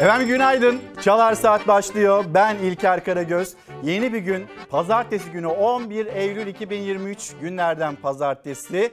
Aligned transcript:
Efendim 0.00 0.28
günaydın. 0.28 0.80
Çalar 1.02 1.34
Saat 1.34 1.68
başlıyor. 1.68 2.24
Ben 2.34 2.56
İlker 2.56 3.04
Karagöz. 3.04 3.54
Yeni 3.82 4.12
bir 4.12 4.18
gün. 4.18 4.46
Pazartesi 4.70 5.30
günü 5.30 5.46
11 5.46 6.06
Eylül 6.06 6.46
2023 6.46 7.32
günlerden 7.40 7.96
pazartesi. 7.96 8.92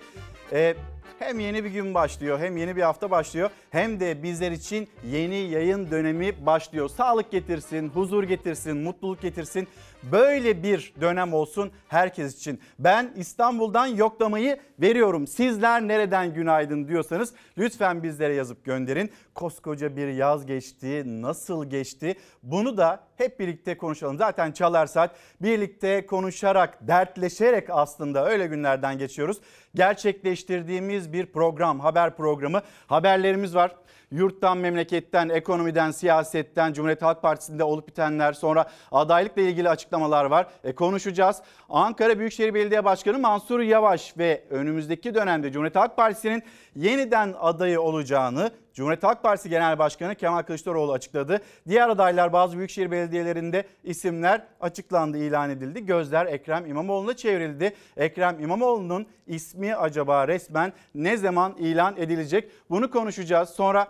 Ee, 0.52 0.76
hem 1.20 1.40
yeni 1.40 1.64
bir 1.64 1.70
gün 1.70 1.94
başlıyor 1.94 2.40
hem 2.40 2.58
yeni 2.58 2.76
bir 2.76 2.82
hafta 2.82 3.12
başlıyor 3.12 3.50
hem 3.72 4.00
de 4.00 4.24
bizler 4.24 4.52
için 4.52 4.88
yeni 5.12 5.36
yayın 5.36 5.92
dönemi 5.92 6.46
başlıyor. 6.46 6.90
Sağlık 6.90 7.32
getirsin, 7.32 7.90
huzur 7.90 8.24
getirsin, 8.24 8.78
mutluluk 8.78 9.22
getirsin. 9.22 9.68
Böyle 10.12 10.64
bir 10.64 10.94
dönem 11.02 11.34
olsun 11.34 11.72
herkes 11.88 12.38
için. 12.38 12.60
Ben 12.80 13.14
İstanbul'dan 13.16 13.86
yoklamayı 13.86 14.60
veriyorum. 14.80 15.28
Sizler 15.28 15.82
nereden 15.82 16.34
günaydın 16.34 16.88
diyorsanız 16.88 17.34
lütfen 17.58 18.04
bizlere 18.04 18.34
yazıp 18.34 18.66
gönderin. 18.66 19.12
Koskoca 19.36 19.98
bir 19.98 20.08
yaz 20.08 20.46
geçti, 20.46 21.04
nasıl 21.06 21.70
geçti? 21.70 22.16
Bunu 22.44 22.78
da 22.78 23.04
hep 23.16 23.40
birlikte 23.40 23.78
konuşalım. 23.78 24.18
Zaten 24.18 24.52
çalar 24.52 24.86
saat 24.86 25.16
birlikte 25.42 26.06
konuşarak, 26.06 26.88
dertleşerek 26.88 27.70
aslında 27.70 28.26
öyle 28.30 28.48
günlerden 28.48 28.98
geçiyoruz. 28.98 29.38
Gerçekleştirdiğimiz 29.76 31.14
bir 31.14 31.26
program, 31.26 31.80
haber 31.80 32.18
programı. 32.18 32.62
Haberlerimiz 32.88 33.56
var 33.56 33.76
yurttan, 34.14 34.58
memleketten, 34.58 35.30
ekonomiden, 35.30 35.92
siyasetten, 35.92 36.74
Cumhuriyet 36.74 37.02
Halk 37.02 37.22
Partisi'nde 37.22 37.64
olup 37.64 37.88
bitenler, 37.88 38.34
sonra 38.34 38.66
adaylıkla 38.92 39.42
ilgili 39.42 39.70
açıklamalar 39.70 40.26
var. 40.26 40.48
E, 40.64 40.76
konuşacağız. 40.76 41.42
Ankara 41.70 42.20
Büyükşehir 42.20 42.54
Belediye 42.54 42.86
Başkanı 42.86 43.20
Mansur 43.20 43.60
Yavaş 43.60 44.18
ve 44.18 44.44
önümüzdeki 44.50 45.16
dönemde 45.16 45.52
Cumhuriyet 45.52 45.76
Halk 45.76 45.98
Partisi'nin 45.98 46.44
yeniden 46.76 47.34
adayı 47.40 47.82
olacağını 47.82 48.52
Cumhuriyet 48.74 49.04
Halk 49.04 49.24
Partisi 49.24 49.50
Genel 49.50 49.80
Başkanı 49.80 50.16
Kemal 50.16 50.42
Kılıçdaroğlu 50.42 50.92
açıkladı. 50.92 51.42
Diğer 51.68 51.90
adaylar 51.90 52.34
bazı 52.34 52.58
büyükşehir 52.58 52.92
belediyelerinde 52.92 53.68
isimler 53.84 54.42
açıklandı, 54.62 55.18
ilan 55.18 55.50
edildi. 55.50 55.86
Gözler 55.86 56.26
Ekrem 56.26 56.66
İmamoğlu'na 56.66 57.16
çevrildi. 57.16 57.74
Ekrem 57.98 58.40
İmamoğlu'nun 58.40 59.08
ismi 59.28 59.76
acaba 59.76 60.28
resmen 60.28 60.74
ne 60.96 61.18
zaman 61.18 61.56
ilan 61.58 61.98
edilecek? 61.98 62.52
Bunu 62.70 62.92
konuşacağız. 62.92 63.50
Sonra 63.50 63.88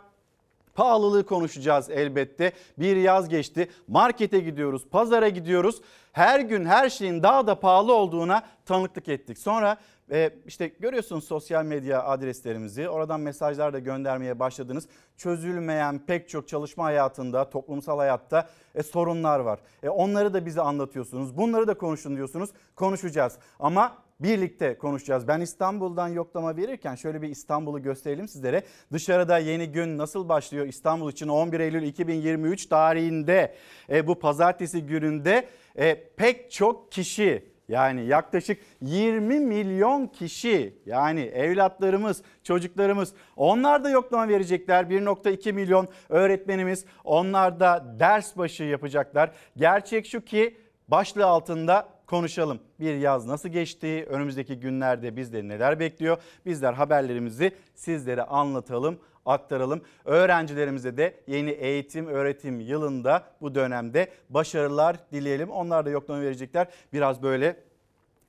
Pahalılığı 0.74 1.26
konuşacağız 1.26 1.90
elbette. 1.90 2.52
Bir 2.80 2.96
yaz 2.96 3.30
geçti. 3.30 3.70
Markete 3.88 4.40
gidiyoruz, 4.40 4.88
pazara 4.92 5.30
gidiyoruz. 5.30 5.82
Her 6.12 6.40
gün 6.40 6.66
her 6.66 6.90
şeyin 6.90 7.24
daha 7.24 7.48
da 7.48 7.60
pahalı 7.60 7.94
olduğuna 7.94 8.44
tanıklık 8.66 9.10
ettik. 9.10 9.38
Sonra 9.38 9.78
e, 10.12 10.32
işte 10.46 10.68
görüyorsunuz 10.68 11.24
sosyal 11.24 11.66
medya 11.66 12.04
adreslerimizi. 12.04 12.90
Oradan 12.90 13.20
mesajlar 13.20 13.74
da 13.74 13.80
göndermeye 13.80 14.40
başladınız. 14.40 14.88
Çözülmeyen 15.18 16.06
pek 16.06 16.30
çok 16.30 16.48
çalışma 16.48 16.84
hayatında, 16.84 17.50
toplumsal 17.50 17.98
hayatta 17.98 18.50
e, 18.76 18.84
sorunlar 18.84 19.40
var. 19.40 19.60
E, 19.84 19.90
onları 19.90 20.34
da 20.34 20.46
bize 20.46 20.62
anlatıyorsunuz. 20.62 21.38
Bunları 21.38 21.68
da 21.68 21.74
konuşun 21.74 22.16
diyorsunuz. 22.16 22.50
Konuşacağız. 22.76 23.38
Ama 23.60 23.98
birlikte 24.24 24.78
konuşacağız. 24.78 25.28
Ben 25.28 25.42
İstanbul'dan 25.42 26.08
yoklama 26.08 26.58
verirken 26.58 26.96
şöyle 26.96 27.22
bir 27.22 27.30
İstanbul'u 27.30 27.84
gösterelim 27.84 28.28
sizlere. 28.28 28.64
Dışarıda 28.92 29.38
yeni 29.38 29.72
gün 29.72 29.98
nasıl 29.98 30.30
başlıyor 30.30 30.66
İstanbul 30.66 31.12
için 31.12 31.28
11 31.28 31.60
Eylül 31.60 31.84
2023 31.84 32.66
tarihinde 32.66 33.56
e, 33.90 34.08
bu 34.08 34.20
pazartesi 34.20 34.86
gününde 34.86 35.48
e, 35.76 36.04
pek 36.16 36.52
çok 36.52 36.92
kişi 36.92 37.54
yani 37.68 38.06
yaklaşık 38.06 38.60
20 38.82 39.40
milyon 39.40 40.08
kişi 40.08 40.82
yani 40.86 41.22
evlatlarımız, 41.22 42.22
çocuklarımız 42.44 43.14
onlar 43.36 43.84
da 43.84 43.90
yoklama 43.90 44.28
verecekler. 44.28 44.84
1.2 44.84 45.54
milyon 45.54 45.88
öğretmenimiz 46.10 46.86
onlar 47.04 47.60
da 47.60 47.96
ders 48.00 48.38
başı 48.38 48.64
yapacaklar. 48.64 49.32
Gerçek 49.58 50.06
şu 50.06 50.22
ki 50.22 50.58
başlığı 50.88 51.26
altında 51.26 51.93
konuşalım. 52.14 52.60
Bir 52.80 52.96
yaz 52.96 53.26
nasıl 53.26 53.50
geçti? 53.50 54.08
Önümüzdeki 54.10 54.60
günlerde 54.60 55.16
bizleri 55.16 55.48
neler 55.48 55.80
bekliyor? 55.80 56.18
Bizler 56.46 56.74
haberlerimizi 56.74 57.52
sizlere 57.76 58.24
anlatalım 58.24 59.00
aktaralım. 59.26 59.82
Öğrencilerimize 60.06 60.98
de 60.98 61.24
yeni 61.28 61.50
eğitim 61.50 62.08
öğretim 62.08 62.60
yılında 62.60 63.24
bu 63.42 63.56
dönemde 63.56 64.08
başarılar 64.30 64.98
dileyelim. 65.12 65.50
Onlar 65.50 65.86
da 65.86 65.90
yoklama 65.90 66.22
verecekler. 66.22 66.68
Biraz 66.94 67.24
böyle 67.24 67.56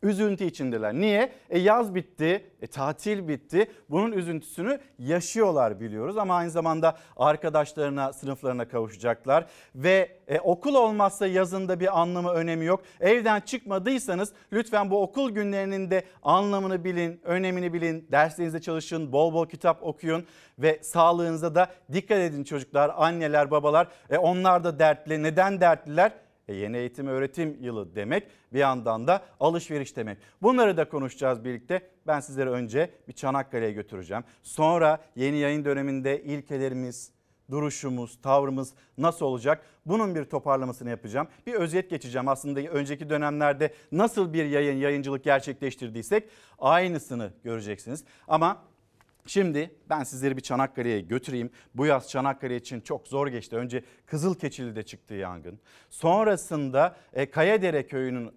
üzüntü 0.05 0.45
içindeler. 0.45 0.95
Niye? 0.95 1.33
E 1.51 1.59
yaz 1.59 1.95
bitti, 1.95 2.51
e 2.63 2.67
tatil 2.67 3.29
bitti. 3.29 3.71
Bunun 3.91 4.13
üzüntüsünü 4.13 4.81
yaşıyorlar 4.99 5.81
biliyoruz 5.81 6.19
ama 6.19 6.35
aynı 6.35 6.51
zamanda 6.51 6.97
arkadaşlarına, 7.17 8.13
sınıflarına 8.13 8.69
kavuşacaklar 8.69 9.47
ve 9.75 10.19
e, 10.29 10.41
okul 10.41 10.75
olmazsa 10.75 11.27
yazında 11.27 11.81
bir 11.81 12.01
anlamı, 12.01 12.31
önemi 12.31 12.65
yok. 12.65 12.83
Evden 13.01 13.41
çıkmadıysanız 13.41 14.33
lütfen 14.53 14.91
bu 14.91 15.03
okul 15.03 15.31
günlerinin 15.31 15.91
de 15.91 16.05
anlamını 16.23 16.85
bilin, 16.85 17.21
önemini 17.25 17.73
bilin. 17.73 18.09
Derslerinizde 18.13 18.61
çalışın, 18.61 19.13
bol 19.13 19.33
bol 19.33 19.47
kitap 19.47 19.83
okuyun 19.83 20.27
ve 20.59 20.79
sağlığınıza 20.83 21.55
da 21.55 21.69
dikkat 21.93 22.19
edin 22.19 22.45
çocuklar, 22.45 22.93
anneler, 22.97 23.51
babalar. 23.51 23.89
E, 24.11 24.19
onlar 24.19 24.65
da 24.65 24.79
dertli. 24.79 25.23
Neden 25.23 25.61
dertliler? 25.61 26.13
E 26.49 26.55
yeni 26.55 26.77
eğitim 26.77 27.07
öğretim 27.07 27.57
yılı 27.61 27.97
demek 27.97 28.27
bir 28.53 28.59
yandan 28.59 29.07
da 29.07 29.25
alışveriş 29.41 29.97
demek. 29.97 30.19
Bunları 30.43 30.77
da 30.77 30.89
konuşacağız 30.89 31.45
birlikte. 31.45 31.91
Ben 32.07 32.21
sizleri 32.21 32.51
önce 32.51 32.91
bir 33.09 33.13
Çanakkale'ye 33.13 33.73
götüreceğim. 33.73 34.25
Sonra 34.43 35.05
yeni 35.17 35.37
yayın 35.37 35.65
döneminde 35.65 36.23
ilkelerimiz, 36.23 37.13
duruşumuz, 37.51 38.19
tavrımız 38.23 38.75
nasıl 38.99 39.27
olacak? 39.27 39.65
Bunun 39.87 40.15
bir 40.15 40.25
toparlamasını 40.25 40.91
yapacağım. 40.91 41.29
Bir 41.47 41.55
özet 41.55 41.91
geçeceğim. 41.91 42.29
Aslında 42.29 42.61
önceki 42.61 43.11
dönemlerde 43.11 43.75
nasıl 43.93 44.33
bir 44.33 44.45
yayın, 44.45 44.77
yayıncılık 44.77 45.25
gerçekleştirdiysek 45.25 46.29
aynısını 46.59 47.33
göreceksiniz. 47.45 48.05
Ama 48.29 48.63
Şimdi 49.27 49.75
ben 49.91 50.03
sizleri 50.03 50.37
bir 50.37 50.43
Çanakkale'ye 50.43 51.01
götüreyim. 51.01 51.51
Bu 51.75 51.87
yaz 51.87 52.11
Çanakkale 52.11 52.57
için 52.57 52.81
çok 52.81 53.09
zor 53.09 53.27
geçti. 53.27 53.57
Önce 53.57 53.85
Kızılkeçili'de 54.07 54.83
çıktı 54.83 55.15
yangın. 55.15 55.61
Sonrasında 55.91 56.97
e, 57.13 57.31
Kayadere 57.31 57.87
köyünün 57.87 58.31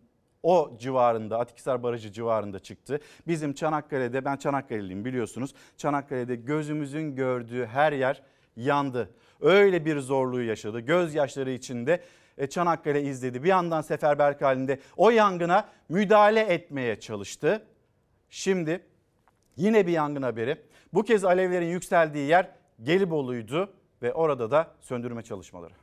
o 0.43 0.77
civarında 0.79 1.39
Atikhisar 1.39 1.83
Barajı 1.83 2.11
civarında 2.11 2.59
çıktı. 2.59 2.99
Bizim 3.27 3.53
Çanakkale'de 3.53 4.25
ben 4.25 4.37
Çanakkale'liyim 4.37 5.05
biliyorsunuz. 5.05 5.53
Çanakkale'de 5.77 6.35
gözümüzün 6.35 7.15
gördüğü 7.15 7.65
her 7.65 7.93
yer 7.93 8.23
yandı. 8.55 9.09
Öyle 9.41 9.85
bir 9.85 9.99
zorluğu 9.99 10.43
yaşadı. 10.43 10.79
Gözyaşları 10.79 11.51
içinde 11.51 12.03
e, 12.37 12.47
Çanakkale 12.47 13.01
izledi. 13.01 13.43
Bir 13.43 13.49
yandan 13.49 13.81
seferberlik 13.81 14.41
halinde 14.41 14.79
o 14.97 15.09
yangına 15.09 15.69
müdahale 15.89 16.39
etmeye 16.39 16.99
çalıştı. 16.99 17.65
Şimdi 18.29 18.81
yine 19.57 19.87
bir 19.87 19.91
yangın 19.91 20.21
haberi. 20.21 20.57
Bu 20.93 21.03
kez 21.03 21.25
alevlerin 21.25 21.67
yükseldiği 21.67 22.27
yer 22.27 22.51
Gelibolu'ydu 22.83 23.73
ve 24.01 24.13
orada 24.13 24.51
da 24.51 24.75
söndürme 24.81 25.21
çalışmaları. 25.23 25.73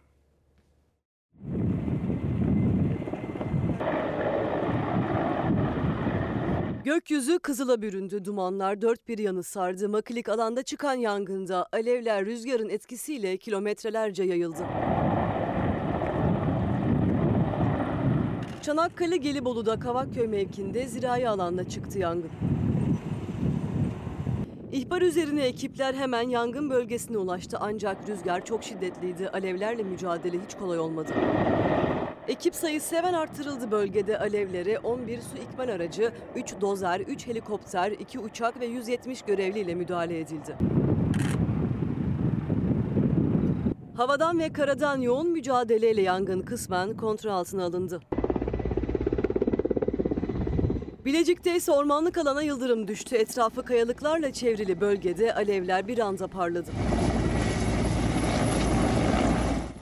Gökyüzü 6.85 7.39
kızıla 7.39 7.83
büründü. 7.83 8.25
Dumanlar 8.25 8.83
dört 8.83 9.09
bir 9.09 9.19
yanı 9.19 9.43
sardı. 9.43 9.89
Makilik 9.89 10.29
alanda 10.29 10.63
çıkan 10.63 10.95
yangında 10.95 11.67
alevler 11.73 12.27
rüzgarın 12.27 12.69
etkisiyle 12.69 13.37
kilometrelerce 13.37 14.23
yayıldı. 14.25 14.65
Çanakkale 18.63 19.17
Gelibolu'da 19.17 19.79
Kavakköy 19.79 20.27
mevkinde 20.27 20.87
zirai 20.87 21.29
alanda 21.29 21.69
çıktı 21.69 21.99
yangın. 21.99 22.54
İhbar 24.73 25.03
üzerine 25.03 25.43
ekipler 25.43 25.95
hemen 25.95 26.29
yangın 26.29 26.71
bölgesine 26.71 27.19
ulaştı 27.19 27.57
ancak 27.61 28.09
rüzgar 28.09 28.45
çok 28.45 28.65
şiddetliydi. 28.65 29.29
Alevlerle 29.29 29.83
mücadele 29.83 30.39
hiç 30.47 30.55
kolay 30.55 30.79
olmadı. 30.79 31.13
Ekip 32.29 32.55
sayısı 32.55 32.97
hemen 32.97 33.13
artırıldı 33.13 33.71
bölgede 33.71 34.19
alevlere 34.19 34.79
11 34.79 35.21
su 35.21 35.37
ikmal 35.37 35.69
aracı, 35.69 36.13
3 36.37 36.61
dozer, 36.61 37.01
3 37.01 37.27
helikopter, 37.27 37.91
2 37.91 38.19
uçak 38.19 38.61
ve 38.61 38.67
170 38.67 39.23
görevliyle 39.23 39.75
müdahale 39.75 40.21
edildi. 40.21 40.57
Havadan 43.97 44.39
ve 44.39 44.53
karadan 44.53 45.01
yoğun 45.01 45.31
mücadeleyle 45.31 46.03
yangın 46.03 46.43
kısmen 46.43 46.97
kontrol 46.97 47.31
altına 47.31 47.65
alındı. 47.65 48.01
Bilecik'te 51.05 51.57
ise 51.57 51.73
ormanlık 51.73 52.19
alana 52.19 52.43
yıldırım 52.43 52.89
düştü. 52.89 53.17
Etrafı 53.17 53.63
kayalıklarla 53.63 54.33
çevrili 54.33 54.81
bölgede 54.81 55.35
alevler 55.35 55.89
bir 55.89 55.99
anda 55.99 56.29
parladı. 56.29 56.71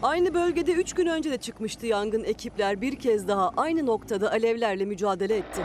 Aynı 0.02 0.34
bölgede 0.34 0.72
3 0.72 0.92
gün 0.92 1.06
önce 1.06 1.30
de 1.30 1.38
çıkmıştı 1.38 1.86
yangın. 1.86 2.24
Ekipler 2.24 2.80
bir 2.80 2.96
kez 2.96 3.28
daha 3.28 3.52
aynı 3.56 3.86
noktada 3.86 4.30
alevlerle 4.32 4.84
mücadele 4.84 5.36
etti. 5.36 5.62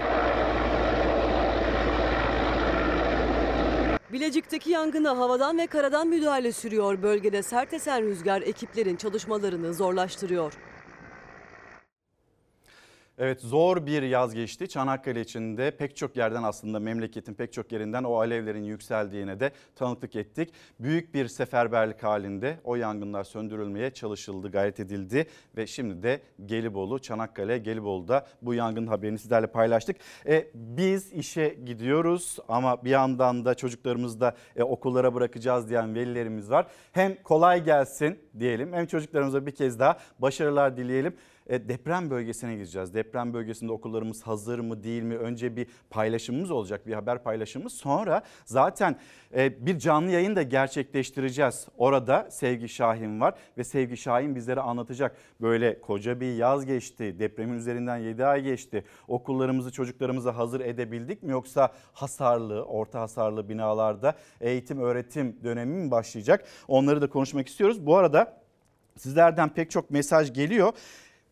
Bilecik'teki 4.13 4.69
yangına 4.69 5.17
havadan 5.17 5.57
ve 5.57 5.67
karadan 5.67 6.07
müdahale 6.07 6.51
sürüyor. 6.51 7.01
Bölgede 7.01 7.43
sert 7.43 7.73
esen 7.73 8.03
rüzgar 8.03 8.41
ekiplerin 8.41 8.95
çalışmalarını 8.95 9.73
zorlaştırıyor. 9.73 10.53
Evet 13.19 13.41
zor 13.41 13.85
bir 13.85 14.01
yaz 14.01 14.33
geçti. 14.33 14.69
Çanakkale 14.69 15.21
içinde 15.21 15.71
pek 15.71 15.95
çok 15.95 16.17
yerden 16.17 16.43
aslında 16.43 16.79
memleketin 16.79 17.33
pek 17.33 17.53
çok 17.53 17.71
yerinden 17.71 18.03
o 18.03 18.19
alevlerin 18.19 18.63
yükseldiğine 18.63 19.39
de 19.39 19.51
tanıklık 19.75 20.15
ettik. 20.15 20.53
Büyük 20.79 21.13
bir 21.13 21.27
seferberlik 21.27 22.03
halinde 22.03 22.59
o 22.63 22.75
yangınlar 22.75 23.23
söndürülmeye 23.23 23.89
çalışıldı, 23.89 24.51
gayret 24.51 24.79
edildi 24.79 25.27
ve 25.57 25.67
şimdi 25.67 26.03
de 26.03 26.21
Gelibolu, 26.45 26.99
Çanakkale, 26.99 27.57
Gelibolu'da 27.57 28.27
bu 28.41 28.53
yangın 28.53 28.87
haberini 28.87 29.19
sizlerle 29.19 29.47
paylaştık. 29.47 29.97
E, 30.27 30.47
biz 30.53 31.13
işe 31.13 31.57
gidiyoruz 31.65 32.37
ama 32.47 32.83
bir 32.83 32.89
yandan 32.89 33.45
da 33.45 33.55
çocuklarımızı 33.55 34.21
da 34.21 34.35
e, 34.55 34.63
okullara 34.63 35.13
bırakacağız 35.13 35.69
diyen 35.69 35.95
velilerimiz 35.95 36.49
var. 36.49 36.67
Hem 36.91 37.23
kolay 37.23 37.63
gelsin 37.63 38.19
diyelim 38.39 38.73
hem 38.73 38.85
çocuklarımıza 38.85 39.45
bir 39.45 39.55
kez 39.55 39.79
daha 39.79 39.97
başarılar 40.19 40.77
dileyelim. 40.77 41.15
E, 41.47 41.69
deprem 41.69 42.09
bölgesine 42.09 42.53
gideceğiz. 42.53 42.93
Deprem 42.93 43.33
bölgesinde 43.33 43.71
okullarımız 43.71 44.21
hazır 44.21 44.59
mı 44.59 44.83
değil 44.83 45.03
mi? 45.03 45.17
Önce 45.17 45.55
bir 45.55 45.67
paylaşımımız 45.89 46.51
olacak, 46.51 46.87
bir 46.87 46.93
haber 46.93 47.23
paylaşımımız. 47.23 47.73
Sonra 47.73 48.21
zaten 48.45 48.95
e, 49.35 49.65
bir 49.65 49.79
canlı 49.79 50.11
yayın 50.11 50.35
da 50.35 50.43
gerçekleştireceğiz. 50.43 51.67
Orada 51.77 52.27
Sevgi 52.31 52.69
Şahin 52.69 53.21
var 53.21 53.33
ve 53.57 53.63
Sevgi 53.63 53.97
Şahin 53.97 54.35
bizlere 54.35 54.59
anlatacak. 54.59 55.17
Böyle 55.41 55.81
koca 55.81 56.19
bir 56.19 56.35
yaz 56.35 56.65
geçti, 56.65 57.15
depremin 57.19 57.57
üzerinden 57.57 57.97
7 57.97 58.25
ay 58.25 58.41
geçti. 58.41 58.83
Okullarımızı, 59.07 59.71
çocuklarımızı 59.71 60.29
hazır 60.29 60.59
edebildik 60.59 61.23
mi? 61.23 61.31
Yoksa 61.31 61.71
hasarlı, 61.93 62.63
orta 62.63 63.01
hasarlı 63.01 63.49
binalarda 63.49 64.15
eğitim, 64.41 64.79
öğretim 64.79 65.43
dönemi 65.43 65.83
mi 65.83 65.91
başlayacak? 65.91 66.45
Onları 66.67 67.01
da 67.01 67.09
konuşmak 67.09 67.47
istiyoruz. 67.47 67.85
Bu 67.85 67.97
arada 67.97 68.41
sizlerden 68.97 69.49
pek 69.49 69.71
çok 69.71 69.91
mesaj 69.91 70.33
geliyor. 70.33 70.73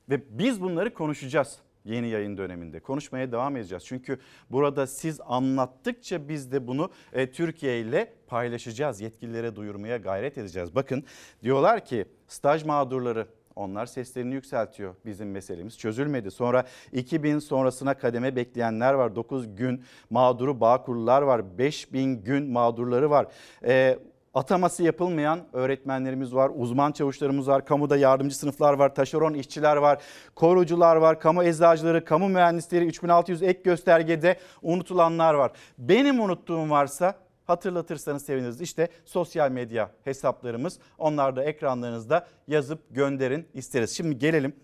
Ve 0.10 0.40
biz 0.40 0.62
bunları 0.62 0.94
konuşacağız 0.94 1.60
yeni 1.86 2.08
yayın 2.08 2.38
döneminde. 2.38 2.80
Konuşmaya 2.80 3.32
devam 3.32 3.58
edeceğiz. 3.58 3.86
Çünkü 3.86 4.20
burada 4.50 4.88
siz 4.88 5.20
anlattıkça 5.26 6.30
biz 6.30 6.52
de 6.52 6.68
bunu 6.68 6.90
e, 7.14 7.32
Türkiye 7.32 7.80
ile 7.80 8.14
paylaşacağız. 8.28 9.02
Yetkililere 9.02 9.56
duyurmaya 9.56 9.98
gayret 9.98 10.38
edeceğiz. 10.38 10.76
Bakın 10.76 11.04
diyorlar 11.44 11.86
ki 11.86 12.06
staj 12.28 12.64
mağdurları 12.64 13.28
onlar 13.56 13.86
seslerini 13.86 14.34
yükseltiyor. 14.34 14.96
Bizim 15.06 15.32
meselemiz 15.32 15.78
çözülmedi. 15.78 16.32
Sonra 16.32 16.64
2000 16.92 17.40
sonrasına 17.40 17.94
kademe 17.94 18.36
bekleyenler 18.36 18.94
var. 18.94 19.16
9 19.16 19.56
gün 19.56 19.84
mağduru 20.10 20.60
Bağkurlular 20.60 21.22
var. 21.22 21.58
5000 21.58 22.24
gün 22.24 22.52
mağdurları 22.52 23.10
var. 23.10 23.28
Ee, 23.64 24.00
Ataması 24.36 24.84
yapılmayan 24.84 25.40
öğretmenlerimiz 25.54 26.36
var, 26.36 26.52
uzman 26.56 26.92
çavuşlarımız 26.92 27.48
var, 27.48 27.66
kamuda 27.66 27.98
yardımcı 27.98 28.38
sınıflar 28.38 28.74
var, 28.74 28.96
taşeron 28.96 29.34
işçiler 29.34 29.78
var, 29.78 30.02
korucular 30.36 30.96
var, 30.96 31.20
kamu 31.20 31.44
eczacıları, 31.44 32.06
kamu 32.06 32.30
mühendisleri 32.30 32.86
3600 32.86 33.44
ek 33.44 33.62
göstergede 33.64 34.40
unutulanlar 34.62 35.34
var. 35.34 35.52
Benim 35.78 36.20
unuttuğum 36.20 36.70
varsa 36.70 37.16
hatırlatırsanız 37.46 38.26
seviniriz. 38.26 38.62
İşte 38.62 38.88
sosyal 39.06 39.52
medya 39.52 39.92
hesaplarımız 40.04 40.80
onlar 40.98 41.36
da 41.36 41.44
ekranlarınızda 41.44 42.28
yazıp 42.48 42.80
gönderin 42.96 43.48
isteriz. 43.54 43.98
Şimdi 43.98 44.18
gelelim 44.18 44.56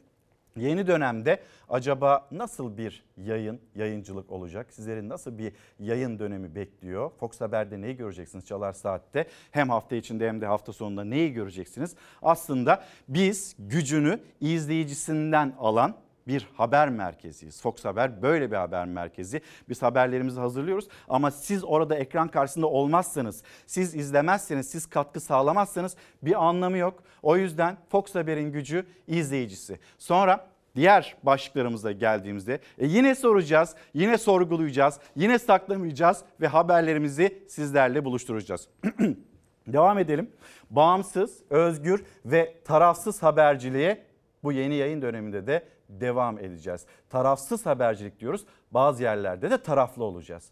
Yeni 0.55 0.87
dönemde 0.87 1.39
acaba 1.69 2.27
nasıl 2.31 2.77
bir 2.77 3.03
yayın, 3.17 3.61
yayıncılık 3.75 4.31
olacak? 4.31 4.67
Sizlerin 4.73 5.09
nasıl 5.09 5.37
bir 5.37 5.53
yayın 5.79 6.19
dönemi 6.19 6.55
bekliyor? 6.55 7.11
Fox 7.19 7.41
Haber'de 7.41 7.81
neyi 7.81 7.97
göreceksiniz 7.97 8.45
Çalar 8.45 8.73
Saat'te? 8.73 9.27
Hem 9.51 9.69
hafta 9.69 9.95
içinde 9.95 10.27
hem 10.27 10.41
de 10.41 10.45
hafta 10.45 10.73
sonunda 10.73 11.03
neyi 11.03 11.33
göreceksiniz? 11.33 11.95
Aslında 12.21 12.83
biz 13.07 13.55
gücünü 13.59 14.19
izleyicisinden 14.41 15.53
alan 15.59 15.95
bir 16.27 16.47
haber 16.53 16.89
merkeziyiz. 16.89 17.61
Fox 17.61 17.85
Haber 17.85 18.21
böyle 18.21 18.51
bir 18.51 18.55
haber 18.55 18.85
merkezi. 18.85 19.41
Biz 19.69 19.81
haberlerimizi 19.81 20.39
hazırlıyoruz 20.39 20.87
ama 21.09 21.31
siz 21.31 21.63
orada 21.63 21.95
ekran 21.95 22.27
karşısında 22.27 22.67
olmazsanız, 22.67 23.43
siz 23.65 23.95
izlemezseniz, 23.95 24.69
siz 24.69 24.85
katkı 24.85 25.19
sağlamazsanız 25.19 25.95
bir 26.21 26.45
anlamı 26.45 26.77
yok. 26.77 27.03
O 27.23 27.37
yüzden 27.37 27.77
Fox 27.89 28.15
Haber'in 28.15 28.51
gücü 28.51 28.85
izleyicisi. 29.07 29.79
Sonra 29.97 30.47
diğer 30.75 31.17
başlıklarımıza 31.23 31.91
geldiğimizde 31.91 32.59
e 32.77 32.87
yine 32.87 33.15
soracağız, 33.15 33.75
yine 33.93 34.17
sorgulayacağız, 34.17 34.99
yine 35.15 35.39
saklamayacağız 35.39 36.23
ve 36.41 36.47
haberlerimizi 36.47 37.43
sizlerle 37.47 38.05
buluşturacağız. 38.05 38.67
Devam 39.67 39.99
edelim. 39.99 40.29
Bağımsız, 40.69 41.39
özgür 41.49 42.03
ve 42.25 42.55
tarafsız 42.65 43.23
haberciliğe 43.23 44.03
bu 44.43 44.51
yeni 44.51 44.75
yayın 44.75 45.01
döneminde 45.01 45.47
de 45.47 45.63
devam 45.99 46.39
edeceğiz. 46.39 46.85
Tarafsız 47.09 47.65
habercilik 47.65 48.19
diyoruz. 48.19 48.45
Bazı 48.71 49.03
yerlerde 49.03 49.51
de 49.51 49.57
taraflı 49.61 50.03
olacağız. 50.03 50.51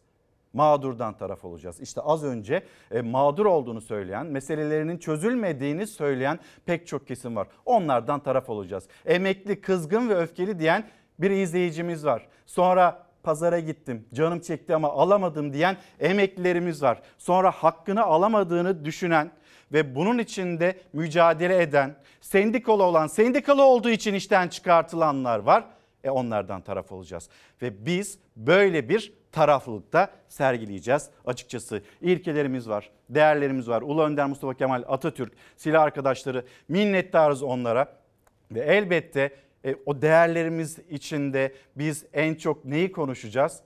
Mağdurdan 0.53 1.17
taraf 1.17 1.45
olacağız. 1.45 1.79
İşte 1.79 2.01
az 2.01 2.23
önce 2.23 2.63
e, 2.91 3.01
mağdur 3.01 3.45
olduğunu 3.45 3.81
söyleyen, 3.81 4.25
meselelerinin 4.25 4.97
çözülmediğini 4.97 5.87
söyleyen 5.87 6.39
pek 6.65 6.87
çok 6.87 7.07
kesim 7.07 7.35
var. 7.35 7.47
Onlardan 7.65 8.19
taraf 8.19 8.49
olacağız. 8.49 8.87
Emekli, 9.05 9.61
kızgın 9.61 10.09
ve 10.09 10.15
öfkeli 10.15 10.59
diyen 10.59 10.87
bir 11.19 11.31
izleyicimiz 11.31 12.05
var. 12.05 12.27
Sonra 12.45 13.05
pazara 13.23 13.59
gittim 13.59 14.05
canım 14.13 14.39
çekti 14.39 14.75
ama 14.75 14.89
alamadım 14.89 15.53
diyen 15.53 15.77
emeklilerimiz 15.99 16.83
var. 16.83 17.01
Sonra 17.17 17.51
hakkını 17.51 18.03
alamadığını 18.03 18.85
düşünen 18.85 19.31
ve 19.73 19.95
bunun 19.95 20.17
içinde 20.17 20.75
mücadele 20.93 21.61
eden, 21.61 21.95
sendikalı 22.21 22.83
olan, 22.83 23.07
sendikalı 23.07 23.63
olduğu 23.63 23.89
için 23.89 24.13
işten 24.13 24.47
çıkartılanlar 24.47 25.39
var. 25.39 25.65
E 26.03 26.09
onlardan 26.09 26.61
taraf 26.61 26.91
olacağız. 26.91 27.29
Ve 27.61 27.85
biz 27.85 28.19
böyle 28.35 28.89
bir 28.89 29.13
taraflılıkta 29.31 30.09
sergileyeceğiz. 30.29 31.09
Açıkçası 31.25 31.81
ilkelerimiz 32.01 32.69
var, 32.69 32.89
değerlerimiz 33.09 33.69
var. 33.69 33.81
Ulu 33.81 34.03
Önder 34.03 34.25
Mustafa 34.25 34.53
Kemal 34.53 34.83
Atatürk, 34.87 35.33
silah 35.57 35.81
arkadaşları 35.81 36.45
minnettarız 36.67 37.43
onlara. 37.43 37.99
Ve 38.51 38.59
elbette 38.59 39.35
e, 39.65 39.75
o 39.85 40.01
değerlerimiz 40.01 40.79
içinde 40.89 41.53
biz 41.75 42.05
en 42.13 42.35
çok 42.35 42.65
neyi 42.65 42.91
konuşacağız? 42.91 43.59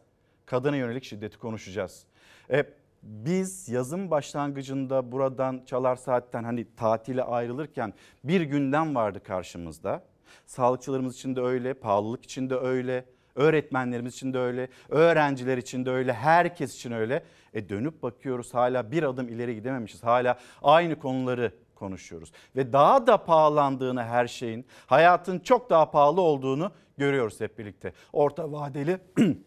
Kadına 0.46 0.76
yönelik 0.76 1.04
şiddeti 1.04 1.38
konuşacağız. 1.38 2.04
E, 2.52 2.64
biz 3.04 3.70
yazın 3.70 4.12
başlangıcında 4.12 5.12
buradan 5.12 5.62
çalar 5.66 5.96
saatten 5.96 6.44
hani 6.44 6.76
tatile 6.76 7.24
ayrılırken 7.24 7.94
bir 8.24 8.42
gündem 8.42 8.96
vardı 8.96 9.24
karşımızda. 9.24 10.04
Sağlıkçılarımız 10.46 11.16
için 11.16 11.36
de 11.36 11.42
öyle, 11.42 11.74
pahalılık 11.74 12.24
için 12.24 12.50
de 12.50 12.56
öyle, 12.56 13.06
öğretmenlerimiz 13.36 14.14
için 14.14 14.34
de 14.34 14.40
öyle, 14.40 14.68
öğrenciler 14.90 15.58
için 15.58 15.86
de 15.86 15.90
öyle, 15.90 16.14
herkes 16.14 16.76
için 16.76 16.92
öyle. 16.92 17.24
E 17.54 17.70
dönüp 17.70 18.04
bakıyoruz 18.04 18.54
hala 18.54 18.92
bir 18.92 19.04
adım 19.04 19.30
ileri 19.30 19.56
gidememişiz. 19.56 20.04
Hala 20.04 20.40
aynı 20.62 21.00
konuları 21.00 21.52
konuşuyoruz. 21.76 22.32
Ve 22.56 22.74
daha 22.74 23.08
da 23.08 23.18
pahalandığını 23.18 24.04
her 24.04 24.28
şeyin, 24.28 24.66
hayatın 24.88 25.40
çok 25.40 25.70
daha 25.70 25.92
pahalı 25.92 26.22
olduğunu 26.22 26.72
görüyoruz 26.98 27.42
hep 27.42 27.58
birlikte. 27.60 27.94
Orta 28.14 28.52
vadeli 28.52 28.98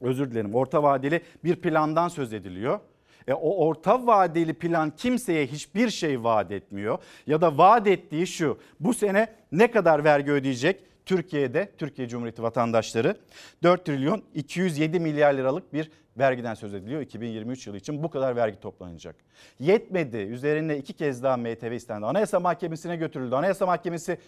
özür 0.00 0.30
dilerim. 0.30 0.54
Orta 0.54 0.82
vadeli 0.82 1.22
bir 1.44 1.56
plandan 1.56 2.08
söz 2.08 2.32
ediliyor. 2.32 2.80
E, 3.28 3.34
o 3.34 3.66
orta 3.66 4.06
vadeli 4.06 4.54
plan 4.54 4.90
kimseye 4.90 5.46
hiçbir 5.46 5.90
şey 5.90 6.24
vaat 6.24 6.52
etmiyor. 6.52 6.98
Ya 7.26 7.40
da 7.40 7.58
vaat 7.58 7.86
ettiği 7.86 8.26
şu 8.26 8.58
bu 8.80 8.94
sene 8.94 9.28
ne 9.52 9.70
kadar 9.70 10.04
vergi 10.04 10.30
ödeyecek? 10.30 10.80
Türkiye'de 11.06 11.72
Türkiye 11.78 12.08
Cumhuriyeti 12.08 12.42
vatandaşları 12.42 13.16
4 13.62 13.84
trilyon 13.86 14.22
207 14.34 15.00
milyar 15.00 15.34
liralık 15.34 15.72
bir 15.72 15.90
vergiden 16.18 16.54
söz 16.54 16.74
ediliyor 16.74 17.00
2023 17.00 17.66
yılı 17.66 17.76
için 17.76 18.02
bu 18.02 18.10
kadar 18.10 18.36
vergi 18.36 18.60
toplanacak. 18.60 19.16
Yetmedi 19.58 20.16
üzerine 20.16 20.76
iki 20.76 20.92
kez 20.92 21.22
daha 21.22 21.36
MTV 21.36 21.72
istendi. 21.72 22.06
Anayasa 22.06 22.40
Mahkemesi'ne 22.40 22.96
götürüldü. 22.96 23.34
Anayasa 23.34 23.66
Mahkemesi 23.66 24.18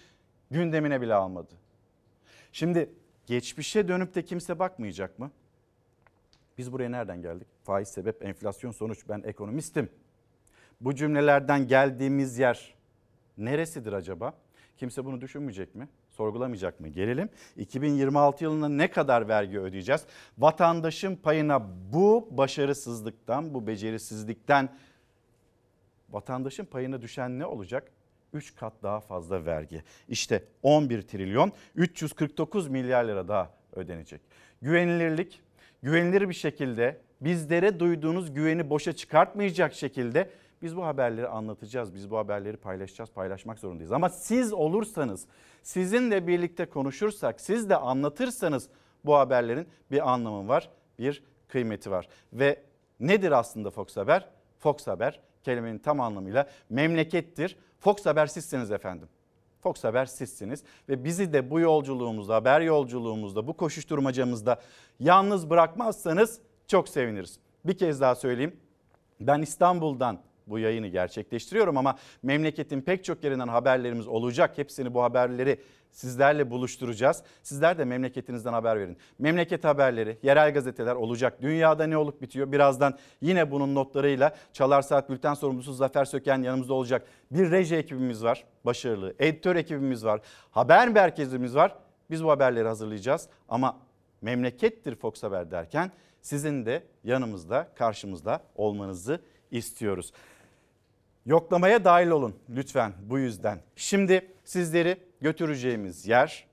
gündemine 0.51 1.01
bile 1.01 1.15
almadı. 1.15 1.55
Şimdi 2.53 2.91
geçmişe 3.27 3.89
dönüp 3.89 4.15
de 4.15 4.25
kimse 4.25 4.59
bakmayacak 4.59 5.19
mı? 5.19 5.31
Biz 6.59 6.73
buraya 6.73 6.89
nereden 6.89 7.23
geldik? 7.23 7.49
Faiz 7.65 7.89
sebep, 7.89 8.25
enflasyon 8.25 8.73
sonuç. 8.73 9.09
Ben 9.09 9.23
ekonomistim. 9.23 9.89
Bu 10.81 10.95
cümlelerden 10.95 11.67
geldiğimiz 11.67 12.39
yer 12.39 12.75
neresidir 13.39 13.93
acaba? 13.93 14.35
Kimse 14.77 15.05
bunu 15.05 15.21
düşünmeyecek 15.21 15.75
mi? 15.75 15.89
Sorgulamayacak 16.11 16.81
mı? 16.81 16.89
Gelelim 16.89 17.29
2026 17.57 18.45
yılında 18.45 18.69
ne 18.69 18.91
kadar 18.91 19.29
vergi 19.29 19.61
ödeyeceğiz? 19.61 20.07
Vatandaşın 20.39 21.17
payına 21.17 21.69
bu 21.93 22.29
başarısızlıktan, 22.31 23.55
bu 23.55 23.67
becerisizlikten 23.67 24.69
vatandaşın 26.11 26.65
payına 26.65 27.03
düşen 27.03 27.39
ne 27.39 27.47
olacak? 27.47 27.91
3 28.33 28.55
kat 28.55 28.73
daha 28.83 29.01
fazla 29.01 29.47
vergi. 29.47 29.83
İşte 30.09 30.45
11 30.63 31.03
trilyon 31.03 31.53
349 31.77 32.69
milyar 32.69 33.05
lira 33.05 33.29
daha 33.29 33.51
ödenecek. 33.73 34.21
Güvenilirlik 34.63 35.41
güvenilir 35.83 36.29
bir 36.29 36.35
şekilde 36.35 37.01
bizlere 37.21 37.81
duyduğunuz 37.81 38.35
güveni 38.35 38.71
boşa 38.71 38.93
çıkartmayacak 38.93 39.75
şekilde 39.75 40.31
biz 40.63 40.77
bu 40.77 40.85
haberleri 40.85 41.29
anlatacağız. 41.29 41.95
Biz 41.95 42.11
bu 42.11 42.19
haberleri 42.19 42.57
paylaşacağız, 42.57 43.11
paylaşmak 43.11 43.59
zorundayız. 43.59 43.93
Ama 43.93 44.09
siz 44.09 44.53
olursanız, 44.53 45.27
sizinle 45.63 46.27
birlikte 46.27 46.67
konuşursak, 46.67 47.41
siz 47.41 47.71
de 47.71 47.77
anlatırsanız 47.77 48.69
bu 49.05 49.15
haberlerin 49.17 49.67
bir 49.91 50.13
anlamı 50.13 50.49
var, 50.49 50.71
bir 50.99 51.25
kıymeti 51.49 51.91
var. 51.91 52.09
Ve 52.33 52.63
nedir 53.01 53.33
aslında 53.33 53.71
Fox 53.71 53.97
Haber? 53.97 54.29
Fox 54.59 54.87
Haber 54.87 55.21
kelimenin 55.43 55.79
tam 55.79 56.01
anlamıyla 56.01 56.49
memlekettir. 56.71 57.57
Fox 57.81 58.07
Haber 58.07 58.27
sizsiniz 58.27 58.71
efendim. 58.71 59.09
Fox 59.63 59.85
Haber 59.85 60.07
sizsiniz 60.07 60.63
ve 60.89 61.05
bizi 61.05 61.33
de 61.33 61.51
bu 61.51 61.61
yolculuğumuzda, 61.61 62.35
haber 62.35 62.61
yolculuğumuzda, 62.61 63.47
bu 63.47 63.53
koşuşturmacamızda 63.53 64.61
yalnız 65.01 65.51
bırakmazsanız 65.51 66.41
çok 66.67 66.89
seviniriz. 66.89 67.39
Bir 67.65 67.79
kez 67.79 68.01
daha 68.01 68.15
söyleyeyim. 68.15 68.57
Ben 69.21 69.43
İstanbul'dan 69.43 70.19
bu 70.47 70.59
yayını 70.59 70.87
gerçekleştiriyorum 70.87 71.77
ama 71.77 71.99
memleketin 72.23 72.81
pek 72.81 73.05
çok 73.05 73.25
yerinden 73.25 73.49
haberlerimiz 73.49 74.09
olacak. 74.09 74.59
Hepsini 74.59 74.95
bu 74.95 75.03
haberleri 75.03 75.59
sizlerle 75.91 76.51
buluşturacağız. 76.51 77.23
Sizler 77.43 77.79
de 77.79 77.85
memleketinizden 77.85 78.53
haber 78.53 78.81
verin. 78.81 78.97
Memleket 79.19 79.65
haberleri, 79.65 80.19
yerel 80.23 80.55
gazeteler 80.55 80.95
olacak. 80.95 81.43
Dünyada 81.43 81.87
ne 81.87 81.97
olup 81.97 82.23
bitiyor? 82.23 82.53
Birazdan 82.53 82.99
yine 83.21 83.51
bunun 83.51 83.75
notlarıyla 83.75 84.37
Çalar 84.53 84.83
Saat 84.83 85.11
Bülten 85.11 85.35
sorumlusu 85.35 85.73
Zafer 85.73 86.05
Söken 86.05 86.43
yanımızda 86.43 86.75
olacak. 86.75 87.07
Bir 87.31 87.51
reji 87.51 87.77
ekibimiz 87.77 88.25
var, 88.25 88.45
başarılı. 88.65 89.15
Editör 89.19 89.57
ekibimiz 89.57 90.05
var, 90.05 90.21
haber 90.51 90.89
merkezimiz 90.89 91.55
var. 91.55 91.77
Biz 92.11 92.25
bu 92.25 92.31
haberleri 92.31 92.69
hazırlayacağız 92.69 93.29
ama 93.49 93.79
memlekettir 94.23 94.95
Fox 94.95 95.23
Haber 95.23 95.51
derken 95.51 95.91
sizin 96.21 96.67
de 96.67 96.83
yanımızda, 97.05 97.69
karşımızda 97.75 98.41
olmanızı 98.55 99.21
istiyoruz. 99.51 100.13
Yoklamaya 101.27 101.85
dahil 101.85 102.11
olun 102.11 102.35
lütfen 102.51 102.93
bu 103.03 103.19
yüzden. 103.19 103.63
Şimdi 103.77 104.35
sizleri 104.45 105.01
götüreceğimiz 105.21 106.07
yer, 106.07 106.49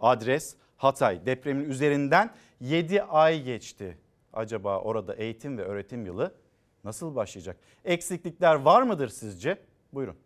adres 0.00 0.56
Hatay. 0.76 1.26
Depremin 1.26 1.70
üzerinden 1.70 2.34
7 2.60 3.02
ay 3.02 3.42
geçti. 3.42 3.98
Acaba 4.32 4.78
orada 4.80 5.14
eğitim 5.14 5.58
ve 5.58 5.64
öğretim 5.64 6.06
yılı 6.06 6.34
nasıl 6.84 7.16
başlayacak? 7.16 7.56
Eksiklikler 7.84 8.54
var 8.54 8.82
mıdır 8.82 9.08
sizce? 9.08 9.58
Buyurun. 9.92 10.16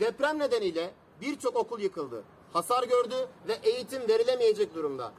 Deprem 0.00 0.38
nedeniyle 0.38 0.90
birçok 1.20 1.56
okul 1.56 1.80
yıkıldı. 1.80 2.24
Hasar 2.52 2.82
gördü 2.82 3.28
ve 3.48 3.52
eğitim 3.62 4.08
verilemeyecek 4.08 4.74
durumda. 4.74 5.12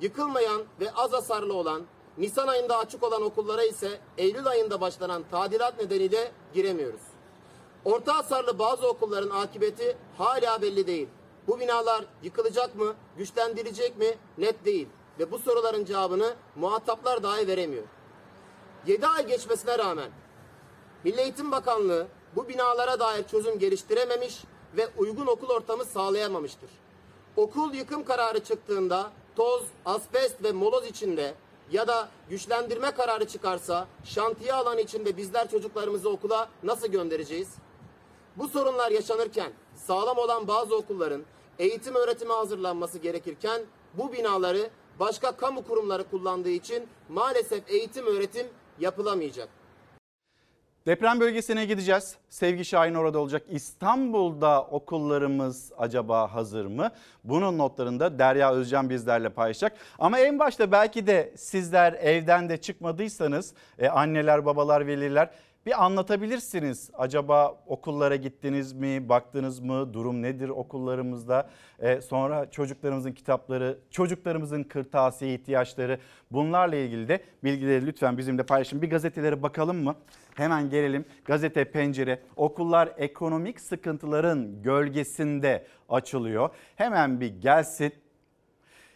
Yıkılmayan 0.00 0.62
ve 0.80 0.92
az 0.92 1.12
hasarlı 1.12 1.54
olan, 1.54 1.82
Nisan 2.18 2.48
ayında 2.48 2.78
açık 2.78 3.02
olan 3.02 3.22
okullara 3.22 3.64
ise 3.64 4.00
Eylül 4.18 4.46
ayında 4.46 4.80
başlanan 4.80 5.24
tadilat 5.30 5.78
nedeniyle 5.78 6.32
giremiyoruz. 6.54 7.00
Orta 7.84 8.16
hasarlı 8.16 8.58
bazı 8.58 8.88
okulların 8.88 9.30
akıbeti 9.30 9.96
hala 10.18 10.62
belli 10.62 10.86
değil. 10.86 11.08
Bu 11.48 11.60
binalar 11.60 12.04
yıkılacak 12.22 12.74
mı, 12.74 12.94
güçlendirilecek 13.16 13.98
mi 13.98 14.14
net 14.38 14.64
değil 14.64 14.88
ve 15.18 15.30
bu 15.30 15.38
soruların 15.38 15.84
cevabını 15.84 16.34
muhataplar 16.56 17.22
dahi 17.22 17.48
veremiyor. 17.48 17.84
7 18.86 19.06
ay 19.06 19.26
geçmesine 19.26 19.78
rağmen 19.78 20.10
Milli 21.04 21.20
Eğitim 21.20 21.52
Bakanlığı 21.52 22.06
bu 22.36 22.48
binalara 22.48 23.00
dair 23.00 23.24
çözüm 23.24 23.58
geliştirememiş 23.58 24.44
ve 24.76 24.88
uygun 24.96 25.26
okul 25.26 25.48
ortamı 25.48 25.84
sağlayamamıştır. 25.84 26.70
Okul 27.36 27.74
yıkım 27.74 28.04
kararı 28.04 28.44
çıktığında 28.44 29.10
toz, 29.36 29.64
asbest 29.84 30.42
ve 30.42 30.52
moloz 30.52 30.86
içinde 30.86 31.34
ya 31.72 31.88
da 31.88 32.08
güçlendirme 32.30 32.90
kararı 32.90 33.28
çıkarsa 33.28 33.86
şantiye 34.04 34.52
alanı 34.52 34.80
içinde 34.80 35.16
bizler 35.16 35.50
çocuklarımızı 35.50 36.10
okula 36.10 36.48
nasıl 36.62 36.88
göndereceğiz? 36.88 37.48
Bu 38.36 38.48
sorunlar 38.48 38.90
yaşanırken 38.90 39.52
sağlam 39.74 40.18
olan 40.18 40.48
bazı 40.48 40.76
okulların 40.76 41.22
eğitim 41.58 41.94
öğretime 41.94 42.34
hazırlanması 42.34 42.98
gerekirken 42.98 43.62
bu 43.94 44.12
binaları 44.12 44.70
başka 45.00 45.36
kamu 45.36 45.64
kurumları 45.66 46.10
kullandığı 46.10 46.50
için 46.50 46.88
maalesef 47.08 47.70
eğitim 47.70 48.06
öğretim 48.06 48.46
yapılamayacak. 48.78 49.48
Deprem 50.86 51.20
bölgesine 51.20 51.64
gideceğiz. 51.64 52.16
Sevgi 52.28 52.64
Şahin 52.64 52.94
orada 52.94 53.18
olacak. 53.18 53.42
İstanbul'da 53.50 54.62
okullarımız 54.62 55.72
acaba 55.78 56.34
hazır 56.34 56.66
mı? 56.66 56.90
Bunun 57.24 57.58
notlarını 57.58 58.00
da 58.00 58.18
Derya 58.18 58.52
Özcan 58.52 58.90
bizlerle 58.90 59.28
paylaşacak. 59.28 59.76
Ama 59.98 60.18
en 60.18 60.38
başta 60.38 60.72
belki 60.72 61.06
de 61.06 61.32
sizler 61.36 61.92
evden 61.92 62.48
de 62.48 62.56
çıkmadıysanız 62.56 63.54
e, 63.78 63.88
anneler, 63.88 64.46
babalar, 64.46 64.86
veliler 64.86 65.30
bir 65.66 65.84
anlatabilirsiniz. 65.84 66.90
Acaba 66.94 67.62
okullara 67.66 68.16
gittiniz 68.16 68.72
mi, 68.72 69.08
baktınız 69.08 69.60
mı, 69.60 69.94
durum 69.94 70.22
nedir 70.22 70.48
okullarımızda? 70.48 71.50
Ee, 71.80 72.00
sonra 72.00 72.50
çocuklarımızın 72.50 73.12
kitapları, 73.12 73.78
çocuklarımızın 73.90 74.62
kırtasiye 74.62 75.34
ihtiyaçları 75.34 75.98
bunlarla 76.30 76.76
ilgili 76.76 77.08
de 77.08 77.20
bilgileri 77.44 77.86
lütfen 77.86 78.18
bizimle 78.18 78.42
paylaşın. 78.42 78.82
Bir 78.82 78.90
gazetelere 78.90 79.42
bakalım 79.42 79.84
mı? 79.84 79.94
Hemen 80.34 80.70
gelelim. 80.70 81.04
Gazete 81.24 81.64
Pencere 81.64 82.20
okullar 82.36 82.92
ekonomik 82.96 83.60
sıkıntıların 83.60 84.62
gölgesinde 84.62 85.66
açılıyor. 85.88 86.50
Hemen 86.76 87.20
bir 87.20 87.40
gelsin. 87.40 87.92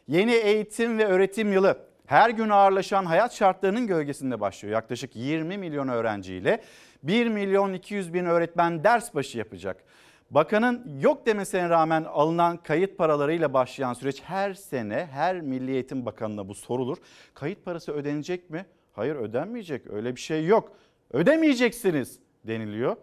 Yeni 0.08 0.32
eğitim 0.32 0.98
ve 0.98 1.06
öğretim 1.06 1.52
yılı 1.52 1.89
her 2.10 2.30
gün 2.30 2.48
ağırlaşan 2.48 3.04
hayat 3.04 3.32
şartlarının 3.32 3.86
gölgesinde 3.86 4.40
başlıyor. 4.40 4.74
Yaklaşık 4.74 5.16
20 5.16 5.58
milyon 5.58 5.88
öğrenciyle 5.88 6.62
1 7.02 7.26
milyon 7.26 7.72
200 7.72 8.14
bin 8.14 8.24
öğretmen 8.24 8.84
ders 8.84 9.14
başı 9.14 9.38
yapacak. 9.38 9.84
Bakanın 10.30 11.00
yok 11.00 11.26
demesine 11.26 11.68
rağmen 11.68 12.04
alınan 12.04 12.56
kayıt 12.56 12.98
paralarıyla 12.98 13.54
başlayan 13.54 13.92
süreç 13.92 14.22
her 14.22 14.54
sene 14.54 15.08
her 15.12 15.40
Milli 15.40 15.70
Eğitim 15.70 16.06
Bakanı'na 16.06 16.48
bu 16.48 16.54
sorulur. 16.54 16.96
Kayıt 17.34 17.64
parası 17.64 17.92
ödenecek 17.92 18.50
mi? 18.50 18.66
Hayır 18.92 19.16
ödenmeyecek 19.16 19.86
öyle 19.90 20.16
bir 20.16 20.20
şey 20.20 20.46
yok. 20.46 20.72
Ödemeyeceksiniz 21.10 22.18
deniliyor. 22.44 22.96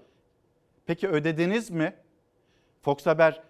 Peki 0.86 1.08
ödediniz 1.08 1.70
mi? 1.70 1.94
Fox 2.82 3.06
Haber 3.06 3.42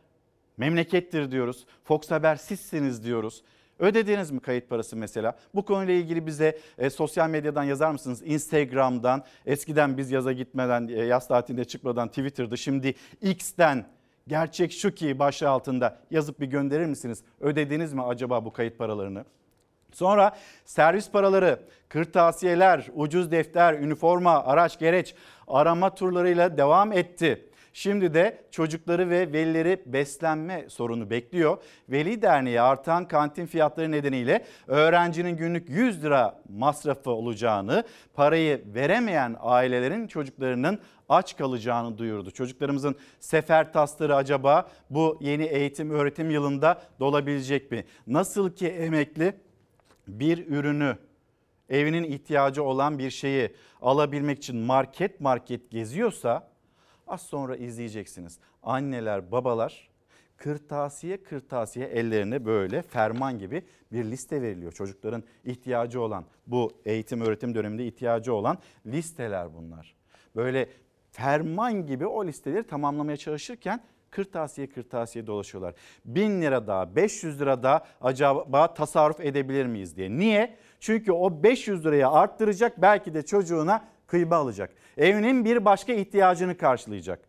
memlekettir 0.58 1.32
diyoruz. 1.32 1.66
Fox 1.84 2.12
Haber 2.12 2.36
sizsiniz 2.36 3.04
diyoruz. 3.04 3.44
Ödediniz 3.80 4.32
mi 4.32 4.40
kayıt 4.40 4.70
parası 4.70 4.96
mesela? 4.96 5.38
Bu 5.56 5.66
konuyla 5.66 5.94
ilgili 5.94 6.26
bize 6.26 6.58
e, 6.78 6.90
sosyal 6.90 7.30
medyadan 7.30 7.64
yazar 7.64 7.92
mısınız? 7.92 8.22
Instagram'dan, 8.26 9.24
eskiden 9.46 9.98
biz 9.98 10.12
yaza 10.12 10.32
gitmeden, 10.32 10.88
e, 10.88 10.92
yaz 10.92 11.28
tatilinde 11.28 11.66
çıkmadan 11.66 12.08
Twitter'da, 12.08 12.58
şimdi 12.58 12.94
X'ten 13.22 13.86
gerçek 14.28 14.72
şu 14.72 14.96
ki 14.96 15.20
başlığı 15.20 15.50
altında 15.50 15.98
yazıp 16.12 16.40
bir 16.40 16.48
gönderir 16.48 16.86
misiniz? 16.86 17.24
Ödediniz 17.40 17.94
mi 17.94 18.04
acaba 18.04 18.46
bu 18.46 18.54
kayıt 18.54 18.78
paralarını? 18.78 19.26
Sonra 19.94 20.38
servis 20.66 21.12
paraları, 21.12 21.60
kırtasiyeler, 21.90 22.88
ucuz 22.96 23.32
defter, 23.32 23.74
üniforma, 23.74 24.44
araç 24.46 24.80
gereç 24.80 25.16
arama 25.48 25.96
turlarıyla 25.96 26.58
devam 26.58 26.94
etti. 26.94 27.50
Şimdi 27.78 28.14
de 28.14 28.44
çocukları 28.52 29.10
ve 29.10 29.34
velileri 29.34 29.84
beslenme 29.86 30.66
sorunu 30.70 31.10
bekliyor. 31.10 31.58
Veli 31.90 32.22
Derneği 32.22 32.62
artan 32.62 33.08
kantin 33.08 33.46
fiyatları 33.46 33.92
nedeniyle 33.92 34.46
öğrencinin 34.68 35.38
günlük 35.38 35.70
100 35.70 36.04
lira 36.04 36.42
masrafı 36.50 37.12
olacağını, 37.12 37.84
parayı 38.14 38.64
veremeyen 38.76 39.36
ailelerin 39.40 40.08
çocuklarının 40.08 40.80
aç 41.10 41.38
kalacağını 41.38 41.98
duyurdu. 41.98 42.32
Çocuklarımızın 42.32 42.96
sefer 43.20 43.74
tasları 43.74 44.16
acaba 44.16 44.70
bu 44.90 45.18
yeni 45.22 45.44
eğitim 45.44 45.92
öğretim 45.92 46.30
yılında 46.30 46.82
dolabilecek 47.00 47.72
mi? 47.72 47.86
Nasıl 48.08 48.52
ki 48.52 48.68
emekli 48.68 49.34
bir 50.08 50.48
ürünü 50.48 50.98
evinin 51.70 52.04
ihtiyacı 52.04 52.64
olan 52.64 53.00
bir 53.00 53.10
şeyi 53.10 53.56
alabilmek 53.82 54.38
için 54.38 54.58
market 54.58 55.22
market 55.22 55.72
geziyorsa 55.72 56.57
Az 57.08 57.22
sonra 57.22 57.56
izleyeceksiniz. 57.56 58.40
Anneler, 58.64 59.32
babalar 59.32 59.90
kırtasiye 60.38 61.24
kırtasiye 61.24 61.88
ellerine 61.88 62.46
böyle 62.46 62.82
ferman 62.82 63.40
gibi 63.40 63.64
bir 63.92 64.06
liste 64.06 64.42
veriliyor. 64.42 64.72
Çocukların 64.72 65.24
ihtiyacı 65.46 66.02
olan 66.02 66.26
bu 66.48 66.72
eğitim 66.86 67.22
öğretim 67.22 67.56
döneminde 67.56 67.88
ihtiyacı 67.88 68.34
olan 68.34 68.58
listeler 68.86 69.54
bunlar. 69.54 69.96
Böyle 70.36 70.70
ferman 71.12 71.86
gibi 71.86 72.08
o 72.08 72.26
listeleri 72.26 72.64
tamamlamaya 72.64 73.18
çalışırken 73.18 73.84
kırtasiye 74.10 74.70
kırtasiye 74.70 75.28
dolaşıyorlar. 75.28 75.74
1000 76.06 76.42
lira 76.42 76.68
daha 76.68 76.96
500 76.96 77.42
lira 77.42 77.64
daha 77.64 77.86
acaba 78.02 78.74
tasarruf 78.74 79.20
edebilir 79.20 79.66
miyiz 79.66 79.98
diye. 79.98 80.12
Niye? 80.12 80.58
Çünkü 80.80 81.12
o 81.12 81.44
500 81.44 81.86
liraya 81.86 82.12
arttıracak 82.12 82.82
belki 82.82 83.14
de 83.14 83.26
çocuğuna 83.26 83.86
kıyma 84.08 84.36
alacak. 84.36 84.76
Evinin 84.98 85.46
bir 85.46 85.66
başka 85.66 85.94
ihtiyacını 85.94 86.58
karşılayacak. 86.58 87.20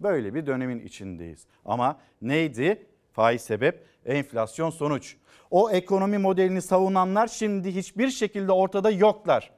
Böyle 0.00 0.34
bir 0.34 0.46
dönemin 0.46 0.86
içindeyiz. 0.86 1.46
Ama 1.64 2.00
neydi? 2.22 2.86
Faiz 3.12 3.42
sebep, 3.42 3.86
enflasyon 4.06 4.70
sonuç. 4.70 5.16
O 5.50 5.70
ekonomi 5.70 6.18
modelini 6.18 6.62
savunanlar 6.62 7.26
şimdi 7.26 7.74
hiçbir 7.74 8.10
şekilde 8.10 8.52
ortada 8.52 8.90
yoklar. 8.90 9.50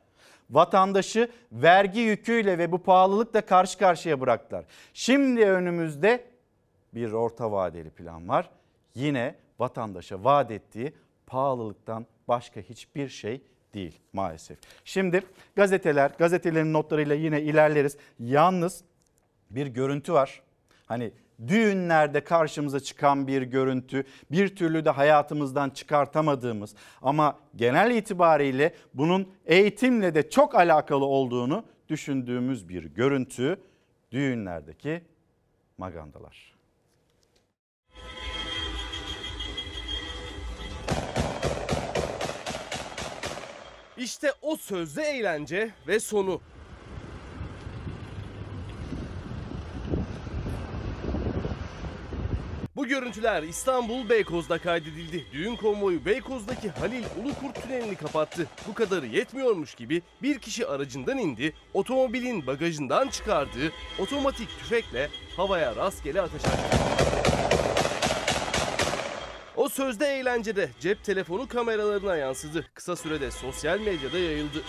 Vatandaşı 0.50 1.30
vergi 1.52 2.00
yüküyle 2.00 2.58
ve 2.58 2.72
bu 2.72 2.78
pahalılıkla 2.78 3.40
karşı 3.40 3.78
karşıya 3.78 4.20
bıraktılar. 4.20 4.64
Şimdi 4.94 5.44
önümüzde 5.44 6.24
bir 6.94 7.12
orta 7.12 7.52
vadeli 7.52 7.90
plan 7.90 8.28
var. 8.28 8.50
Yine 8.94 9.34
vatandaşa 9.58 10.24
vaat 10.24 10.50
ettiği 10.50 10.92
pahalılıktan 11.26 12.06
başka 12.28 12.60
hiçbir 12.60 13.08
şey 13.08 13.42
değil 13.74 13.98
maalesef. 14.12 14.58
Şimdi 14.84 15.22
gazeteler, 15.56 16.10
gazetelerin 16.18 16.72
notlarıyla 16.72 17.14
yine 17.14 17.42
ilerleriz. 17.42 17.96
Yalnız 18.18 18.84
bir 19.50 19.66
görüntü 19.66 20.12
var. 20.12 20.42
Hani 20.86 21.10
düğünlerde 21.48 22.24
karşımıza 22.24 22.80
çıkan 22.80 23.26
bir 23.26 23.42
görüntü, 23.42 24.04
bir 24.30 24.56
türlü 24.56 24.84
de 24.84 24.90
hayatımızdan 24.90 25.70
çıkartamadığımız 25.70 26.74
ama 27.02 27.38
genel 27.56 27.90
itibariyle 27.90 28.74
bunun 28.94 29.28
eğitimle 29.46 30.14
de 30.14 30.30
çok 30.30 30.54
alakalı 30.54 31.04
olduğunu 31.04 31.64
düşündüğümüz 31.88 32.68
bir 32.68 32.84
görüntü 32.84 33.60
düğünlerdeki 34.12 35.02
magandalar. 35.78 36.57
İşte 43.98 44.32
o 44.42 44.56
sözde 44.56 45.02
eğlence 45.02 45.70
ve 45.88 46.00
sonu. 46.00 46.40
Bu 52.76 52.86
görüntüler 52.86 53.42
İstanbul 53.42 54.08
Beykoz'da 54.08 54.58
kaydedildi. 54.58 55.24
Düğün 55.32 55.56
konvoyu 55.56 56.04
Beykoz'daki 56.04 56.68
Halil 56.70 57.04
Ulukurt 57.22 57.62
tünelini 57.62 57.96
kapattı. 57.96 58.46
Bu 58.68 58.74
kadarı 58.74 59.06
yetmiyormuş 59.06 59.74
gibi 59.74 60.02
bir 60.22 60.38
kişi 60.38 60.66
aracından 60.66 61.18
indi, 61.18 61.52
otomobilin 61.74 62.46
bagajından 62.46 63.08
çıkardığı 63.08 63.72
otomatik 63.98 64.48
tüfekle 64.48 65.10
havaya 65.36 65.76
rastgele 65.76 66.20
ateş 66.20 66.44
açtı. 66.44 66.97
O 69.58 69.68
sözde 69.68 70.06
eğlencede 70.06 70.70
cep 70.80 71.04
telefonu 71.04 71.48
kameralarına 71.48 72.16
yansıdı. 72.16 72.66
Kısa 72.74 72.96
sürede 72.96 73.30
sosyal 73.30 73.80
medyada 73.80 74.18
yayıldı. 74.18 74.62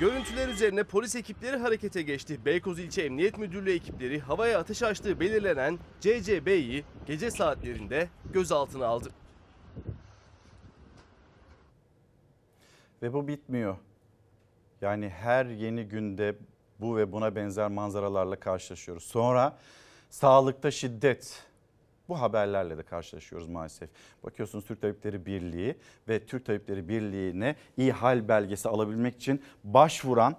Görüntüler 0.00 0.48
üzerine 0.48 0.84
polis 0.84 1.16
ekipleri 1.16 1.56
harekete 1.56 2.02
geçti. 2.02 2.44
Beykoz 2.44 2.78
İlçe 2.78 3.02
Emniyet 3.02 3.38
Müdürlüğü 3.38 3.72
ekipleri 3.72 4.20
havaya 4.20 4.58
ateş 4.58 4.82
açtığı 4.82 5.20
belirlenen 5.20 5.78
CCB'yi 6.00 6.84
gece 7.06 7.30
saatlerinde 7.30 8.08
gözaltına 8.32 8.86
aldı. 8.86 9.10
Ve 13.02 13.12
bu 13.12 13.28
bitmiyor. 13.28 13.76
Yani 14.80 15.08
her 15.08 15.46
yeni 15.46 15.84
günde 15.84 16.34
bu 16.80 16.96
ve 16.96 17.12
buna 17.12 17.36
benzer 17.36 17.68
manzaralarla 17.68 18.36
karşılaşıyoruz. 18.36 19.04
Sonra 19.04 19.56
sağlıkta 20.10 20.70
şiddet. 20.70 21.44
Bu 22.08 22.20
haberlerle 22.20 22.78
de 22.78 22.82
karşılaşıyoruz 22.82 23.48
maalesef. 23.48 23.90
Bakıyorsunuz 24.24 24.64
Türk 24.64 24.80
Tabipleri 24.80 25.26
Birliği 25.26 25.76
ve 26.08 26.26
Türk 26.26 26.46
Tabipleri 26.46 26.88
Birliği'ne 26.88 27.56
ihal 27.76 28.28
belgesi 28.28 28.68
alabilmek 28.68 29.16
için 29.16 29.42
başvuran 29.64 30.36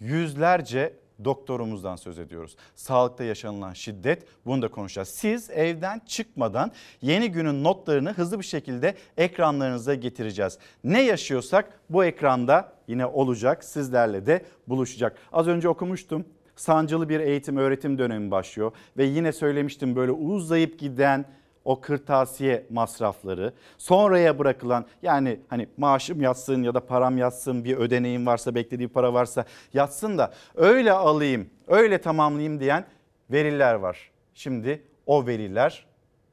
yüzlerce 0.00 0.92
doktorumuzdan 1.24 1.96
söz 1.96 2.18
ediyoruz. 2.18 2.56
Sağlıkta 2.74 3.24
yaşanılan 3.24 3.72
şiddet 3.72 4.26
bunu 4.46 4.62
da 4.62 4.68
konuşacağız. 4.68 5.08
Siz 5.08 5.50
evden 5.50 6.00
çıkmadan 6.06 6.72
yeni 7.02 7.32
günün 7.32 7.64
notlarını 7.64 8.12
hızlı 8.12 8.38
bir 8.38 8.44
şekilde 8.44 8.94
ekranlarınıza 9.16 9.94
getireceğiz. 9.94 10.58
Ne 10.84 11.02
yaşıyorsak 11.02 11.80
bu 11.90 12.04
ekranda 12.04 12.72
yine 12.88 13.06
olacak 13.06 13.64
sizlerle 13.64 14.26
de 14.26 14.44
buluşacak. 14.66 15.18
Az 15.32 15.48
önce 15.48 15.68
okumuştum. 15.68 16.24
Sancılı 16.56 17.08
bir 17.08 17.20
eğitim 17.20 17.56
öğretim 17.56 17.98
dönemi 17.98 18.30
başlıyor 18.30 18.72
ve 18.96 19.04
yine 19.04 19.32
söylemiştim 19.32 19.96
böyle 19.96 20.12
uzayıp 20.12 20.78
giden 20.78 21.24
o 21.64 21.80
kırtasiye 21.80 22.66
masrafları 22.70 23.52
sonraya 23.78 24.38
bırakılan 24.38 24.86
yani 25.02 25.40
hani 25.48 25.68
maaşım 25.76 26.20
yatsın 26.20 26.62
ya 26.62 26.74
da 26.74 26.86
param 26.86 27.18
yatsın 27.18 27.64
bir 27.64 27.76
ödeneğim 27.76 28.26
varsa 28.26 28.54
beklediği 28.54 28.88
para 28.88 29.14
varsa 29.14 29.44
yatsın 29.74 30.18
da 30.18 30.32
öyle 30.54 30.92
alayım 30.92 31.50
öyle 31.68 32.00
tamamlayayım 32.00 32.60
diyen 32.60 32.84
veriler 33.30 33.74
var. 33.74 34.10
Şimdi 34.34 34.82
o 35.06 35.26
veriler 35.26 35.86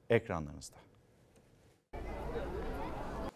ekranlarınızda. 0.09 0.86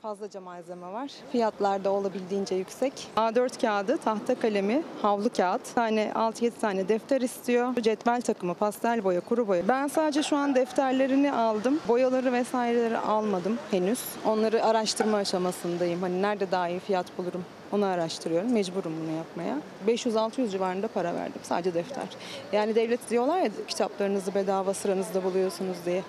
Fazlaca 0.02 0.42
malzeme 0.42 0.88
var. 0.94 1.12
Fiyatlar 1.32 1.84
da 1.84 1.92
olabildiğince 1.92 2.56
yüksek. 2.56 2.94
A4 3.18 3.62
kağıdı, 3.62 3.98
tahta 3.98 4.36
kalemi, 4.36 4.84
havlu 5.02 5.30
kağıt. 5.30 5.76
Tane 5.76 6.12
6-7 6.16 6.52
tane 6.62 6.90
defter 6.90 7.22
istiyor. 7.22 7.76
Cetvel 7.76 8.22
takımı, 8.22 8.54
pastel 8.54 9.04
boya, 9.04 9.20
kuru 9.20 9.48
boya. 9.48 9.68
Ben 9.68 9.88
sadece 9.88 10.24
şu 10.24 10.38
an 10.38 10.56
defterlerini 10.56 11.32
aldım. 11.32 11.80
Boyaları 11.88 12.34
vesaireleri 12.34 12.98
almadım 12.98 13.60
henüz. 13.72 14.00
Onları 14.26 14.66
araştırma 14.66 15.18
aşamasındayım. 15.18 16.02
Hani 16.02 16.22
nerede 16.22 16.52
daha 16.52 16.70
iyi 16.70 16.80
fiyat 16.80 17.18
bulurum 17.18 17.46
onu 17.72 17.86
araştırıyorum. 17.86 18.54
Mecburum 18.54 18.94
bunu 19.02 19.18
yapmaya. 19.18 19.58
500-600 19.88 20.50
civarında 20.50 20.88
para 20.88 21.14
verdim 21.16 21.42
sadece 21.44 21.74
defter. 21.74 22.08
Yani 22.52 22.76
devlet 22.76 23.10
diyorlar 23.10 23.38
ya 23.42 23.50
kitaplarınızı 23.68 24.36
bedava 24.36 24.74
sıranızda 24.74 25.24
buluyorsunuz 25.24 25.78
diye. 25.86 26.04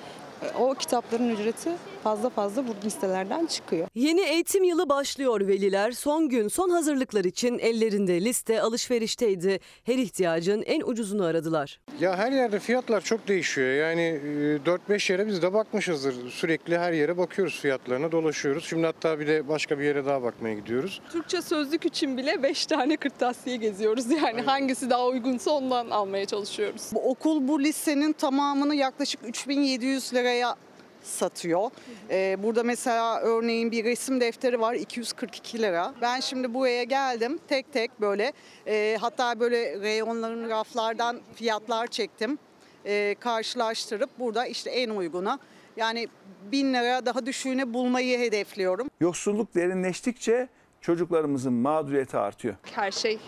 O 0.61 0.75
kitapların 0.75 1.29
ücreti 1.29 1.71
fazla 2.03 2.31
fazla 2.31 2.69
bu 2.69 2.75
listelerden 2.85 3.47
çıkıyor. 3.47 3.89
Yeni 3.95 4.21
eğitim 4.21 4.65
yılı 4.65 4.89
başlıyor 4.89 5.41
veliler. 5.49 5.93
Son 5.93 6.29
gün 6.29 6.49
son 6.49 6.71
hazırlıklar 6.71 7.25
için 7.25 7.59
ellerinde 7.59 8.21
liste 8.25 8.63
alışverişteydi. 8.63 9.61
Her 9.85 9.95
ihtiyacın 9.99 10.63
en 10.63 10.81
ucuzunu 10.81 11.25
aradılar. 11.25 11.81
Ya 12.01 12.17
her 12.19 12.33
yerde 12.33 12.59
fiyatlar 12.59 13.01
çok 13.01 13.29
değişiyor. 13.29 13.69
Yani 13.73 14.03
e, 14.03 14.71
4-5 14.91 15.13
yere 15.13 15.27
biz 15.27 15.43
de 15.43 15.53
bakmışızdır. 15.53 16.31
Sürekli 16.31 16.79
her 16.79 16.93
yere 16.93 17.19
bakıyoruz 17.19 17.61
fiyatlarına, 17.61 18.13
dolaşıyoruz. 18.13 18.65
Şimdi 18.65 18.87
hatta 18.87 19.21
bir 19.21 19.27
de 19.27 19.49
başka 19.49 19.79
bir 19.79 19.85
yere 19.85 20.07
daha 20.07 20.23
bakmaya 20.23 20.55
gidiyoruz. 20.55 21.01
Türkçe 21.13 21.43
sözlük 21.43 21.87
için 21.87 22.17
bile 22.17 22.43
5 22.43 22.67
tane 22.67 22.97
kırtasiye 22.97 23.57
geziyoruz. 23.57 24.11
Yani 24.11 24.41
hangisi 24.41 24.91
daha 24.91 25.07
uygunsa 25.07 25.51
ondan 25.51 25.91
almaya 25.91 26.27
çalışıyoruz. 26.27 26.83
Bu 26.93 27.11
okul 27.11 27.49
bu 27.49 27.61
lisenin 27.63 28.13
tamamını 28.13 28.75
yaklaşık 28.75 29.21
3700 29.25 30.13
liraya 30.33 30.57
satıyor. 31.03 31.71
Ee, 32.11 32.37
burada 32.43 32.63
mesela 32.63 33.21
örneğin 33.21 33.71
bir 33.71 33.85
resim 33.85 34.21
defteri 34.21 34.61
var 34.61 34.75
242 34.75 35.59
lira. 35.63 35.95
Ben 36.01 36.21
şimdi 36.21 36.55
buraya 36.55 36.85
geldim 36.85 37.39
tek 37.49 37.73
tek 37.73 38.01
böyle 38.01 38.33
e, 38.67 38.99
hatta 39.01 39.41
böyle 39.41 39.81
reyonların 39.81 40.49
raflardan 40.49 41.21
fiyatlar 41.35 41.87
çektim. 41.87 42.39
E, 42.85 43.15
karşılaştırıp 43.21 44.11
burada 44.19 44.47
işte 44.47 44.71
en 44.71 44.91
uygunu 44.91 45.39
yani 45.77 46.09
1000 46.53 46.75
lira 46.75 47.07
daha 47.07 47.27
düşüğünü 47.27 47.75
bulmayı 47.75 48.19
hedefliyorum. 48.19 48.91
Yoksulluk 49.01 49.55
derinleştikçe 49.55 50.49
çocuklarımızın 50.81 51.53
mağduriyeti 51.53 52.17
artıyor. 52.17 52.55
Her 52.63 52.91
şey 52.91 53.19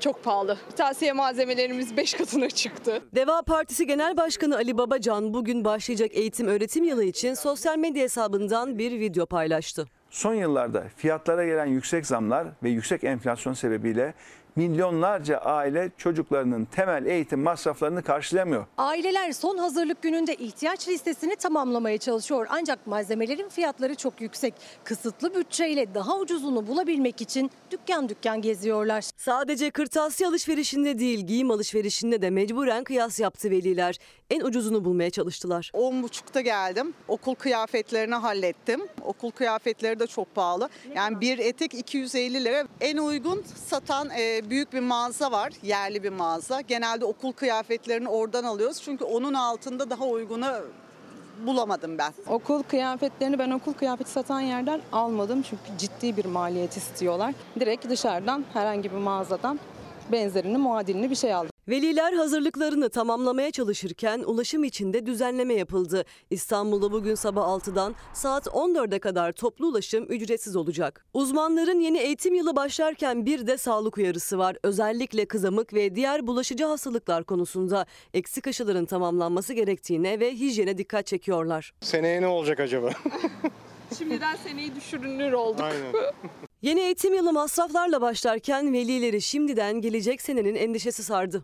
çok 0.00 0.24
pahalı. 0.24 0.58
Kırtasiye 0.68 1.12
malzemelerimiz 1.12 1.96
5 1.96 2.14
katına 2.14 2.50
çıktı. 2.50 3.02
Deva 3.14 3.42
Partisi 3.42 3.86
Genel 3.86 4.16
Başkanı 4.16 4.56
Ali 4.56 4.78
Babacan 4.78 5.34
bugün 5.34 5.64
başlayacak 5.64 6.10
eğitim 6.14 6.46
öğretim 6.46 6.84
yılı 6.84 7.04
için 7.04 7.34
sosyal 7.34 7.78
medya 7.78 8.02
hesabından 8.02 8.78
bir 8.78 9.00
video 9.00 9.26
paylaştı. 9.26 9.86
Son 10.10 10.34
yıllarda 10.34 10.84
fiyatlara 10.96 11.46
gelen 11.46 11.66
yüksek 11.66 12.06
zamlar 12.06 12.46
ve 12.62 12.68
yüksek 12.68 13.04
enflasyon 13.04 13.52
sebebiyle 13.52 14.14
milyonlarca 14.56 15.38
aile 15.38 15.90
çocuklarının 15.96 16.64
temel 16.64 17.06
eğitim 17.06 17.42
masraflarını 17.42 18.02
karşılayamıyor. 18.02 18.66
Aileler 18.78 19.32
son 19.32 19.58
hazırlık 19.58 20.02
gününde 20.02 20.34
ihtiyaç 20.34 20.88
listesini 20.88 21.36
tamamlamaya 21.36 21.98
çalışıyor. 21.98 22.46
Ancak 22.50 22.86
malzemelerin 22.86 23.48
fiyatları 23.48 23.94
çok 23.94 24.20
yüksek. 24.20 24.54
Kısıtlı 24.84 25.34
bütçeyle 25.34 25.94
daha 25.94 26.18
ucuzunu 26.18 26.66
bulabilmek 26.66 27.20
için 27.20 27.50
dükkan 27.70 28.08
dükkan 28.08 28.42
geziyorlar. 28.42 29.04
Sadece 29.16 29.70
kırtasiye 29.70 30.28
alışverişinde 30.28 30.98
değil 30.98 31.26
giyim 31.26 31.50
alışverişinde 31.50 32.22
de 32.22 32.30
mecburen 32.30 32.84
kıyas 32.84 33.20
yaptı 33.20 33.50
veliler. 33.50 33.98
En 34.30 34.40
ucuzunu 34.40 34.84
bulmaya 34.84 35.10
çalıştılar. 35.10 35.70
10.30'da 35.74 36.40
geldim. 36.40 36.94
Okul 37.08 37.34
kıyafetlerini 37.34 38.14
hallettim. 38.14 38.80
Okul 39.04 39.30
kıyafetleri 39.30 40.00
de 40.00 40.06
çok 40.06 40.34
pahalı. 40.34 40.68
Yani 40.94 41.20
bir 41.20 41.38
etek 41.38 41.74
250 41.74 42.44
lira. 42.44 42.64
En 42.80 42.96
uygun 42.96 43.44
satan 43.66 44.10
e, 44.18 44.50
büyük 44.50 44.72
bir 44.72 44.80
mağaza 44.80 45.32
var. 45.32 45.52
Yerli 45.62 46.02
bir 46.02 46.10
mağaza. 46.10 46.60
Genelde 46.60 47.04
okul 47.04 47.32
kıyafetlerini 47.32 48.08
oradan 48.08 48.44
alıyoruz. 48.44 48.82
Çünkü 48.82 49.04
onun 49.04 49.34
altında 49.34 49.90
daha 49.90 50.04
uygunu 50.04 50.46
bulamadım 51.46 51.98
ben. 51.98 52.12
Okul 52.26 52.62
kıyafetlerini 52.62 53.38
ben 53.38 53.50
okul 53.50 53.72
kıyafeti 53.72 54.10
satan 54.10 54.40
yerden 54.40 54.80
almadım 54.92 55.42
çünkü 55.42 55.78
ciddi 55.78 56.16
bir 56.16 56.24
maliyet 56.24 56.76
istiyorlar. 56.76 57.34
Direkt 57.60 57.88
dışarıdan 57.88 58.44
herhangi 58.52 58.90
bir 58.90 58.96
mağazadan 58.96 59.60
benzerini 60.12 60.58
muadilini 60.58 61.10
bir 61.10 61.16
şey 61.16 61.34
aldım. 61.34 61.55
Veliler 61.68 62.12
hazırlıklarını 62.12 62.88
tamamlamaya 62.88 63.50
çalışırken 63.50 64.18
ulaşım 64.26 64.64
için 64.64 64.92
de 64.92 65.06
düzenleme 65.06 65.54
yapıldı. 65.54 66.04
İstanbul'da 66.30 66.92
bugün 66.92 67.14
sabah 67.14 67.42
6'dan 67.42 67.94
saat 68.14 68.46
14'e 68.46 68.98
kadar 68.98 69.32
toplu 69.32 69.66
ulaşım 69.66 70.04
ücretsiz 70.08 70.56
olacak. 70.56 71.06
Uzmanların 71.14 71.80
yeni 71.80 71.98
eğitim 71.98 72.34
yılı 72.34 72.56
başlarken 72.56 73.26
bir 73.26 73.46
de 73.46 73.58
sağlık 73.58 73.98
uyarısı 73.98 74.38
var. 74.38 74.56
Özellikle 74.62 75.26
kızamık 75.26 75.74
ve 75.74 75.94
diğer 75.94 76.26
bulaşıcı 76.26 76.64
hastalıklar 76.64 77.24
konusunda 77.24 77.86
eksik 78.14 78.46
aşıların 78.46 78.84
tamamlanması 78.84 79.52
gerektiğine 79.52 80.20
ve 80.20 80.34
hijyene 80.34 80.78
dikkat 80.78 81.06
çekiyorlar. 81.06 81.72
Seneye 81.80 82.22
ne 82.22 82.26
olacak 82.26 82.60
acaba? 82.60 82.90
Şimdiden 83.98 84.36
seneyi 84.36 84.76
düşürünür 84.76 85.32
olduk. 85.32 85.60
Aynen. 85.60 86.12
Yeni 86.62 86.80
eğitim 86.80 87.14
yılı 87.14 87.32
masraflarla 87.32 88.00
başlarken 88.00 88.72
velileri 88.72 89.22
şimdiden 89.22 89.80
gelecek 89.80 90.22
senenin 90.22 90.54
endişesi 90.54 91.04
sardı. 91.04 91.42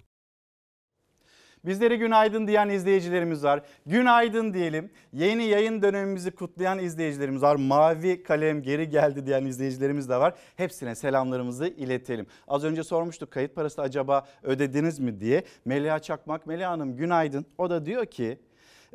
Bizlere 1.64 1.96
günaydın 1.96 2.46
diyen 2.46 2.68
izleyicilerimiz 2.68 3.44
var. 3.44 3.62
Günaydın 3.86 4.54
diyelim. 4.54 4.90
Yeni 5.12 5.44
yayın 5.44 5.82
dönemimizi 5.82 6.30
kutlayan 6.30 6.78
izleyicilerimiz 6.78 7.42
var. 7.42 7.56
Mavi 7.56 8.22
kalem 8.22 8.62
geri 8.62 8.88
geldi 8.88 9.26
diyen 9.26 9.44
izleyicilerimiz 9.44 10.08
de 10.08 10.16
var. 10.16 10.34
Hepsine 10.56 10.94
selamlarımızı 10.94 11.66
iletelim. 11.66 12.26
Az 12.48 12.64
önce 12.64 12.82
sormuştuk 12.82 13.30
kayıt 13.30 13.54
parası 13.54 13.82
acaba 13.82 14.26
ödediniz 14.42 14.98
mi 14.98 15.20
diye. 15.20 15.44
Melia 15.64 15.98
Çakmak, 15.98 16.46
Melia 16.46 16.70
Hanım 16.70 16.96
günaydın. 16.96 17.46
O 17.58 17.70
da 17.70 17.86
diyor 17.86 18.06
ki 18.06 18.38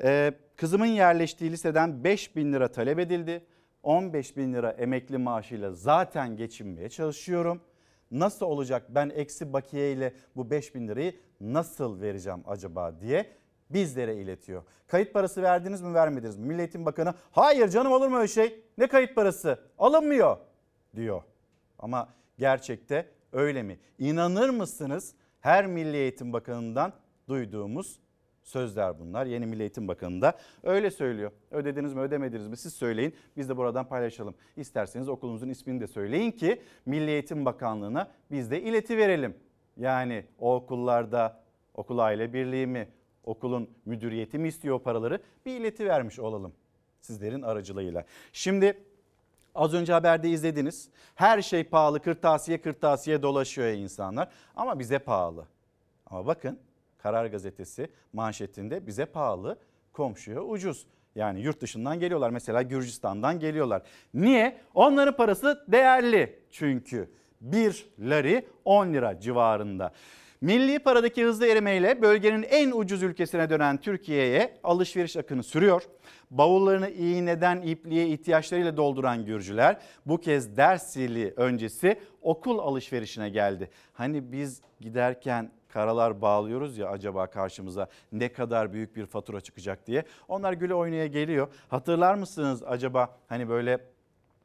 e, 0.04 0.34
kızımın 0.56 0.86
yerleştiği 0.86 1.52
liseden 1.52 2.04
5 2.04 2.36
bin 2.36 2.54
lira 2.54 2.68
talep 2.68 3.00
edildi. 3.00 3.46
15 3.84 4.38
bin 4.38 4.54
lira 4.54 4.72
emekli 4.72 5.18
maaşıyla 5.18 5.72
zaten 5.72 6.38
geçinmeye 6.38 6.90
çalışıyorum. 6.90 7.62
Nasıl 8.12 8.46
olacak 8.46 8.84
ben 8.90 9.10
eksi 9.16 9.54
bakiye 9.54 9.92
ile 9.92 10.14
bu 10.36 10.50
5 10.50 10.76
bin 10.76 10.88
lirayı 10.88 11.14
nasıl 11.42 12.02
vereceğim 12.02 12.44
acaba 12.48 13.02
diye 13.02 13.32
bizlere 13.70 14.16
iletiyor. 14.16 14.64
Kayıt 14.88 15.14
parası 15.14 15.42
verdiniz 15.42 15.82
mi 15.82 15.94
vermediniz 15.94 16.38
mi? 16.38 16.46
Milli 16.48 16.60
Eğitim 16.60 16.86
Bakanı 16.86 17.14
hayır 17.32 17.70
canım 17.70 17.92
olur 17.92 18.08
mu 18.08 18.18
öyle 18.18 18.28
şey 18.28 18.64
ne 18.78 18.88
kayıt 18.88 19.16
parası 19.16 19.60
alınmıyor 19.78 20.38
diyor. 20.96 21.22
Ama 21.80 22.10
gerçekte 22.38 23.10
öyle 23.34 23.64
mi? 23.64 23.80
İnanır 24.00 24.50
mısınız 24.50 25.14
her 25.40 25.66
Milli 25.68 25.98
Eğitim 25.98 26.34
Bakanı'ndan 26.34 26.94
duyduğumuz 27.28 28.00
sözler 28.44 29.00
bunlar. 29.00 29.26
Yeni 29.26 29.46
Milli 29.46 29.62
Eğitim 29.62 29.88
Bakanı 29.88 30.22
da 30.22 30.38
öyle 30.64 30.92
söylüyor. 30.92 31.32
Ödediniz 31.52 31.94
mi 31.94 32.02
ödemediniz 32.02 32.48
mi 32.48 32.58
siz 32.58 32.74
söyleyin 32.74 33.14
biz 33.38 33.50
de 33.50 33.58
buradan 33.58 33.88
paylaşalım. 33.88 34.36
İsterseniz 34.58 35.10
okulunuzun 35.10 35.50
ismini 35.50 35.82
de 35.82 35.88
söyleyin 35.88 36.32
ki 36.32 36.62
Milli 36.86 37.12
Eğitim 37.12 37.46
Bakanlığı'na 37.46 38.12
biz 38.32 38.52
de 38.52 38.62
ileti 38.62 38.98
verelim. 38.98 39.36
Yani 39.80 40.26
o 40.40 40.56
okullarda 40.56 41.44
okul 41.74 41.98
aile 41.98 42.34
birliği 42.34 42.68
mi 42.68 42.90
okulun 43.24 43.70
müdüriyeti 43.86 44.40
mi 44.40 44.48
istiyor 44.48 44.80
paraları 44.80 45.22
bir 45.46 45.60
ileti 45.60 45.86
vermiş 45.88 46.20
olalım 46.20 46.54
sizlerin 47.02 47.42
aracılığıyla. 47.42 48.06
Şimdi 48.34 48.84
Az 49.58 49.74
önce 49.74 49.94
haberde 49.94 50.30
izlediniz. 50.30 50.90
Her 51.16 51.42
şey 51.42 51.64
pahalı, 51.64 52.02
kırtasiye 52.02 52.62
kırtasiye 52.62 53.22
dolaşıyor 53.22 53.68
insanlar 53.68 54.30
ama 54.56 54.80
bize 54.80 55.00
pahalı. 55.00 55.46
Ama 56.06 56.26
bakın 56.26 56.60
Karar 56.98 57.26
Gazetesi 57.26 57.90
manşetinde 58.14 58.88
bize 58.88 59.06
pahalı, 59.06 59.58
komşuya 59.94 60.42
ucuz. 60.42 60.86
Yani 61.16 61.40
yurt 61.40 61.62
dışından 61.62 62.00
geliyorlar 62.00 62.30
mesela 62.30 62.62
Gürcistan'dan 62.62 63.40
geliyorlar. 63.40 63.82
Niye? 64.14 64.58
Onların 64.74 65.16
parası 65.16 65.66
değerli 65.68 66.40
çünkü. 66.52 67.10
1 67.42 67.90
lari 68.00 68.46
10 68.66 68.94
lira 68.94 69.20
civarında. 69.20 69.92
Milli 70.42 70.80
paradaki 70.80 71.24
hızlı 71.24 71.48
erimeyle 71.48 72.02
bölgenin 72.02 72.44
en 72.44 72.72
ucuz 72.72 73.04
ülkesine 73.04 73.50
dönen 73.50 73.78
Türkiye'ye 73.78 74.58
alışveriş 74.64 75.18
akını 75.18 75.44
sürüyor. 75.44 75.84
Bavullarını 76.32 76.90
iğneden 76.90 77.62
ipliğe 77.62 78.08
ihtiyaçlarıyla 78.08 78.78
dolduran 78.78 79.26
Gürcüler 79.26 79.78
bu 80.06 80.18
kez 80.18 80.58
ders 80.58 80.94
zili 80.94 81.34
öncesi 81.38 82.00
okul 82.22 82.60
alışverişine 82.60 83.30
geldi. 83.30 83.70
Hani 83.94 84.32
biz 84.32 84.62
giderken 84.82 85.52
karalar 85.70 86.22
bağlıyoruz 86.22 86.78
ya 86.78 86.90
acaba 86.90 87.28
karşımıza 87.28 87.88
ne 88.12 88.34
kadar 88.34 88.74
büyük 88.74 88.96
bir 88.96 89.06
fatura 89.06 89.42
çıkacak 89.42 89.88
diye. 89.88 90.04
Onlar 90.28 90.54
güle 90.54 90.74
oynaya 90.74 91.08
geliyor. 91.08 91.48
Hatırlar 91.68 92.16
mısınız 92.16 92.64
acaba 92.64 93.18
hani 93.28 93.50
böyle 93.50 93.80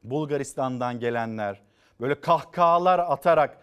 Bulgaristan'dan 0.03 1.01
gelenler 1.01 1.63
böyle 2.01 2.21
kahkahalar 2.21 2.99
atarak 2.99 3.59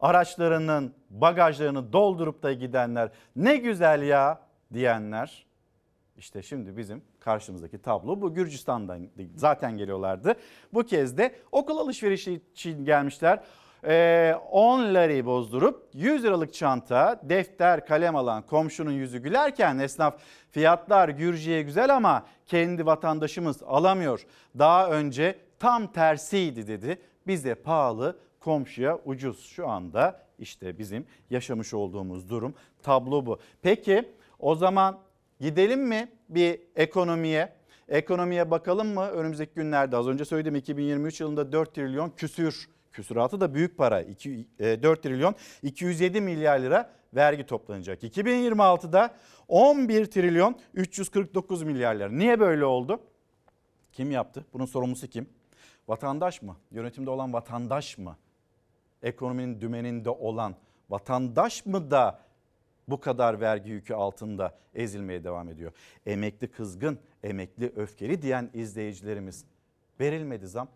araçlarının 0.00 0.94
bagajlarını 1.10 1.92
doldurup 1.92 2.42
da 2.42 2.52
gidenler 2.52 3.10
ne 3.36 3.56
güzel 3.56 4.02
ya 4.02 4.40
diyenler. 4.72 5.46
İşte 6.16 6.42
şimdi 6.42 6.76
bizim 6.76 7.02
karşımızdaki 7.20 7.82
tablo 7.82 8.20
bu 8.20 8.34
Gürcistan'dan 8.34 9.08
zaten 9.36 9.76
geliyorlardı. 9.76 10.34
Bu 10.74 10.82
kez 10.82 11.18
de 11.18 11.34
okul 11.52 11.78
alışverişi 11.78 12.40
için 12.52 12.84
gelmişler. 12.84 13.40
Ee, 13.86 14.34
10 14.50 14.94
lari 14.94 15.26
bozdurup 15.26 15.88
100 15.94 16.24
liralık 16.24 16.54
çanta, 16.54 17.20
defter, 17.22 17.86
kalem 17.86 18.16
alan 18.16 18.42
komşunun 18.42 18.92
yüzü 18.92 19.18
gülerken 19.18 19.78
esnaf 19.78 20.18
fiyatlar 20.50 21.08
Gürcü'ye 21.08 21.62
güzel 21.62 21.96
ama 21.96 22.26
kendi 22.46 22.86
vatandaşımız 22.86 23.62
alamıyor. 23.62 24.26
Daha 24.58 24.90
önce 24.90 25.38
tam 25.58 25.92
tersiydi 25.92 26.66
dedi. 26.66 26.98
Bize 27.26 27.54
pahalı, 27.54 28.18
komşuya 28.40 28.98
ucuz. 29.04 29.46
Şu 29.46 29.68
anda 29.68 30.24
işte 30.38 30.78
bizim 30.78 31.06
yaşamış 31.30 31.74
olduğumuz 31.74 32.30
durum 32.30 32.54
tablo 32.82 33.26
bu. 33.26 33.38
Peki 33.62 34.08
o 34.38 34.54
zaman 34.54 34.98
gidelim 35.40 35.88
mi 35.88 36.08
bir 36.28 36.60
ekonomiye? 36.76 37.52
Ekonomiye 37.88 38.50
bakalım 38.50 38.94
mı 38.94 39.06
önümüzdeki 39.06 39.54
günlerde? 39.54 39.96
Az 39.96 40.08
önce 40.08 40.24
söyledim 40.24 40.56
2023 40.56 41.20
yılında 41.20 41.52
4 41.52 41.74
trilyon 41.74 42.10
küsür 42.10 42.68
küsuratı 42.92 43.40
da 43.40 43.54
büyük 43.54 43.78
para. 43.78 44.00
2, 44.00 44.48
4 44.58 45.02
trilyon 45.02 45.34
207 45.62 46.20
milyar 46.20 46.60
lira 46.60 46.90
vergi 47.14 47.46
toplanacak. 47.46 48.02
2026'da 48.02 49.14
11 49.48 50.06
trilyon 50.06 50.58
349 50.74 51.62
milyar 51.62 51.94
lira. 51.94 52.08
Niye 52.08 52.40
böyle 52.40 52.64
oldu? 52.64 53.00
Kim 53.92 54.10
yaptı? 54.10 54.44
Bunun 54.52 54.66
sorumlusu 54.66 55.06
kim? 55.06 55.28
Vatandaş 55.88 56.42
mı? 56.42 56.56
Yönetimde 56.70 57.10
olan 57.10 57.32
vatandaş 57.32 57.98
mı? 57.98 58.16
Ekonominin 59.02 59.60
dümeninde 59.60 60.10
olan 60.10 60.54
vatandaş 60.90 61.66
mı 61.66 61.90
da 61.90 62.20
bu 62.88 63.00
kadar 63.00 63.40
vergi 63.40 63.70
yükü 63.70 63.94
altında 63.94 64.58
ezilmeye 64.74 65.24
devam 65.24 65.48
ediyor? 65.48 65.72
Emekli 66.06 66.50
kızgın, 66.50 66.98
emekli 67.22 67.72
öfkeli 67.76 68.22
diyen 68.22 68.50
izleyicilerimiz 68.54 69.44
verilmedi 70.00 70.46
zam 70.46 70.68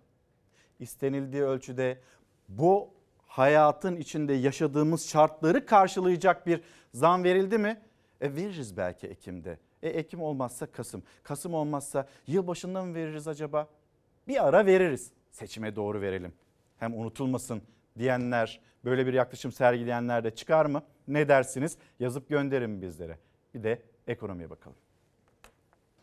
istenildiği 0.80 1.42
ölçüde 1.42 2.00
bu 2.48 2.90
hayatın 3.26 3.96
içinde 3.96 4.32
yaşadığımız 4.32 5.08
şartları 5.08 5.66
karşılayacak 5.66 6.46
bir 6.46 6.60
zam 6.94 7.24
verildi 7.24 7.58
mi? 7.58 7.80
E 8.20 8.34
veririz 8.34 8.76
belki 8.76 9.06
Ekim'de. 9.06 9.58
E 9.82 9.88
Ekim 9.88 10.22
olmazsa 10.22 10.66
Kasım. 10.66 11.02
Kasım 11.22 11.54
olmazsa 11.54 12.08
yılbaşında 12.26 12.84
mı 12.84 12.94
veririz 12.94 13.28
acaba? 13.28 13.68
Bir 14.28 14.48
ara 14.48 14.66
veririz. 14.66 15.12
Seçime 15.30 15.76
doğru 15.76 16.00
verelim. 16.00 16.32
Hem 16.78 17.00
unutulmasın 17.00 17.62
diyenler, 17.98 18.60
böyle 18.84 19.06
bir 19.06 19.12
yaklaşım 19.12 19.52
sergileyenler 19.52 20.24
de 20.24 20.34
çıkar 20.34 20.66
mı? 20.66 20.82
Ne 21.08 21.28
dersiniz? 21.28 21.78
Yazıp 22.00 22.28
gönderin 22.28 22.82
bizlere. 22.82 23.18
Bir 23.54 23.62
de 23.62 23.82
ekonomiye 24.06 24.50
bakalım. 24.50 24.76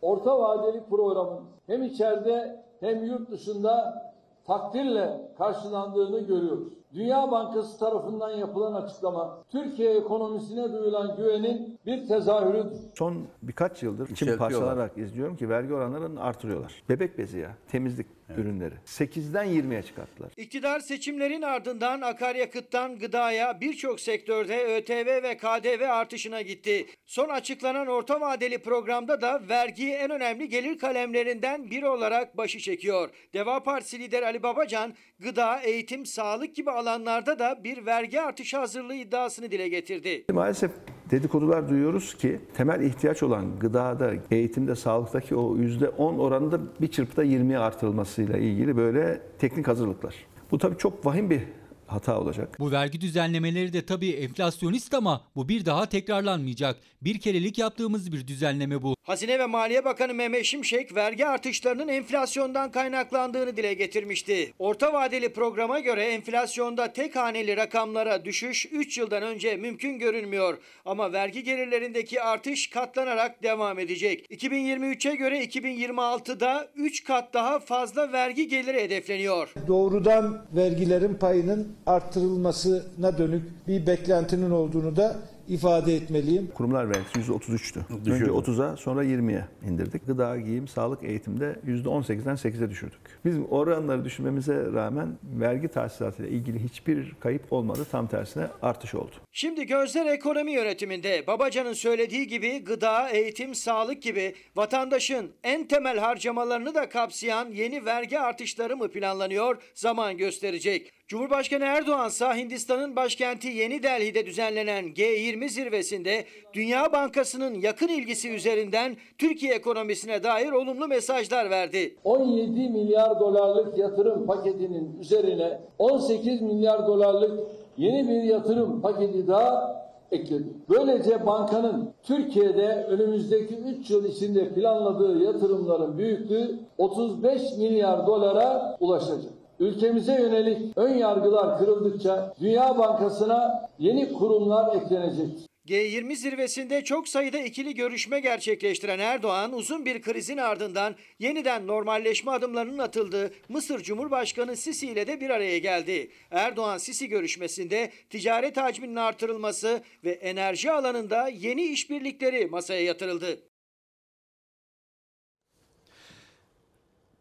Orta 0.02 0.40
vadeli 0.40 0.84
programımız 0.90 1.44
hem 1.68 1.84
içeride 1.84 2.64
hem 2.80 3.06
yurt 3.06 3.32
dışında 3.32 4.04
takdirle 4.48 5.32
karşılandığını 5.38 6.20
görüyoruz. 6.20 6.74
Dünya 6.94 7.32
Bankası 7.32 7.80
tarafından 7.80 8.30
yapılan 8.30 8.74
açıklama 8.74 9.38
Türkiye 9.50 9.98
ekonomisine 9.98 10.74
duyulan 10.74 11.16
güvenin 11.16 11.75
bir 11.86 12.08
tezahürüdür. 12.08 12.78
Son 12.98 13.28
birkaç 13.42 13.84
yıldır 13.84 14.10
içim 14.10 14.38
parçalarak 14.38 14.98
izliyorum 14.98 15.36
ki 15.38 15.50
vergi 15.50 15.74
oranlarını 15.74 16.22
artırıyorlar. 16.22 16.84
Bebek 16.90 17.18
bezi 17.18 17.40
ya, 17.40 17.58
temizlik 17.68 18.08
ürünleri. 18.38 18.74
8'den 18.86 19.48
20'ye 19.48 19.84
çıkarttılar. 19.84 20.32
İktidar 20.38 20.80
seçimlerin 20.80 21.42
ardından 21.42 22.02
akaryakıttan 22.02 23.00
gıdaya 23.00 23.62
birçok 23.62 24.00
sektörde 24.00 24.78
ÖTV 24.78 25.24
ve 25.24 25.38
KDV 25.38 25.90
artışına 25.90 26.42
gitti. 26.42 26.86
Son 27.06 27.30
açıklanan 27.30 27.88
orta 27.88 28.22
vadeli 28.22 28.58
programda 28.58 29.22
da 29.22 29.42
vergi 29.50 29.94
en 29.94 30.12
önemli 30.12 30.50
gelir 30.50 30.78
kalemlerinden 30.78 31.72
biri 31.72 31.88
olarak 31.88 32.38
başı 32.38 32.60
çekiyor. 32.60 33.10
Deva 33.34 33.64
Partisi 33.64 34.00
lideri 34.00 34.26
Ali 34.26 34.44
Babacan 34.44 34.94
gıda, 35.20 35.60
eğitim, 35.60 36.06
sağlık 36.06 36.56
gibi 36.56 36.72
alanlarda 36.72 37.40
da 37.40 37.64
bir 37.64 37.86
vergi 37.86 38.22
artışı 38.22 38.58
hazırlığı 38.58 38.96
iddiasını 38.96 39.52
dile 39.52 39.68
getirdi. 39.68 40.26
Maalesef 40.32 40.72
dedikodular 41.12 41.70
duyuyoruz 41.70 42.14
ki 42.14 42.40
temel 42.54 42.82
ihtiyaç 42.82 43.24
olan 43.24 43.60
gıdada, 43.60 44.14
eğitimde, 44.32 44.76
sağlıktaki 44.76 45.36
o 45.36 45.58
%10 45.58 46.18
oranında 46.18 46.60
bir 46.82 46.88
çırpıda 46.88 47.26
20'ye 47.26 47.60
artırılmasıyla 47.60 48.38
ilgili 48.38 48.78
böyle 48.78 49.22
teknik 49.40 49.68
hazırlıklar. 49.68 50.16
Bu 50.52 50.58
tabii 50.58 50.78
çok 50.78 51.06
vahim 51.06 51.30
bir 51.30 51.42
hata 51.88 52.20
olacak. 52.20 52.60
Bu 52.60 52.72
vergi 52.72 53.02
düzenlemeleri 53.02 53.74
de 53.74 53.86
tabii 53.86 54.12
enflasyonist 54.12 54.94
ama 54.94 55.24
bu 55.36 55.50
bir 55.50 55.66
daha 55.66 55.86
tekrarlanmayacak. 55.90 56.78
Bir 57.02 57.20
kerelik 57.20 57.58
yaptığımız 57.58 58.12
bir 58.12 58.28
düzenleme 58.28 58.84
bu. 58.84 58.96
Hazine 59.04 59.40
ve 59.40 59.46
Maliye 59.46 59.86
Bakanı 59.86 60.14
Mehmet 60.14 60.46
Şimşek 60.46 60.96
vergi 60.96 61.26
artışlarının 61.26 61.88
enflasyondan 61.88 62.72
kaynaklandığını 62.72 63.58
dile 63.58 63.74
getirmişti. 63.74 64.54
Orta 64.60 64.94
vadeli 64.94 65.34
programa 65.34 65.80
göre 65.80 66.04
enflasyonda 66.04 66.94
tek 66.94 67.16
haneli 67.16 67.58
rakamlara 67.58 68.26
düşüş 68.26 68.66
3 68.72 68.98
yıldan 68.98 69.24
önce 69.24 69.56
mümkün 69.56 70.00
görünmüyor. 70.00 70.58
Ama 70.86 71.14
vergi 71.14 71.44
gelirlerindeki 71.44 72.22
artış 72.22 72.70
katlanarak 72.70 73.44
devam 73.44 73.80
edecek. 73.80 74.32
2023'e 74.32 75.16
göre 75.16 75.44
2026'da 75.44 76.68
3 76.76 77.04
kat 77.04 77.34
daha 77.34 77.60
fazla 77.60 78.12
vergi 78.12 78.48
geliri 78.48 78.82
hedefleniyor. 78.82 79.54
Doğrudan 79.68 80.46
vergilerin 80.56 81.14
payının 81.16 81.76
arttırılmasına 81.86 83.18
dönük 83.18 83.68
bir 83.68 83.88
beklentinin 83.88 84.52
olduğunu 84.52 84.96
da 84.96 85.16
ifade 85.48 85.96
etmeliyim. 85.96 86.52
Kurumlar 86.54 86.90
vergisi 86.90 87.32
%33'tü. 87.32 87.80
Önce 88.12 88.26
30'a 88.26 88.78
sonra 88.78 89.04
20'ye 89.04 89.46
indirdik. 89.68 90.08
Gıda, 90.08 90.38
giyim, 90.38 90.68
sağlık, 90.68 91.04
eğitimde 91.04 91.56
%18'den 91.68 92.36
8'e 92.36 92.70
düşürdük. 92.70 93.00
Biz 93.26 93.36
oranları 93.50 94.06
düşürmemize 94.06 94.56
rağmen 94.74 95.18
vergi 95.24 95.68
tahsilatıyla 95.68 96.32
ilgili 96.32 96.64
hiçbir 96.64 97.14
kayıp 97.20 97.54
olmadı. 97.54 97.86
Tam 97.92 98.08
tersine 98.08 98.48
artış 98.62 98.96
oldu. 98.96 99.12
Şimdi 99.32 99.66
gözler 99.66 100.06
ekonomi 100.06 100.52
yönetiminde. 100.52 101.28
Babacan'ın 101.28 101.74
söylediği 101.74 102.28
gibi 102.28 102.64
gıda, 102.64 103.10
eğitim, 103.10 103.56
sağlık 103.56 104.02
gibi 104.02 104.36
vatandaşın 104.56 105.32
en 105.44 105.68
temel 105.68 105.98
harcamalarını 106.00 106.76
da 106.76 106.90
kapsayan 106.90 107.50
yeni 107.50 107.86
vergi 107.86 108.20
artışları 108.20 108.78
mı 108.78 108.88
planlanıyor? 108.88 109.58
Zaman 109.76 110.18
gösterecek. 110.18 110.92
Cumhurbaşkanı 111.08 111.64
Erdoğan 111.64 112.08
ise 112.08 112.26
Hindistan'ın 112.26 112.96
başkenti 112.96 113.48
Yeni 113.48 113.84
Delhi'de 113.84 114.26
düzenlenen 114.26 114.86
G20 114.86 115.50
zirvesinde 115.50 116.26
Dünya 116.54 116.94
Bankası'nın 116.94 117.54
yakın 117.54 117.88
ilgisi 117.88 118.30
üzerinden 118.30 118.98
Türkiye 119.18 119.54
ekonomisine 119.54 120.24
dair 120.24 120.52
olumlu 120.52 120.88
mesajlar 120.88 121.50
verdi. 121.50 121.96
17 122.04 122.70
milyar 122.70 123.20
dolarlık 123.20 123.78
yatırım 123.78 124.26
paketinin 124.26 125.00
üzerine 125.00 125.60
18 125.80 126.42
milyar 126.42 126.88
dolarlık 126.88 127.40
yeni 127.78 128.08
bir 128.10 128.24
yatırım 128.24 128.82
paketi 128.82 129.28
daha 129.28 129.76
ekledi. 130.12 130.48
Böylece 130.70 131.26
bankanın 131.26 131.94
Türkiye'de 132.04 132.86
önümüzdeki 132.90 133.56
3 133.56 133.90
yıl 133.90 134.06
içinde 134.06 134.54
planladığı 134.54 135.24
yatırımların 135.24 135.98
büyüklüğü 135.98 136.60
35 136.78 137.42
milyar 137.58 138.08
dolara 138.08 138.78
ulaşacak. 138.80 139.35
Ülkemize 139.60 140.22
yönelik 140.22 140.78
ön 140.78 140.94
yargılar 140.94 141.58
kırıldıkça 141.58 142.34
Dünya 142.40 142.78
Bankası'na 142.78 143.70
yeni 143.80 144.14
kurumlar 144.14 144.76
eklenecektir. 144.76 145.46
G20 145.68 146.16
zirvesinde 146.16 146.84
çok 146.84 147.08
sayıda 147.08 147.40
ikili 147.40 147.74
görüşme 147.74 148.20
gerçekleştiren 148.20 149.00
Erdoğan 149.00 149.54
uzun 149.54 149.86
bir 149.86 150.02
krizin 150.02 150.38
ardından 150.38 150.96
yeniden 151.20 151.68
normalleşme 151.68 152.32
adımlarının 152.32 152.78
atıldığı 152.78 153.32
Mısır 153.50 153.84
Cumhurbaşkanı 153.84 154.56
Sisi 154.56 154.88
ile 154.88 155.08
de 155.08 155.22
bir 155.22 155.30
araya 155.30 155.58
geldi. 155.58 156.12
Erdoğan 156.32 156.78
Sisi 156.78 157.08
görüşmesinde 157.08 157.92
ticaret 158.10 158.58
hacminin 158.58 158.96
artırılması 158.96 159.82
ve 160.04 160.12
enerji 160.12 160.72
alanında 160.72 161.28
yeni 161.28 161.64
işbirlikleri 161.64 162.46
masaya 162.46 162.82
yatırıldı. 162.84 163.40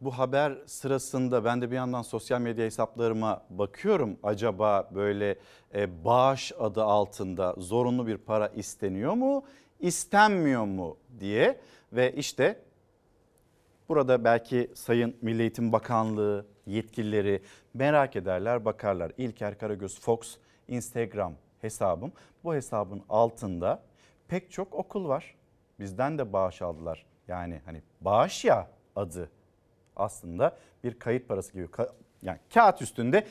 Bu 0.05 0.19
haber 0.19 0.59
sırasında 0.67 1.45
ben 1.45 1.63
de 1.63 1.71
bir 1.71 1.77
yandan 1.77 2.03
sosyal 2.03 2.41
medya 2.41 2.65
hesaplarıma 2.65 3.43
bakıyorum. 3.51 4.19
Acaba 4.23 4.91
böyle 4.95 5.39
e, 5.75 6.05
bağış 6.05 6.53
adı 6.59 6.83
altında 6.83 7.55
zorunlu 7.59 8.07
bir 8.07 8.17
para 8.17 8.49
isteniyor 8.49 9.13
mu, 9.13 9.45
istenmiyor 9.81 10.65
mu 10.65 10.97
diye 11.21 11.61
ve 11.93 12.13
işte 12.13 12.63
burada 13.89 14.25
belki 14.25 14.71
Sayın 14.75 15.17
Milli 15.23 15.41
Eğitim 15.41 15.73
Bakanlığı 15.73 16.47
yetkilileri 16.67 17.43
merak 17.75 18.17
ederler, 18.17 18.65
bakarlar. 18.65 19.13
İlker 19.19 19.59
Karagöz 19.59 20.01
Fox 20.01 20.37
Instagram 20.69 21.35
hesabım. 21.61 22.13
Bu 22.45 22.55
hesabın 22.55 23.03
altında 23.09 23.83
pek 24.29 24.51
çok 24.51 24.75
okul 24.75 25.09
var. 25.09 25.35
Bizden 25.81 26.19
de 26.19 26.33
bağış 26.33 26.63
aldılar. 26.63 27.07
Yani 27.29 27.61
hani 27.65 27.83
bağış 28.01 28.45
ya 28.45 28.69
adı 28.97 29.31
aslında 29.97 30.57
bir 30.85 30.99
kayıt 30.99 31.29
parası 31.29 31.53
gibi. 31.53 31.69
Yani 32.23 32.39
kağıt 32.55 32.83
üstünde 32.83 33.27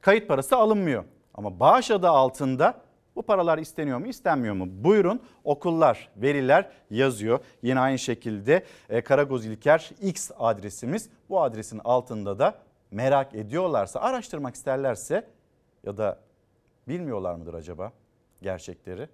kayıt 0.00 0.28
parası 0.28 0.56
alınmıyor. 0.56 1.04
Ama 1.34 1.60
bağış 1.60 1.90
adı 1.90 2.08
altında 2.08 2.80
bu 3.16 3.22
paralar 3.22 3.58
isteniyor 3.58 3.98
mu 3.98 4.06
istenmiyor 4.06 4.54
mu? 4.54 4.66
Buyurun 4.70 5.22
okullar, 5.44 6.08
veriler 6.16 6.70
yazıyor. 6.90 7.40
Yine 7.62 7.80
aynı 7.80 7.98
şekilde 7.98 8.64
e, 8.88 9.00
Karagoz 9.00 9.46
İlker 9.46 9.90
X 10.00 10.30
adresimiz. 10.38 11.08
Bu 11.28 11.42
adresin 11.42 11.80
altında 11.84 12.38
da 12.38 12.58
merak 12.90 13.34
ediyorlarsa, 13.34 14.00
araştırmak 14.00 14.54
isterlerse 14.54 15.26
ya 15.84 15.96
da 15.96 16.18
bilmiyorlar 16.88 17.34
mıdır 17.34 17.54
acaba 17.54 17.92
gerçekleri? 18.42 19.08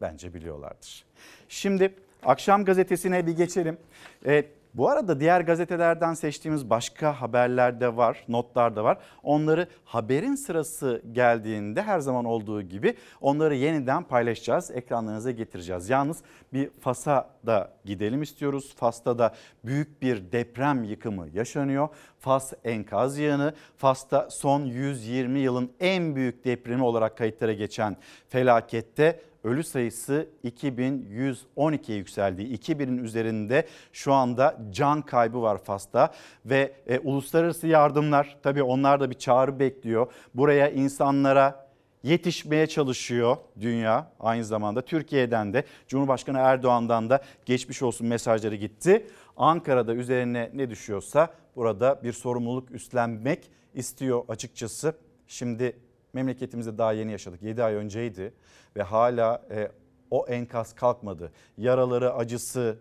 Bence 0.00 0.34
biliyorlardır. 0.34 1.04
Şimdi 1.48 1.94
akşam 2.24 2.64
gazetesine 2.64 3.26
bir 3.26 3.36
geçelim. 3.36 3.78
E, 4.26 4.44
bu 4.78 4.88
arada 4.88 5.20
diğer 5.20 5.40
gazetelerden 5.40 6.14
seçtiğimiz 6.14 6.70
başka 6.70 7.20
haberler 7.20 7.80
de 7.80 7.96
var, 7.96 8.24
notlar 8.28 8.76
da 8.76 8.84
var. 8.84 8.98
Onları 9.22 9.68
haberin 9.84 10.34
sırası 10.34 11.02
geldiğinde 11.12 11.82
her 11.82 12.00
zaman 12.00 12.24
olduğu 12.24 12.62
gibi 12.62 12.94
onları 13.20 13.54
yeniden 13.54 14.02
paylaşacağız, 14.02 14.70
ekranlarınıza 14.70 15.30
getireceğiz. 15.30 15.88
Yalnız 15.88 16.22
bir 16.52 16.70
Fas'a 16.80 17.30
da 17.46 17.72
gidelim 17.84 18.22
istiyoruz. 18.22 18.74
Fas'ta 18.76 19.18
da 19.18 19.34
büyük 19.64 20.02
bir 20.02 20.32
deprem 20.32 20.84
yıkımı 20.84 21.28
yaşanıyor. 21.34 21.88
Fas 22.18 22.52
enkaz 22.64 23.18
yığını, 23.18 23.54
Fas'ta 23.76 24.30
son 24.30 24.64
120 24.64 25.38
yılın 25.38 25.72
en 25.80 26.16
büyük 26.16 26.44
depremi 26.44 26.82
olarak 26.82 27.18
kayıtlara 27.18 27.52
geçen 27.52 27.96
felakette 28.28 29.20
ölü 29.44 29.64
sayısı 29.64 30.28
2112'ye 30.44 31.98
yükseldi. 31.98 32.42
2000'in 32.42 32.98
üzerinde 32.98 33.66
şu 33.92 34.12
anda 34.12 34.58
can 34.70 35.02
kaybı 35.02 35.42
var 35.42 35.58
Fas'ta 35.58 36.12
ve 36.46 36.72
e, 36.86 36.98
uluslararası 36.98 37.66
yardımlar 37.66 38.38
tabii 38.42 38.62
onlar 38.62 39.00
da 39.00 39.10
bir 39.10 39.14
çağrı 39.14 39.58
bekliyor. 39.58 40.12
Buraya 40.34 40.70
insanlara 40.70 41.68
yetişmeye 42.02 42.66
çalışıyor 42.66 43.36
dünya 43.60 44.12
aynı 44.20 44.44
zamanda. 44.44 44.82
Türkiye'den 44.82 45.52
de 45.52 45.64
Cumhurbaşkanı 45.88 46.38
Erdoğan'dan 46.38 47.10
da 47.10 47.20
geçmiş 47.46 47.82
olsun 47.82 48.06
mesajları 48.06 48.56
gitti. 48.56 49.06
Ankara'da 49.36 49.94
üzerine 49.94 50.50
ne 50.54 50.70
düşüyorsa 50.70 51.28
burada 51.56 52.00
bir 52.02 52.12
sorumluluk 52.12 52.70
üstlenmek 52.70 53.50
istiyor 53.74 54.24
açıkçası. 54.28 54.94
Şimdi 55.26 55.76
memleketimizde 56.18 56.78
daha 56.78 56.92
yeni 56.92 57.12
yaşadık. 57.12 57.42
7 57.42 57.62
ay 57.64 57.74
önceydi 57.74 58.32
ve 58.76 58.82
hala 58.82 59.42
e, 59.50 59.68
o 60.10 60.26
enkaz 60.26 60.74
kalkmadı. 60.74 61.32
Yaraları, 61.58 62.14
acısı, 62.14 62.76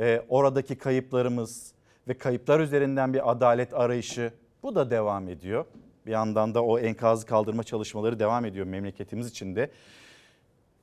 e, 0.00 0.22
oradaki 0.28 0.78
kayıplarımız 0.78 1.72
ve 2.08 2.14
kayıplar 2.14 2.60
üzerinden 2.60 3.14
bir 3.14 3.30
adalet 3.30 3.74
arayışı 3.74 4.32
bu 4.62 4.74
da 4.74 4.90
devam 4.90 5.28
ediyor. 5.28 5.64
Bir 6.06 6.10
yandan 6.10 6.54
da 6.54 6.64
o 6.64 6.78
enkazı 6.78 7.26
kaldırma 7.26 7.62
çalışmaları 7.62 8.18
devam 8.18 8.44
ediyor 8.44 8.66
memleketimiz 8.66 9.26
için 9.26 9.56
de. 9.56 9.70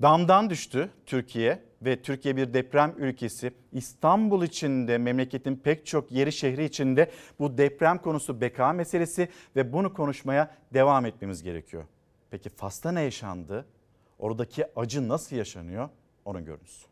Damdan 0.02 0.50
düştü 0.50 0.90
Türkiye 1.06 1.60
ve 1.82 2.02
Türkiye 2.02 2.38
bir 2.38 2.54
deprem 2.54 2.96
ülkesi. 2.98 3.52
İstanbul 3.72 4.44
içinde 4.44 4.98
memleketin 4.98 5.56
pek 5.56 5.86
çok 5.86 6.12
yeri 6.12 6.32
şehri 6.32 6.64
içinde 6.64 7.12
bu 7.40 7.58
deprem 7.58 7.98
konusu 7.98 8.42
beka 8.42 8.74
meselesi 8.74 9.30
ve 9.56 9.74
bunu 9.74 9.94
konuşmaya 9.94 10.56
devam 10.74 11.06
etmemiz 11.06 11.44
gerekiyor. 11.44 11.84
Peki 12.32 12.50
Fas'ta 12.50 12.92
ne 12.92 13.02
yaşandı? 13.02 13.66
Oradaki 14.20 14.66
acı 14.76 15.08
nasıl 15.08 15.36
yaşanıyor? 15.36 15.90
Onu 16.26 16.46
görünüz. 16.46 16.86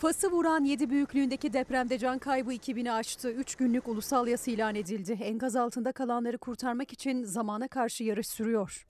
Fas'ı 0.00 0.30
vuran 0.30 0.64
7 0.64 0.90
büyüklüğündeki 0.90 1.52
depremde 1.52 1.98
can 1.98 2.18
kaybı 2.18 2.52
2000'i 2.52 2.90
aştı. 2.92 3.30
3 3.30 3.54
günlük 3.54 3.88
ulusal 3.88 4.28
yas 4.28 4.48
ilan 4.48 4.74
edildi. 4.74 5.18
Enkaz 5.22 5.56
altında 5.56 5.92
kalanları 5.92 6.38
kurtarmak 6.38 6.92
için 6.92 7.24
zamana 7.24 7.68
karşı 7.68 8.04
yarış 8.04 8.26
sürüyor. 8.26 8.86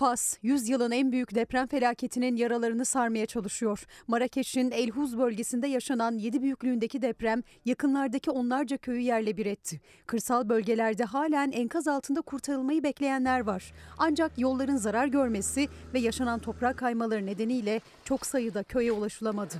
Fas, 0.00 0.36
100 0.42 0.68
yılın 0.68 0.90
en 0.90 1.12
büyük 1.12 1.34
deprem 1.34 1.66
felaketinin 1.66 2.36
yaralarını 2.36 2.84
sarmaya 2.84 3.26
çalışıyor. 3.26 3.84
Marrakeş'in 4.06 4.70
El 4.70 4.90
Huz 4.90 5.18
bölgesinde 5.18 5.66
yaşanan 5.66 6.18
7 6.18 6.42
büyüklüğündeki 6.42 7.02
deprem 7.02 7.42
yakınlardaki 7.64 8.30
onlarca 8.30 8.76
köyü 8.76 9.00
yerle 9.00 9.36
bir 9.36 9.46
etti. 9.46 9.80
Kırsal 10.06 10.48
bölgelerde 10.48 11.04
halen 11.04 11.50
enkaz 11.50 11.88
altında 11.88 12.20
kurtarılmayı 12.20 12.82
bekleyenler 12.82 13.40
var. 13.40 13.72
Ancak 13.98 14.38
yolların 14.38 14.76
zarar 14.76 15.06
görmesi 15.06 15.68
ve 15.94 15.98
yaşanan 15.98 16.38
toprak 16.38 16.78
kaymaları 16.78 17.26
nedeniyle 17.26 17.80
çok 18.04 18.26
sayıda 18.26 18.62
köye 18.62 18.92
ulaşılamadı. 18.92 19.54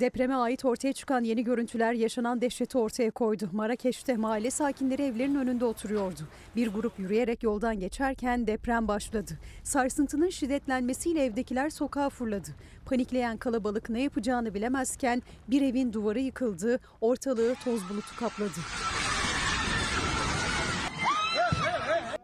Depreme 0.00 0.34
ait 0.34 0.64
ortaya 0.64 0.92
çıkan 0.92 1.24
yeni 1.24 1.44
görüntüler 1.44 1.92
yaşanan 1.92 2.40
dehşeti 2.40 2.78
ortaya 2.78 3.10
koydu. 3.10 3.48
Marrakeş'te 3.52 4.16
mahalle 4.16 4.50
sakinleri 4.50 5.02
evlerin 5.02 5.34
önünde 5.34 5.64
oturuyordu. 5.64 6.20
Bir 6.56 6.68
grup 6.68 6.98
yürüyerek 6.98 7.42
yoldan 7.42 7.80
geçerken 7.80 8.46
deprem 8.46 8.88
başladı. 8.88 9.38
Sarsıntının 9.62 10.30
şiddetlenmesiyle 10.30 11.24
evdekiler 11.24 11.70
sokağa 11.70 12.10
fırladı. 12.10 12.48
Panikleyen 12.86 13.36
kalabalık 13.36 13.90
ne 13.90 14.02
yapacağını 14.02 14.54
bilemezken 14.54 15.22
bir 15.48 15.62
evin 15.62 15.92
duvarı 15.92 16.20
yıkıldı, 16.20 16.80
ortalığı 17.00 17.54
toz 17.64 17.88
bulutu 17.90 18.16
kapladı. 18.16 18.60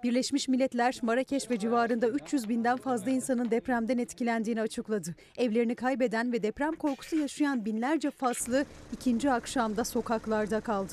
Birleşmiş 0.02 0.48
Milletler 0.48 0.98
Marrakeş 1.02 1.50
ve 1.50 1.58
civarında 1.58 2.08
300 2.08 2.48
binden 2.48 2.76
fazla 2.76 3.10
insanın 3.10 3.50
depremden 3.50 3.98
etkilendiğini 3.98 4.60
açıkladı. 4.60 5.14
Evlerini 5.36 5.74
kaybeden 5.74 6.32
ve 6.32 6.42
deprem 6.42 6.72
korkusu 6.72 7.16
yaşayan 7.16 7.64
binlerce 7.64 8.10
Faslı 8.10 8.64
ikinci 8.92 9.30
akşamda 9.30 9.84
sokaklarda 9.84 10.60
kaldı. 10.60 10.92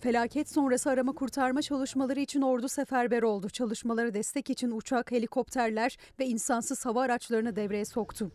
Felaket 0.00 0.50
sonrası 0.50 0.90
arama 0.90 1.12
kurtarma 1.12 1.62
çalışmaları 1.62 2.20
için 2.20 2.42
ordu 2.42 2.68
seferber 2.68 3.22
oldu. 3.22 3.48
Çalışmalara 3.50 4.14
destek 4.14 4.50
için 4.50 4.70
uçak, 4.70 5.12
helikopterler 5.12 5.96
ve 6.20 6.26
insansız 6.26 6.86
hava 6.86 7.02
araçlarını 7.02 7.56
devreye 7.56 7.84
soktu. 7.84 8.30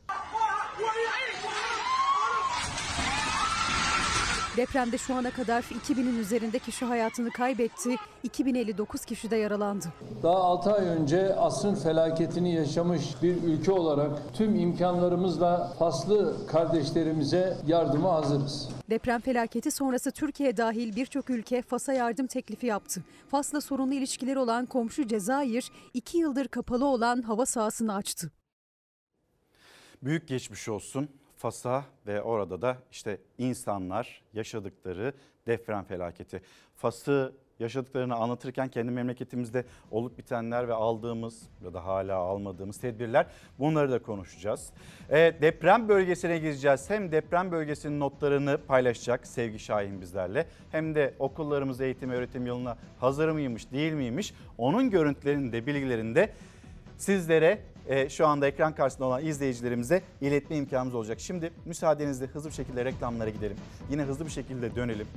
Depremde 4.57 4.97
şu 4.97 5.15
ana 5.15 5.31
kadar 5.31 5.61
2000'in 5.61 6.19
üzerinde 6.19 6.59
kişi 6.59 6.85
hayatını 6.85 7.31
kaybetti, 7.31 7.95
2059 8.23 9.05
kişi 9.05 9.31
de 9.31 9.35
yaralandı. 9.35 9.93
Daha 10.23 10.35
6 10.35 10.73
ay 10.73 10.85
önce 10.87 11.35
asrın 11.35 11.75
felaketini 11.75 12.53
yaşamış 12.55 13.03
bir 13.23 13.43
ülke 13.43 13.71
olarak 13.71 14.33
tüm 14.33 14.55
imkanlarımızla 14.55 15.73
Faslı 15.79 16.47
kardeşlerimize 16.47 17.57
yardıma 17.67 18.13
hazırız. 18.13 18.69
Deprem 18.89 19.21
felaketi 19.21 19.71
sonrası 19.71 20.11
Türkiye 20.11 20.57
dahil 20.57 20.95
birçok 20.95 21.29
ülke 21.29 21.61
Fas'a 21.61 21.93
yardım 21.93 22.27
teklifi 22.27 22.67
yaptı. 22.67 23.03
Fas'la 23.31 23.61
sorunlu 23.61 23.93
ilişkileri 23.93 24.39
olan 24.39 24.65
komşu 24.65 25.07
Cezayir, 25.07 25.71
iki 25.93 26.17
yıldır 26.17 26.47
kapalı 26.47 26.85
olan 26.85 27.21
hava 27.21 27.45
sahasını 27.45 27.95
açtı. 27.95 28.31
Büyük 30.03 30.27
geçmiş 30.27 30.69
olsun 30.69 31.09
Fas'a 31.37 31.85
ve 32.07 32.21
orada 32.21 32.61
da 32.61 32.77
işte 32.91 33.17
insanlar 33.37 34.21
yaşadıkları 34.33 35.13
deprem 35.47 35.83
felaketi. 35.83 36.41
Fas'ı 36.75 37.33
yaşadıklarını 37.59 38.15
anlatırken 38.15 38.67
kendi 38.67 38.91
memleketimizde 38.91 39.65
olup 39.91 40.17
bitenler 40.17 40.67
ve 40.67 40.73
aldığımız 40.73 41.49
ya 41.63 41.73
da 41.73 41.85
hala 41.85 42.15
almadığımız 42.15 42.77
tedbirler 42.77 43.25
bunları 43.59 43.91
da 43.91 44.01
konuşacağız. 44.01 44.69
E, 45.09 45.17
deprem 45.41 45.89
bölgesine 45.89 46.39
gireceğiz. 46.39 46.89
Hem 46.89 47.11
deprem 47.11 47.51
bölgesinin 47.51 47.99
notlarını 47.99 48.57
paylaşacak 48.67 49.27
Sevgi 49.27 49.59
Şahin 49.59 50.01
bizlerle 50.01 50.47
hem 50.71 50.95
de 50.95 51.13
okullarımız 51.19 51.81
eğitim 51.81 52.09
öğretim 52.09 52.45
yılına 52.45 52.77
hazır 52.99 53.29
mıymış 53.29 53.71
değil 53.71 53.93
miymiş 53.93 54.33
onun 54.57 54.89
görüntülerini 54.89 55.51
de 55.51 55.65
bilgilerini 55.65 56.15
de 56.15 56.33
sizlere 56.97 57.59
e, 57.87 58.09
şu 58.09 58.27
anda 58.27 58.47
ekran 58.47 58.75
karşısında 58.75 59.07
olan 59.07 59.25
izleyicilerimize 59.25 60.01
iletme 60.21 60.55
imkanımız 60.55 60.95
olacak. 60.95 61.19
Şimdi 61.19 61.51
müsaadenizle 61.65 62.25
hızlı 62.25 62.49
bir 62.49 62.55
şekilde 62.55 62.85
reklamlara 62.85 63.29
gidelim. 63.29 63.57
Yine 63.91 64.01
hızlı 64.01 64.25
bir 64.25 64.31
şekilde 64.31 64.75
dönelim. 64.75 65.07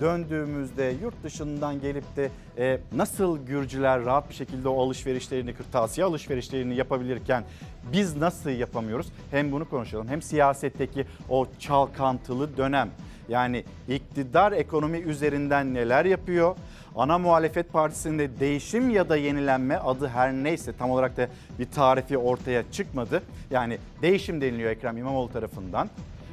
Döndüğümüzde 0.00 0.94
yurt 1.02 1.22
dışından 1.24 1.80
gelip 1.80 2.16
de 2.16 2.30
e, 2.58 2.80
nasıl 2.92 3.38
Gürcüler 3.46 4.04
rahat 4.04 4.30
bir 4.30 4.34
şekilde 4.34 4.68
o 4.68 4.82
alışverişlerini, 4.82 5.54
kırtasiye 5.54 6.04
alışverişlerini 6.04 6.76
yapabilirken 6.76 7.44
biz 7.92 8.16
nasıl 8.16 8.50
yapamıyoruz? 8.50 9.06
Hem 9.30 9.52
bunu 9.52 9.70
konuşalım 9.70 10.08
hem 10.08 10.22
siyasetteki 10.22 11.06
o 11.28 11.46
çalkantılı 11.58 12.56
dönem 12.56 12.90
yani 13.28 13.64
iktidar 13.88 14.52
ekonomi 14.52 14.98
üzerinden 14.98 15.74
neler 15.74 16.04
yapıyor? 16.04 16.56
Ana 16.98 17.18
muhalefet 17.18 17.72
partisinde 17.72 18.40
değişim 18.40 18.90
ya 18.90 19.08
da 19.08 19.16
yenilenme 19.16 19.76
adı 19.76 20.08
her 20.08 20.32
neyse 20.32 20.72
tam 20.78 20.90
olarak 20.90 21.16
da 21.16 21.28
bir 21.58 21.64
tarifi 21.64 22.18
ortaya 22.18 22.62
çıkmadı. 22.72 23.22
Yani 23.50 23.78
değişim 24.02 24.40
deniliyor 24.40 24.70
Ekrem 24.70 24.96
İmamoğlu 24.96 25.32
tarafından. 25.32 25.88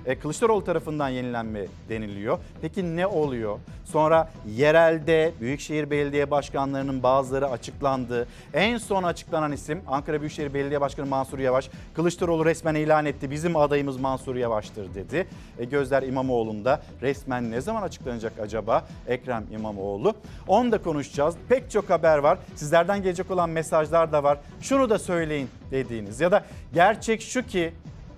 E, 0.06 0.20
Kılıçdaroğlu 0.20 0.64
tarafından 0.64 1.10
yenilenme 1.10 1.66
deniliyor. 1.90 2.40
Peki 2.62 2.96
ne 2.96 3.08
oluyor? 3.08 3.60
Sonra 3.86 4.30
yerelde 4.56 5.34
Büyükşehir 5.42 5.90
Belediye 5.90 6.32
Başkanlarının 6.32 7.04
bazıları 7.04 7.50
açıklandı. 7.50 8.28
En 8.54 8.78
son 8.78 9.04
açıklanan 9.04 9.52
isim 9.52 9.82
Ankara 9.88 10.20
Büyükşehir 10.22 10.54
Belediye 10.54 10.82
Başkanı 10.82 11.06
Mansur 11.06 11.40
Yavaş. 11.40 11.70
Kılıçdaroğlu 11.96 12.46
resmen 12.46 12.76
ilan 12.76 13.06
etti. 13.06 13.32
Bizim 13.32 13.56
adayımız 13.56 13.98
Mansur 13.98 14.36
Yavaş'tır 14.36 14.94
dedi. 14.96 15.28
E, 15.60 15.66
gözler 15.66 16.04
İmamoğlu'nda. 16.04 16.82
Resmen 17.02 17.52
ne 17.52 17.62
zaman 17.62 17.82
açıklanacak 17.82 18.34
acaba 18.42 18.88
Ekrem 19.08 19.46
İmamoğlu? 19.52 20.14
Onu 20.48 20.72
da 20.72 20.78
konuşacağız. 20.78 21.36
Pek 21.50 21.72
çok 21.72 21.90
haber 21.90 22.18
var. 22.18 22.38
Sizlerden 22.56 23.04
gelecek 23.04 23.32
olan 23.32 23.50
mesajlar 23.50 24.12
da 24.12 24.24
var. 24.24 24.38
Şunu 24.62 24.90
da 24.90 25.00
söyleyin 25.00 25.50
dediğiniz 25.72 26.22
ya 26.22 26.32
da 26.32 26.46
gerçek 26.74 27.22
şu 27.22 27.46
ki 27.46 27.74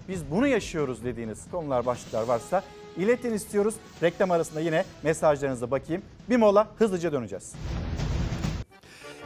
biz 0.07 0.31
bunu 0.31 0.47
yaşıyoruz 0.47 1.05
dediğiniz 1.05 1.51
konular 1.51 1.85
başlıklar 1.85 2.23
varsa 2.23 2.63
iletin 2.97 3.33
istiyoruz. 3.33 3.75
Reklam 4.03 4.31
arasında 4.31 4.59
yine 4.59 4.85
mesajlarınıza 5.03 5.71
bakayım. 5.71 6.01
Bir 6.29 6.37
mola 6.37 6.67
hızlıca 6.77 7.11
döneceğiz. 7.11 7.55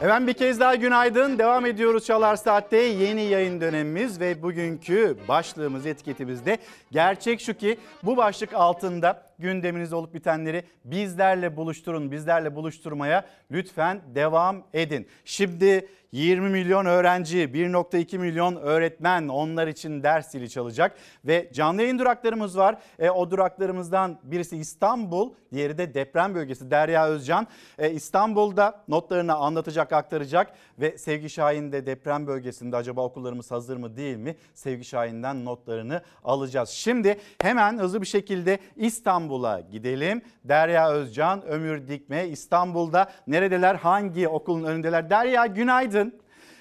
Efendim 0.02 0.28
bir 0.28 0.32
kez 0.32 0.60
daha 0.60 0.74
günaydın. 0.74 1.38
Devam 1.38 1.66
ediyoruz 1.66 2.04
Çalar 2.04 2.36
Saat'te 2.36 2.76
yeni 2.76 3.22
yayın 3.22 3.60
dönemimiz 3.60 4.20
ve 4.20 4.42
bugünkü 4.42 5.16
başlığımız 5.28 5.86
etiketimizde 5.86 6.58
gerçek 6.92 7.40
şu 7.40 7.54
ki 7.54 7.78
bu 8.02 8.16
başlık 8.16 8.54
altında 8.54 9.22
gündeminizde 9.38 9.96
olup 9.96 10.14
bitenleri 10.14 10.64
bizlerle 10.84 11.56
buluşturun, 11.56 12.10
bizlerle 12.10 12.54
buluşturmaya 12.54 13.26
lütfen 13.50 14.00
devam 14.14 14.62
edin. 14.74 15.06
Şimdi 15.24 15.88
20 16.12 16.48
milyon 16.48 16.86
öğrenci, 16.86 17.38
1.2 17.38 18.18
milyon 18.18 18.56
öğretmen 18.56 19.28
onlar 19.28 19.66
için 19.66 20.02
ders 20.02 20.30
zili 20.30 20.50
çalacak 20.50 20.96
ve 21.24 21.50
canlı 21.52 21.82
yayın 21.82 21.98
duraklarımız 21.98 22.58
var. 22.58 22.76
E, 22.98 23.10
o 23.10 23.30
duraklarımızdan 23.30 24.18
birisi 24.22 24.56
İstanbul, 24.56 25.32
diğeri 25.52 25.78
de 25.78 25.94
deprem 25.94 26.34
bölgesi 26.34 26.70
Derya 26.70 27.06
Özcan. 27.06 27.46
E, 27.78 27.90
İstanbul'da 27.90 28.84
notlarını 28.88 29.34
anlatacak, 29.34 29.92
aktaracak 29.92 30.52
ve 30.78 30.98
Sevgi 30.98 31.30
Şahin 31.30 31.72
de 31.72 31.86
deprem 31.86 32.26
bölgesinde 32.26 32.76
acaba 32.76 33.04
okullarımız 33.04 33.50
hazır 33.50 33.76
mı 33.76 33.96
değil 33.96 34.16
mi? 34.16 34.36
Sevgi 34.54 34.84
Şahin'den 34.84 35.44
notlarını 35.44 36.02
alacağız. 36.24 36.68
Şimdi 36.68 37.18
hemen 37.42 37.78
hızlı 37.78 38.00
bir 38.00 38.06
şekilde 38.06 38.58
İstanbul'a 38.76 39.60
gidelim. 39.60 40.22
Derya 40.44 40.90
Özcan, 40.90 41.46
Ömür 41.46 41.88
Dikme 41.88 42.28
İstanbul'da 42.28 43.10
neredeler, 43.26 43.74
hangi 43.74 44.28
okulun 44.28 44.64
önündeler? 44.64 45.10
Derya 45.10 45.46
günaydın. 45.46 46.01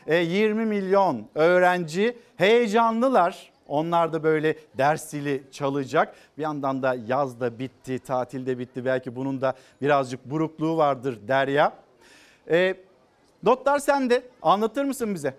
20 0.07 0.65
milyon 0.65 1.27
öğrenci 1.35 2.17
heyecanlılar. 2.37 3.51
Onlar 3.67 4.13
da 4.13 4.23
böyle 4.23 4.55
ders 4.77 5.09
zili 5.09 5.43
çalacak. 5.51 6.15
Bir 6.37 6.43
yandan 6.43 6.83
da 6.83 6.95
yaz 7.07 7.39
da 7.39 7.59
bitti, 7.59 7.99
tatil 7.99 8.45
de 8.45 8.59
bitti. 8.59 8.85
Belki 8.85 9.15
bunun 9.15 9.41
da 9.41 9.53
birazcık 9.81 10.25
burukluğu 10.25 10.77
vardır 10.77 11.19
Derya. 11.27 11.73
E, 12.49 12.75
notlar 13.43 13.79
sende. 13.79 14.23
Anlatır 14.41 14.85
mısın 14.85 15.13
bize? 15.13 15.33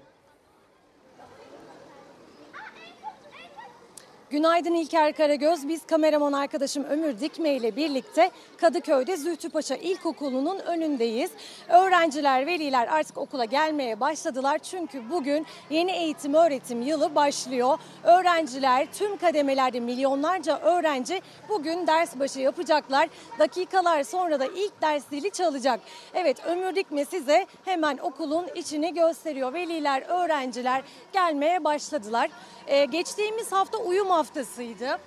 Günaydın 4.33 4.75
İlker 4.75 5.13
Karagöz. 5.13 5.69
Biz 5.69 5.87
kameraman 5.87 6.33
arkadaşım 6.33 6.85
Ömür 6.85 7.21
Dikme 7.21 7.55
ile 7.55 7.77
birlikte 7.77 8.31
Kadıköy'de 8.57 9.17
Zühtüpaşa 9.17 9.77
İlkokulu'nun 9.77 10.59
önündeyiz. 10.59 11.31
Öğrenciler, 11.69 12.47
veliler 12.47 12.89
artık 12.89 13.19
okula 13.19 13.45
gelmeye 13.45 14.01
başladılar. 14.01 14.59
Çünkü 14.59 15.11
bugün 15.11 15.47
yeni 15.71 15.93
eğitim 15.93 16.35
öğretim 16.35 16.83
yılı 16.83 17.15
başlıyor. 17.15 17.79
Öğrenciler 18.05 18.93
tüm 18.93 19.17
kademelerde 19.17 19.81
milyonlarca 19.81 20.59
öğrenci 20.59 21.23
bugün 21.49 21.87
ders 21.87 22.19
başı 22.19 22.41
yapacaklar. 22.41 23.09
Dakikalar 23.39 24.03
sonra 24.03 24.41
da 24.41 24.47
ilk 24.47 24.83
ders 24.83 25.05
zili 25.09 25.31
çalacak. 25.31 25.81
Evet 26.15 26.47
Ömür 26.47 26.75
Dikme 26.75 27.05
size 27.05 27.47
hemen 27.65 27.99
okulun 27.99 28.47
içini 28.55 28.95
gösteriyor. 28.95 29.53
Veliler, 29.53 30.03
öğrenciler 30.03 30.83
gelmeye 31.13 31.65
başladılar. 31.65 32.31
Ee, 32.67 32.85
geçtiğimiz 32.85 33.53
hafta 33.53 33.79
uyum 33.79 34.11
haftasıydı. 34.23 34.99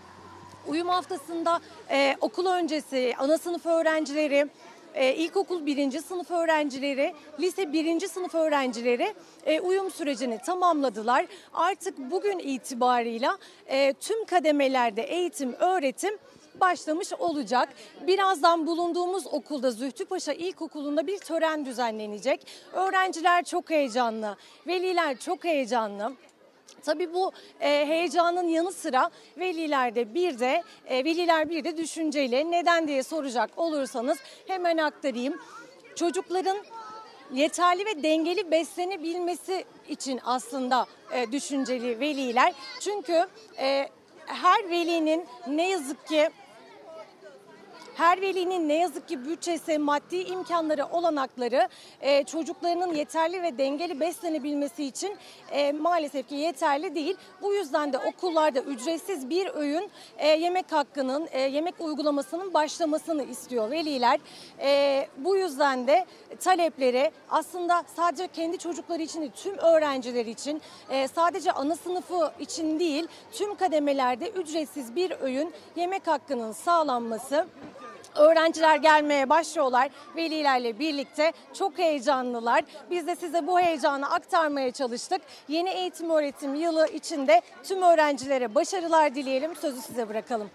Uyum 0.67 0.89
haftasında 0.89 1.59
e, 1.89 2.15
okul 2.21 2.45
öncesi 2.45 3.13
ana 3.17 3.37
sınıf 3.37 3.65
öğrencileri, 3.65 4.47
e, 4.93 5.15
ilkokul 5.15 5.65
birinci 5.65 6.01
sınıf 6.01 6.31
öğrencileri, 6.31 7.13
lise 7.39 7.73
birinci 7.73 8.07
sınıf 8.07 8.35
öğrencileri 8.35 9.13
e, 9.45 9.59
uyum 9.59 9.91
sürecini 9.91 10.39
tamamladılar. 10.45 11.25
Artık 11.53 11.97
bugün 11.97 12.39
itibarıyla 12.39 13.37
e, 13.67 13.93
tüm 13.93 14.25
kademelerde 14.25 15.03
eğitim, 15.03 15.53
öğretim 15.53 16.17
başlamış 16.59 17.13
olacak. 17.13 17.69
Birazdan 18.07 18.67
bulunduğumuz 18.67 19.27
okulda 19.27 19.71
Zühtüpaşa 19.71 20.33
İlkokulu'nda 20.33 21.07
bir 21.07 21.17
tören 21.17 21.65
düzenlenecek. 21.65 22.47
Öğrenciler 22.73 23.43
çok 23.43 23.69
heyecanlı, 23.69 24.37
veliler 24.67 25.19
çok 25.19 25.43
heyecanlı. 25.43 26.13
Tabii 26.85 27.13
bu 27.13 27.31
e, 27.59 27.69
heyecanın 27.69 28.47
yanı 28.47 28.71
sıra 28.71 29.09
veliler 29.37 29.95
de 29.95 30.13
bir 30.13 30.39
de 30.39 30.63
e, 30.87 31.05
veliler 31.05 31.49
bir 31.49 31.63
de 31.63 31.77
düşünceli. 31.77 32.51
Neden 32.51 32.87
diye 32.87 33.03
soracak 33.03 33.49
olursanız 33.57 34.17
hemen 34.47 34.77
aktarayım. 34.77 35.41
Çocukların 35.95 36.57
yeterli 37.33 37.85
ve 37.85 38.03
dengeli 38.03 38.51
beslenebilmesi 38.51 39.65
için 39.89 40.19
aslında 40.25 40.85
e, 41.11 41.31
düşünceli 41.31 41.99
veliler. 41.99 42.53
Çünkü 42.79 43.27
e, 43.59 43.89
her 44.25 44.69
velinin 44.69 45.25
ne 45.47 45.69
yazık 45.69 46.07
ki 46.07 46.29
her 47.95 48.21
velinin 48.21 48.69
ne 48.69 48.73
yazık 48.73 49.07
ki 49.07 49.25
bütçesi, 49.25 49.77
maddi 49.77 50.17
imkanları, 50.17 50.85
olanakları 50.85 51.69
e, 52.01 52.23
çocuklarının 52.23 52.93
yeterli 52.93 53.43
ve 53.43 53.57
dengeli 53.57 53.99
beslenebilmesi 53.99 54.83
için 54.83 55.17
e, 55.51 55.71
maalesef 55.71 56.29
ki 56.29 56.35
yeterli 56.35 56.95
değil. 56.95 57.17
Bu 57.41 57.53
yüzden 57.53 57.93
de 57.93 57.97
okullarda 57.97 58.59
ücretsiz 58.59 59.29
bir 59.29 59.47
öğün 59.47 59.89
e, 60.17 60.27
yemek 60.27 60.71
hakkının, 60.71 61.27
e, 61.31 61.41
yemek 61.41 61.81
uygulamasının 61.81 62.53
başlamasını 62.53 63.23
istiyor 63.23 63.71
veliler. 63.71 64.19
E, 64.59 65.07
bu 65.17 65.37
yüzden 65.37 65.87
de 65.87 66.05
talepleri 66.39 67.11
aslında 67.29 67.83
sadece 67.95 68.27
kendi 68.27 68.57
çocukları 68.57 69.01
için 69.01 69.21
değil, 69.21 69.31
tüm 69.35 69.57
öğrenciler 69.57 70.25
için, 70.25 70.61
e, 70.89 71.07
sadece 71.07 71.51
ana 71.51 71.75
sınıfı 71.75 72.31
için 72.39 72.79
değil, 72.79 73.07
tüm 73.31 73.55
kademelerde 73.55 74.29
ücretsiz 74.29 74.95
bir 74.95 75.11
öğün 75.11 75.53
yemek 75.75 76.07
hakkının 76.07 76.51
sağlanması. 76.51 77.47
Öğrenciler 78.15 78.75
gelmeye 78.75 79.29
başlıyorlar 79.29 79.89
velilerle 80.15 80.79
birlikte 80.79 81.33
çok 81.53 81.77
heyecanlılar. 81.77 82.63
Biz 82.91 83.07
de 83.07 83.15
size 83.15 83.47
bu 83.47 83.59
heyecanı 83.59 84.11
aktarmaya 84.11 84.71
çalıştık. 84.71 85.21
Yeni 85.47 85.69
eğitim 85.69 86.09
öğretim 86.09 86.55
yılı 86.55 86.87
içinde 86.87 87.41
tüm 87.63 87.81
öğrencilere 87.81 88.55
başarılar 88.55 89.15
dileyelim. 89.15 89.55
Sözü 89.55 89.81
size 89.81 90.09
bırakalım. 90.09 90.49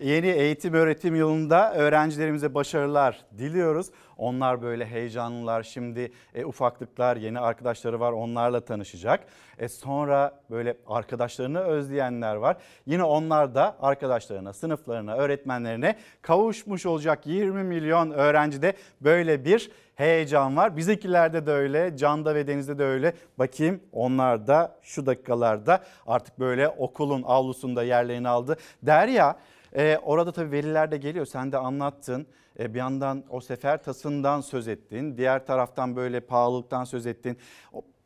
Yeni 0.00 0.26
eğitim 0.26 0.74
öğretim 0.74 1.14
yılında 1.14 1.74
öğrencilerimize 1.74 2.54
başarılar 2.54 3.24
diliyoruz. 3.38 3.86
Onlar 4.16 4.62
böyle 4.62 4.86
heyecanlılar. 4.86 5.62
Şimdi 5.62 6.12
e, 6.34 6.44
ufaklıklar, 6.44 7.16
yeni 7.16 7.40
arkadaşları 7.40 8.00
var 8.00 8.12
onlarla 8.12 8.60
tanışacak. 8.60 9.26
E, 9.58 9.68
sonra 9.68 10.40
böyle 10.50 10.76
arkadaşlarını 10.86 11.60
özleyenler 11.60 12.34
var. 12.34 12.56
Yine 12.86 13.02
onlar 13.02 13.54
da 13.54 13.76
arkadaşlarına, 13.80 14.52
sınıflarına, 14.52 15.14
öğretmenlerine 15.16 15.96
kavuşmuş 16.22 16.86
olacak 16.86 17.26
20 17.26 17.64
milyon 17.64 18.10
öğrencide 18.10 18.72
böyle 19.00 19.44
bir 19.44 19.70
heyecan 19.94 20.56
var. 20.56 20.76
Bizimkilerde 20.76 21.46
de 21.46 21.50
öyle, 21.50 21.96
Can'da 21.96 22.34
ve 22.34 22.46
Deniz'de 22.46 22.78
de 22.78 22.84
öyle. 22.84 23.12
Bakayım 23.38 23.80
onlar 23.92 24.46
da 24.46 24.76
şu 24.82 25.06
dakikalarda 25.06 25.84
artık 26.06 26.38
böyle 26.38 26.68
okulun 26.68 27.22
avlusunda 27.26 27.82
yerlerini 27.82 28.28
aldı. 28.28 28.56
Derya 28.82 29.36
ee, 29.76 29.98
orada 30.02 30.32
tabii 30.32 30.52
veliler 30.52 30.90
de 30.90 30.96
geliyor. 30.96 31.26
Sen 31.26 31.52
de 31.52 31.58
anlattın. 31.58 32.26
Ee, 32.58 32.74
bir 32.74 32.78
yandan 32.78 33.24
o 33.30 33.40
sefer 33.40 33.82
tasından 33.82 34.40
söz 34.40 34.68
ettin. 34.68 35.16
Diğer 35.16 35.46
taraftan 35.46 35.96
böyle 35.96 36.20
pahalılıktan 36.20 36.84
söz 36.84 37.06
ettin. 37.06 37.38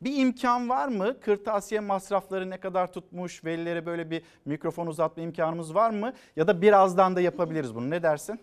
Bir 0.01 0.17
imkan 0.17 0.69
var 0.69 0.87
mı? 0.87 1.19
Kırtasiye 1.19 1.81
masrafları 1.81 2.49
ne 2.49 2.57
kadar 2.57 2.93
tutmuş? 2.93 3.45
Velilere 3.45 3.85
böyle 3.85 4.11
bir 4.11 4.21
mikrofon 4.45 4.87
uzatma 4.87 5.23
imkanımız 5.23 5.75
var 5.75 5.89
mı? 5.89 6.13
Ya 6.35 6.47
da 6.47 6.61
birazdan 6.61 7.15
da 7.15 7.21
yapabiliriz 7.21 7.75
bunu. 7.75 7.89
Ne 7.89 8.03
dersin? 8.03 8.39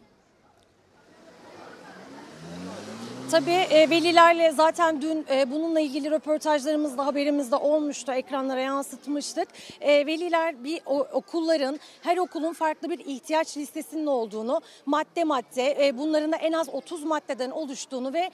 Tabii 3.31 3.51
e, 3.51 3.91
velilerle 3.91 4.53
zaten 4.53 5.03
dün 5.03 5.27
e, 5.31 5.51
bununla 5.51 5.81
ilgili 5.81 6.11
röportajlarımızda 6.11 7.07
haberimizde 7.07 7.57
olmuştu. 7.57 8.13
Ekranlara 8.13 8.61
yansıtmıştık. 8.61 9.49
E, 9.81 10.07
veliler 10.07 10.65
bir 10.65 10.81
okulların 11.13 11.81
her 12.03 12.17
okulun 12.17 12.53
farklı 12.53 12.91
bir 12.91 12.99
ihtiyaç 12.99 13.57
listesinin 13.57 14.07
olduğunu, 14.07 14.61
madde 14.87 15.25
madde 15.25 15.93
bunların 15.99 16.33
da 16.33 16.37
en 16.37 16.53
az 16.53 16.69
30 16.69 17.05
maddeden 17.05 17.51
oluştuğunu 17.51 18.13
ve 18.13 18.31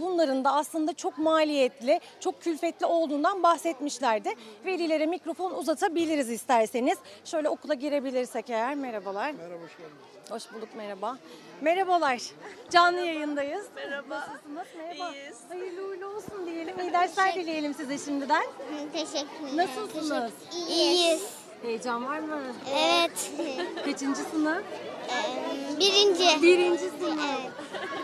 bunların 0.00 0.44
da 0.44 0.52
aslında 0.52 0.92
çok 0.92 1.18
maliyetli, 1.18 2.00
çok 2.20 2.42
külfetli 2.42 2.86
olduğundan 2.86 3.42
bahsetmişlerdi. 3.42 4.30
Velilere 4.66 5.06
mikrofon 5.06 5.54
uzatabiliriz 5.54 6.30
isterseniz. 6.30 6.98
Şöyle 7.24 7.48
okula 7.48 7.74
girebilirsek 7.74 8.50
eğer. 8.50 8.74
Merhabalar. 8.74 9.30
Merhaba, 9.30 9.62
hoş 9.64 9.76
geldiniz. 9.78 10.15
Hoş 10.30 10.52
bulduk, 10.52 10.68
merhaba. 10.76 11.18
Merhabalar. 11.60 12.18
Canlı 12.70 13.00
yayındayız. 13.00 13.66
Merhaba. 13.76 14.28
Nasılsınız? 14.54 14.66
Merhaba. 14.78 15.12
İyiyiz. 15.16 15.36
Hayırlı 15.48 15.82
uğurlu 15.88 16.06
olsun 16.16 16.46
diyelim. 16.46 16.80
İyi 16.80 16.92
dersler 16.92 17.34
dileyelim 17.34 17.74
size 17.74 17.98
şimdiden. 17.98 18.44
Teşekkürler. 18.92 19.56
Nasılsınız? 19.56 20.32
İyiyiz. 20.68 21.22
Heyecan 21.62 22.06
var 22.06 22.18
mı? 22.18 22.40
Evet. 22.76 23.30
Kaçıncı 23.84 24.20
sınıf? 24.20 24.62
Birinci. 25.80 26.42
Birinci 26.42 26.82
sınıf. 27.00 27.18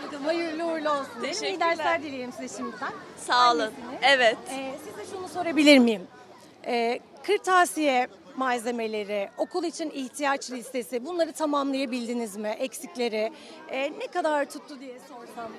Bakalım, 0.05 0.25
Hayırlı 0.25 0.65
uğurlu 0.65 0.89
olsun. 0.89 1.07
diyelim. 1.21 1.23
İyi 1.23 1.39
Teşekkürler. 1.39 1.69
dersler 1.77 2.03
dileyelim 2.03 2.31
size 2.31 2.57
şimdiden. 2.57 2.91
Sağ 3.17 3.51
olun. 3.51 3.59
Annesiniz. 3.61 3.99
Evet. 4.01 4.37
Ee, 4.49 4.71
size 4.85 5.11
şunu 5.15 5.27
sorabilir 5.27 5.77
miyim? 5.79 6.07
Ee, 6.65 6.99
kırtasiye 7.23 8.07
malzemeleri, 8.35 9.29
okul 9.37 9.63
için 9.63 9.89
ihtiyaç 9.89 10.51
listesi 10.51 11.05
bunları 11.05 11.31
tamamlayabildiniz 11.33 12.37
mi? 12.37 12.55
Eksikleri 12.59 13.31
Ee, 13.69 13.91
ne 13.99 14.07
kadar 14.07 14.45
tuttu 14.49 14.79
diye 14.79 14.99
sorsam. 14.99 15.51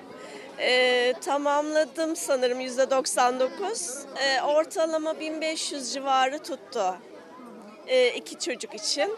Ee, 0.59 1.13
tamamladım 1.21 2.15
sanırım 2.15 2.59
yüzde 2.59 2.91
99. 2.91 4.05
Ee, 4.17 4.41
ortalama 4.41 5.19
1500 5.19 5.93
civarı 5.93 6.43
tuttu. 6.43 6.95
Ee, 7.87 8.09
iki 8.09 8.39
çocuk 8.39 8.73
için. 8.73 9.11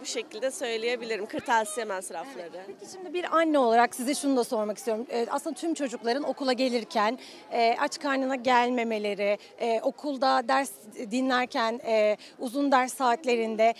Bu 0.00 0.06
şekilde 0.06 0.50
söyleyebilirim. 0.50 1.26
Kırtasiye 1.26 1.86
masrafları. 1.86 2.50
Peki 2.66 2.92
şimdi 2.92 3.14
bir 3.14 3.36
anne 3.36 3.58
olarak 3.58 3.94
size 3.94 4.14
şunu 4.14 4.36
da 4.36 4.44
sormak 4.44 4.78
istiyorum. 4.78 5.06
Ee, 5.10 5.26
aslında 5.30 5.56
tüm 5.56 5.74
çocukların 5.74 6.22
okula 6.22 6.52
gelirken 6.52 7.18
e, 7.52 7.76
aç 7.78 7.98
karnına 7.98 8.34
gelmemeleri, 8.36 9.38
e, 9.60 9.80
okulda 9.80 10.48
ders 10.48 10.70
dinlerken 11.10 11.80
e, 11.86 12.16
uzun 12.38 12.72
ders 12.72 12.94
saatlerinde 12.94 13.74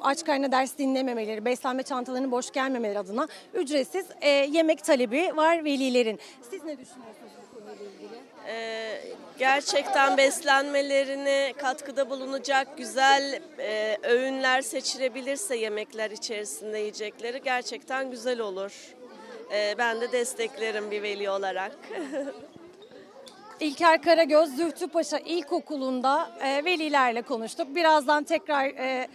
aç 0.00 0.24
karnına 0.24 0.52
ders 0.52 0.78
dinlememeleri, 0.78 1.44
beslenme 1.44 1.82
çantalarının 1.82 2.30
boş 2.30 2.50
gelmemeleri 2.50 2.98
adına 2.98 3.28
ücretsiz 3.54 4.06
yemek 4.48 4.84
talebi 4.84 5.36
var 5.36 5.64
velilerin. 5.64 6.18
Siz 6.50 6.64
ne 6.64 6.78
düşünüyorsunuz 6.78 7.21
Ee, 8.52 9.00
gerçekten 9.38 10.16
beslenmelerine 10.16 11.52
katkıda 11.58 12.10
bulunacak 12.10 12.78
güzel 12.78 13.42
e, 13.58 13.98
öğünler 14.02 14.62
seçilebilirse 14.62 15.56
yemekler 15.56 16.10
içerisinde 16.10 16.78
yiyecekleri 16.78 17.42
gerçekten 17.42 18.10
güzel 18.10 18.40
olur. 18.40 18.72
Ee, 19.52 19.74
ben 19.78 20.00
de 20.00 20.12
desteklerim 20.12 20.90
bir 20.90 21.02
veli 21.02 21.30
olarak. 21.30 21.72
İlker 23.60 24.02
Karagöz 24.02 24.56
Zühtüpaşa 24.56 25.18
İlkokulu'nda 25.18 26.30
e, 26.44 26.64
velilerle 26.64 27.22
konuştuk. 27.22 27.74
Birazdan 27.74 28.24
tekrar 28.24 28.66
e, 28.66 29.08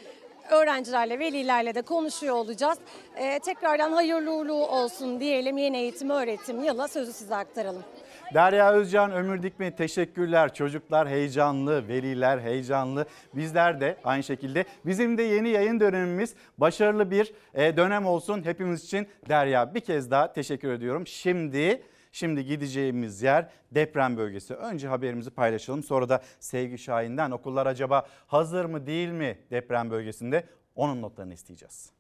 öğrencilerle, 0.50 1.20
velilerle 1.20 1.76
de 1.76 1.82
konuşuyor 1.82 2.36
olacağız. 2.36 2.78
E, 3.16 3.40
tekrardan 3.40 3.92
hayırlı 3.92 4.32
uğurlu 4.32 4.54
olsun 4.54 5.20
diyelim. 5.20 5.58
Yeni 5.58 5.78
eğitim 5.78 6.10
öğretim 6.10 6.64
yılı 6.64 6.88
sözü 6.88 7.14
size 7.14 7.36
aktaralım. 7.36 7.84
Derya 8.34 8.72
Özcan, 8.72 9.12
Ömür 9.12 9.44
Dikme 9.44 9.76
teşekkürler. 9.76 10.54
Çocuklar 10.54 11.10
heyecanlı, 11.10 11.88
veliler 11.88 12.40
heyecanlı. 12.40 13.06
Bizler 13.34 13.82
de 13.82 13.98
aynı 14.04 14.24
şekilde. 14.24 14.66
Bizim 14.86 15.18
de 15.18 15.24
yeni 15.24 15.50
yayın 15.50 15.80
dönemimiz 15.80 16.36
başarılı 16.58 17.12
bir 17.12 17.34
e, 17.54 17.78
dönem 17.78 18.06
olsun 18.06 18.46
hepimiz 18.46 18.84
için. 18.84 19.08
Derya 19.30 19.76
bir 19.76 19.80
kez 19.80 20.12
daha 20.12 20.34
teşekkür 20.34 20.72
ediyorum. 20.72 21.08
Şimdi 21.08 21.82
Şimdi 22.12 22.46
gideceğimiz 22.46 23.22
yer 23.22 23.50
deprem 23.72 24.18
bölgesi. 24.18 24.54
Önce 24.54 24.88
haberimizi 24.88 25.30
paylaşalım. 25.30 25.84
Sonra 25.84 26.10
da 26.10 26.22
Sevgi 26.40 26.78
Şahin'den 26.78 27.32
okullar 27.32 27.66
acaba 27.66 28.08
hazır 28.28 28.66
mı 28.66 28.88
değil 28.88 29.10
mi 29.10 29.38
deprem 29.52 29.92
bölgesinde? 29.92 30.44
Onun 30.76 31.02
notlarını 31.02 31.34
isteyeceğiz. 31.34 31.97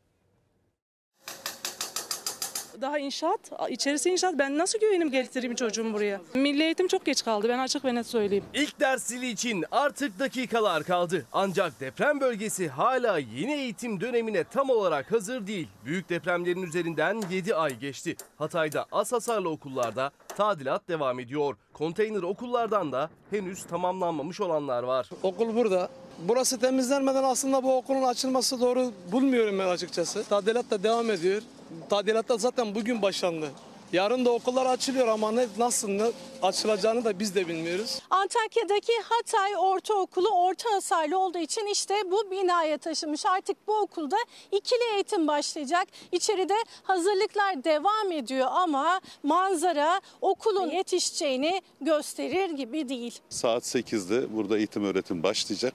Daha 2.82 2.99
inşaat, 2.99 3.39
içerisi 3.69 4.09
inşaat. 4.09 4.34
Ben 4.39 4.57
nasıl 4.57 4.80
güvenim 4.80 5.11
getireyim 5.11 5.55
çocuğumu 5.55 5.93
buraya? 5.93 6.21
Milli 6.34 6.63
eğitim 6.63 6.88
çok 6.88 7.05
geç 7.05 7.25
kaldı. 7.25 7.49
Ben 7.49 7.59
açık 7.59 7.86
ve 7.86 7.95
net 7.95 8.07
söyleyeyim. 8.07 8.43
İlk 8.53 8.80
ders 8.80 9.03
zili 9.03 9.30
için 9.30 9.65
artık 9.71 10.19
dakikalar 10.19 10.84
kaldı. 10.84 11.25
Ancak 11.34 11.80
deprem 11.80 12.19
bölgesi 12.21 12.67
hala 12.67 13.19
yeni 13.19 13.53
eğitim 13.53 14.01
dönemine 14.01 14.43
tam 14.43 14.69
olarak 14.69 15.11
hazır 15.11 15.47
değil. 15.47 15.67
Büyük 15.86 16.09
depremlerin 16.09 16.61
üzerinden 16.63 17.23
7 17.32 17.55
ay 17.55 17.80
geçti. 17.80 18.15
Hatay'da 18.38 18.86
az 18.91 19.11
hasarlı 19.11 19.49
okullarda 19.49 20.11
tadilat 20.28 20.88
devam 20.88 21.19
ediyor. 21.19 21.55
Konteyner 21.73 22.21
okullardan 22.23 22.91
da 22.91 23.09
henüz 23.30 23.63
tamamlanmamış 23.63 24.41
olanlar 24.41 24.84
var. 24.84 25.09
Okul 25.23 25.55
burada. 25.55 25.89
Burası 26.20 26.59
temizlenmeden 26.59 27.24
aslında 27.24 27.63
bu 27.63 27.78
okulun 27.78 28.03
açılması 28.03 28.61
doğru 28.61 28.91
bulmuyorum 29.11 29.59
ben 29.59 29.68
açıkçası. 29.68 30.24
Tadilat 30.24 30.72
da 30.72 30.84
devam 30.84 31.11
ediyor. 31.11 31.41
Tadilat 31.89 32.30
da 32.30 32.38
zaten 32.38 32.76
bugün 32.76 33.01
başlandı. 33.01 33.49
Yarın 33.93 34.25
da 34.25 34.31
okullar 34.31 34.65
açılıyor 34.65 35.07
ama 35.07 35.31
ne, 35.31 35.47
nasıl 35.57 35.89
ne 35.89 36.03
açılacağını 36.41 37.05
da 37.05 37.19
biz 37.19 37.35
de 37.35 37.47
bilmiyoruz. 37.47 37.99
Antakya'daki 38.09 38.91
Hatay 39.03 39.51
Ortaokulu 39.57 40.29
orta 40.29 40.71
hasarlı 40.73 41.19
olduğu 41.19 41.38
için 41.38 41.65
işte 41.65 41.95
bu 42.11 42.31
binaya 42.31 42.77
taşınmış. 42.77 43.25
Artık 43.25 43.67
bu 43.67 43.77
okulda 43.77 44.15
ikili 44.51 44.93
eğitim 44.95 45.27
başlayacak. 45.27 45.88
İçeride 46.11 46.55
hazırlıklar 46.83 47.63
devam 47.63 48.11
ediyor 48.11 48.47
ama 48.51 49.01
manzara 49.23 50.01
okulun 50.21 50.69
yetişeceğini 50.69 51.61
gösterir 51.81 52.49
gibi 52.49 52.89
değil. 52.89 53.19
Saat 53.29 53.63
8'de 53.63 54.35
burada 54.35 54.57
eğitim 54.57 54.85
öğretim 54.85 55.23
başlayacak. 55.23 55.73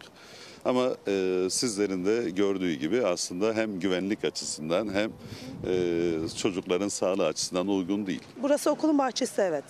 Ama 0.65 0.97
e, 1.09 1.47
sizlerin 1.51 2.05
de 2.05 2.31
gördüğü 2.31 2.73
gibi 2.75 3.07
aslında 3.07 3.55
hem 3.55 3.81
güvenlik 3.81 4.25
açısından 4.25 4.95
hem 4.95 5.11
e, 5.67 6.29
çocukların 6.37 6.89
sağlığı 6.89 7.27
açısından 7.27 7.69
uygun 7.69 8.07
değil. 8.07 8.23
Burası 8.43 8.71
okulun 8.71 8.99
bahçesi 8.99 9.43
evet. 9.43 9.65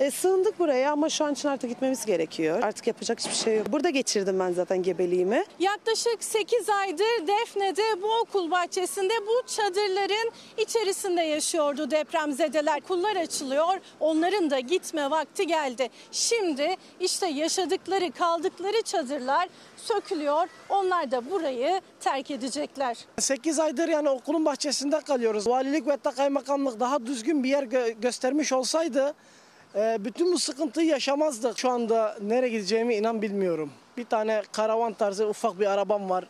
E, 0.00 0.10
sığındık 0.10 0.58
buraya 0.58 0.92
ama 0.92 1.08
şu 1.08 1.24
an 1.24 1.32
için 1.32 1.48
artık 1.48 1.70
gitmemiz 1.70 2.06
gerekiyor. 2.06 2.62
Artık 2.62 2.86
yapacak 2.86 3.20
hiçbir 3.20 3.34
şey 3.34 3.56
yok. 3.56 3.72
Burada 3.72 3.90
geçirdim 3.90 4.38
ben 4.40 4.52
zaten 4.52 4.82
gebeliğimi. 4.82 5.44
Yaklaşık 5.58 6.24
8 6.24 6.68
aydır 6.68 7.26
Defne'de 7.26 8.02
bu 8.02 8.06
okul 8.22 8.50
bahçesinde 8.50 9.12
bu 9.26 9.46
çadırların 9.46 10.30
içerisinde 10.58 11.22
yaşıyordu 11.22 11.90
depremzedeler. 11.90 12.78
Okullar 12.82 13.16
açılıyor, 13.16 13.78
onların 14.00 14.50
da 14.50 14.60
gitme 14.60 15.10
vakti 15.10 15.46
geldi. 15.46 15.88
Şimdi 16.12 16.74
işte 17.00 17.26
yaşadıkları, 17.26 18.10
kaldıkları 18.12 18.82
çadırlar 18.82 19.48
sökülüyor. 19.76 20.48
Onlar 20.68 21.10
da 21.10 21.30
burayı 21.30 21.80
terk 22.00 22.30
edecekler. 22.30 22.96
8 23.18 23.58
aydır 23.58 23.88
yani 23.88 24.08
okulun 24.08 24.44
bahçesinde 24.44 25.00
kalıyoruz. 25.00 25.46
Valilik 25.46 25.86
ve 25.86 25.90
hatta 25.90 26.10
kaymakamlık 26.10 26.80
daha 26.80 27.06
düzgün 27.06 27.44
bir 27.44 27.48
yer 27.48 27.62
gö- 27.62 28.00
göstermiş 28.00 28.52
olsaydı 28.52 29.14
bütün 29.74 30.32
bu 30.32 30.38
sıkıntıyı 30.38 30.86
yaşamazdık. 30.88 31.58
Şu 31.58 31.70
anda 31.70 32.16
nereye 32.22 32.48
gideceğimi 32.48 32.94
inan 32.94 33.22
bilmiyorum. 33.22 33.70
Bir 33.96 34.04
tane 34.04 34.42
karavan 34.52 34.92
tarzı 34.92 35.28
ufak 35.28 35.60
bir 35.60 35.66
arabam 35.66 36.10
var. 36.10 36.28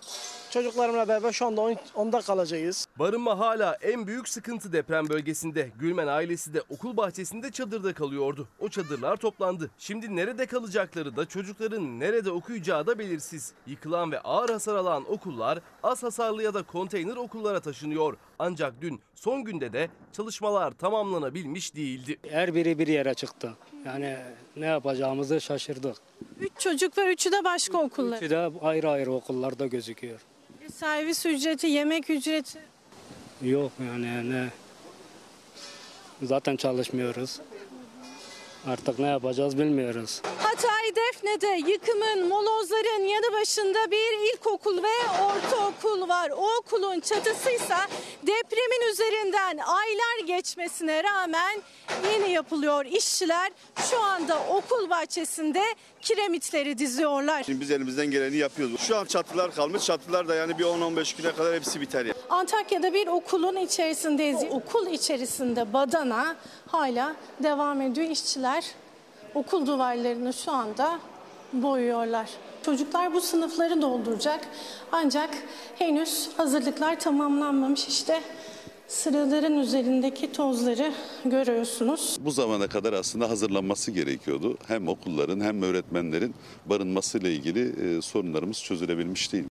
Çocuklarımla 0.50 1.08
beraber 1.08 1.32
şu 1.32 1.46
anda 1.46 1.60
on- 1.60 1.76
onda 1.94 2.20
kalacağız. 2.20 2.86
Barınma 2.98 3.38
hala 3.38 3.74
en 3.82 4.06
büyük 4.06 4.28
sıkıntı 4.28 4.72
deprem 4.72 5.08
bölgesinde. 5.08 5.70
Gülmen 5.78 6.06
ailesi 6.06 6.54
de 6.54 6.62
okul 6.68 6.96
bahçesinde 6.96 7.50
çadırda 7.50 7.94
kalıyordu. 7.94 8.48
O 8.60 8.68
çadırlar 8.68 9.16
toplandı. 9.16 9.70
Şimdi 9.78 10.16
nerede 10.16 10.46
kalacakları 10.46 11.16
da 11.16 11.24
çocukların 11.26 12.00
nerede 12.00 12.30
okuyacağı 12.30 12.86
da 12.86 12.98
belirsiz. 12.98 13.52
Yıkılan 13.66 14.12
ve 14.12 14.20
ağır 14.20 14.50
hasar 14.50 14.74
alan 14.74 15.12
okullar 15.12 15.58
az 15.82 16.02
hasarlı 16.02 16.42
ya 16.42 16.54
da 16.54 16.62
konteyner 16.62 17.16
okullara 17.16 17.60
taşınıyor. 17.60 18.16
Ancak 18.38 18.74
dün 18.80 19.00
son 19.14 19.44
günde 19.44 19.72
de 19.72 19.88
çalışmalar 20.12 20.70
tamamlanabilmiş 20.70 21.74
değildi. 21.74 22.18
Her 22.30 22.54
biri 22.54 22.78
bir 22.78 22.86
yere 22.86 23.14
çıktı. 23.14 23.52
Yani 23.86 24.16
ne 24.56 24.66
yapacağımızı 24.66 25.40
şaşırdık. 25.40 25.96
Üç 26.40 26.52
çocuk 26.58 26.98
ve 26.98 27.12
üçü 27.12 27.32
de 27.32 27.44
başka 27.44 27.78
okullar. 27.78 28.16
Üçü 28.16 28.30
de 28.30 28.50
ayrı 28.62 28.90
ayrı 28.90 29.12
okullarda 29.12 29.66
gözüküyor. 29.66 30.20
Servis 30.72 31.26
ücreti, 31.26 31.66
yemek 31.66 32.10
ücreti. 32.10 32.58
Yok 33.42 33.72
yani 33.86 34.30
ne. 34.30 34.48
Zaten 36.22 36.56
çalışmıyoruz. 36.56 37.40
Artık 38.66 38.98
ne 38.98 39.06
yapacağız 39.06 39.58
bilmiyoruz. 39.58 40.22
Hatay 40.58 40.96
Defne'de 40.96 41.70
yıkımın, 41.70 42.28
molozların 42.28 43.08
yanı 43.08 43.32
başında 43.40 43.90
bir 43.90 44.32
ilkokul 44.32 44.82
ve 44.82 45.22
ortaokul 45.22 46.08
var. 46.08 46.30
O 46.30 46.56
okulun 46.56 47.00
çatısıysa 47.00 47.86
depremin 48.22 48.92
üzerinden 48.92 49.58
aylar 49.58 50.26
geçmesine 50.26 51.04
rağmen 51.04 51.62
yeni 52.12 52.30
yapılıyor. 52.30 52.84
İşçiler 52.84 53.52
şu 53.90 54.00
anda 54.00 54.38
okul 54.48 54.90
bahçesinde 54.90 55.62
kiremitleri 56.00 56.78
diziyorlar. 56.78 57.42
Şimdi 57.42 57.60
biz 57.60 57.70
elimizden 57.70 58.06
geleni 58.10 58.36
yapıyoruz. 58.36 58.80
Şu 58.80 58.96
an 58.96 59.04
çatılar 59.04 59.54
kalmış. 59.54 59.84
Çatılar 59.84 60.28
da 60.28 60.34
yani 60.34 60.58
bir 60.58 60.64
10-15 60.64 61.16
güne 61.16 61.32
kadar 61.32 61.54
hepsi 61.54 61.80
biter. 61.80 62.04
Yani. 62.04 62.18
Antakya'da 62.30 62.92
bir 62.94 63.06
okulun 63.06 63.56
içerisindeyiz. 63.56 64.40
Okul 64.50 64.86
içerisinde 64.86 65.72
badana 65.72 66.36
hala 66.66 67.16
devam 67.42 67.80
ediyor. 67.80 68.10
İşçiler 68.10 68.64
okul 69.34 69.66
duvarlarını 69.66 70.32
şu 70.32 70.52
anda 70.52 70.98
boyuyorlar. 71.52 72.30
Çocuklar 72.62 73.14
bu 73.14 73.20
sınıfları 73.20 73.82
dolduracak. 73.82 74.40
Ancak 74.92 75.30
henüz 75.78 76.28
hazırlıklar 76.36 77.00
tamamlanmamış. 77.00 77.88
İşte 77.88 78.22
sıraların 78.88 79.58
üzerindeki 79.58 80.32
tozları 80.32 80.92
görüyorsunuz. 81.24 82.16
Bu 82.20 82.30
zamana 82.30 82.68
kadar 82.68 82.92
aslında 82.92 83.30
hazırlanması 83.30 83.90
gerekiyordu. 83.90 84.58
Hem 84.66 84.88
okulların 84.88 85.40
hem 85.40 85.62
öğretmenlerin 85.62 86.34
barınmasıyla 86.66 87.28
ilgili 87.28 87.96
e, 87.98 88.02
sorunlarımız 88.02 88.62
çözülebilmiş 88.62 89.32
değil. 89.32 89.44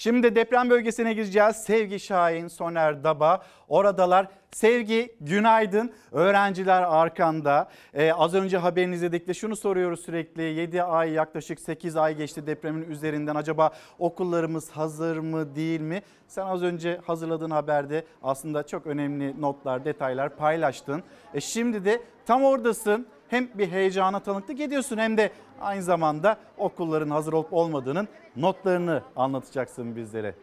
Şimdi 0.00 0.34
deprem 0.34 0.70
bölgesine 0.70 1.12
gireceğiz. 1.12 1.56
Sevgi 1.56 2.00
Şahin, 2.00 2.48
Soner 2.48 3.04
Daba 3.04 3.42
oradalar. 3.68 4.28
Sevgi 4.50 5.16
günaydın. 5.20 5.92
Öğrenciler 6.12 6.82
arkanda. 6.82 7.68
Ee, 7.94 8.12
az 8.12 8.34
önce 8.34 8.58
haberini 8.58 8.94
izledik 8.94 9.28
de 9.28 9.34
şunu 9.34 9.56
soruyoruz 9.56 10.00
sürekli. 10.00 10.42
7 10.42 10.82
ay 10.82 11.10
yaklaşık 11.10 11.60
8 11.60 11.96
ay 11.96 12.16
geçti 12.16 12.46
depremin 12.46 12.90
üzerinden. 12.90 13.34
Acaba 13.34 13.70
okullarımız 13.98 14.70
hazır 14.70 15.18
mı 15.18 15.56
değil 15.56 15.80
mi? 15.80 16.02
Sen 16.28 16.46
az 16.46 16.62
önce 16.62 17.00
hazırladığın 17.06 17.50
haberde 17.50 18.04
aslında 18.22 18.66
çok 18.66 18.86
önemli 18.86 19.40
notlar, 19.40 19.84
detaylar 19.84 20.36
paylaştın. 20.36 21.02
E 21.34 21.40
şimdi 21.40 21.84
de 21.84 22.02
tam 22.26 22.44
oradasın. 22.44 23.06
Hem 23.30 23.48
bir 23.54 23.70
heyecana 23.70 24.20
tanıklık 24.20 24.60
ediyorsun 24.60 24.98
hem 24.98 25.16
de 25.16 25.32
aynı 25.60 25.82
zamanda 25.82 26.36
okulların 26.58 27.10
hazır 27.10 27.32
olup 27.32 27.52
olmadığının 27.52 28.08
notlarını 28.36 29.02
anlatacaksın 29.16 29.96
bizlere. 29.96 30.34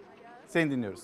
Seni 0.47 0.71
dinliyoruz. 0.71 1.01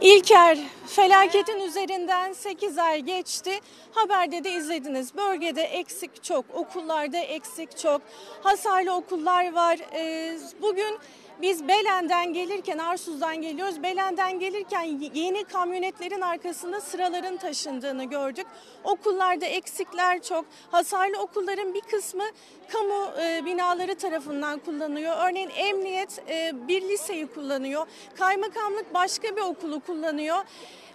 İlker 0.00 0.58
felaketin 0.86 1.60
üzerinden 1.60 2.32
8 2.32 2.78
ay 2.78 3.00
geçti. 3.00 3.50
Haberde 3.92 4.44
de 4.44 4.50
izlediniz. 4.52 5.16
Bölgede 5.16 5.62
eksik 5.62 6.24
çok, 6.24 6.44
okullarda 6.54 7.18
eksik 7.18 7.78
çok. 7.78 8.02
Hasarlı 8.42 8.94
okullar 8.94 9.52
var. 9.52 9.78
Ee, 9.94 10.38
bugün 10.62 10.98
biz 11.42 11.68
Belen'den 11.68 12.32
gelirken, 12.32 12.78
Arsuz'dan 12.78 13.42
geliyoruz. 13.42 13.82
Belen'den 13.82 14.38
gelirken 14.38 14.82
yeni 15.14 15.44
kamyonetlerin 15.44 16.20
arkasında 16.20 16.80
sıraların 16.80 17.36
taşındığını 17.36 18.04
gördük. 18.04 18.46
Okullarda 18.84 19.46
eksikler 19.46 20.22
çok. 20.22 20.44
Hasarlı 20.70 21.18
okulların 21.18 21.74
bir 21.74 21.80
kısmı 21.80 22.24
kamu 22.68 23.20
e, 23.22 23.44
binaları 23.44 23.94
tarafından 23.94 24.58
kullanılıyor. 24.58 25.16
Örneğin 25.28 25.50
emniyet 25.56 26.22
e, 26.28 26.52
bir 26.68 26.82
liseyi 26.82 27.26
kullanıyor. 27.26 27.86
Kaymakamlık 28.18 28.94
başka 28.94 29.36
bir 29.36 29.42
okulu 29.42 29.80
kullanıyor. 29.80 30.38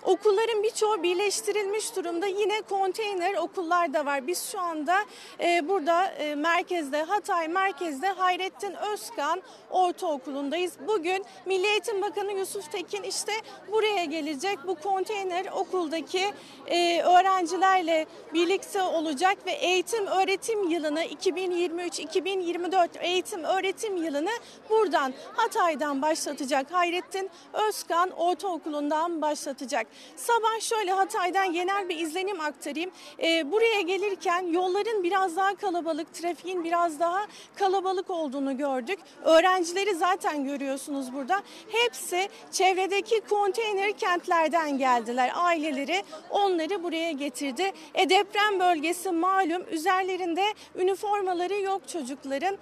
Okulların 0.03 0.63
birçoğu 0.63 1.03
birleştirilmiş 1.03 1.95
durumda. 1.95 2.25
Yine 2.25 2.61
konteyner 2.61 3.33
okullar 3.33 3.93
da 3.93 4.05
var. 4.05 4.27
Biz 4.27 4.51
şu 4.51 4.59
anda 4.59 4.95
e, 5.39 5.67
burada 5.67 6.05
e, 6.05 6.35
merkezde, 6.35 7.03
Hatay 7.03 7.47
merkezde 7.47 8.07
Hayrettin 8.07 8.73
Özkan 8.93 9.41
Ortaokulu'ndayız. 9.69 10.73
Bugün 10.87 11.25
Milli 11.45 11.67
Eğitim 11.67 12.01
Bakanı 12.01 12.31
Yusuf 12.31 12.71
Tekin 12.71 13.03
işte 13.03 13.31
buraya 13.71 14.05
gelecek. 14.05 14.59
Bu 14.67 14.75
konteyner 14.75 15.45
okuldaki 15.51 16.33
e, 16.67 17.01
öğrencilerle 17.01 18.05
birlikte 18.33 18.81
olacak 18.81 19.37
ve 19.45 19.51
eğitim 19.51 20.07
öğretim 20.07 20.69
yılını 20.69 21.03
2023-2024 21.03 22.99
eğitim 22.99 23.43
öğretim 23.43 23.97
yılını 23.97 24.31
buradan 24.69 25.13
Hatay'dan 25.35 26.01
başlatacak. 26.01 26.67
Hayrettin 26.71 27.29
Özkan 27.53 28.11
Ortaokulu'ndan 28.11 29.21
başlatacak. 29.21 29.87
Sabah 30.15 30.59
şöyle 30.61 30.91
Hatay'dan 30.91 31.53
genel 31.53 31.89
bir 31.89 31.97
izlenim 31.97 32.41
aktarayım. 32.41 32.91
Ee, 33.23 33.51
buraya 33.51 33.81
gelirken 33.81 34.41
yolların 34.41 35.03
biraz 35.03 35.35
daha 35.35 35.55
kalabalık, 35.55 36.13
trafiğin 36.13 36.63
biraz 36.63 36.99
daha 36.99 37.27
kalabalık 37.55 38.09
olduğunu 38.09 38.57
gördük. 38.57 38.99
Öğrencileri 39.23 39.95
zaten 39.95 40.45
görüyorsunuz 40.45 41.13
burada. 41.13 41.41
Hepsi 41.69 42.29
çevredeki 42.51 43.21
konteyner 43.21 43.91
kentlerden 43.91 44.77
geldiler. 44.77 45.31
Aileleri 45.35 46.03
onları 46.29 46.83
buraya 46.83 47.11
getirdi. 47.11 47.71
E 47.93 48.09
deprem 48.09 48.59
bölgesi 48.59 49.11
malum 49.11 49.63
üzerlerinde 49.71 50.43
üniformaları 50.75 51.61
yok 51.61 51.87
çocukların. 51.87 52.57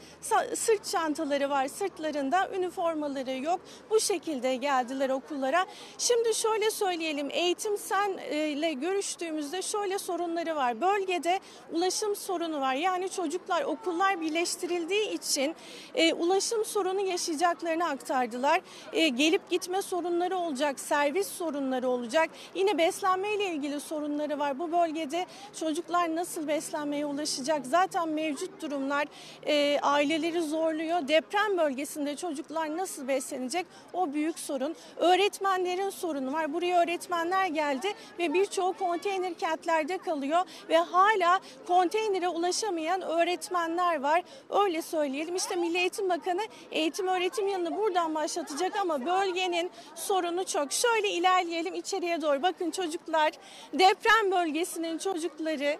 Sırt 0.56 0.86
çantaları 0.86 1.50
var 1.50 1.68
sırtlarında 1.68 2.50
üniformaları 2.50 3.38
yok. 3.38 3.60
Bu 3.90 4.00
şekilde 4.00 4.56
geldiler 4.56 5.10
okullara. 5.10 5.66
Şimdi 5.98 6.36
şöyle 6.36 6.72
söyleyelim 6.72 7.15
diyelim 7.16 7.32
eğitim 7.34 7.78
sen 7.78 8.18
e, 8.30 8.48
ile 8.48 8.74
görüştüğümüzde 8.74 9.62
şöyle 9.62 10.00
sorunları 10.00 10.56
var. 10.56 10.82
Bölgede 10.82 11.40
ulaşım 11.72 12.16
sorunu 12.16 12.62
var. 12.62 12.74
Yani 12.74 13.10
çocuklar 13.10 13.62
okullar 13.64 14.22
birleştirildiği 14.22 15.10
için 15.10 15.56
e, 15.96 16.14
ulaşım 16.14 16.66
sorunu 16.66 17.02
yaşayacaklarını 17.02 17.90
aktardılar. 17.90 18.62
E, 18.94 19.08
gelip 19.08 19.50
gitme 19.50 19.82
sorunları 19.82 20.38
olacak, 20.38 20.80
servis 20.80 21.28
sorunları 21.28 21.90
olacak. 21.90 22.30
Yine 22.56 22.78
beslenme 22.78 23.34
ile 23.34 23.46
ilgili 23.46 23.80
sorunları 23.80 24.40
var. 24.40 24.60
Bu 24.60 24.72
bölgede 24.72 25.26
çocuklar 25.60 26.16
nasıl 26.16 26.48
beslenmeye 26.48 27.06
ulaşacak? 27.06 27.66
Zaten 27.66 28.10
mevcut 28.10 28.62
durumlar 28.62 29.08
e, 29.46 29.80
aileleri 29.82 30.42
zorluyor. 30.42 31.08
Deprem 31.08 31.58
bölgesinde 31.58 32.16
çocuklar 32.16 32.78
nasıl 32.78 33.08
beslenecek? 33.08 33.66
O 33.94 34.14
büyük 34.14 34.40
sorun. 34.40 34.76
Öğretmenlerin 34.98 35.90
sorunu 35.90 36.34
var. 36.34 36.54
Buraya 36.54 36.80
öğretmenler 37.06 37.46
geldi 37.46 37.94
ve 38.20 38.34
birçoğu 38.34 38.74
konteyner 38.74 39.34
kentlerde 39.34 39.98
kalıyor 39.98 40.42
ve 40.70 40.78
hala 40.78 41.40
konteynere 41.68 42.28
ulaşamayan 42.28 43.02
öğretmenler 43.02 44.02
var. 44.02 44.24
Öyle 44.50 44.82
söyleyelim. 44.82 45.36
İşte 45.36 45.56
Milli 45.56 45.78
Eğitim 45.78 46.10
Bakanı 46.10 46.42
eğitim 46.72 47.08
öğretim 47.08 47.48
yılını 47.48 47.78
buradan 47.78 48.16
başlatacak 48.16 48.76
ama 48.82 49.06
bölgenin 49.06 49.72
sorunu 49.96 50.46
çok. 50.46 50.72
Şöyle 50.72 51.10
ilerleyelim 51.10 51.76
içeriye 51.76 52.22
doğru. 52.22 52.42
Bakın 52.44 52.72
çocuklar 52.72 53.32
deprem 53.74 54.32
bölgesinin 54.32 54.98
çocukları 54.98 55.78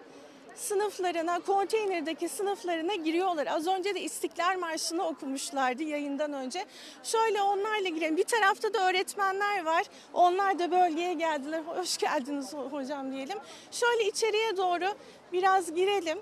sınıflarına, 0.56 1.40
konteynerdeki 1.40 2.28
sınıflarına 2.28 2.94
giriyorlar. 2.94 3.46
Az 3.46 3.66
önce 3.66 3.94
de 3.94 4.00
İstiklal 4.00 4.58
Marşı'nı 4.58 5.06
okumuşlardı 5.06 5.82
yayından 5.82 6.32
önce. 6.32 6.64
Şöyle 7.02 7.42
onlarla 7.42 7.88
girelim. 7.88 8.16
Bir 8.16 8.24
tarafta 8.24 8.74
da 8.74 8.88
öğretmenler 8.88 9.64
var. 9.64 9.84
Onlar 10.14 10.58
da 10.58 10.70
bölgeye 10.70 11.14
geldiler. 11.14 11.62
Hoş 11.66 11.98
geldiniz 11.98 12.54
hocam 12.54 13.12
diyelim. 13.12 13.38
Şöyle 13.70 14.08
içeriye 14.08 14.56
doğru 14.56 14.94
biraz 15.32 15.74
girelim. 15.74 16.18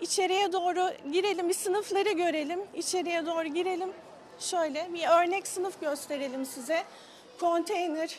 İçeriye 0.00 0.52
doğru 0.52 0.90
girelim, 1.12 1.48
bir 1.48 1.54
sınıfları 1.54 2.12
görelim. 2.12 2.60
İçeriye 2.74 3.26
doğru 3.26 3.46
girelim. 3.48 3.92
Şöyle 4.38 4.88
bir 4.94 5.22
örnek 5.22 5.46
sınıf 5.46 5.80
gösterelim 5.80 6.46
size. 6.46 6.84
Konteyner, 7.40 8.18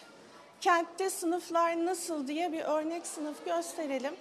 kentte 0.62 1.10
sınıflar 1.10 1.86
nasıl 1.86 2.28
diye 2.28 2.52
bir 2.52 2.62
örnek 2.62 3.08
sınıf 3.08 3.46
gösterelim. 3.46 4.14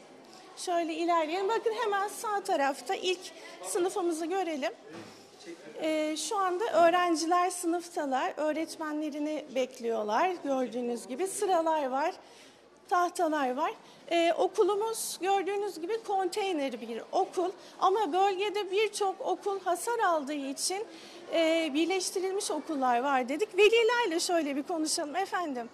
Şöyle 0.59 0.94
ilerleyelim. 0.94 1.48
Bakın 1.48 1.72
hemen 1.82 2.09
sağ 2.09 2.40
tarafta 2.40 2.94
ilk 2.94 3.20
sınıfımızı 3.62 4.26
görelim. 4.26 4.72
Ee, 5.82 6.16
şu 6.16 6.36
anda 6.36 6.64
öğrenciler 6.64 7.50
sınıftalar. 7.50 8.32
Öğretmenlerini 8.36 9.44
bekliyorlar. 9.54 10.30
Gördüğünüz 10.44 11.06
gibi 11.06 11.26
sıralar 11.26 11.86
var. 11.86 12.14
Tahtalar 12.88 13.56
var. 13.56 13.72
Ee, 14.11 14.32
okulumuz 14.38 15.18
gördüğünüz 15.20 15.80
gibi 15.80 16.02
konteyner 16.02 16.80
bir 16.80 17.02
okul. 17.12 17.50
Ama 17.80 18.12
bölgede 18.12 18.70
birçok 18.70 19.20
okul 19.20 19.61
hasar 19.61 19.98
aldığı 19.98 20.32
için 20.32 20.84
e, 21.32 21.70
birleştirilmiş 21.74 22.50
okullar 22.50 23.00
var 23.00 23.28
dedik. 23.28 23.56
Velilerle 23.56 24.20
şöyle 24.20 24.56
bir 24.56 24.62
konuşalım 24.62 25.16
efendim. 25.16 25.68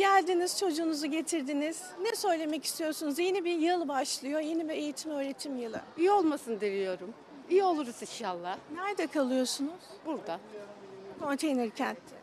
Geldiniz 0.00 0.58
çocuğunuzu 0.58 1.06
getirdiniz. 1.06 1.82
Ne 2.02 2.16
söylemek 2.16 2.64
istiyorsunuz? 2.64 3.18
Yeni 3.18 3.44
bir 3.44 3.58
yıl 3.58 3.88
başlıyor. 3.88 4.40
Yeni 4.40 4.68
bir 4.68 4.74
eğitim 4.74 5.10
öğretim 5.10 5.56
yılı. 5.56 5.80
İyi 5.98 6.10
olmasını 6.10 6.60
diliyorum. 6.60 7.14
İyi 7.50 7.64
oluruz 7.64 8.02
inşallah. 8.02 8.58
Nerede 8.74 9.06
kalıyorsunuz? 9.06 9.80
Burada. 10.06 10.40
Konteyner 11.20 11.70
kentte. 11.70 12.16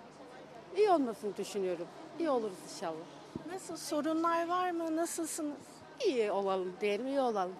İyi 0.78 0.89
olmasını 0.89 1.38
düşünüyorum. 1.38 1.88
İyi 2.19 2.30
oluruz 2.30 2.57
inşallah. 2.73 3.05
Nasıl 3.53 3.78
sorunlar 3.78 4.47
var 4.47 4.71
mı? 4.71 4.95
Nasılsınız? 4.95 5.57
İyi 6.05 6.32
olalım 6.32 6.73
diyelim, 6.82 7.07
iyi 7.07 7.19
olalım. 7.19 7.55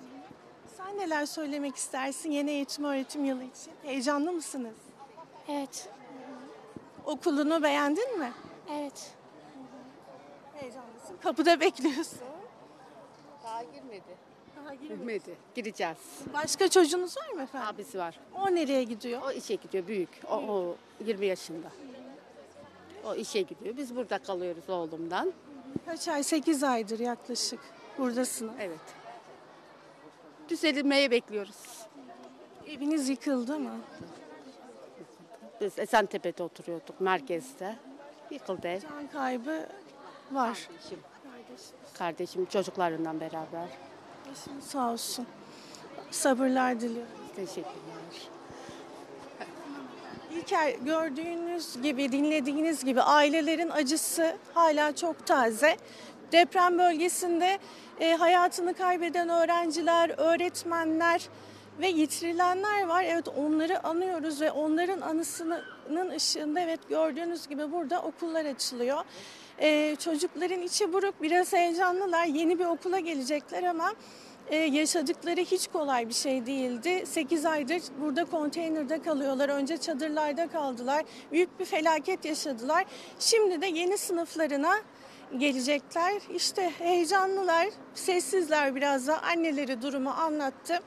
Sen 0.78 0.98
neler 0.98 1.26
söylemek 1.26 1.76
istersin 1.76 2.32
yeni 2.32 2.52
eğitim 2.52 2.86
öğretim 2.86 3.26
yılı 3.26 3.44
için? 3.44 3.74
Heyecanlı 3.84 4.32
mısınız? 4.32 4.76
Evet. 5.48 5.90
Okulunu 7.06 7.64
beğendin 7.64 8.20
mi? 8.20 8.32
Evet. 8.72 9.17
Kapıda 11.24 11.60
bekliyorsun. 11.60 12.20
Daha 13.44 13.64
girmedi. 13.64 14.18
Daha 14.56 14.74
Girmedi. 14.74 15.36
Gireceğiz. 15.56 15.98
Başka 16.34 16.70
çocuğunuz 16.70 17.18
var 17.18 17.30
mı 17.30 17.42
efendim? 17.42 17.68
Abisi 17.68 17.98
var. 17.98 18.20
O 18.36 18.56
nereye 18.56 18.84
gidiyor? 18.84 19.22
O 19.26 19.32
işe 19.32 19.56
gidiyor 19.56 19.88
büyük. 19.88 20.10
O, 20.30 20.36
o 20.36 20.76
20 21.06 21.26
yaşında. 21.26 21.68
O 23.06 23.16
işe 23.16 23.42
gidiyor. 23.42 23.78
Biz 23.78 23.96
burada 23.96 24.20
kalıyoruz 24.20 24.70
oğlumdan. 24.70 25.34
Kaç 25.86 26.08
ay? 26.08 26.24
8 26.24 26.64
aydır 26.64 27.00
yaklaşık 27.00 27.60
buradasınız. 27.98 28.54
Evet. 28.60 28.80
Düzelmeyi 30.50 31.12
bekliyoruz. 31.12 31.86
Eviniz 32.68 33.10
yıkıldı 33.10 33.60
mı? 33.60 33.80
Biz 35.62 35.80
Esentepe'de 35.80 36.44
oturuyorduk 36.44 37.02
merkezde. 37.02 37.76
Yıkıldı 38.32 38.68
ev. 38.68 38.82
Can 38.82 39.08
kaybı 39.08 39.68
var. 40.32 40.68
Kardeşim. 40.68 41.00
Kardeşim 41.98 42.46
çocuklarından 42.46 43.20
beraber. 43.20 43.68
Başınız 44.32 44.64
sağ 44.64 44.92
olsun. 44.92 45.28
Sabırlar 46.12 46.80
diliyorum. 46.80 47.12
Teşekkürler. 47.36 48.30
İlker 50.32 50.70
gördüğünüz 50.70 51.82
gibi, 51.82 52.12
dinlediğiniz 52.12 52.86
gibi 52.86 53.02
ailelerin 53.02 53.70
acısı 53.70 54.36
hala 54.54 54.96
çok 54.96 55.26
taze. 55.26 55.78
Deprem 56.32 56.80
bölgesinde 56.80 57.60
e, 58.00 58.16
hayatını 58.16 58.74
kaybeden 58.74 59.30
öğrenciler, 59.30 60.10
öğretmenler 60.18 61.30
ve 61.80 61.88
yitirilenler 61.88 62.88
var. 62.88 63.04
Evet 63.04 63.28
onları 63.28 63.88
anıyoruz 63.88 64.42
ve 64.42 64.52
onların 64.52 65.02
anısının 65.02 66.10
ışığında 66.16 66.60
evet 66.60 66.80
gördüğünüz 66.90 67.48
gibi 67.48 67.72
burada 67.72 68.02
okullar 68.02 68.46
açılıyor. 68.46 69.04
E, 69.60 69.96
çocukların 69.96 70.62
içi 70.62 70.94
buruk, 70.94 71.22
biraz 71.22 71.54
heyecanlılar. 71.54 72.26
Yeni 72.26 72.60
bir 72.60 72.66
okula 72.66 73.00
gelecekler 73.00 73.64
ama 73.64 73.94
ee, 74.50 74.56
yaşadıkları 74.56 75.42
hiç 75.42 75.68
kolay 75.68 76.10
bir 76.10 76.14
şey 76.14 76.46
değildi. 76.46 77.04
8 77.06 77.46
aydır 77.46 77.82
burada 78.02 78.26
konteynerde 78.26 79.02
kalıyorlar. 79.02 79.50
Önce 79.50 79.78
çadırlarda 79.78 80.48
kaldılar. 80.48 81.06
Büyük 81.32 81.60
bir 81.60 81.66
felaket 81.66 82.26
yaşadılar. 82.26 82.86
Şimdi 83.20 83.62
de 83.62 83.66
yeni 83.66 83.98
sınıflarına 83.98 84.76
gelecekler. 85.38 86.22
İşte 86.36 86.72
heyecanlılar, 86.78 87.68
sessizler 87.94 88.76
biraz 88.76 89.08
da 89.08 89.24
anneleri 89.24 89.82
durumu 89.82 90.10
anlattı. 90.10 90.80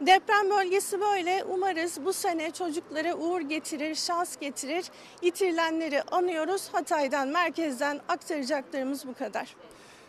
Deprem 0.00 0.50
bölgesi 0.50 1.00
böyle. 1.00 1.44
Umarız 1.44 2.04
bu 2.04 2.12
sene 2.12 2.50
çocuklara 2.50 3.14
uğur 3.14 3.40
getirir, 3.40 3.94
şans 3.94 4.36
getirir. 4.36 4.84
Yitirilenleri 5.22 6.02
anıyoruz. 6.02 6.68
Hatay'dan, 6.72 7.28
merkezden 7.28 8.00
aktaracaklarımız 8.08 9.06
bu 9.06 9.14
kadar. 9.14 9.56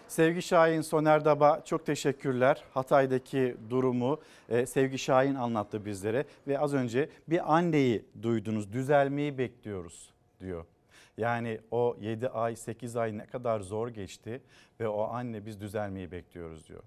Sevgi 0.07 0.41
Şahin, 0.41 0.81
Soner 0.81 1.25
Daba 1.25 1.61
çok 1.65 1.85
teşekkürler. 1.85 2.63
Hatay'daki 2.73 3.57
durumu 3.69 4.19
e, 4.49 4.65
Sevgi 4.65 4.97
Şahin 4.99 5.35
anlattı 5.35 5.85
bizlere 5.85 6.25
ve 6.47 6.59
az 6.59 6.73
önce 6.73 7.09
bir 7.27 7.55
anneyi 7.55 8.05
duydunuz. 8.21 8.73
Düzelmeyi 8.73 9.37
bekliyoruz 9.37 10.13
diyor. 10.39 10.65
Yani 11.17 11.59
o 11.71 11.97
7 11.99 12.29
ay 12.29 12.55
8 12.55 12.95
ay 12.95 13.17
ne 13.17 13.25
kadar 13.25 13.59
zor 13.59 13.87
geçti 13.87 14.41
ve 14.79 14.87
o 14.87 15.03
anne 15.03 15.45
biz 15.45 15.61
düzelmeyi 15.61 16.11
bekliyoruz 16.11 16.67
diyor. 16.67 16.83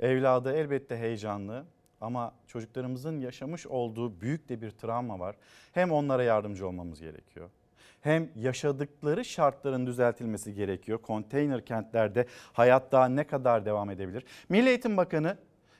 Evladı 0.00 0.52
elbette 0.52 0.96
heyecanlı 0.96 1.64
ama 2.02 2.34
çocuklarımızın 2.46 3.20
yaşamış 3.20 3.66
olduğu 3.66 4.20
büyük 4.20 4.48
de 4.48 4.62
bir 4.62 4.70
travma 4.70 5.18
var. 5.18 5.36
Hem 5.72 5.92
onlara 5.92 6.22
yardımcı 6.22 6.68
olmamız 6.68 7.00
gerekiyor 7.00 7.50
hem 8.02 8.28
yaşadıkları 8.36 9.24
şartların 9.24 9.86
düzeltilmesi 9.86 10.54
gerekiyor. 10.54 10.98
Konteyner 10.98 11.64
kentlerde 11.64 12.26
hayat 12.52 12.92
daha 12.92 13.08
ne 13.08 13.24
kadar 13.24 13.66
devam 13.66 13.90
edebilir? 13.90 14.24
Milli 14.48 14.68
Eğitim 14.68 14.96
Bakanı 14.96 15.36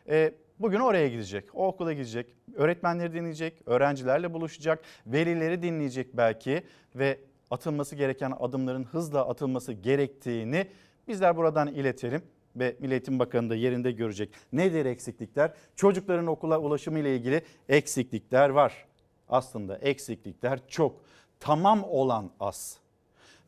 e, 0.09 0.33
bugün 0.59 0.81
oraya 0.81 1.09
gidecek, 1.09 1.45
o 1.55 1.67
okula 1.67 1.93
gidecek, 1.93 2.35
öğretmenleri 2.55 3.13
dinleyecek, 3.13 3.63
öğrencilerle 3.67 4.33
buluşacak, 4.33 4.83
velileri 5.07 5.63
dinleyecek 5.63 6.17
belki 6.17 6.63
ve 6.95 7.19
atılması 7.51 7.97
gereken 7.97 8.33
adımların 8.41 8.85
hızla 8.85 9.29
atılması 9.29 9.73
gerektiğini 9.73 10.67
bizler 11.09 11.37
buradan 11.37 11.69
iletelim 11.69 12.23
ve 12.57 12.77
Milli 12.79 12.93
Eğitim 12.93 13.19
Bakanı 13.19 13.51
da 13.51 13.55
yerinde 13.55 13.93
görecek. 13.93 14.31
Nedir 14.53 14.87
eksiklikler? 14.87 15.53
Çocukların 15.77 16.27
okula 16.27 16.59
ulaşımı 16.59 16.99
ile 16.99 17.17
ilgili 17.17 17.43
eksiklikler 17.69 18.49
var. 18.49 18.87
Aslında 19.29 19.79
eksiklikler 19.79 20.61
çok 20.69 21.01
tamam 21.41 21.85
olan 21.85 22.31
az. 22.41 22.79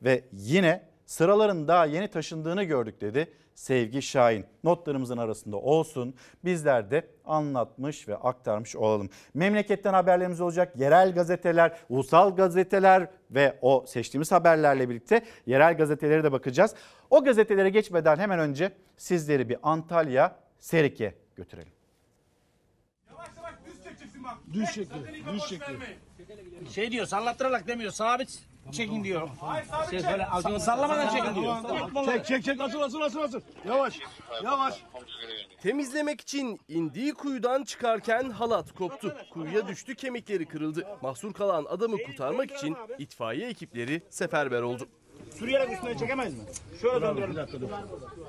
Ve 0.03 0.25
yine 0.33 0.83
sıraların 1.07 1.69
daha 1.69 1.87
yeni 1.87 2.09
taşındığını 2.09 2.63
gördük 2.65 3.01
dedi 3.01 3.33
Sevgi 3.55 4.03
Şahin. 4.03 4.47
Notlarımızın 4.65 5.19
arasında 5.19 5.57
olsun. 5.57 6.15
Bizler 6.45 6.91
de 6.91 7.07
anlatmış 7.25 8.09
ve 8.09 8.17
aktarmış 8.17 8.77
olalım. 8.77 9.11
Memleketten 9.35 9.95
haberlerimiz 9.95 10.41
olacak. 10.41 10.77
Yerel 10.77 11.15
gazeteler, 11.15 11.79
ulusal 11.89 12.37
gazeteler 12.37 13.09
ve 13.31 13.59
o 13.63 13.85
seçtiğimiz 13.87 14.33
haberlerle 14.33 14.89
birlikte 14.89 15.25
yerel 15.47 15.77
gazetelere 15.77 16.25
de 16.25 16.33
bakacağız. 16.33 16.75
O 17.11 17.25
gazetelere 17.25 17.71
geçmeden 17.71 18.17
hemen 18.17 18.39
önce 18.39 18.73
sizleri 18.97 19.49
bir 19.49 19.59
Antalya 19.63 20.37
Serik'e 20.59 21.15
götürelim. 21.37 21.73
Düz 24.53 24.73
çekiyor, 24.73 25.07
düz 25.33 25.47
çekiyor. 25.49 25.81
Şey 26.71 26.91
diyor, 26.91 27.07
sallattırarak 27.07 27.67
demiyor, 27.67 27.93
sabit 27.93 28.45
çekin 28.73 29.05
diyor. 29.05 29.29
Şey 29.91 30.03
böyle 30.05 30.23
sa- 30.23 30.61
sallamadan 30.61 31.09
çekin 31.09 31.35
diyor. 31.43 31.57
Çek 32.07 32.27
çek 32.27 32.45
çek 32.45 32.61
asıl 32.61 32.81
asıl 32.81 33.01
asıl 33.01 33.21
asıl. 33.21 33.41
Yavaş 33.69 33.99
yavaş. 34.45 34.75
Temizlemek 35.63 36.21
için 36.21 36.61
indiği 36.69 37.15
kuyudan 37.15 37.65
çıkarken 37.65 38.31
halat 38.31 38.73
koptu. 38.75 39.17
Kuyuya 39.33 39.69
düştü 39.69 39.95
kemikleri 39.95 40.47
kırıldı. 40.47 40.87
Mahsur 41.03 41.33
kalan 41.33 41.65
adamı 41.65 41.97
kurtarmak 42.07 42.51
için 42.53 42.77
itfaiye 42.99 43.49
ekipleri 43.49 44.03
seferber 44.11 44.63
oldu. 44.63 44.89
Sürüyerek 45.39 45.73
üstüne 45.73 45.99
çekemez 45.99 46.35
mi? 46.35 46.41
Şöyle 46.81 47.01
döndürelim. 47.07 47.31
Bir 47.31 47.37
dakika 47.37 47.61
dur. 47.61 47.69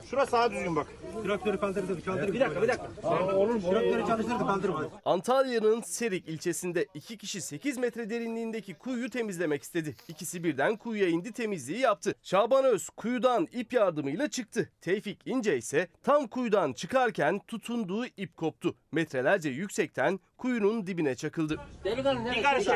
Şurası 0.10 0.32
sağa 0.32 0.52
düzgün 0.52 0.76
bak. 0.76 0.88
Traktörü 1.24 1.60
kaldırdı, 1.60 2.06
kaldırdı. 2.06 2.34
Bir 2.34 2.40
dakika, 2.40 2.62
bir 2.62 2.68
dakika. 2.68 2.90
Oğlum, 3.36 3.62
traktörü 3.62 4.08
çalıştırdı, 4.08 4.40
kaldırma. 4.40 4.90
Antalya'nın 5.06 5.82
Serik 5.82 6.30
ilçesinde 6.30 6.86
iki 6.94 7.18
kişi 7.18 7.42
8 7.42 7.78
metre 7.78 8.10
derinliğindeki 8.10 8.74
kuyuyu 8.74 9.10
temizlemek 9.10 9.64
istedi. 9.64 9.96
İkisi 10.08 10.44
birden 10.44 10.76
kuyuya 10.78 11.08
indi 11.08 11.32
temizliği 11.32 11.80
yaptı. 11.80 12.16
Şaban 12.24 12.66
Öz 12.66 12.90
kuyudan 12.90 13.48
ip 13.52 13.74
yardımıyla 13.74 14.30
çıktı. 14.30 14.70
Tevfik 14.82 15.22
İnce 15.26 15.58
ise 15.58 15.88
tam 16.04 16.28
kuyudan 16.28 16.74
çıkarken 16.74 17.40
tutunduğu 17.48 18.06
ip 18.06 18.38
koptu. 18.38 18.76
Metrelerce 18.96 19.50
yüksekten 19.50 20.20
kuyunun 20.38 20.88
dibine 20.88 21.16
çakıldı. 21.16 21.58
Delikanlı, 21.84 22.26
ne 22.26 22.34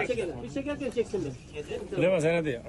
çek. 0.08 0.44
Bir 0.44 0.50
çekerken 0.54 0.92
çeksin 0.92 1.26
bir. 1.26 1.98
Bilemez, 1.98 2.24
sen 2.24 2.36
hadi. 2.36 2.62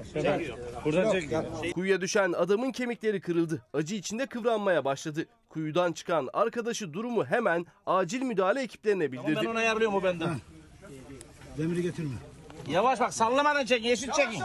Buradan 0.85 1.13
çek. 1.13 1.75
Kuyuya 1.75 2.01
düşen 2.01 2.33
adamın 2.33 2.73
kemikleri 2.73 3.21
kırıldı. 3.21 3.63
Acı 3.73 3.95
içinde 3.95 4.27
kıvranmaya 4.27 4.85
başladı. 4.85 5.27
Kuyudan 5.49 5.93
çıkan 5.93 6.29
arkadaşı 6.33 6.93
durumu 6.93 7.25
hemen 7.25 7.67
acil 7.87 8.23
müdahale 8.23 8.63
ekiplerine 8.63 9.13
bildirdi. 9.13 9.41
Ben 9.43 9.47
onu 9.47 9.59
ayarlıyorum 9.59 9.95
o 9.97 10.03
benden. 10.03 10.29
Demiri 11.59 11.83
getirme. 11.83 12.15
Yavaş 12.69 13.01
bak 13.01 13.15
sallamadan 13.15 13.65
çek, 13.65 13.85
yeşil 13.85 14.11
çekin. 14.13 14.43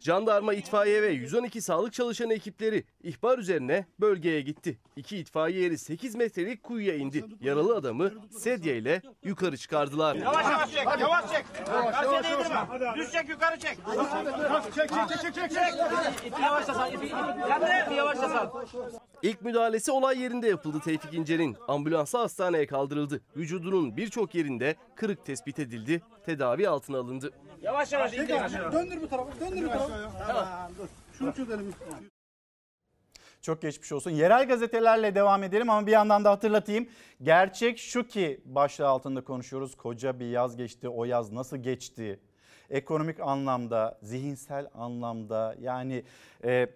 Jandarma, 0.00 0.54
itfaiye 0.54 1.02
ve 1.02 1.08
112 1.08 1.62
sağlık 1.62 1.92
çalışanı 1.92 2.34
ekipleri 2.34 2.84
ihbar 3.02 3.38
üzerine 3.38 3.86
bölgeye 4.00 4.40
gitti. 4.40 4.78
İki 4.96 5.16
itfaiye 5.18 5.66
eri 5.66 5.78
8 5.78 6.14
metrelik 6.14 6.62
kuyuya 6.62 6.94
indi. 6.94 7.24
Yaralı 7.40 7.76
adamı 7.76 8.12
sedye 8.38 8.76
ile 8.76 9.02
yukarı 9.24 9.56
çıkardılar. 9.56 10.14
Yavaş 10.14 10.46
yavaş 10.50 10.70
çek, 10.70 10.86
yavaş 11.00 11.30
çek. 11.32 11.44
Karşıya 11.66 12.24
değdirme. 12.24 12.96
Düz 12.96 13.12
çek, 13.12 13.28
yukarı 13.28 13.58
çek. 13.58 13.78
Çek, 14.74 14.88
çek, 14.88 15.08
çek, 15.22 15.34
çek, 15.34 15.50
çek. 15.50 15.74
İpi 16.26 16.42
yavaşla 16.42 16.74
sal, 16.74 16.92
ipi, 16.92 17.06
ipi, 17.06 17.16
ipi 17.86 17.94
yavaşla 17.94 18.28
sal. 18.28 18.50
İlk 19.26 19.42
müdahalesi 19.42 19.92
olay 19.92 20.18
yerinde 20.18 20.48
yapıldı 20.48 20.80
Tevfik 20.84 21.14
İnce'nin. 21.14 21.56
Ambulansla 21.68 22.18
hastaneye 22.20 22.66
kaldırıldı. 22.66 23.20
Vücudunun 23.36 23.96
birçok 23.96 24.34
yerinde 24.34 24.76
kırık 24.94 25.26
tespit 25.26 25.58
edildi. 25.58 26.02
Tedavi 26.26 26.68
altına 26.68 26.98
alındı. 26.98 27.30
Yavaş 27.62 27.92
yavaş 27.92 28.14
indir. 28.14 28.72
Döndür 28.72 29.02
bu 29.02 29.08
tarafa 29.08 29.40
döndür 29.40 29.62
bu 29.62 29.68
tarafa. 29.68 30.26
Tamam 30.26 30.72
dur. 30.78 30.88
Şunu 31.18 31.34
çözelim. 31.34 31.74
Çok 33.42 33.62
geçmiş 33.62 33.92
olsun. 33.92 34.10
Yerel 34.10 34.48
gazetelerle 34.48 35.14
devam 35.14 35.42
edelim 35.42 35.70
ama 35.70 35.86
bir 35.86 35.92
yandan 35.92 36.24
da 36.24 36.30
hatırlatayım. 36.30 36.88
Gerçek 37.22 37.78
şu 37.78 38.06
ki 38.06 38.40
başlığı 38.44 38.88
altında 38.88 39.24
konuşuyoruz. 39.24 39.74
Koca 39.74 40.20
bir 40.20 40.26
yaz 40.26 40.56
geçti. 40.56 40.88
O 40.88 41.04
yaz 41.04 41.32
nasıl 41.32 41.56
geçti? 41.56 42.20
Ekonomik 42.70 43.20
anlamda, 43.20 43.98
zihinsel 44.02 44.66
anlamda 44.74 45.56
yani 45.60 46.04
e, 46.44 46.68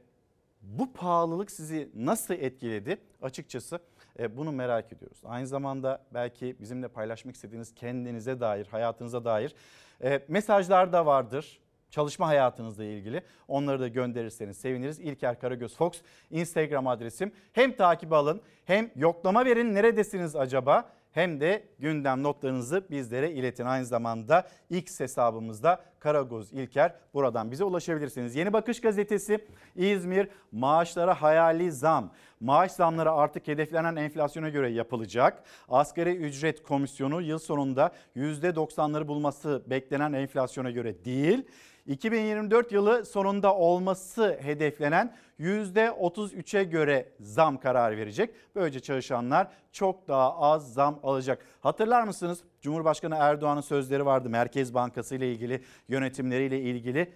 bu 0.63 0.93
pahalılık 0.93 1.51
sizi 1.51 1.91
nasıl 1.95 2.35
etkiledi? 2.35 2.99
Açıkçası 3.23 3.79
e, 4.19 4.37
bunu 4.37 4.53
merak 4.53 4.93
ediyoruz. 4.93 5.19
Aynı 5.25 5.47
zamanda 5.47 6.07
belki 6.15 6.57
bizimle 6.61 6.89
paylaşmak 6.89 7.35
istediğiniz 7.35 7.75
kendinize 7.75 8.41
dair, 8.41 8.67
hayatınıza 8.67 9.25
dair 9.25 9.55
e, 10.03 10.21
mesajlar 10.29 10.93
da 10.93 11.07
vardır 11.07 11.61
çalışma 11.91 12.29
hayatınızla 12.29 12.85
ilgili. 12.85 13.23
Onları 13.49 13.81
da 13.81 13.89
gönderirseniz 13.89 14.57
seviniriz. 14.57 15.01
İlker 15.01 15.41
Karagöz 15.41 15.77
Fox 15.77 15.93
Instagram 16.31 16.87
adresim. 16.87 17.33
Hem 17.53 17.77
takip 17.77 18.13
alın 18.13 18.41
hem 18.65 18.91
yoklama 18.97 19.45
verin 19.45 19.75
neredesiniz 19.75 20.37
acaba? 20.37 20.93
Hem 21.13 21.41
de 21.41 21.63
gündem 21.79 22.23
notlarınızı 22.23 22.85
bizlere 22.91 23.33
iletin. 23.33 23.65
Aynı 23.65 23.87
zamanda 23.87 24.49
X 24.71 25.01
hesabımızda 25.01 25.81
Karagöz 25.99 26.53
İlker 26.53 26.95
buradan 27.15 27.51
bize 27.51 27.65
ulaşabilirsiniz. 27.65 28.37
Yeni 28.37 28.53
Bakış 28.53 28.81
Gazetesi 28.81 29.47
İzmir 29.77 30.29
maaşlara 30.53 31.23
hayali 31.23 31.73
zam. 31.73 32.13
Maaş 32.41 32.73
zamları 32.73 33.13
artık 33.13 33.49
hedeflenen 33.49 33.97
enflasyona 33.97 34.49
göre 34.49 34.71
yapılacak. 34.71 35.43
Asgari 35.69 36.17
ücret 36.17 36.63
komisyonu 36.63 37.23
yıl 37.23 37.39
sonunda 37.39 37.93
%90'ları 38.17 39.09
bulması 39.09 39.63
beklenen 39.67 40.13
enflasyona 40.13 40.71
göre 40.71 41.05
değil. 41.05 41.47
2024 41.91 42.73
yılı 42.73 43.05
sonunda 43.05 43.55
olması 43.55 44.39
hedeflenen 44.43 45.15
%33'e 45.41 46.65
göre 46.65 47.09
zam 47.21 47.61
kararı 47.61 47.97
verecek. 47.97 48.35
Böylece 48.55 48.81
çalışanlar 48.81 49.49
çok 49.73 50.09
daha 50.09 50.39
az 50.39 50.73
zam 50.73 51.01
alacak. 51.03 51.47
Hatırlar 51.61 52.03
mısınız? 52.03 52.41
Cumhurbaşkanı 52.61 53.17
Erdoğan'ın 53.19 53.61
sözleri 53.61 54.07
vardı 54.07 54.29
Merkez 54.31 54.75
Bankası 54.75 55.15
ile 55.15 55.33
ilgili, 55.33 55.63
yönetimleriyle 55.89 56.61
ilgili. 56.61 57.13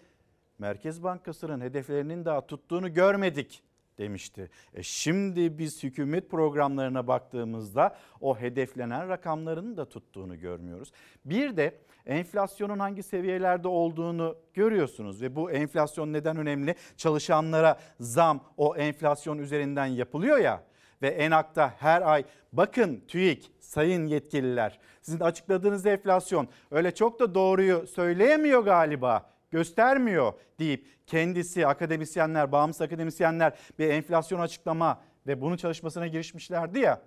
Merkez 0.59 1.03
Bankası'nın 1.03 1.61
hedeflerinin 1.61 2.25
daha 2.25 2.47
tuttuğunu 2.47 2.95
görmedik 2.95 3.63
demişti. 3.99 4.51
E 4.75 4.83
şimdi 4.83 5.59
biz 5.59 5.83
hükümet 5.83 6.31
programlarına 6.31 7.07
baktığımızda 7.07 7.97
o 8.21 8.39
hedeflenen 8.39 9.09
rakamların 9.09 9.77
da 9.77 9.89
tuttuğunu 9.89 10.39
görmüyoruz. 10.39 10.93
Bir 11.25 11.57
de 11.57 11.79
enflasyonun 12.07 12.79
hangi 12.79 13.03
seviyelerde 13.03 13.69
olduğunu 13.69 14.37
görüyorsunuz 14.55 15.23
ve 15.23 15.37
bu 15.37 15.51
enflasyon 15.51 16.13
neden 16.13 16.37
önemli? 16.37 16.75
Çalışanlara 16.97 17.79
zam 18.01 18.41
o 18.57 18.77
enflasyon 18.77 19.39
üzerinden 19.39 19.87
yapılıyor 19.87 20.39
ya 20.39 20.63
ve 21.03 21.09
ENAK'ta 21.09 21.75
her 21.79 22.03
ay 22.03 22.25
bakın 22.53 23.05
TÜİK 23.09 23.53
sayın 23.61 24.07
yetkililer 24.07 24.79
sizin 25.03 25.21
açıkladığınız 25.21 25.87
enflasyon 25.87 26.49
öyle 26.71 26.95
çok 26.95 27.21
da 27.21 27.35
doğruyu 27.35 27.87
söyleyemiyor 27.87 28.65
galiba 28.65 29.31
göstermiyor 29.51 30.33
deyip 30.59 30.87
kendisi 31.07 31.67
akademisyenler, 31.67 32.53
bağımsız 32.53 32.83
akademisyenler 32.83 33.53
bir 33.79 33.89
enflasyon 33.89 34.41
açıklama 34.41 35.01
ve 35.27 35.41
bunun 35.41 35.57
çalışmasına 35.57 36.07
girişmişlerdi 36.07 36.79
ya. 36.79 37.03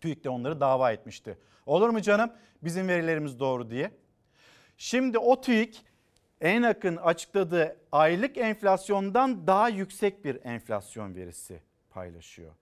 TÜİK 0.00 0.24
de 0.24 0.28
onları 0.28 0.60
dava 0.60 0.92
etmişti. 0.92 1.38
Olur 1.66 1.88
mu 1.88 2.00
canım 2.00 2.30
bizim 2.62 2.88
verilerimiz 2.88 3.40
doğru 3.40 3.70
diye. 3.70 3.90
Şimdi 4.76 5.18
o 5.18 5.40
TÜİK 5.40 5.84
en 6.40 6.62
yakın 6.62 6.96
açıkladığı 6.96 7.76
aylık 7.92 8.38
enflasyondan 8.38 9.46
daha 9.46 9.68
yüksek 9.68 10.24
bir 10.24 10.44
enflasyon 10.44 11.14
verisi 11.14 11.60
paylaşıyor. 11.90 12.52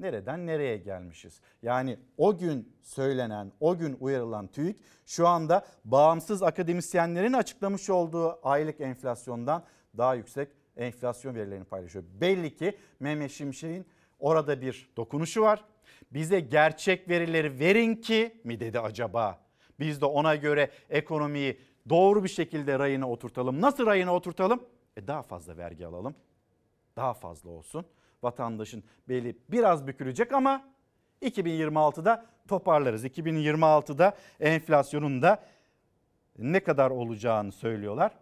Nereden 0.00 0.46
nereye 0.46 0.76
gelmişiz? 0.76 1.40
Yani 1.62 1.98
o 2.16 2.38
gün 2.38 2.72
söylenen, 2.82 3.52
o 3.60 3.78
gün 3.78 3.96
uyarılan 4.00 4.46
TÜİK 4.46 4.76
şu 5.06 5.28
anda 5.28 5.66
bağımsız 5.84 6.42
akademisyenlerin 6.42 7.32
açıklamış 7.32 7.90
olduğu 7.90 8.48
aylık 8.48 8.80
enflasyondan 8.80 9.64
daha 9.96 10.14
yüksek 10.14 10.48
enflasyon 10.76 11.34
verilerini 11.34 11.64
paylaşıyor. 11.64 12.04
Belli 12.20 12.56
ki 12.56 12.78
Mehmet 13.00 13.30
Şimşek'in 13.30 13.86
orada 14.18 14.60
bir 14.60 14.90
dokunuşu 14.96 15.42
var. 15.42 15.64
Bize 16.10 16.40
gerçek 16.40 17.08
verileri 17.08 17.58
verin 17.58 17.94
ki 17.94 18.40
mi 18.44 18.60
dedi 18.60 18.80
acaba? 18.80 19.45
Biz 19.80 20.00
de 20.00 20.06
ona 20.06 20.36
göre 20.36 20.70
ekonomiyi 20.90 21.60
doğru 21.88 22.24
bir 22.24 22.28
şekilde 22.28 22.78
rayına 22.78 23.10
oturtalım. 23.10 23.60
Nasıl 23.60 23.86
rayına 23.86 24.14
oturtalım? 24.14 24.62
E 24.96 25.06
daha 25.06 25.22
fazla 25.22 25.56
vergi 25.56 25.86
alalım. 25.86 26.14
Daha 26.96 27.14
fazla 27.14 27.50
olsun. 27.50 27.86
Vatandaşın 28.22 28.84
beli 29.08 29.36
biraz 29.48 29.86
bükülecek 29.86 30.32
ama 30.32 30.64
2026'da 31.22 32.26
toparlarız. 32.48 33.04
2026'da 33.04 34.16
enflasyonun 34.40 35.22
da 35.22 35.42
ne 36.38 36.60
kadar 36.60 36.90
olacağını 36.90 37.52
söylüyorlar. 37.52 38.12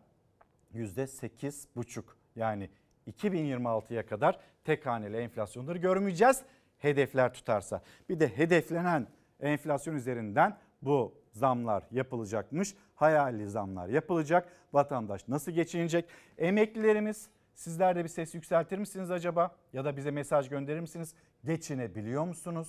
%8,5 0.75 2.03
yani 2.37 2.71
2026'ya 3.11 4.07
kadar 4.07 4.39
tek 4.65 4.87
haneli 4.87 5.17
enflasyonları 5.17 5.79
görmeyeceğiz 5.79 6.43
hedefler 6.79 7.35
tutarsa. 7.35 7.83
Bir 8.09 8.21
de 8.21 8.29
hedeflenen 8.29 9.07
enflasyon 9.41 9.95
üzerinden 9.95 10.59
bu 10.83 11.24
zamlar 11.35 11.85
yapılacakmış. 11.91 12.75
Hayali 12.95 13.49
zamlar 13.49 13.89
yapılacak. 13.89 14.49
Vatandaş 14.73 15.29
nasıl 15.29 15.53
geçinecek? 15.53 16.09
Emeklilerimiz 16.39 17.29
Sizler 17.55 17.97
de 17.97 18.05
bir 18.05 18.09
ses 18.09 18.35
yükseltir 18.35 18.79
misiniz 18.79 19.11
acaba? 19.11 19.57
Ya 19.73 19.85
da 19.85 19.97
bize 19.97 20.11
mesaj 20.11 20.49
gönderir 20.49 20.81
misiniz? 20.81 21.15
Geçinebiliyor 21.45 22.25
musunuz? 22.25 22.69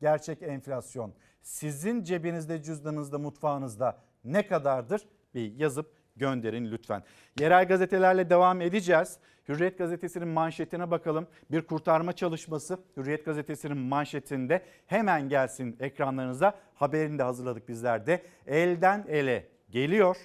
Gerçek 0.00 0.42
enflasyon 0.42 1.14
sizin 1.42 2.02
cebinizde, 2.04 2.62
cüzdanınızda, 2.62 3.18
mutfağınızda 3.18 3.98
ne 4.24 4.46
kadardır? 4.46 5.08
Bir 5.34 5.52
yazıp 5.52 5.92
gönderin 6.16 6.70
lütfen. 6.70 7.02
Yerel 7.40 7.68
gazetelerle 7.68 8.30
devam 8.30 8.60
edeceğiz. 8.60 9.18
Hürriyet 9.48 9.78
gazetesinin 9.78 10.28
manşetine 10.28 10.90
bakalım. 10.90 11.26
Bir 11.50 11.62
kurtarma 11.62 12.12
çalışması 12.12 12.78
Hürriyet 12.96 13.24
gazetesinin 13.24 13.78
manşetinde 13.78 14.62
hemen 14.86 15.28
gelsin 15.28 15.76
ekranlarınıza. 15.80 16.58
Haberini 16.74 17.18
de 17.18 17.22
hazırladık 17.22 17.68
bizler 17.68 18.06
de. 18.06 18.22
Elden 18.46 19.04
ele 19.08 19.48
geliyor. 19.70 20.16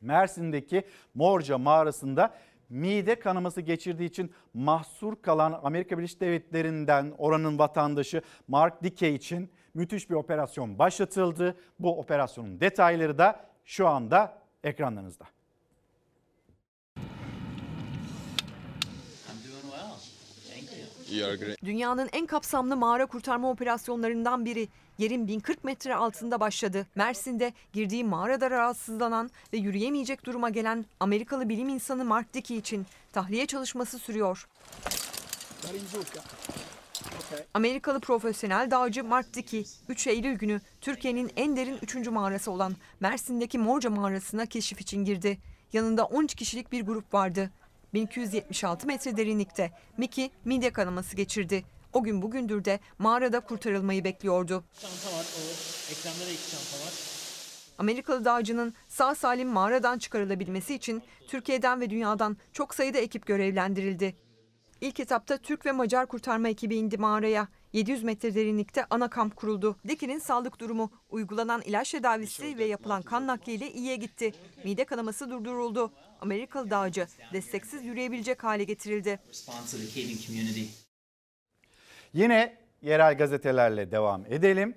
Mersin'deki 0.00 0.84
Morca 1.14 1.58
mağarasında 1.58 2.34
mide 2.68 3.18
kanaması 3.18 3.60
geçirdiği 3.60 4.06
için 4.06 4.32
mahsur 4.54 5.22
kalan 5.22 5.60
Amerika 5.62 5.98
Birleşik 5.98 6.20
Devletleri'nden 6.20 7.12
oranın 7.18 7.58
vatandaşı 7.58 8.22
Mark 8.48 8.82
Dickey 8.82 9.14
için 9.14 9.50
müthiş 9.74 10.10
bir 10.10 10.14
operasyon 10.14 10.78
başlatıldı. 10.78 11.56
Bu 11.78 11.98
operasyonun 11.98 12.60
detayları 12.60 13.18
da 13.18 13.40
şu 13.64 13.88
anda 13.88 14.45
ekranlarınızda. 14.64 15.24
Dünyanın 21.64 22.08
en 22.12 22.26
kapsamlı 22.26 22.76
mağara 22.76 23.06
kurtarma 23.06 23.50
operasyonlarından 23.50 24.44
biri 24.44 24.68
yerin 24.98 25.28
1040 25.28 25.64
metre 25.64 25.94
altında 25.94 26.40
başladı. 26.40 26.86
Mersin'de 26.94 27.52
girdiği 27.72 28.04
mağarada 28.04 28.50
rahatsızlanan 28.50 29.30
ve 29.52 29.56
yürüyemeyecek 29.56 30.24
duruma 30.24 30.48
gelen 30.48 30.84
Amerikalı 31.00 31.48
bilim 31.48 31.68
insanı 31.68 32.04
Mark 32.04 32.34
Dickey 32.34 32.56
için 32.58 32.86
tahliye 33.12 33.46
çalışması 33.46 33.98
sürüyor. 33.98 34.48
Amerikalı 37.54 38.00
profesyonel 38.00 38.70
dağcı 38.70 39.04
Mark 39.04 39.34
Dickey 39.34 39.66
3 39.88 40.06
Eylül 40.06 40.34
günü 40.34 40.60
Türkiye'nin 40.80 41.30
en 41.36 41.56
derin 41.56 41.78
3. 41.82 42.08
mağarası 42.08 42.50
olan 42.50 42.76
Mersin'deki 43.00 43.58
Morca 43.58 43.90
mağarasına 43.90 44.46
keşif 44.46 44.80
için 44.80 45.04
girdi. 45.04 45.38
Yanında 45.72 46.04
13 46.04 46.34
kişilik 46.34 46.72
bir 46.72 46.82
grup 46.82 47.14
vardı. 47.14 47.50
1276 47.94 48.86
metre 48.86 49.16
derinlikte 49.16 49.72
Mickey 49.96 50.30
mide 50.44 50.70
kanaması 50.70 51.16
geçirdi. 51.16 51.64
O 51.92 52.02
gün 52.02 52.22
bugündür 52.22 52.64
de 52.64 52.80
mağarada 52.98 53.40
kurtarılmayı 53.40 54.04
bekliyordu. 54.04 54.64
Çanta 54.80 55.16
var. 55.16 55.26
O 55.38 55.42
ekranda 55.92 56.26
da 56.26 56.30
iki 56.30 56.50
çanta 56.50 56.86
var. 56.86 56.92
Amerikalı 57.78 58.24
dağcının 58.24 58.74
sağ 58.88 59.14
salim 59.14 59.48
mağaradan 59.48 59.98
çıkarılabilmesi 59.98 60.74
için 60.74 61.02
Türkiye'den 61.28 61.80
ve 61.80 61.90
dünyadan 61.90 62.36
çok 62.52 62.74
sayıda 62.74 62.98
ekip 62.98 63.26
görevlendirildi. 63.26 64.16
İlk 64.80 65.00
etapta 65.00 65.36
Türk 65.38 65.66
ve 65.66 65.72
Macar 65.72 66.06
kurtarma 66.06 66.48
ekibi 66.48 66.76
indi 66.76 66.98
mağaraya. 66.98 67.48
700 67.72 68.02
metre 68.02 68.34
derinlikte 68.34 68.84
ana 68.90 69.10
kamp 69.10 69.36
kuruldu. 69.36 69.76
Diki'nin 69.88 70.18
sağlık 70.18 70.60
durumu, 70.60 70.90
uygulanan 71.10 71.62
ilaç 71.62 71.90
tedavisi 71.90 72.58
ve 72.58 72.64
yapılan 72.64 73.02
kan 73.02 73.26
nakliyle 73.26 73.72
iyiye 73.72 73.96
gitti. 73.96 74.32
Mide 74.64 74.84
kanaması 74.84 75.30
durduruldu. 75.30 75.92
Amerikalı 76.20 76.70
dağcı 76.70 77.06
desteksiz 77.32 77.84
yürüyebilecek 77.84 78.44
hale 78.44 78.64
getirildi. 78.64 79.18
Yine 82.12 82.58
yerel 82.82 83.18
gazetelerle 83.18 83.90
devam 83.90 84.26
edelim. 84.26 84.74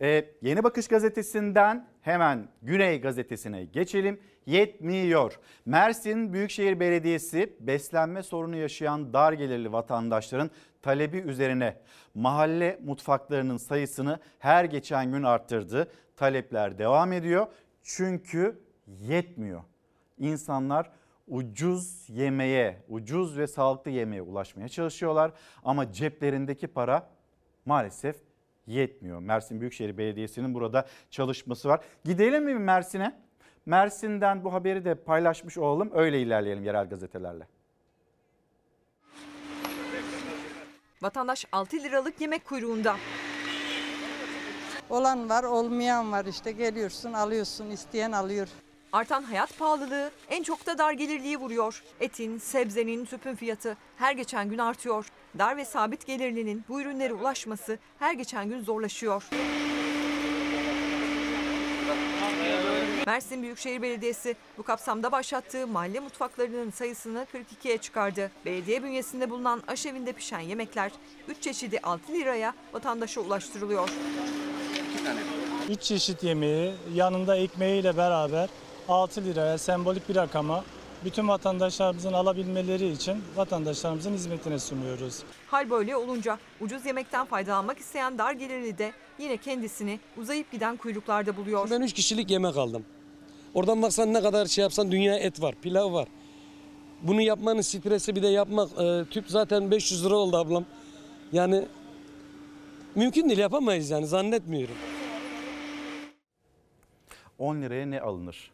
Ee, 0.00 0.24
Yeni 0.42 0.64
Bakış 0.64 0.88
gazetesinden 0.88 1.86
hemen 2.02 2.48
Güney 2.62 3.00
gazetesine 3.00 3.64
geçelim. 3.64 4.20
Yetmiyor. 4.46 5.38
Mersin 5.66 6.32
Büyükşehir 6.32 6.80
Belediyesi 6.80 7.56
beslenme 7.60 8.22
sorunu 8.22 8.56
yaşayan 8.56 9.12
dar 9.12 9.32
gelirli 9.32 9.72
vatandaşların 9.72 10.50
talebi 10.82 11.18
üzerine 11.18 11.76
mahalle 12.14 12.78
mutfaklarının 12.84 13.56
sayısını 13.56 14.20
her 14.38 14.64
geçen 14.64 15.12
gün 15.12 15.22
arttırdı. 15.22 15.92
Talepler 16.16 16.78
devam 16.78 17.12
ediyor 17.12 17.46
çünkü 17.82 18.60
yetmiyor. 18.86 19.62
İnsanlar 20.18 20.90
ucuz 21.28 22.08
yemeğe, 22.08 22.82
ucuz 22.88 23.38
ve 23.38 23.46
sağlıklı 23.46 23.90
yemeğe 23.90 24.22
ulaşmaya 24.22 24.68
çalışıyorlar 24.68 25.32
ama 25.64 25.92
ceplerindeki 25.92 26.66
para 26.66 27.08
maalesef 27.66 28.16
yetmiyor. 28.66 29.18
Mersin 29.20 29.60
Büyükşehir 29.60 29.98
Belediyesi'nin 29.98 30.54
burada 30.54 30.86
çalışması 31.10 31.68
var. 31.68 31.80
Gidelim 32.04 32.44
mi 32.44 32.54
Mersin'e? 32.54 33.20
Mersin'den 33.66 34.44
bu 34.44 34.52
haberi 34.52 34.84
de 34.84 34.94
paylaşmış 34.94 35.58
olalım. 35.58 35.90
Öyle 35.94 36.20
ilerleyelim 36.20 36.64
yerel 36.64 36.88
gazetelerle. 36.88 37.46
Vatandaş 41.02 41.46
6 41.52 41.76
liralık 41.76 42.20
yemek 42.20 42.44
kuyruğunda. 42.44 42.96
Olan 44.90 45.28
var, 45.28 45.44
olmayan 45.44 46.12
var 46.12 46.24
işte 46.24 46.52
geliyorsun, 46.52 47.12
alıyorsun, 47.12 47.70
isteyen 47.70 48.12
alıyor. 48.12 48.48
Artan 48.92 49.22
hayat 49.22 49.58
pahalılığı 49.58 50.10
en 50.28 50.42
çok 50.42 50.66
da 50.66 50.78
dar 50.78 50.92
gelirliği 50.92 51.36
vuruyor. 51.36 51.82
Etin, 52.00 52.38
sebzenin, 52.38 53.04
tüpün 53.04 53.34
fiyatı 53.34 53.76
her 53.96 54.12
geçen 54.12 54.48
gün 54.48 54.58
artıyor. 54.58 55.06
Dar 55.38 55.56
ve 55.56 55.64
sabit 55.64 56.06
gelirlinin 56.06 56.64
bu 56.68 56.80
ürünlere 56.80 57.12
ulaşması 57.12 57.78
her 57.98 58.14
geçen 58.14 58.48
gün 58.48 58.64
zorlaşıyor. 58.64 59.24
Mersin 63.06 63.42
Büyükşehir 63.42 63.82
Belediyesi 63.82 64.36
bu 64.58 64.62
kapsamda 64.62 65.12
başlattığı 65.12 65.66
mahalle 65.66 66.00
mutfaklarının 66.00 66.70
sayısını 66.70 67.26
42'ye 67.34 67.78
çıkardı. 67.78 68.30
Belediye 68.44 68.82
bünyesinde 68.82 69.30
bulunan 69.30 69.62
aşevinde 69.68 70.12
pişen 70.12 70.40
yemekler 70.40 70.92
3 71.28 71.42
çeşidi 71.42 71.80
6 71.82 72.12
liraya 72.12 72.54
vatandaşa 72.72 73.20
ulaştırılıyor. 73.20 73.88
3 75.68 75.82
çeşit 75.82 76.22
yemeği 76.22 76.74
yanında 76.94 77.36
ekmeğiyle 77.36 77.96
beraber 77.96 78.48
6 78.88 79.24
liraya 79.24 79.58
sembolik 79.58 80.08
bir 80.08 80.16
rakama 80.16 80.64
bütün 81.04 81.28
vatandaşlarımızın 81.28 82.12
alabilmeleri 82.12 82.88
için 82.88 83.16
vatandaşlarımızın 83.36 84.12
hizmetine 84.14 84.58
sunuyoruz. 84.58 85.22
Hal 85.46 85.70
böyle 85.70 85.96
olunca 85.96 86.38
ucuz 86.60 86.86
yemekten 86.86 87.24
faydalanmak 87.26 87.78
isteyen 87.78 88.18
dar 88.18 88.32
gelirli 88.32 88.78
de 88.78 88.92
yine 89.18 89.36
kendisini 89.36 90.00
uzayıp 90.16 90.52
giden 90.52 90.76
kuyruklarda 90.76 91.36
buluyor. 91.36 91.70
Ben 91.70 91.80
3 91.80 91.92
kişilik 91.92 92.30
yemek 92.30 92.56
aldım. 92.56 92.84
Oradan 93.54 93.82
baksan 93.82 94.14
ne 94.14 94.22
kadar 94.22 94.46
şey 94.46 94.62
yapsan 94.62 94.92
dünya 94.92 95.18
et 95.18 95.42
var, 95.42 95.54
pilav 95.62 95.92
var. 95.92 96.08
Bunu 97.02 97.20
yapmanın 97.20 97.60
stresi 97.60 98.16
bir 98.16 98.22
de 98.22 98.28
yapmak. 98.28 98.70
e, 98.80 99.04
tüp 99.10 99.24
zaten 99.28 99.70
500 99.70 100.04
lira 100.04 100.14
oldu 100.14 100.36
ablam. 100.36 100.64
Yani 101.32 101.64
mümkün 102.94 103.28
değil 103.28 103.38
yapamayız 103.38 103.90
yani 103.90 104.06
zannetmiyorum. 104.06 104.74
10 107.38 107.62
liraya 107.62 107.86
ne 107.86 108.00
alınır? 108.00 108.50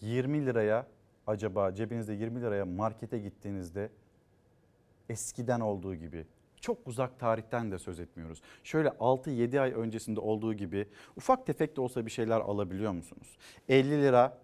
20 0.00 0.46
liraya 0.46 0.86
acaba 1.26 1.74
cebinizde 1.74 2.12
20 2.12 2.40
liraya 2.40 2.64
markete 2.64 3.18
gittiğinizde 3.18 3.90
eskiden 5.08 5.60
olduğu 5.60 5.94
gibi 5.94 6.26
çok 6.60 6.86
uzak 6.86 7.18
tarihten 7.18 7.72
de 7.72 7.78
söz 7.78 8.00
etmiyoruz. 8.00 8.42
Şöyle 8.64 8.88
6-7 8.88 9.60
ay 9.60 9.72
öncesinde 9.72 10.20
olduğu 10.20 10.54
gibi 10.54 10.88
ufak 11.16 11.46
tefek 11.46 11.76
de 11.76 11.80
olsa 11.80 12.06
bir 12.06 12.10
şeyler 12.10 12.40
alabiliyor 12.40 12.92
musunuz? 12.92 13.36
50 13.68 14.02
lira, 14.02 14.38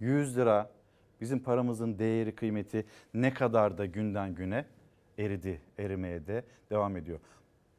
100 0.00 0.36
lira 0.36 0.70
bizim 1.20 1.38
paramızın 1.42 1.98
değeri 1.98 2.34
kıymeti 2.34 2.86
ne 3.14 3.34
kadar 3.34 3.78
da 3.78 3.86
günden 3.86 4.34
güne 4.34 4.64
eridi, 5.18 5.60
erimeye 5.78 6.26
de 6.26 6.44
devam 6.70 6.96
ediyor. 6.96 7.20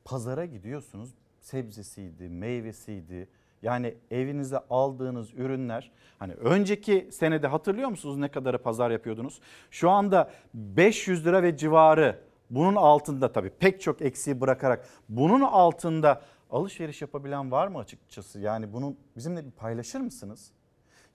Pazara 0.06 0.46
gidiyorsunuz 0.46 1.14
sebzesiydi, 1.40 2.30
meyvesiydi, 2.30 3.28
yani 3.62 3.96
evinize 4.12 4.60
aldığınız 4.70 5.34
ürünler 5.34 5.92
hani 6.20 6.34
önceki 6.34 7.10
senede 7.12 7.48
hatırlıyor 7.48 7.90
musunuz 7.90 8.18
ne 8.18 8.28
kadarı 8.28 8.58
pazar 8.58 8.92
yapıyordunuz? 8.92 9.42
Şu 9.72 9.90
anda 9.90 10.32
500 10.54 11.26
lira 11.26 11.44
ve 11.44 11.58
civarı 11.58 12.20
bunun 12.50 12.76
altında 12.76 13.32
tabii 13.32 13.50
pek 13.50 13.82
çok 13.82 14.02
eksiği 14.02 14.42
bırakarak 14.42 14.88
bunun 15.10 15.42
altında 15.42 16.22
alışveriş 16.50 17.02
yapabilen 17.02 17.52
var 17.52 17.68
mı 17.68 17.78
açıkçası? 17.78 18.40
Yani 18.40 18.74
bunu 18.74 18.96
bizimle 19.16 19.46
bir 19.46 19.52
paylaşır 19.52 20.00
mısınız? 20.00 20.52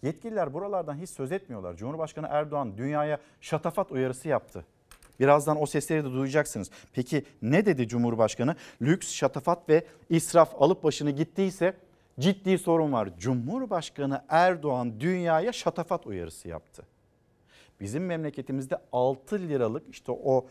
Yetkililer 0.03 0.55
buralardan 0.55 0.99
hiç 0.99 1.11
söz 1.11 1.33
etmiyorlar. 1.33 1.77
Cumhurbaşkanı 1.77 2.27
Erdoğan 2.31 2.79
dünyaya 2.79 3.19
şatafat 3.41 3.93
uyarısı 3.93 4.29
yaptı. 4.29 4.65
Birazdan 5.21 5.63
o 5.63 5.67
sesleri 5.67 6.05
de 6.05 6.11
duyacaksınız. 6.13 6.71
Peki 6.93 7.25
ne 7.43 7.67
dedi 7.67 7.89
Cumhurbaşkanı? 7.89 8.57
Lüks, 8.83 9.13
şatafat 9.13 9.69
ve 9.69 9.87
israf 10.11 10.63
alıp 10.63 10.85
başını 10.85 11.11
gittiyse 11.11 11.75
ciddi 12.21 12.59
sorun 12.59 12.93
var. 12.93 13.09
Cumhurbaşkanı 13.19 14.25
Erdoğan 14.29 15.01
dünyaya 15.01 15.53
şatafat 15.53 16.07
uyarısı 16.07 16.49
yaptı. 16.49 16.87
Bizim 17.81 18.07
memleketimizde 18.07 18.79
6 18.93 19.39
liralık 19.39 19.89
işte 19.91 20.13
o 20.13 20.47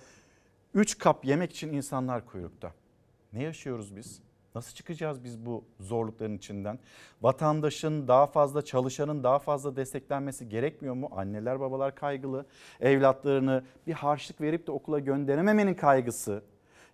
3 0.74 0.98
kap 0.98 1.26
yemek 1.26 1.52
için 1.52 1.74
insanlar 1.74 2.26
kuyrukta. 2.26 2.72
Ne 3.34 3.44
yaşıyoruz 3.44 3.96
biz? 3.96 4.22
Nasıl 4.56 4.74
çıkacağız 4.74 5.24
biz 5.24 5.46
bu 5.46 5.64
zorlukların 5.80 6.38
içinden? 6.38 6.80
Vatandaşın 7.22 8.08
daha 8.08 8.28
fazla 8.28 8.62
çalışanın 8.62 9.24
daha 9.24 9.40
fazla 9.40 9.76
desteklenmesi 9.76 10.50
gerekmiyor 10.50 10.96
mu? 10.96 11.10
Anneler 11.12 11.60
babalar 11.60 11.96
kaygılı. 11.96 12.46
Evlatlarını 12.80 13.64
bir 13.88 13.94
harçlık 13.94 14.42
verip 14.42 14.68
de 14.68 14.72
okula 14.72 15.00
gönderememenin 15.00 15.74
kaygısı 15.74 16.44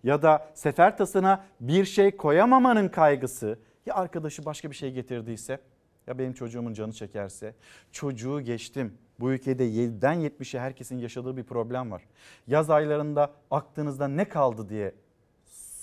ya 0.04 0.22
da 0.22 0.50
sefer 0.54 0.96
tasına 0.96 1.44
bir 1.60 1.84
şey 1.84 2.16
koyamamanın 2.16 2.88
kaygısı. 2.88 3.58
Ya 3.86 3.94
arkadaşı 3.94 4.44
başka 4.44 4.70
bir 4.70 4.76
şey 4.76 4.92
getirdiyse 4.92 5.60
ya 6.06 6.18
benim 6.18 6.32
çocuğumun 6.32 6.72
canı 6.72 6.92
çekerse 6.92 7.54
çocuğu 7.92 8.40
geçtim. 8.40 8.98
Bu 9.20 9.32
ülkede 9.32 9.68
7'den 9.68 10.20
70'e 10.20 10.60
herkesin 10.60 10.98
yaşadığı 10.98 11.36
bir 11.36 11.44
problem 11.44 11.90
var. 11.90 12.02
Yaz 12.46 12.70
aylarında 12.70 13.32
aklınızda 13.50 14.08
ne 14.08 14.28
kaldı 14.28 14.68
diye 14.68 14.94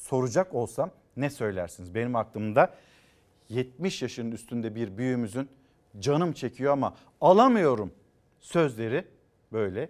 soracak 0.01 0.53
olsam 0.53 0.91
ne 1.17 1.29
söylersiniz? 1.29 1.95
Benim 1.95 2.15
aklımda 2.15 2.73
70 3.49 4.01
yaşının 4.01 4.31
üstünde 4.31 4.75
bir 4.75 4.97
büyüğümüzün 4.97 5.49
canım 5.99 6.33
çekiyor 6.33 6.73
ama 6.73 6.95
alamıyorum 7.21 7.91
sözleri 8.39 9.07
böyle 9.51 9.89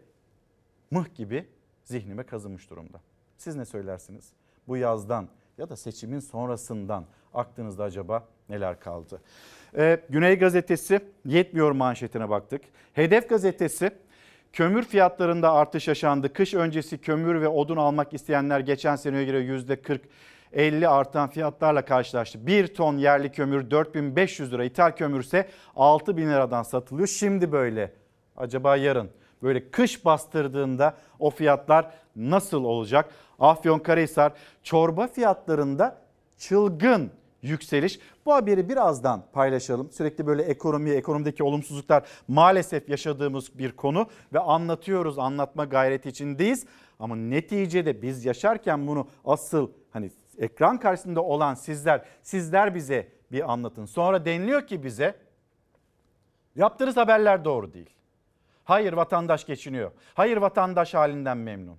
mıh 0.92 1.16
gibi 1.16 1.48
zihnime 1.84 2.24
kazınmış 2.24 2.70
durumda. 2.70 3.02
Siz 3.38 3.56
ne 3.56 3.66
söylersiniz? 3.66 4.34
Bu 4.68 4.78
yazdan 4.78 5.30
ya 5.58 5.70
da 5.70 5.76
seçimin 5.76 6.20
sonrasından 6.20 7.06
aklınızda 7.34 7.84
acaba 7.84 8.24
neler 8.50 8.80
kaldı? 8.80 9.22
Ee, 9.78 10.00
Güney 10.10 10.40
Gazetesi 10.40 11.00
yetmiyor 11.26 11.72
manşetine 11.72 12.30
baktık. 12.30 12.62
Hedef 12.94 13.30
Gazetesi 13.30 13.92
kömür 14.54 14.84
fiyatlarında 14.84 15.54
artış 15.54 15.88
yaşandı. 15.88 16.34
Kış 16.34 16.54
öncesi 16.54 16.98
kömür 16.98 17.42
ve 17.42 17.48
odun 17.48 17.78
almak 17.78 18.14
isteyenler 18.14 18.60
geçen 18.60 18.96
seneye 18.96 19.26
göre 19.26 19.42
%40 19.42 20.00
50 20.54 20.88
artan 20.88 21.30
fiyatlarla 21.30 21.86
karşılaştı. 21.86 22.48
1 22.48 22.68
ton 22.68 22.98
yerli 22.98 23.32
kömür 23.32 23.72
4500 23.72 24.54
lira, 24.54 24.64
ithal 24.64 24.92
kömürse 24.92 25.48
6000 25.76 26.30
liradan 26.30 26.64
satılıyor. 26.64 27.08
Şimdi 27.08 27.52
böyle. 27.52 27.92
Acaba 28.38 28.76
yarın 28.76 29.10
böyle 29.44 29.72
kış 29.72 30.06
bastırdığında 30.06 30.94
o 31.20 31.30
fiyatlar 31.30 31.92
nasıl 32.16 32.64
olacak? 32.64 33.10
Afyonkarahisar 33.40 34.34
çorba 34.64 35.08
fiyatlarında 35.08 36.07
çılgın 36.38 37.12
yükseliş. 37.42 38.00
Bu 38.26 38.34
haberi 38.34 38.70
birazdan 38.70 39.24
paylaşalım. 39.34 39.92
Sürekli 39.92 40.28
böyle 40.28 40.44
ekonomi, 40.44 40.90
ekonomideki 40.90 41.44
olumsuzluklar 41.44 42.08
maalesef 42.28 42.90
yaşadığımız 42.90 43.60
bir 43.60 43.72
konu 43.72 44.08
ve 44.34 44.40
anlatıyoruz, 44.40 45.20
anlatma 45.20 45.66
gayreti 45.66 46.10
içindeyiz. 46.10 46.66
Ama 47.00 47.16
neticede 47.16 48.02
biz 48.02 48.26
yaşarken 48.26 48.88
bunu 48.88 49.08
asıl 49.26 49.72
hani 49.92 50.12
ekran 50.38 50.80
karşısında 50.80 51.24
olan 51.24 51.54
sizler, 51.54 52.06
sizler 52.22 52.76
bize 52.76 53.08
bir 53.32 53.52
anlatın. 53.52 53.86
Sonra 53.86 54.26
deniliyor 54.26 54.68
ki 54.68 54.84
bize 54.84 55.16
yaptığınız 56.56 56.98
haberler 56.98 57.46
doğru 57.46 57.74
değil. 57.74 57.90
Hayır 58.64 58.94
vatandaş 58.94 59.46
geçiniyor. 59.46 59.92
Hayır 60.14 60.38
vatandaş 60.38 60.94
halinden 60.94 61.38
memnun. 61.38 61.78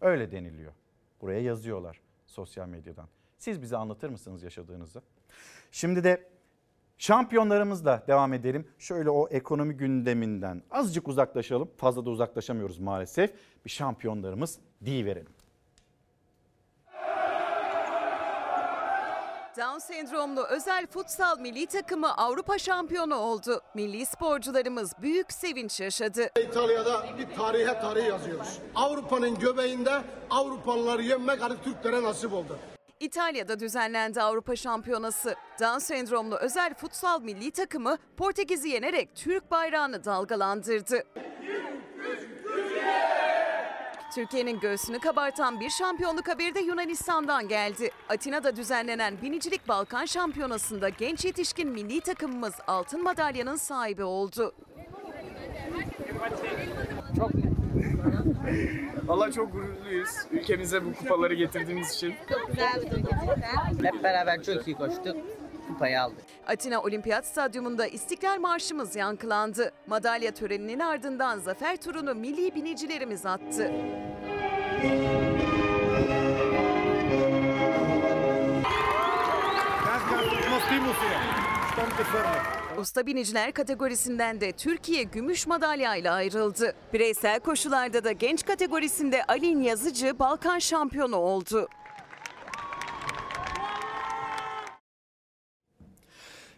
Öyle 0.00 0.32
deniliyor. 0.32 0.72
Buraya 1.20 1.40
yazıyorlar 1.40 2.00
sosyal 2.26 2.68
medyadan. 2.68 3.08
Siz 3.38 3.62
bize 3.62 3.76
anlatır 3.76 4.08
mısınız 4.08 4.42
yaşadığınızı? 4.42 5.02
Şimdi 5.70 6.04
de 6.04 6.28
şampiyonlarımızla 6.98 8.02
devam 8.08 8.32
edelim. 8.32 8.68
Şöyle 8.78 9.10
o 9.10 9.28
ekonomi 9.28 9.74
gündeminden 9.74 10.62
azıcık 10.70 11.08
uzaklaşalım. 11.08 11.70
Fazla 11.76 12.04
da 12.06 12.10
uzaklaşamıyoruz 12.10 12.78
maalesef. 12.78 13.34
Bir 13.64 13.70
şampiyonlarımız 13.70 14.58
verelim. 14.82 15.36
Down 19.56 19.78
sendromlu 19.78 20.46
özel 20.46 20.86
futsal 20.86 21.38
milli 21.38 21.66
takımı 21.66 22.16
Avrupa 22.16 22.58
şampiyonu 22.58 23.14
oldu. 23.14 23.60
Milli 23.74 24.06
sporcularımız 24.06 24.92
büyük 25.02 25.32
sevinç 25.32 25.80
yaşadı. 25.80 26.30
İtalya'da 26.48 27.06
bir 27.18 27.36
tarihe 27.36 27.80
tarih 27.80 28.06
yazıyoruz. 28.06 28.58
Avrupa'nın 28.74 29.38
göbeğinde 29.38 30.02
Avrupalıları 30.30 31.02
yenmek 31.02 31.42
artık 31.42 31.64
Türklere 31.64 32.02
nasip 32.02 32.32
oldu. 32.32 32.58
İtalya'da 33.00 33.60
düzenlendi 33.60 34.22
Avrupa 34.22 34.56
Şampiyonası. 34.56 35.34
Down 35.60 35.78
sendromlu 35.78 36.36
özel 36.36 36.74
futsal 36.74 37.20
milli 37.22 37.50
takımı 37.50 37.98
Portekiz'i 38.16 38.68
yenerek 38.68 39.08
Türk 39.14 39.50
bayrağını 39.50 40.04
dalgalandırdı. 40.04 41.02
Türkiye'nin 44.14 44.60
göğsünü 44.60 44.98
kabartan 44.98 45.60
bir 45.60 45.70
şampiyonluk 45.70 46.28
haberi 46.28 46.54
de 46.54 46.60
Yunanistan'dan 46.60 47.48
geldi. 47.48 47.90
Atina'da 48.08 48.56
düzenlenen 48.56 49.22
binicilik 49.22 49.68
Balkan 49.68 50.04
Şampiyonası'nda 50.04 50.88
genç 50.88 51.24
yetişkin 51.24 51.68
milli 51.68 52.00
takımımız 52.00 52.54
altın 52.66 53.02
madalyanın 53.02 53.56
sahibi 53.56 54.04
oldu. 54.04 54.54
Çok 57.16 57.30
Valla 59.06 59.32
çok 59.32 59.52
gururluyuz. 59.52 60.10
Ülkemize 60.30 60.84
bu 60.84 60.94
kupaları 60.94 61.34
getirdiğimiz 61.34 61.94
için. 61.94 62.14
Çok 62.30 62.48
güzel 62.48 62.82
bir 62.82 62.96
gerçekten. 62.96 63.84
Hep 63.84 64.04
beraber 64.04 64.42
çok 64.42 64.66
iyi 64.68 64.76
koştuk. 64.76 65.16
Kupayı 65.68 66.02
aldık. 66.02 66.24
Atina 66.46 66.82
Olimpiyat 66.82 67.26
Stadyumunda 67.26 67.86
İstiklal 67.86 68.38
Marşımız 68.40 68.96
yankılandı. 68.96 69.72
Madalya 69.86 70.30
töreninin 70.34 70.80
ardından 70.80 71.38
zafer 71.38 71.76
turunu 71.76 72.14
milli 72.14 72.54
binicilerimiz 72.54 73.26
attı. 73.26 73.72
Usta 82.78 83.06
biniciler 83.06 83.52
kategorisinden 83.52 84.40
de 84.40 84.52
Türkiye 84.52 85.02
gümüş 85.02 85.46
madalyayla 85.46 86.14
ayrıldı. 86.14 86.74
Bireysel 86.92 87.40
koşularda 87.40 88.04
da 88.04 88.12
genç 88.12 88.44
kategorisinde 88.44 89.24
Alin 89.24 89.60
Yazıcı 89.60 90.18
Balkan 90.18 90.58
şampiyonu 90.58 91.16
oldu. 91.16 91.68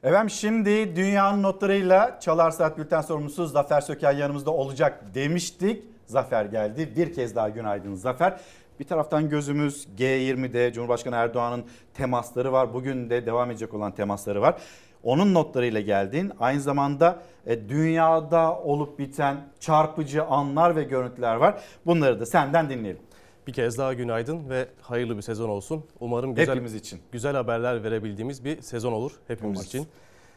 Efendim 0.02 0.30
şimdi 0.30 0.96
dünyanın 0.96 1.42
notlarıyla 1.42 2.20
Çalar 2.20 2.50
Saat 2.50 2.78
Bülten 2.78 3.00
sorumlusu 3.00 3.46
Zafer 3.46 3.80
Söken 3.80 4.12
yanımızda 4.12 4.50
olacak 4.50 5.14
demiştik. 5.14 5.84
Zafer 6.06 6.44
geldi. 6.44 6.92
Bir 6.96 7.14
kez 7.14 7.36
daha 7.36 7.48
günaydın 7.48 7.94
Zafer. 7.94 8.40
Bir 8.80 8.84
taraftan 8.84 9.28
gözümüz 9.28 9.88
G20'de 9.98 10.72
Cumhurbaşkanı 10.72 11.16
Erdoğan'ın 11.16 11.64
temasları 11.94 12.52
var. 12.52 12.74
Bugün 12.74 13.10
de 13.10 13.26
devam 13.26 13.50
edecek 13.50 13.74
olan 13.74 13.92
temasları 13.92 14.42
var. 14.42 14.60
Onun 15.02 15.34
notlarıyla 15.34 15.80
geldin. 15.80 16.32
Aynı 16.40 16.60
zamanda 16.60 17.22
e, 17.46 17.68
dünyada 17.68 18.58
olup 18.58 18.98
biten 18.98 19.36
çarpıcı 19.60 20.24
anlar 20.24 20.76
ve 20.76 20.82
görüntüler 20.82 21.34
var. 21.34 21.62
Bunları 21.86 22.20
da 22.20 22.26
senden 22.26 22.70
dinleyelim. 22.70 23.02
Bir 23.46 23.52
kez 23.52 23.78
daha 23.78 23.94
günaydın 23.94 24.48
ve 24.48 24.68
hayırlı 24.80 25.16
bir 25.16 25.22
sezon 25.22 25.48
olsun. 25.48 25.84
Umarım 26.00 26.34
güzel, 26.34 26.54
Hepimiz 26.54 26.74
için. 26.74 27.00
güzel 27.12 27.36
haberler 27.36 27.84
verebildiğimiz 27.84 28.44
bir 28.44 28.62
sezon 28.62 28.92
olur 28.92 29.12
hepimiz 29.28 29.56
Umarız. 29.56 29.66
için. 29.68 29.86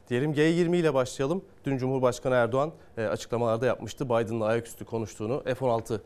Diyelim 0.09 0.34
G20 0.34 0.76
ile 0.76 0.93
başlayalım. 0.93 1.41
Dün 1.66 1.78
Cumhurbaşkanı 1.78 2.36
Erdoğan 2.36 2.72
e, 2.97 3.05
açıklamalarda 3.05 3.66
yapmıştı. 3.66 4.05
Biden'la 4.05 4.45
ayaküstü 4.45 4.86
konuştuğunu, 4.86 5.43
F-16 5.43 5.95
e, 5.95 5.99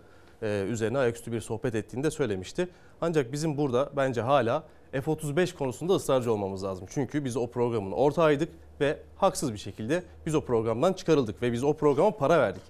üzerine 0.45 0.97
ayaküstü 0.97 1.31
bir 1.31 1.41
sohbet 1.41 1.75
ettiğini 1.75 2.03
de 2.03 2.11
söylemişti. 2.11 2.67
Ancak 3.01 3.31
bizim 3.31 3.57
burada 3.57 3.89
bence 3.95 4.21
hala 4.21 4.63
F-35 4.91 5.55
konusunda 5.55 5.93
ısrarcı 5.93 6.31
olmamız 6.33 6.63
lazım. 6.63 6.85
Çünkü 6.89 7.25
biz 7.25 7.37
o 7.37 7.47
programın 7.47 7.91
ortağıydık 7.91 8.49
ve 8.81 8.97
haksız 9.15 9.53
bir 9.53 9.57
şekilde 9.57 10.03
biz 10.25 10.35
o 10.35 10.41
programdan 10.41 10.93
çıkarıldık 10.93 11.41
ve 11.41 11.51
biz 11.51 11.63
o 11.63 11.73
programa 11.73 12.11
para 12.11 12.39
verdik. 12.39 12.63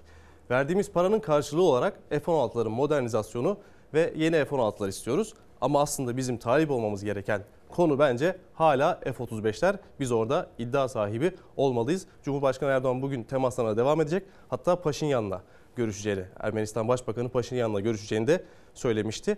Verdiğimiz 0.50 0.90
paranın 0.92 1.20
karşılığı 1.20 1.62
olarak 1.62 1.98
F-16'ların 2.10 2.68
modernizasyonu 2.68 3.58
ve 3.94 4.12
yeni 4.16 4.44
F-16'lar 4.44 4.88
istiyoruz. 4.88 5.34
Ama 5.60 5.80
aslında 5.80 6.16
bizim 6.16 6.36
talip 6.36 6.70
olmamız 6.70 7.04
gereken 7.04 7.42
konu 7.68 7.98
bence 7.98 8.36
hala 8.54 9.00
F-35'ler. 9.04 9.76
Biz 10.00 10.12
orada 10.12 10.46
iddia 10.58 10.88
sahibi 10.88 11.32
olmalıyız. 11.56 12.06
Cumhurbaşkanı 12.22 12.70
Erdoğan 12.70 13.02
bugün 13.02 13.22
temaslarına 13.22 13.76
devam 13.76 14.00
edecek. 14.00 14.22
Hatta 14.48 14.80
Paşinyan'la 14.80 15.42
görüşeceğini, 15.76 16.22
Ermenistan 16.40 16.88
Başbakanı 16.88 17.28
Paşinyan'la 17.28 17.80
görüşeceğini 17.80 18.26
de 18.26 18.44
söylemişti. 18.74 19.36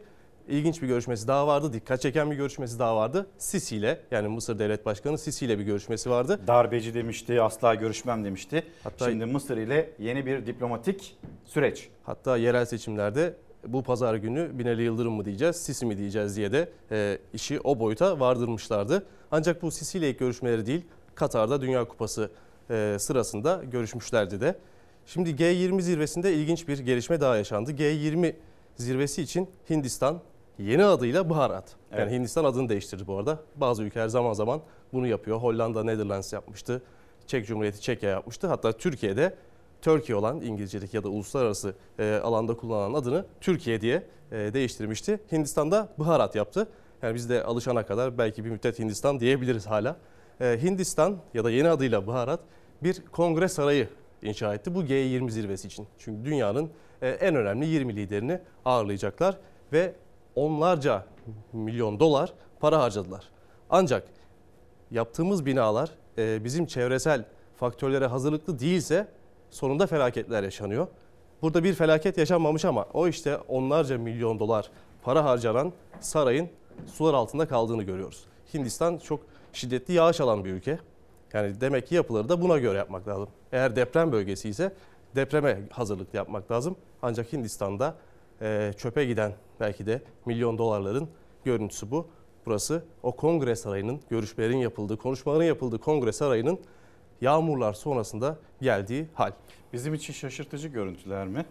İlginç 0.49 0.83
bir 0.83 0.87
görüşmesi 0.87 1.29
daha 1.29 1.47
vardı. 1.47 1.73
Dikkat 1.73 2.01
çeken 2.01 2.31
bir 2.31 2.37
görüşmesi 2.37 2.79
daha 2.79 2.97
vardı. 2.97 3.27
Sisi 3.39 3.77
ile 3.77 4.01
yani 4.11 4.29
Mısır 4.29 4.59
Devlet 4.59 4.87
Başkanı 4.87 5.19
Sisi 5.19 5.47
ile 5.47 5.59
bir 5.59 5.65
görüşmesi 5.65 6.11
vardı. 6.11 6.41
Darbeci 6.47 6.95
demişti, 6.95 7.43
asla 7.43 7.75
görüşmem 7.75 8.25
demişti. 8.25 8.63
Hatta- 8.85 9.11
Şimdi 9.11 9.25
Mısır 9.27 9.57
ile 9.57 9.91
yeni 9.99 10.27
bir 10.27 10.47
diplomatik 10.47 11.17
süreç. 11.45 11.89
Hatta 12.05 12.37
yerel 12.37 12.65
seçimlerde 12.65 13.35
bu 13.67 13.83
pazar 13.83 14.15
günü 14.15 14.59
Binali 14.59 14.83
Yıldırım 14.83 15.13
mı 15.13 15.25
diyeceğiz, 15.25 15.57
Sisi 15.57 15.87
mi 15.87 15.99
diyeceğiz 15.99 16.37
diye 16.37 16.53
de 16.53 16.69
e, 16.91 17.19
işi 17.35 17.61
o 17.61 17.79
boyuta 17.81 18.21
vardırmışlardı. 18.21 19.07
Ancak 19.31 19.63
bu 19.63 19.71
Sisi 19.71 19.99
ile 19.99 20.11
ilk 20.11 20.19
görüşmeleri 20.19 20.67
değil, 20.67 20.85
Katar'da 21.15 21.61
Dünya 21.61 21.85
Kupası 21.85 22.31
e, 22.71 22.97
sırasında 22.99 23.61
görüşmüşlerdi 23.73 24.41
de. 24.41 24.55
Şimdi 25.09 25.31
G20 25.31 25.81
zirvesinde 25.81 26.35
ilginç 26.35 26.69
bir 26.69 26.79
gelişme 26.79 27.21
daha 27.21 27.37
yaşandı. 27.37 27.73
G20 27.73 28.35
zirvesi 28.77 29.23
için 29.23 29.49
Hindistan, 29.71 30.21
yeni 30.59 30.85
adıyla 30.85 31.31
Baharat. 31.31 31.77
Yani 31.93 32.03
Evet. 32.03 32.13
Hindistan 32.13 32.45
adını 32.45 32.69
değiştirdi 32.69 33.07
bu 33.07 33.19
arada. 33.19 33.39
Bazı 33.57 33.83
ülkeler 33.83 34.09
zaman 34.09 34.33
zaman 34.33 34.61
bunu 34.93 35.07
yapıyor. 35.07 35.39
Hollanda, 35.39 35.85
Netherlands 35.85 36.33
yapmıştı. 36.33 36.83
Çek 37.27 37.47
Cumhuriyeti 37.47 37.81
Çekya 37.81 38.11
yapmıştı. 38.11 38.47
Hatta 38.47 38.73
Türkiye'de 38.73 39.35
Türkiye 39.83 40.17
olan 40.17 40.41
İngilizce'deki 40.41 40.97
ya 40.97 41.05
da 41.05 41.09
uluslararası 41.09 41.75
e, 41.99 42.21
alanda 42.25 42.57
kullanılan 42.57 43.01
adını 43.01 43.27
Türkiye 43.41 43.81
diye 43.81 44.03
e, 44.33 44.37
değiştirmişti. 44.37 45.21
Hindistan'da 45.33 45.89
Baharat 45.99 46.35
yaptı. 46.35 46.69
Yani 47.03 47.15
biz 47.15 47.31
de 47.31 47.45
alışana 47.45 47.87
kadar 47.87 48.19
belki 48.19 48.45
bir 48.45 48.51
müddet 48.51 48.79
Hindistan 48.79 49.21
diyebiliriz 49.21 49.67
hala. 49.67 49.97
E, 50.41 50.59
Hindistan 50.63 51.17
ya 51.35 51.45
da 51.45 51.51
yeni 51.51 51.69
adıyla 51.69 52.07
Baharat 52.07 52.41
bir 52.83 53.07
kongre 53.13 53.49
sarayı 53.49 53.89
inşa 54.23 54.55
etti 54.55 54.75
bu 54.75 54.83
G20 54.83 55.31
zirvesi 55.31 55.67
için. 55.67 55.87
Çünkü 55.99 56.25
dünyanın 56.25 56.71
e, 57.03 57.09
en 57.09 57.37
önemli 57.37 57.67
20 57.67 57.97
liderini 57.97 58.41
ağırlayacaklar 58.65 59.37
ve 59.73 59.95
onlarca 60.35 61.07
milyon 61.53 62.01
dolar 62.01 62.33
para 62.61 62.81
harcadılar. 62.81 63.25
Ancak 63.71 64.09
yaptığımız 64.91 65.47
binalar 65.47 65.91
e, 66.19 66.45
bizim 66.45 66.67
çevresel 66.67 67.25
faktörlere 67.57 68.07
hazırlıklı 68.07 68.59
değilse 68.59 69.09
sonunda 69.51 69.87
felaketler 69.87 70.43
yaşanıyor. 70.43 70.87
Burada 71.43 71.65
bir 71.65 71.75
felaket 71.75 72.19
yaşanmamış 72.19 72.65
ama 72.65 72.87
o 72.95 73.09
işte 73.09 73.37
onlarca 73.37 73.99
milyon 73.99 74.39
dolar 74.39 74.71
para 75.03 75.25
harcanan 75.25 75.73
sarayın 76.01 76.49
sular 76.87 77.15
altında 77.15 77.49
kaldığını 77.49 77.83
görüyoruz. 77.83 78.25
Hindistan 78.55 78.99
çok 78.99 79.21
şiddetli 79.53 79.95
yağış 79.95 80.21
alan 80.21 80.45
bir 80.45 80.51
ülke. 80.51 80.79
Yani 81.33 81.61
demek 81.61 81.87
ki 81.87 81.95
yapıları 81.95 82.29
da 82.29 82.41
buna 82.43 82.59
göre 82.59 82.79
yapmak 82.79 83.09
lazım. 83.09 83.29
Eğer 83.53 83.77
deprem 83.77 84.13
bölgesi 84.13 84.49
ise 84.49 84.73
depreme 85.17 85.61
hazırlıklı 85.71 86.17
yapmak 86.17 86.51
lazım. 86.51 86.77
Ancak 87.03 87.33
Hindistan'da 87.33 87.95
e, 88.41 88.73
çöpe 88.77 89.05
giden 89.05 89.33
belki 89.61 89.87
de 89.87 90.03
milyon 90.27 90.59
dolarların 90.59 91.09
görüntüsü 91.45 91.91
bu. 91.91 92.09
Burası 92.47 92.85
o 93.03 93.17
kongre 93.17 93.57
sarayının, 93.57 94.01
görüşmelerin 94.11 94.57
yapıldığı, 94.57 94.97
konuşmaların 94.97 95.45
yapıldığı 95.45 95.79
kongre 95.79 96.13
sarayının 96.13 96.61
yağmurlar 97.21 97.73
sonrasında 97.73 98.39
geldiği 98.61 99.09
hal. 99.15 99.33
Bizim 99.73 99.95
için 99.95 100.13
şaşırtıcı 100.13 100.69
görüntüler 100.69 101.27
mi? 101.27 101.47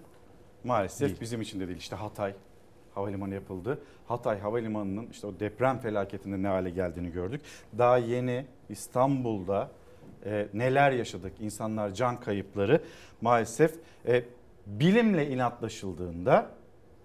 Maalesef 0.63 1.21
bizim 1.21 1.41
için 1.41 1.59
de 1.59 1.67
değil. 1.67 1.77
İşte 1.77 1.95
Hatay 1.95 2.33
havalimanı 2.97 3.33
yapıldı. 3.33 3.79
Hatay 4.07 4.39
havalimanının 4.39 5.07
işte 5.11 5.27
o 5.27 5.39
deprem 5.39 5.79
felaketinde 5.79 6.43
ne 6.43 6.47
hale 6.47 6.69
geldiğini 6.69 7.11
gördük. 7.11 7.41
Daha 7.77 7.97
yeni 7.97 8.45
İstanbul'da 8.69 9.71
e, 10.25 10.47
neler 10.53 10.91
yaşadık? 10.91 11.33
İnsanlar 11.39 11.93
can 11.93 12.19
kayıpları 12.19 12.81
maalesef 13.21 13.75
e, 14.07 14.23
bilimle 14.65 15.29
inatlaşıldığında 15.29 16.49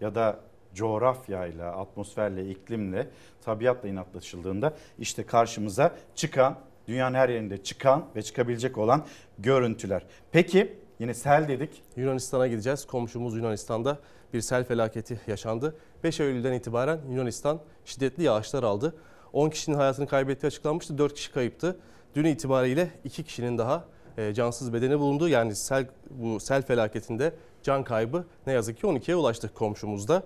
ya 0.00 0.14
da 0.14 0.40
coğrafyayla, 0.74 1.76
atmosferle, 1.76 2.50
iklimle, 2.50 3.08
tabiatla 3.44 3.88
inatlaşıldığında 3.88 4.74
işte 4.98 5.26
karşımıza 5.26 5.94
çıkan, 6.14 6.58
dünyanın 6.88 7.14
her 7.14 7.28
yerinde 7.28 7.62
çıkan 7.62 8.04
ve 8.16 8.22
çıkabilecek 8.22 8.78
olan 8.78 9.04
görüntüler. 9.38 10.06
Peki 10.32 10.76
yine 10.98 11.14
sel 11.14 11.48
dedik. 11.48 11.82
Yunanistan'a 11.96 12.46
gideceğiz. 12.46 12.86
Komşumuz 12.86 13.36
Yunanistan'da 13.36 13.98
bir 14.32 14.40
sel 14.40 14.64
felaketi 14.64 15.20
yaşandı. 15.26 15.76
5 16.04 16.20
Eylül'den 16.20 16.52
itibaren 16.52 17.00
Yunanistan 17.10 17.60
şiddetli 17.84 18.22
yağışlar 18.22 18.62
aldı. 18.62 18.94
10 19.32 19.50
kişinin 19.50 19.76
hayatını 19.76 20.06
kaybettiği 20.06 20.48
açıklanmıştı. 20.48 20.98
4 20.98 21.14
kişi 21.14 21.32
kayıptı. 21.32 21.76
Dün 22.14 22.24
itibariyle 22.24 22.90
2 23.04 23.24
kişinin 23.24 23.58
daha 23.58 23.84
e, 24.18 24.34
cansız 24.34 24.72
bedeni 24.72 24.98
bulundu. 24.98 25.28
Yani 25.28 25.56
sel, 25.56 25.86
bu 26.10 26.40
sel 26.40 26.62
felaketinde 26.62 27.34
can 27.62 27.84
kaybı 27.84 28.24
ne 28.46 28.52
yazık 28.52 28.78
ki 28.78 28.86
12'ye 28.86 29.16
ulaştı 29.16 29.54
komşumuzda. 29.54 30.22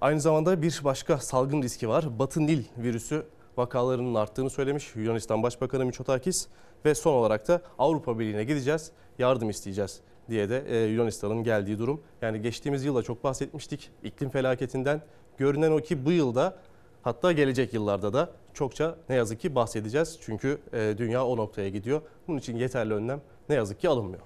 Aynı 0.00 0.20
zamanda 0.20 0.62
bir 0.62 0.80
başka 0.84 1.18
salgın 1.18 1.62
riski 1.62 1.88
var. 1.88 2.18
Batı 2.18 2.46
Nil 2.46 2.64
virüsü 2.78 3.26
vakalarının 3.56 4.14
arttığını 4.14 4.50
söylemiş 4.50 4.96
Yunanistan 4.96 5.42
Başbakanı 5.42 5.84
Mitsotakis 5.84 6.46
ve 6.84 6.94
son 6.94 7.12
olarak 7.12 7.48
da 7.48 7.60
Avrupa 7.78 8.18
Birliği'ne 8.18 8.44
gideceğiz, 8.44 8.90
yardım 9.18 9.50
isteyeceğiz 9.50 10.00
diye 10.30 10.48
de 10.50 10.64
e, 10.68 10.86
Yunanistan'ın 10.86 11.44
geldiği 11.44 11.78
durum. 11.78 12.00
Yani 12.22 12.42
geçtiğimiz 12.42 12.84
yılda 12.84 13.02
çok 13.02 13.24
bahsetmiştik 13.24 13.90
iklim 14.04 14.30
felaketinden. 14.30 15.02
Görünen 15.38 15.70
o 15.70 15.78
ki 15.78 16.04
bu 16.04 16.12
yılda 16.12 16.56
hatta 17.02 17.32
gelecek 17.32 17.74
yıllarda 17.74 18.12
da 18.12 18.30
çokça 18.54 18.96
ne 19.08 19.14
yazık 19.14 19.40
ki 19.40 19.54
bahsedeceğiz. 19.54 20.18
Çünkü 20.20 20.58
e, 20.72 20.94
dünya 20.98 21.26
o 21.26 21.36
noktaya 21.36 21.68
gidiyor. 21.68 22.02
Bunun 22.28 22.38
için 22.38 22.56
yeterli 22.56 22.94
önlem 22.94 23.20
ne 23.48 23.54
yazık 23.54 23.80
ki 23.80 23.88
alınmıyor. 23.88 24.22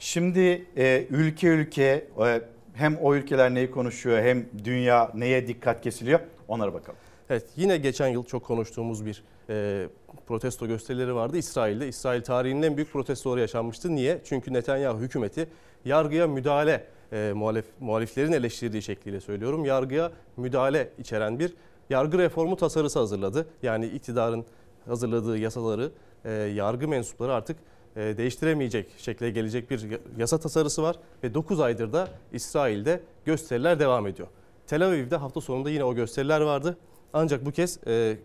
Şimdi 0.00 0.66
e, 0.76 1.06
ülke 1.10 1.48
ülke 1.48 2.06
e, 2.26 2.40
hem 2.74 2.96
o 2.96 3.14
ülkeler 3.14 3.54
neyi 3.54 3.70
konuşuyor 3.70 4.22
hem 4.22 4.46
dünya 4.64 5.10
neye 5.14 5.46
dikkat 5.46 5.80
kesiliyor 5.80 6.20
onlara 6.48 6.74
bakalım. 6.74 6.98
Evet 7.30 7.46
yine 7.56 7.76
geçen 7.76 8.08
yıl 8.08 8.24
çok 8.24 8.44
konuştuğumuz 8.44 9.06
bir 9.06 9.24
e, 9.48 9.86
protesto 10.26 10.66
gösterileri 10.66 11.14
vardı 11.14 11.36
İsrail'de. 11.36 11.88
İsrail 11.88 12.22
tarihinin 12.22 12.62
en 12.62 12.76
büyük 12.76 12.92
protestoları 12.92 13.40
yaşanmıştı. 13.40 13.94
Niye? 13.94 14.20
Çünkü 14.24 14.52
Netanyahu 14.52 15.00
hükümeti 15.00 15.48
yargıya 15.84 16.26
müdahale, 16.26 16.86
e, 17.12 17.32
muhalif, 17.34 17.64
muhaliflerin 17.80 18.32
eleştirdiği 18.32 18.82
şekliyle 18.82 19.20
söylüyorum. 19.20 19.64
Yargıya 19.64 20.12
müdahale 20.36 20.90
içeren 20.98 21.38
bir 21.38 21.54
yargı 21.90 22.18
reformu 22.18 22.56
tasarısı 22.56 22.98
hazırladı. 22.98 23.46
Yani 23.62 23.86
iktidarın 23.86 24.44
hazırladığı 24.86 25.38
yasaları 25.38 25.90
e, 26.24 26.30
yargı 26.30 26.88
mensupları 26.88 27.34
artık 27.34 27.56
e, 27.96 28.00
değiştiremeyecek 28.00 28.88
şekle 28.98 29.30
gelecek 29.30 29.70
bir 29.70 29.86
yasa 30.18 30.38
tasarısı 30.38 30.82
var. 30.82 30.96
Ve 31.22 31.34
9 31.34 31.60
aydır 31.60 31.92
da 31.92 32.08
İsrail'de 32.32 33.00
gösteriler 33.24 33.80
devam 33.80 34.06
ediyor. 34.06 34.28
Tel 34.66 34.86
Aviv'de 34.86 35.16
hafta 35.16 35.40
sonunda 35.40 35.70
yine 35.70 35.84
o 35.84 35.94
gösteriler 35.94 36.40
vardı. 36.40 36.76
Ancak 37.12 37.46
bu 37.46 37.50
kez 37.50 37.78
e, 37.86 38.16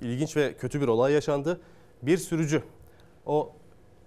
ilginç 0.00 0.36
ve 0.36 0.54
kötü 0.56 0.80
bir 0.80 0.88
olay 0.88 1.12
yaşandı. 1.12 1.60
Bir 2.02 2.18
sürücü 2.18 2.62
o 3.26 3.52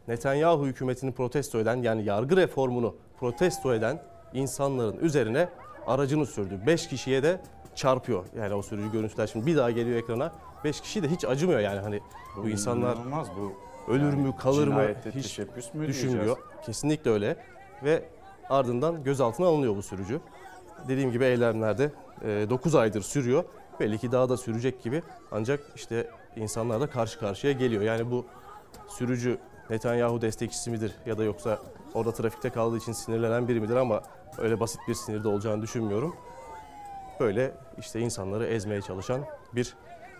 Netanyahu 0.07 0.65
hükümetini 0.65 1.11
protesto 1.11 1.59
eden 1.59 1.75
yani 1.75 2.03
yargı 2.03 2.37
reformunu 2.37 2.95
protesto 3.19 3.73
eden 3.73 4.01
insanların 4.33 4.97
üzerine 4.97 5.49
aracını 5.87 6.25
sürdü. 6.25 6.59
5 6.67 6.87
kişiye 6.87 7.23
de 7.23 7.41
çarpıyor. 7.75 8.25
Yani 8.37 8.53
o 8.53 8.61
sürücü 8.61 8.91
görüntüler 8.91 9.27
şimdi 9.27 9.45
bir 9.45 9.57
daha 9.57 9.71
geliyor 9.71 9.97
ekrana. 9.97 10.31
5 10.63 10.81
kişi 10.81 11.03
de 11.03 11.07
hiç 11.07 11.25
acımıyor 11.25 11.59
yani 11.59 11.79
hani 11.79 11.99
bu, 12.37 12.43
Bu 12.43 12.49
insanlar 12.49 12.95
inanılmaz 12.95 13.27
bu. 13.37 13.53
ölür 13.91 14.03
Yani 14.03 14.21
mü 14.21 14.33
kalır 14.39 14.67
mı 14.67 14.87
hiç 15.15 15.39
mü 15.73 15.87
düşünmüyor. 15.87 16.25
diyeceğiz? 16.25 16.65
Kesinlikle 16.65 17.11
öyle 17.11 17.37
ve 17.83 18.03
ardından 18.49 19.03
gözaltına 19.03 19.47
alınıyor 19.47 19.75
bu 19.75 19.81
sürücü. 19.81 20.19
Dediğim 20.87 21.11
gibi 21.11 21.23
eylemlerde 21.23 21.91
9 22.49 22.75
aydır 22.75 23.01
sürüyor. 23.01 23.43
Belli 23.79 23.97
ki 23.97 24.11
daha 24.11 24.29
da 24.29 24.37
sürecek 24.37 24.83
gibi. 24.83 25.03
Ancak 25.31 25.59
işte 25.75 26.09
insanlar 26.35 26.81
da 26.81 26.87
karşı 26.87 27.19
karşıya 27.19 27.53
geliyor. 27.53 27.81
Yani 27.81 28.11
bu 28.11 28.25
sürücü 28.87 29.37
Netanyahu 29.69 30.21
destekçisi 30.21 30.71
midir 30.71 30.91
ya 31.05 31.17
da 31.17 31.23
yoksa 31.23 31.59
orada 31.93 32.11
trafikte 32.11 32.49
kaldığı 32.49 32.77
için 32.77 32.91
sinirlenen 32.91 33.47
biri 33.47 33.61
midir 33.61 33.75
ama 33.75 34.01
öyle 34.37 34.59
basit 34.59 34.79
bir 34.87 34.93
sinirde 34.93 35.27
olacağını 35.27 35.61
düşünmüyorum. 35.61 36.15
Böyle 37.19 37.51
işte 37.77 37.99
insanları 37.99 38.45
ezmeye 38.45 38.81
çalışan 38.81 39.21
bir 39.55 39.75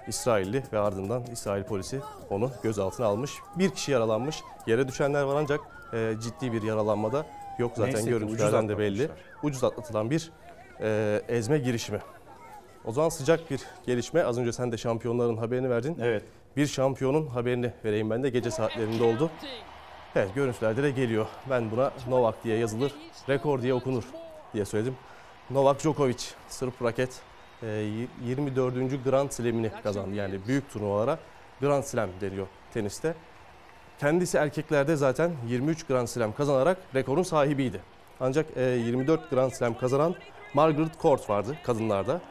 İsrailli 0.07 0.63
ve 0.73 0.79
ardından 0.79 1.23
İsrail 1.31 1.63
polisi 1.63 1.99
onu 2.29 2.51
gözaltına 2.63 3.05
almış. 3.05 3.31
Bir 3.55 3.69
kişi 3.69 3.91
yaralanmış. 3.91 4.43
Yere 4.67 4.87
düşenler 4.87 5.23
var 5.23 5.35
ancak 5.35 5.59
e, 5.93 6.13
ciddi 6.21 6.53
bir 6.53 6.61
yaralanmada 6.61 7.25
yok 7.59 7.71
zaten 7.75 7.93
Neyse 7.93 8.09
görüntülerden 8.09 8.69
de 8.69 8.77
belli. 8.77 9.09
Ucuz 9.43 9.63
atlatılan 9.63 10.09
bir 10.09 10.31
e, 10.81 11.21
ezme 11.27 11.57
girişimi. 11.57 11.99
O 12.88 12.91
zaman 12.91 13.09
sıcak 13.09 13.51
bir 13.51 13.61
gelişme. 13.86 14.23
Az 14.23 14.38
önce 14.38 14.51
sen 14.53 14.71
de 14.71 14.77
şampiyonların 14.77 15.38
haberini 15.38 15.69
verdin. 15.69 15.97
Evet. 16.01 16.23
Bir 16.57 16.67
şampiyonun 16.67 17.28
haberini 17.28 17.71
vereyim 17.86 18.09
ben 18.09 18.24
de 18.24 18.29
gece 18.29 18.51
saatlerinde 18.51 19.03
oldu. 19.03 19.32
Evet 20.16 20.36
görüntülerde 20.36 20.83
de 20.83 20.91
geliyor. 20.91 21.25
Ben 21.49 21.71
buna 21.71 21.91
Novak 22.09 22.43
diye 22.43 22.57
yazılır, 22.57 22.91
rekor 23.29 23.62
diye 23.62 23.74
okunur 23.74 24.03
diye 24.53 24.66
söyledim. 24.66 24.95
Novak 25.49 25.79
Djokovic, 25.79 26.24
Sırp 26.49 26.83
raket 26.83 27.21
e, 27.63 27.67
24. 28.25 29.03
Grand 29.03 29.32
Slam'ini 29.32 29.71
kazandı. 29.83 30.16
Yani 30.16 30.39
büyük 30.47 30.70
turnuvalara 30.70 31.20
Grand 31.62 31.83
Slam 31.83 32.09
deniyor 32.21 32.47
teniste. 32.74 33.16
Kendisi 33.99 34.37
erkeklerde 34.37 34.95
zaten 34.95 35.32
23 35.47 35.83
Grand 35.87 36.07
Slam 36.07 36.36
kazanarak 36.36 36.78
rekorun 36.95 37.24
sahibiydi. 37.24 37.82
Ancak 38.20 38.45
e, 38.57 38.62
24 38.62 39.29
Grand 39.29 39.51
Slam 39.51 39.78
kazanan 39.78 40.16
Margaret 40.53 41.01
Court 41.01 41.29
vardı 41.29 41.57
kadınlarda. 41.63 42.21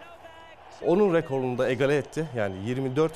Onun 0.86 1.14
rekorunu 1.14 1.59
da 1.59 1.70
egale 1.70 1.96
etti. 1.96 2.26
Yani 2.36 2.55
24 2.66 3.12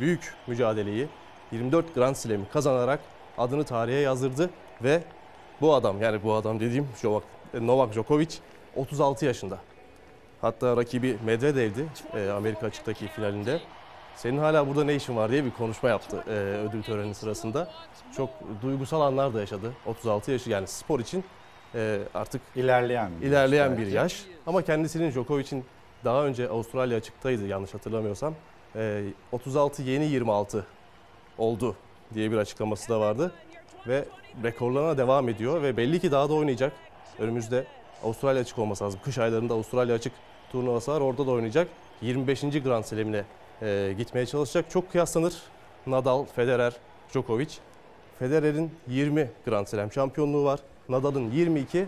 büyük 0.00 0.34
mücadeleyi 0.46 1.08
24 1.52 1.94
Grand 1.94 2.14
Slam'i 2.14 2.48
kazanarak 2.52 3.00
adını 3.38 3.64
tarihe 3.64 3.98
yazdırdı 3.98 4.50
ve 4.82 5.02
bu 5.60 5.74
adam 5.74 6.02
yani 6.02 6.22
bu 6.22 6.32
adam 6.32 6.60
dediğim 6.60 6.88
Novak, 7.60 7.92
Djokovic 7.92 8.28
36 8.76 9.24
yaşında. 9.26 9.58
Hatta 10.40 10.76
rakibi 10.76 11.18
Medvedev'di 11.24 11.86
e, 12.14 12.30
Amerika 12.30 12.66
açıktaki 12.66 13.06
finalinde. 13.06 13.60
Senin 14.16 14.38
hala 14.38 14.68
burada 14.68 14.84
ne 14.84 14.94
işin 14.94 15.16
var 15.16 15.30
diye 15.30 15.44
bir 15.44 15.50
konuşma 15.50 15.88
yaptı 15.88 16.24
e, 16.28 16.30
ödül 16.68 16.82
töreni 16.82 17.14
sırasında. 17.14 17.70
Çok 18.16 18.30
duygusal 18.62 19.00
anlar 19.00 19.34
da 19.34 19.40
yaşadı. 19.40 19.72
36 19.86 20.32
yaşı 20.32 20.50
yani 20.50 20.66
spor 20.66 21.00
için 21.00 21.24
e, 21.74 21.98
artık 22.14 22.42
ilerleyen 22.56 23.10
ilerleyen 23.22 23.78
bir 23.78 23.86
yaş. 23.86 24.24
Ama 24.46 24.62
kendisinin 24.62 25.10
Djokovic'in 25.10 25.64
daha 26.04 26.24
önce 26.24 26.48
Avustralya 26.48 26.96
açıktaydı 26.96 27.46
yanlış 27.46 27.74
hatırlamıyorsam. 27.74 28.34
Ee, 28.76 29.04
36 29.32 29.82
yeni 29.82 30.04
26 30.04 30.66
oldu 31.38 31.76
diye 32.14 32.32
bir 32.32 32.36
açıklaması 32.36 32.88
da 32.88 33.00
vardı. 33.00 33.32
Ve 33.86 34.04
rekorlarına 34.42 34.98
devam 34.98 35.28
ediyor 35.28 35.62
ve 35.62 35.76
belli 35.76 36.00
ki 36.00 36.12
daha 36.12 36.28
da 36.28 36.34
oynayacak. 36.34 36.72
Önümüzde 37.18 37.66
Avustralya 38.04 38.42
açık 38.42 38.58
olması 38.58 38.84
lazım. 38.84 39.00
Kış 39.04 39.18
aylarında 39.18 39.54
Avustralya 39.54 39.94
açık 39.94 40.12
turnuvası 40.52 40.92
var 40.92 41.00
orada 41.00 41.26
da 41.26 41.30
oynayacak. 41.30 41.68
25. 42.02 42.40
Grand 42.40 42.84
Slam'ine 42.84 43.24
e, 43.62 43.94
gitmeye 43.98 44.26
çalışacak. 44.26 44.70
Çok 44.70 44.92
kıyaslanır. 44.92 45.42
Nadal, 45.86 46.24
Federer, 46.24 46.72
Djokovic. 47.12 47.48
Federer'in 48.18 48.70
20 48.88 49.30
Grand 49.46 49.66
Slam 49.66 49.92
şampiyonluğu 49.92 50.44
var. 50.44 50.60
Nadal'ın 50.88 51.30
22, 51.30 51.86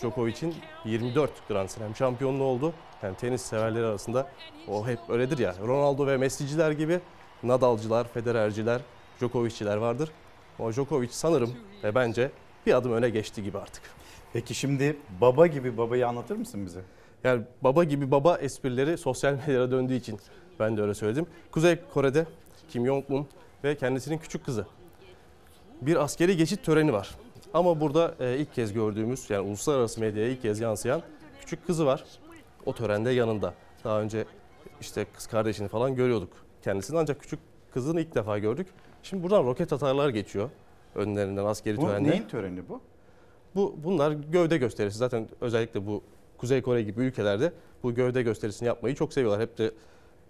Djokovic'in 0.00 0.54
24 0.84 1.48
Grand 1.48 1.68
Slam 1.68 1.96
şampiyonluğu 1.96 2.44
oldu. 2.44 2.72
Yani 3.02 3.16
tenis 3.16 3.42
severleri 3.42 3.86
arasında 3.86 4.28
o 4.68 4.86
hep 4.86 4.98
öyledir 5.08 5.38
ya. 5.38 5.54
Ronaldo 5.66 6.06
ve 6.06 6.16
Messi'ciler 6.16 6.70
gibi 6.70 7.00
Nadal'cılar, 7.42 8.08
Federer'ciler, 8.08 8.80
Djokovic'ciler 9.20 9.76
vardır. 9.76 10.10
O 10.58 10.72
Djokovic 10.72 11.08
sanırım 11.10 11.50
ve 11.84 11.94
bence 11.94 12.30
bir 12.66 12.74
adım 12.74 12.92
öne 12.92 13.10
geçti 13.10 13.42
gibi 13.42 13.58
artık. 13.58 13.82
Peki 14.32 14.54
şimdi 14.54 14.96
baba 15.20 15.46
gibi 15.46 15.76
babayı 15.76 16.08
anlatır 16.08 16.36
mısın 16.36 16.66
bize? 16.66 16.80
Yani 17.24 17.42
baba 17.62 17.84
gibi 17.84 18.10
baba 18.10 18.36
esprileri 18.36 18.98
sosyal 18.98 19.32
medyaya 19.32 19.70
döndüğü 19.70 19.94
için 19.94 20.20
ben 20.60 20.76
de 20.76 20.82
öyle 20.82 20.94
söyledim. 20.94 21.26
Kuzey 21.50 21.78
Kore'de 21.94 22.26
Kim 22.68 22.86
Jong-un 22.86 23.26
ve 23.64 23.76
kendisinin 23.76 24.18
küçük 24.18 24.44
kızı 24.44 24.66
bir 25.80 25.96
askeri 25.96 26.36
geçit 26.36 26.64
töreni 26.64 26.92
var. 26.92 27.10
Ama 27.54 27.80
burada 27.80 28.14
e, 28.20 28.38
ilk 28.38 28.54
kez 28.54 28.72
gördüğümüz 28.72 29.30
yani 29.30 29.48
uluslararası 29.48 30.00
medyaya 30.00 30.28
ilk 30.28 30.42
kez 30.42 30.60
yansıyan 30.60 31.02
küçük 31.40 31.66
kızı 31.66 31.86
var. 31.86 32.04
O 32.66 32.74
törende 32.74 33.10
yanında. 33.10 33.54
Daha 33.84 34.00
önce 34.00 34.24
işte 34.80 35.06
kız 35.14 35.26
kardeşini 35.26 35.68
falan 35.68 35.94
görüyorduk 35.94 36.32
kendisini 36.62 36.98
ancak 36.98 37.20
küçük 37.20 37.40
kızını 37.74 38.00
ilk 38.00 38.14
defa 38.14 38.38
gördük. 38.38 38.66
Şimdi 39.02 39.22
buradan 39.22 39.44
roket 39.44 39.72
atarlar 39.72 40.08
geçiyor 40.08 40.50
önlerinden 40.94 41.44
askeri 41.44 41.76
Bu 41.76 41.86
törende. 41.86 42.10
neyin 42.10 42.28
töreni 42.28 42.68
bu? 42.68 42.80
Bu 43.54 43.74
bunlar 43.84 44.12
gövde 44.12 44.58
gösterisi. 44.58 44.98
Zaten 44.98 45.28
özellikle 45.40 45.86
bu 45.86 46.02
Kuzey 46.38 46.62
Kore 46.62 46.82
gibi 46.82 47.00
ülkelerde 47.00 47.52
bu 47.82 47.94
gövde 47.94 48.22
gösterisini 48.22 48.66
yapmayı 48.66 48.94
çok 48.94 49.12
seviyorlar. 49.12 49.40
Hep 49.40 49.58
de 49.58 49.70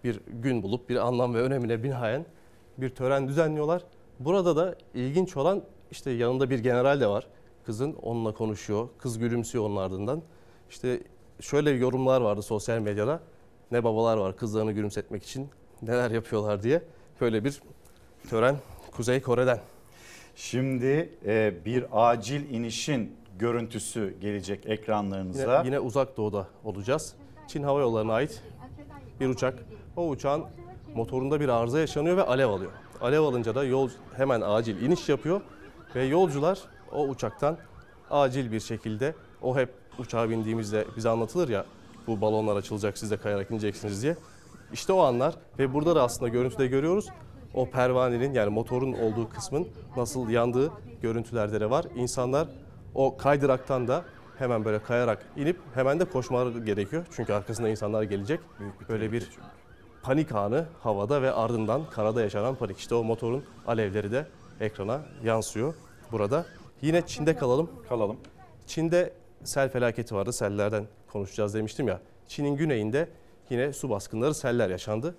bir 0.04 0.20
gün 0.26 0.62
bulup 0.62 0.88
bir 0.88 0.96
anlam 0.96 1.34
ve 1.34 1.40
önemine 1.40 1.82
binaen 1.82 2.26
bir 2.78 2.90
tören 2.90 3.28
düzenliyorlar. 3.28 3.82
Burada 4.20 4.56
da 4.56 4.74
ilginç 4.94 5.36
olan 5.36 5.62
işte 5.90 6.10
yanında 6.10 6.50
bir 6.50 6.58
general 6.58 7.00
de 7.00 7.06
var. 7.06 7.26
Kızın 7.66 7.92
onunla 7.92 8.34
konuşuyor. 8.34 8.88
Kız 8.98 9.18
gülümsüyor 9.18 9.64
onun 9.64 9.76
ardından. 9.76 10.22
İşte 10.70 11.00
şöyle 11.42 11.70
yorumlar 11.70 12.20
vardı 12.20 12.42
sosyal 12.42 12.78
medyada. 12.78 13.20
Ne 13.70 13.84
babalar 13.84 14.16
var 14.16 14.36
kızlarını 14.36 14.72
gülümsetmek 14.72 15.22
için 15.22 15.48
neler 15.82 16.10
yapıyorlar 16.10 16.62
diye. 16.62 16.82
Böyle 17.20 17.44
bir 17.44 17.62
tören 18.30 18.56
Kuzey 18.96 19.22
Kore'den. 19.22 19.60
Şimdi 20.36 21.12
e, 21.26 21.54
bir 21.64 21.84
acil 21.92 22.50
inişin 22.50 23.16
görüntüsü 23.38 24.14
gelecek 24.20 24.66
ekranlarınıza. 24.66 25.58
Yine, 25.58 25.66
yine 25.66 25.80
uzak 25.80 26.16
doğuda 26.16 26.46
olacağız. 26.64 27.14
Çin 27.48 27.62
Hava 27.62 27.80
Yolları'na 27.80 28.12
ait 28.12 28.42
bir 29.20 29.28
uçak. 29.28 29.58
O 29.96 30.08
uçağın 30.08 30.44
motorunda 30.94 31.40
bir 31.40 31.48
arıza 31.48 31.80
yaşanıyor 31.80 32.16
ve 32.16 32.22
alev 32.22 32.48
alıyor. 32.48 32.72
Alev 33.00 33.20
alınca 33.20 33.54
da 33.54 33.64
yol 33.64 33.90
hemen 34.16 34.40
acil 34.40 34.82
iniş 34.82 35.08
yapıyor 35.08 35.40
ve 35.94 36.04
yolcular 36.04 36.58
o 36.92 37.08
uçaktan 37.08 37.58
acil 38.10 38.52
bir 38.52 38.60
şekilde 38.60 39.14
o 39.42 39.56
hep 39.56 39.81
uçağa 39.98 40.30
bindiğimizde 40.30 40.86
bize 40.96 41.08
anlatılır 41.08 41.48
ya 41.48 41.64
bu 42.06 42.20
balonlar 42.20 42.56
açılacak 42.56 42.98
siz 42.98 43.10
de 43.10 43.16
kayarak 43.16 43.50
ineceksiniz 43.50 44.02
diye. 44.02 44.16
İşte 44.72 44.92
o 44.92 45.00
anlar 45.00 45.34
ve 45.58 45.74
burada 45.74 45.96
da 45.96 46.02
aslında 46.02 46.28
görüntüde 46.28 46.66
görüyoruz 46.66 47.08
o 47.54 47.70
pervanenin 47.70 48.32
yani 48.32 48.50
motorun 48.50 48.92
olduğu 48.92 49.28
kısmın 49.28 49.68
nasıl 49.96 50.28
yandığı 50.28 50.72
görüntülerde 51.02 51.60
de 51.60 51.70
var. 51.70 51.86
İnsanlar 51.96 52.48
o 52.94 53.16
kaydıraktan 53.16 53.88
da 53.88 54.04
hemen 54.38 54.64
böyle 54.64 54.82
kayarak 54.82 55.26
inip 55.36 55.58
hemen 55.74 56.00
de 56.00 56.04
koşmaları 56.04 56.58
gerekiyor. 56.58 57.06
Çünkü 57.16 57.32
arkasında 57.32 57.68
insanlar 57.68 58.02
gelecek. 58.02 58.40
Böyle 58.88 59.12
bir 59.12 59.30
panik 60.02 60.32
anı 60.32 60.66
havada 60.82 61.22
ve 61.22 61.32
ardından 61.32 61.82
karada 61.90 62.22
yaşanan 62.22 62.54
panik. 62.54 62.78
İşte 62.78 62.94
o 62.94 63.04
motorun 63.04 63.44
alevleri 63.66 64.12
de 64.12 64.26
ekrana 64.60 65.00
yansıyor 65.24 65.74
burada. 66.12 66.46
Yine 66.82 67.06
Çin'de 67.06 67.36
kalalım. 67.36 67.70
Kalalım. 67.88 68.16
Çin'de 68.66 69.12
sel 69.44 69.68
felaketi 69.68 70.14
vardı. 70.14 70.32
Sellerden 70.32 70.84
konuşacağız 71.12 71.54
demiştim 71.54 71.88
ya. 71.88 72.00
Çin'in 72.28 72.56
güneyinde 72.56 73.08
yine 73.50 73.72
su 73.72 73.90
baskınları, 73.90 74.34
seller 74.34 74.70
yaşandı. 74.70 75.14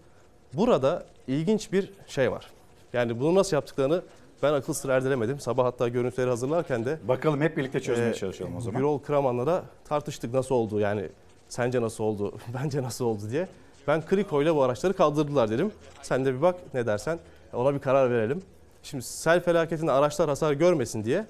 Burada 0.53 1.05
ilginç 1.27 1.71
bir 1.71 1.93
şey 2.07 2.31
var. 2.31 2.51
Yani 2.93 3.19
bunu 3.19 3.35
nasıl 3.35 3.55
yaptıklarını 3.55 4.01
ben 4.43 4.53
akıl 4.53 4.73
sır 4.73 4.89
erdiremedim. 4.89 5.39
Sabah 5.39 5.65
hatta 5.65 5.87
görüntüleri 5.87 6.29
hazırlarken 6.29 6.85
de 6.85 6.99
Bakalım 7.07 7.41
hep 7.41 7.57
birlikte 7.57 7.79
çözmeye 7.79 8.09
e, 8.09 8.13
çalışalım 8.13 8.55
o 8.55 8.61
zaman. 8.61 8.79
Birol 8.79 8.99
Kraman'la 8.99 9.47
da 9.47 9.63
tartıştık 9.85 10.33
nasıl 10.33 10.55
oldu 10.55 10.79
yani 10.79 11.09
sence 11.49 11.81
nasıl 11.81 12.03
oldu, 12.03 12.33
bence 12.63 12.83
nasıl 12.83 13.05
oldu 13.05 13.21
diye. 13.31 13.47
Ben 13.87 14.05
Kriko 14.05 14.41
ile 14.41 14.55
bu 14.55 14.63
araçları 14.63 14.93
kaldırdılar 14.93 15.49
dedim. 15.49 15.71
Sen 16.01 16.25
de 16.25 16.33
bir 16.33 16.41
bak 16.41 16.55
ne 16.73 16.85
dersen 16.85 17.19
ona 17.53 17.73
bir 17.73 17.79
karar 17.79 18.11
verelim. 18.11 18.41
Şimdi 18.83 19.03
sel 19.03 19.43
felaketinde 19.43 19.91
araçlar 19.91 20.29
hasar 20.29 20.53
görmesin 20.53 21.03
diye 21.03 21.25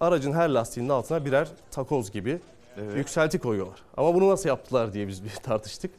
aracın 0.00 0.32
her 0.32 0.48
lastiğinin 0.48 0.90
altına 0.90 1.24
birer 1.24 1.48
takoz 1.70 2.10
gibi 2.10 2.40
Evet. 2.82 2.96
yükselti 2.96 3.38
koyuyorlar. 3.38 3.78
Ama 3.96 4.14
bunu 4.14 4.28
nasıl 4.28 4.48
yaptılar 4.48 4.92
diye 4.92 5.08
biz 5.08 5.24
bir 5.24 5.30
tartıştık. 5.42 5.90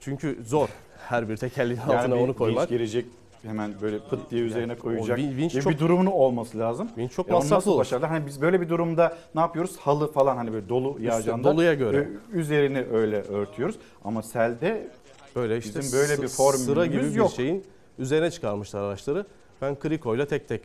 Çünkü 0.00 0.38
zor 0.46 0.68
her 1.08 1.28
bir 1.28 1.36
tekerleğin 1.36 1.80
altına 1.80 1.94
Yani 1.96 2.14
bir 2.14 2.20
onu 2.20 2.36
koymak. 2.36 2.62
vinç 2.62 2.70
gelecek 2.70 3.06
hemen 3.42 3.74
böyle 3.82 3.98
pıt 3.98 4.30
diye 4.30 4.42
üzerine 4.42 4.72
Yani 4.72 4.78
koyacak 4.80 5.18
vinç 5.18 5.52
gibi 5.52 5.62
çok- 5.62 5.72
bir 5.72 5.78
durumun 5.78 6.06
olması 6.06 6.58
lazım. 6.58 6.88
Vinç 6.96 7.12
çok 7.12 7.28
E 7.28 7.32
masraflı 7.32 7.70
olur. 7.70 7.80
başardılar? 7.80 8.10
Hani 8.10 8.26
biz 8.26 8.40
böyle 8.42 8.60
bir 8.60 8.68
durumda 8.68 9.16
ne 9.34 9.40
yapıyoruz? 9.40 9.76
Halı 9.76 10.12
falan 10.12 10.36
hani 10.36 10.52
böyle 10.52 10.68
dolu 10.68 10.96
yağacağında 11.00 11.52
doluya 11.52 11.74
göre. 11.74 11.96
e, 12.32 12.36
üzerini 12.38 12.86
öyle 12.92 13.22
örtüyoruz. 13.22 13.76
Ama 14.04 14.22
selde 14.22 14.88
Böyle 15.36 15.58
işte 15.58 15.80
bizim 15.80 15.98
böyle 15.98 16.22
bir 16.22 16.28
formülümüz 16.28 16.64
sıra 16.66 16.86
gibi 16.86 17.14
yok. 17.18 17.30
bir 17.30 17.34
şeyin 17.36 17.64
üzerine 17.98 18.30
çıkarmışlar 18.30 18.82
araçları. 18.82 19.26
Ben 19.62 19.78
krikoyla 19.78 20.26
tek 20.26 20.48
tek 20.48 20.62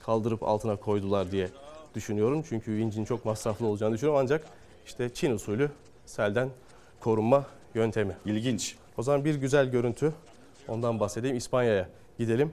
kaldırıp 0.00 0.42
altına 0.42 0.76
koydular 0.76 1.30
diye 1.30 1.48
düşünüyorum. 1.94 2.44
Çünkü 2.48 2.72
vincin 2.72 3.04
çok 3.04 3.24
masraflı 3.24 3.66
olacağını 3.66 3.94
düşünüyorum 3.94 4.20
ancak 4.24 4.46
işte 4.86 5.14
Çin 5.14 5.30
usulü 5.30 5.70
selden 6.06 6.48
korunma 7.00 7.46
yöntemi. 7.74 8.16
İlginç. 8.24 8.76
O 8.98 9.02
zaman 9.02 9.24
bir 9.24 9.34
güzel 9.34 9.70
görüntü 9.70 10.12
ondan 10.68 11.00
bahsedeyim. 11.00 11.36
İspanya'ya 11.36 11.88
gidelim. 12.18 12.52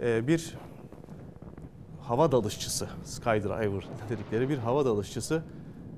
Ee, 0.00 0.28
bir 0.28 0.54
hava 2.02 2.32
dalışçısı, 2.32 2.88
skydiver 3.04 3.68
dedikleri 4.08 4.48
bir 4.48 4.58
hava 4.58 4.84
dalışçısı 4.84 5.42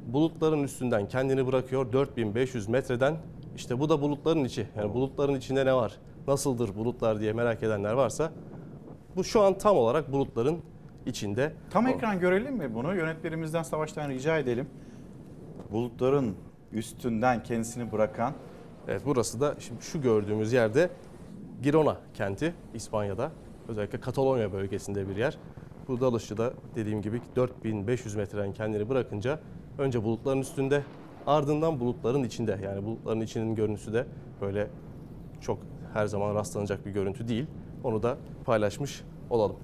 bulutların 0.07 0.63
üstünden 0.63 1.09
kendini 1.09 1.47
bırakıyor 1.47 1.93
4500 1.93 2.69
metreden. 2.69 3.17
İşte 3.57 3.81
bu 3.81 3.89
da 3.89 4.01
bulutların 4.01 4.45
içi. 4.45 4.67
Yani 4.77 4.95
bulutların 4.95 5.35
içinde 5.35 5.67
ne 5.67 5.75
var? 5.75 5.93
Nasıldır 6.27 6.75
bulutlar 6.75 7.21
diye 7.21 7.33
merak 7.33 7.63
edenler 7.63 7.93
varsa 7.93 8.33
bu 9.17 9.25
şu 9.25 9.41
an 9.41 9.59
tam 9.59 9.77
olarak 9.77 10.13
bulutların 10.13 10.59
içinde. 11.07 11.53
Tam 11.71 11.87
O- 11.87 11.89
ekran 11.89 12.21
görelim 12.21 12.55
mi 12.55 12.75
bunu? 12.75 12.95
Yönetmenimizden 12.95 13.63
Savaş'tan 13.63 14.09
rica 14.11 14.39
edelim. 14.39 14.67
Bulutların 15.73 16.35
üstünden 16.73 17.43
kendisini 17.43 17.93
bırakan 17.93 18.33
Evet 18.89 19.03
burası 19.07 19.41
da 19.41 19.55
şimdi 19.59 19.83
şu 19.83 20.03
gördüğümüz 20.03 20.53
yerde 20.53 20.91
Girona 21.63 21.97
kenti 22.15 22.55
İspanya'da. 22.75 23.31
Özellikle 23.69 24.01
Katalonya 24.01 24.53
bölgesinde 24.53 25.09
bir 25.09 25.17
yer. 25.17 25.39
Bu 25.89 26.01
dalışçı 26.01 26.37
da 26.39 26.53
dediğim 26.75 27.03
gibi 27.03 27.21
4500 27.37 28.15
metreden 28.15 28.53
kendini 28.53 28.89
bırakınca 28.89 29.41
önce 29.79 30.05
bulutların 30.05 30.41
üstünde 30.41 30.83
ardından 31.27 31.81
bulutların 31.81 32.25
içinde. 32.25 32.59
Yani 32.65 32.85
bulutların 32.85 33.21
içinin 33.21 33.55
görüntüsü 33.55 33.93
de 33.93 34.07
böyle 34.41 34.67
çok 35.41 35.59
her 35.95 36.07
zaman 36.07 36.35
rastlanacak 36.35 36.87
bir 36.87 36.91
görüntü 36.91 37.29
değil. 37.29 37.47
Onu 37.85 38.03
da 38.03 38.17
paylaşmış 38.45 39.05
olalım. 39.31 39.57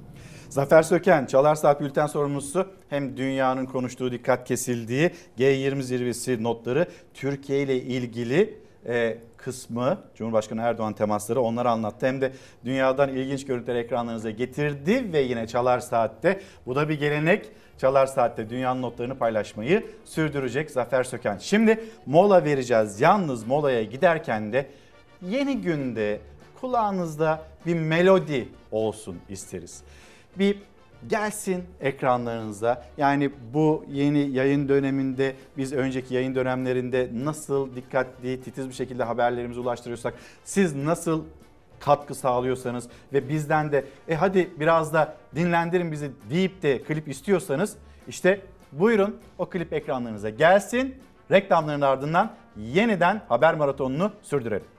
Zafer 0.49 0.83
Söken, 0.83 1.27
Çalar 1.27 1.55
Saat 1.55 1.81
Bülten 1.81 2.07
sorumlusu 2.07 2.67
hem 2.89 3.17
dünyanın 3.17 3.67
konuştuğu 3.67 4.13
dikkat 4.13 4.49
kesildiği 4.49 5.11
G20 5.39 5.83
zirvesi 5.83 6.43
notları 6.43 6.87
Türkiye 7.15 7.63
ile 7.63 7.83
ilgili 7.83 8.59
e, 8.87 9.19
kısmı 9.37 9.99
Cumhurbaşkanı 10.15 10.63
Erdoğan 10.63 10.93
temasları 10.93 11.41
onları 11.41 11.71
anlattı. 11.71 12.07
Hem 12.07 12.21
de 12.21 12.33
dünyadan 12.65 13.09
ilginç 13.09 13.47
görüntüleri 13.47 13.79
ekranlarınıza 13.79 14.31
getirdi 14.31 15.13
ve 15.13 15.21
yine 15.21 15.47
Çalar 15.47 15.81
Saat'te 15.81 16.41
bu 16.67 16.75
da 16.75 16.89
bir 16.89 16.99
gelenek. 16.99 17.51
Çalar 17.79 18.07
Saat'te 18.07 18.51
dünyanın 18.51 18.83
notlarını 18.83 19.19
paylaşmayı 19.19 19.87
sürdürecek 20.05 20.71
Zafer 20.71 21.05
Söken. 21.05 21.39
Şimdi 21.39 21.85
mola 22.07 22.45
vereceğiz. 22.45 23.01
Yalnız 23.01 23.47
molaya 23.47 23.83
giderken 23.83 24.53
de 24.53 24.67
yeni 25.23 25.61
günde 25.61 26.21
kulağınızda 26.61 27.43
bir 27.67 27.75
melodi 27.75 28.49
olsun 28.73 29.19
isteriz. 29.29 29.83
Bir 30.39 30.59
gelsin 31.07 31.65
ekranlarınıza. 31.81 32.85
Yani 32.97 33.31
bu 33.55 33.85
yeni 33.89 34.31
yayın 34.31 34.69
döneminde 34.69 35.37
biz 35.57 35.73
önceki 35.73 36.15
yayın 36.15 36.35
dönemlerinde 36.35 37.11
nasıl 37.13 37.77
dikkatli, 37.77 38.43
titiz 38.43 38.69
bir 38.69 38.75
şekilde 38.75 39.05
haberlerimizi 39.05 39.61
ulaştırıyorsak 39.61 40.15
siz 40.45 40.75
nasıl 40.75 41.25
katkı 41.81 42.15
sağlıyorsanız 42.15 42.89
ve 43.13 43.29
bizden 43.29 43.73
de 43.73 43.85
e 44.09 44.15
hadi 44.15 44.51
biraz 44.61 44.93
da 44.93 45.17
dinlendirin 45.37 45.93
bizi 45.93 46.11
deyip 46.31 46.63
de 46.63 46.83
klip 46.83 47.09
istiyorsanız 47.09 47.77
işte 48.09 48.41
buyurun 48.73 49.17
o 49.39 49.47
klip 49.47 49.73
ekranlarınıza 49.73 50.31
gelsin. 50.31 50.95
Reklamların 51.31 51.81
ardından 51.81 52.33
yeniden 52.57 53.23
haber 53.29 53.55
maratonunu 53.55 54.13
sürdürelim. 54.23 54.78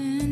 Bulutların 0.00 0.29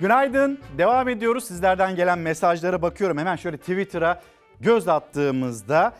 Günaydın. 0.00 0.58
Devam 0.78 1.08
ediyoruz. 1.08 1.44
Sizlerden 1.44 1.96
gelen 1.96 2.18
mesajlara 2.18 2.82
bakıyorum. 2.82 3.18
Hemen 3.18 3.36
şöyle 3.36 3.56
Twitter'a 3.56 4.20
göz 4.60 4.88
attığımızda 4.88 5.92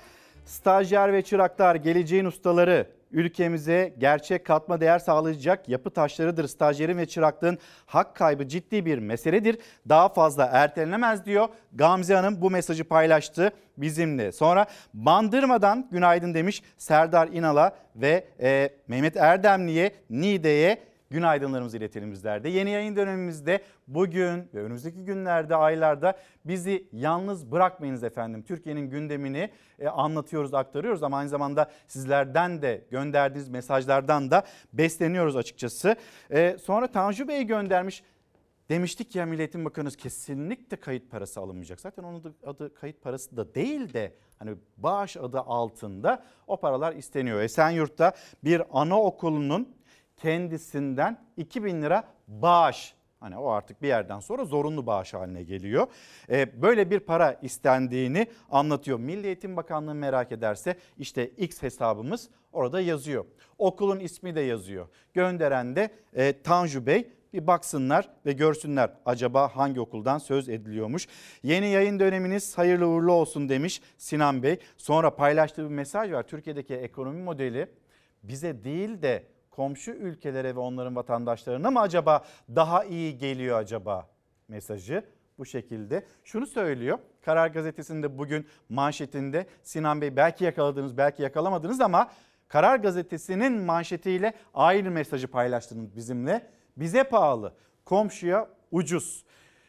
stajyer 0.44 1.12
ve 1.12 1.22
çıraklar 1.22 1.74
geleceğin 1.74 2.24
ustaları 2.24 2.86
ülkemize 3.12 3.94
gerçek 3.98 4.46
katma 4.46 4.80
değer 4.80 4.98
sağlayacak 4.98 5.68
yapı 5.68 5.90
taşlarıdır. 5.90 6.48
Stajyerin 6.48 6.98
ve 6.98 7.06
çıraklığın 7.06 7.58
hak 7.86 8.16
kaybı 8.16 8.48
ciddi 8.48 8.86
bir 8.86 8.98
meseledir. 8.98 9.58
Daha 9.88 10.08
fazla 10.08 10.44
ertelenemez 10.52 11.24
diyor. 11.24 11.48
Gamze 11.72 12.14
Hanım 12.14 12.40
bu 12.40 12.50
mesajı 12.50 12.84
paylaştı 12.84 13.52
bizimle. 13.76 14.32
Sonra 14.32 14.66
Bandırma'dan 14.94 15.88
günaydın 15.92 16.34
demiş 16.34 16.62
Serdar 16.78 17.28
İnal'a 17.28 17.76
ve 17.96 18.24
e, 18.40 18.70
Mehmet 18.88 19.16
Erdemli'ye, 19.16 19.92
Nide'ye 20.10 20.89
günaydınlarımızı 21.10 21.76
iletelim 21.76 22.12
bizler 22.12 22.44
de. 22.44 22.48
Yeni 22.48 22.70
yayın 22.70 22.96
dönemimizde 22.96 23.60
bugün 23.88 24.48
ve 24.54 24.62
önümüzdeki 24.62 25.04
günlerde, 25.04 25.56
aylarda 25.56 26.18
bizi 26.44 26.88
yalnız 26.92 27.52
bırakmayınız 27.52 28.04
efendim. 28.04 28.42
Türkiye'nin 28.42 28.90
gündemini 28.90 29.50
e, 29.78 29.88
anlatıyoruz, 29.88 30.54
aktarıyoruz 30.54 31.02
ama 31.02 31.16
aynı 31.16 31.28
zamanda 31.28 31.70
sizlerden 31.86 32.62
de 32.62 32.84
gönderdiğiniz 32.90 33.48
mesajlardan 33.48 34.30
da 34.30 34.42
besleniyoruz 34.72 35.36
açıkçası. 35.36 35.96
E, 36.30 36.56
sonra 36.58 36.86
Tanju 36.86 37.28
Bey 37.28 37.44
göndermiş. 37.44 38.02
Demiştik 38.68 39.16
ya 39.16 39.26
Milletin 39.26 39.64
Bakanı 39.64 39.90
kesinlikle 39.90 40.76
kayıt 40.76 41.10
parası 41.10 41.40
alınmayacak. 41.40 41.80
Zaten 41.80 42.02
onun 42.02 42.34
adı 42.46 42.74
kayıt 42.74 43.02
parası 43.02 43.36
da 43.36 43.54
değil 43.54 43.92
de 43.92 44.14
hani 44.38 44.54
bağış 44.76 45.16
adı 45.16 45.40
altında 45.40 46.24
o 46.46 46.56
paralar 46.56 46.92
isteniyor. 46.92 47.40
Esenyurt'ta 47.40 48.12
bir 48.44 48.62
anaokulunun 48.80 49.79
kendisinden 50.22 51.18
2000 51.36 51.82
lira 51.82 52.04
bağış 52.28 52.94
Hani 53.20 53.38
o 53.38 53.48
artık 53.50 53.82
bir 53.82 53.88
yerden 53.88 54.20
sonra 54.20 54.44
zorunlu 54.44 54.86
bağış 54.86 55.14
haline 55.14 55.42
geliyor. 55.42 55.86
Ee, 56.30 56.62
böyle 56.62 56.90
bir 56.90 57.00
para 57.00 57.32
istendiğini 57.42 58.26
anlatıyor. 58.50 58.98
Milli 58.98 59.26
Eğitim 59.26 59.56
Bakanlığı 59.56 59.94
merak 59.94 60.32
ederse 60.32 60.76
işte 60.98 61.28
X 61.28 61.62
hesabımız 61.62 62.28
orada 62.52 62.80
yazıyor. 62.80 63.24
Okulun 63.58 64.00
ismi 64.00 64.34
de 64.34 64.40
yazıyor. 64.40 64.88
Gönderen 65.14 65.76
de 65.76 65.90
e, 66.14 66.42
Tanju 66.42 66.86
Bey 66.86 67.10
bir 67.32 67.46
baksınlar 67.46 68.08
ve 68.26 68.32
görsünler 68.32 68.90
acaba 69.06 69.56
hangi 69.56 69.80
okuldan 69.80 70.18
söz 70.18 70.48
ediliyormuş. 70.48 71.08
Yeni 71.42 71.68
yayın 71.68 72.00
döneminiz 72.00 72.58
hayırlı 72.58 72.86
uğurlu 72.86 73.12
olsun 73.12 73.48
demiş 73.48 73.82
Sinan 73.98 74.42
Bey. 74.42 74.58
Sonra 74.76 75.16
paylaştığı 75.16 75.64
bir 75.64 75.74
mesaj 75.74 76.12
var. 76.12 76.22
Türkiye'deki 76.22 76.74
ekonomi 76.74 77.22
modeli 77.22 77.66
bize 78.22 78.64
değil 78.64 79.02
de 79.02 79.24
komşu 79.50 79.90
ülkelere 79.90 80.54
ve 80.56 80.60
onların 80.60 80.96
vatandaşlarına 80.96 81.70
mı 81.70 81.80
acaba 81.80 82.24
daha 82.56 82.84
iyi 82.84 83.18
geliyor 83.18 83.58
acaba 83.58 84.08
mesajı 84.48 85.04
bu 85.38 85.46
şekilde. 85.46 86.06
Şunu 86.24 86.46
söylüyor. 86.46 86.98
Karar 87.24 87.48
Gazetesi'nde 87.48 88.18
bugün 88.18 88.46
manşetinde 88.68 89.46
Sinan 89.62 90.00
Bey 90.00 90.16
belki 90.16 90.44
yakaladınız 90.44 90.96
belki 90.96 91.22
yakalamadınız 91.22 91.80
ama 91.80 92.10
Karar 92.48 92.76
Gazetesi'nin 92.78 93.52
manşetiyle 93.52 94.34
aynı 94.54 94.90
mesajı 94.90 95.28
paylaştınız 95.28 95.96
bizimle. 95.96 96.46
Bize 96.76 97.04
pahalı, 97.04 97.54
komşuya 97.84 98.48
ucuz. 98.70 99.24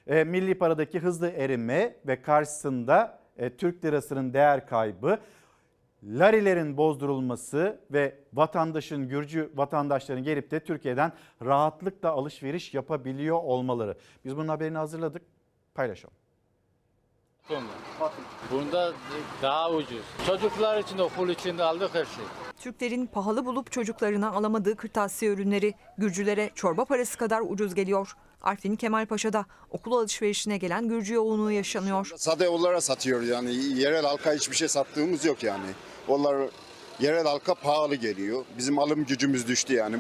E, 0.08 0.24
milli 0.24 0.58
paradaki 0.58 1.00
hızlı 1.00 1.30
erime 1.30 1.96
ve 2.08 2.22
karşısında 2.22 3.20
e, 3.38 3.58
Türk 3.58 3.86
lirasının 3.86 4.34
değer 4.34 4.68
kaybı 4.68 5.20
larilerin 6.04 6.78
bozdurulması 6.78 7.80
ve 7.92 8.20
vatandaşın, 8.34 9.08
Gürcü 9.08 9.52
vatandaşların 9.56 10.24
gelip 10.24 10.52
de 10.52 10.60
Türkiye'den 10.60 11.14
rahatlıkla 11.46 12.12
alışveriş 12.12 12.74
yapabiliyor 12.74 13.38
olmaları. 13.44 13.98
Biz 14.26 14.38
bunun 14.38 14.48
haberini 14.48 14.78
hazırladık, 14.78 15.22
paylaşalım. 15.76 16.16
Bunda 18.52 18.94
daha 19.42 19.72
ucuz. 19.72 20.06
Çocuklar 20.28 20.80
için 20.80 20.98
okul 20.98 21.30
için 21.30 21.58
de 21.58 21.64
aldık 21.64 21.90
her 21.96 22.06
şey. 22.06 22.24
Türklerin 22.58 23.06
pahalı 23.06 23.46
bulup 23.46 23.72
çocuklarına 23.72 24.32
alamadığı 24.32 24.76
kırtasiye 24.76 25.32
ürünleri 25.32 25.74
Gürcülere 25.98 26.50
çorba 26.56 26.86
parası 26.86 27.18
kadar 27.18 27.42
ucuz 27.42 27.76
geliyor. 27.76 28.16
Artvin 28.42 28.76
Kemalpaşa'da 28.76 29.46
okul 29.72 29.92
alışverişine 29.92 30.58
gelen 30.58 30.88
Gürcü 30.90 31.14
yoğunluğu 31.14 31.52
yaşanıyor. 31.52 32.12
Sade 32.18 32.50
onlara 32.50 32.82
satıyoruz 32.82 33.28
yani 33.28 33.56
yerel 33.56 34.06
halka 34.06 34.34
hiçbir 34.34 34.56
şey 34.56 34.68
sattığımız 34.68 35.26
yok 35.26 35.44
yani. 35.44 35.66
Onlar 36.08 36.38
yerel 37.00 37.24
halka 37.24 37.56
pahalı 37.56 37.96
geliyor. 37.96 38.46
Bizim 38.58 38.80
alım 38.80 39.06
gücümüz 39.06 39.48
düştü 39.48 39.74
yani. 39.74 39.96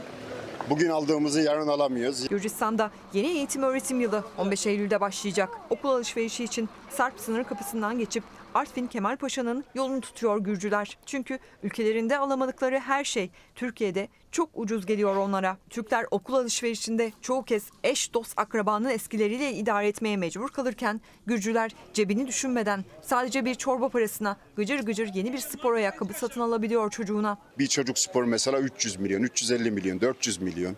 Bugün 0.69 0.89
aldığımızı 0.89 1.41
yarın 1.41 1.67
alamıyoruz. 1.67 2.27
Gürcistan'da 2.27 2.91
yeni 3.13 3.27
eğitim 3.27 3.63
öğretim 3.63 4.01
yılı 4.01 4.23
15 4.37 4.67
Eylül'de 4.67 5.01
başlayacak. 5.01 5.49
Okul 5.69 5.89
alışverişi 5.89 6.43
için 6.43 6.69
Sarp 6.89 7.19
sınır 7.19 7.43
kapısından 7.43 7.99
geçip 7.99 8.23
Artvin 8.53 8.87
Kemalpaşa'nın 8.87 9.63
yolunu 9.75 10.01
tutuyor 10.01 10.37
Gürcüler. 10.39 10.97
Çünkü 11.05 11.39
ülkelerinde 11.63 12.17
alamadıkları 12.17 12.79
her 12.79 13.03
şey 13.03 13.29
Türkiye'de 13.55 14.07
çok 14.31 14.49
ucuz 14.53 14.85
geliyor 14.85 15.15
onlara. 15.15 15.57
Türkler 15.69 16.05
okul 16.11 16.33
alışverişinde 16.33 17.11
çoğu 17.21 17.43
kez 17.43 17.63
eş 17.83 18.13
dost 18.13 18.33
akrabanın 18.37 18.89
eskileriyle 18.89 19.53
idare 19.53 19.87
etmeye 19.87 20.17
mecbur 20.17 20.49
kalırken 20.49 21.01
Gürcüler 21.25 21.71
cebini 21.93 22.27
düşünmeden 22.27 22.85
sadece 23.01 23.45
bir 23.45 23.55
çorba 23.55 23.89
parasına 23.89 24.37
gıcır 24.55 24.79
gıcır 24.79 25.13
yeni 25.13 25.33
bir 25.33 25.37
spor 25.37 25.73
ayakkabı 25.73 26.13
satın 26.13 26.41
alabiliyor 26.41 26.91
çocuğuna. 26.91 27.37
Bir 27.59 27.67
çocuk 27.67 27.99
spor 27.99 28.23
mesela 28.23 28.59
300 28.59 28.99
milyon, 28.99 29.23
350 29.23 29.71
milyon, 29.71 30.01
400 30.01 30.41
milyon. 30.41 30.75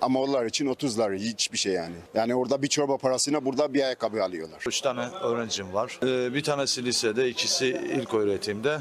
Ama 0.00 0.20
onlar 0.20 0.44
için 0.44 0.66
30'lar 0.66 1.16
hiçbir 1.16 1.58
şey 1.58 1.72
yani. 1.72 1.94
Yani 2.14 2.34
orada 2.34 2.62
bir 2.62 2.68
çorba 2.68 2.96
parasına 2.96 3.44
burada 3.44 3.74
bir 3.74 3.82
ayakkabı 3.82 4.24
alıyorlar. 4.24 4.62
Üç 4.66 4.80
tane 4.80 5.08
öğrencim 5.22 5.72
var. 5.74 5.98
Ee, 6.02 6.34
bir 6.34 6.42
tanesi 6.42 6.84
lisede, 6.84 7.28
ikisi 7.28 7.66
ilk 7.66 8.14
öğretimde. 8.14 8.78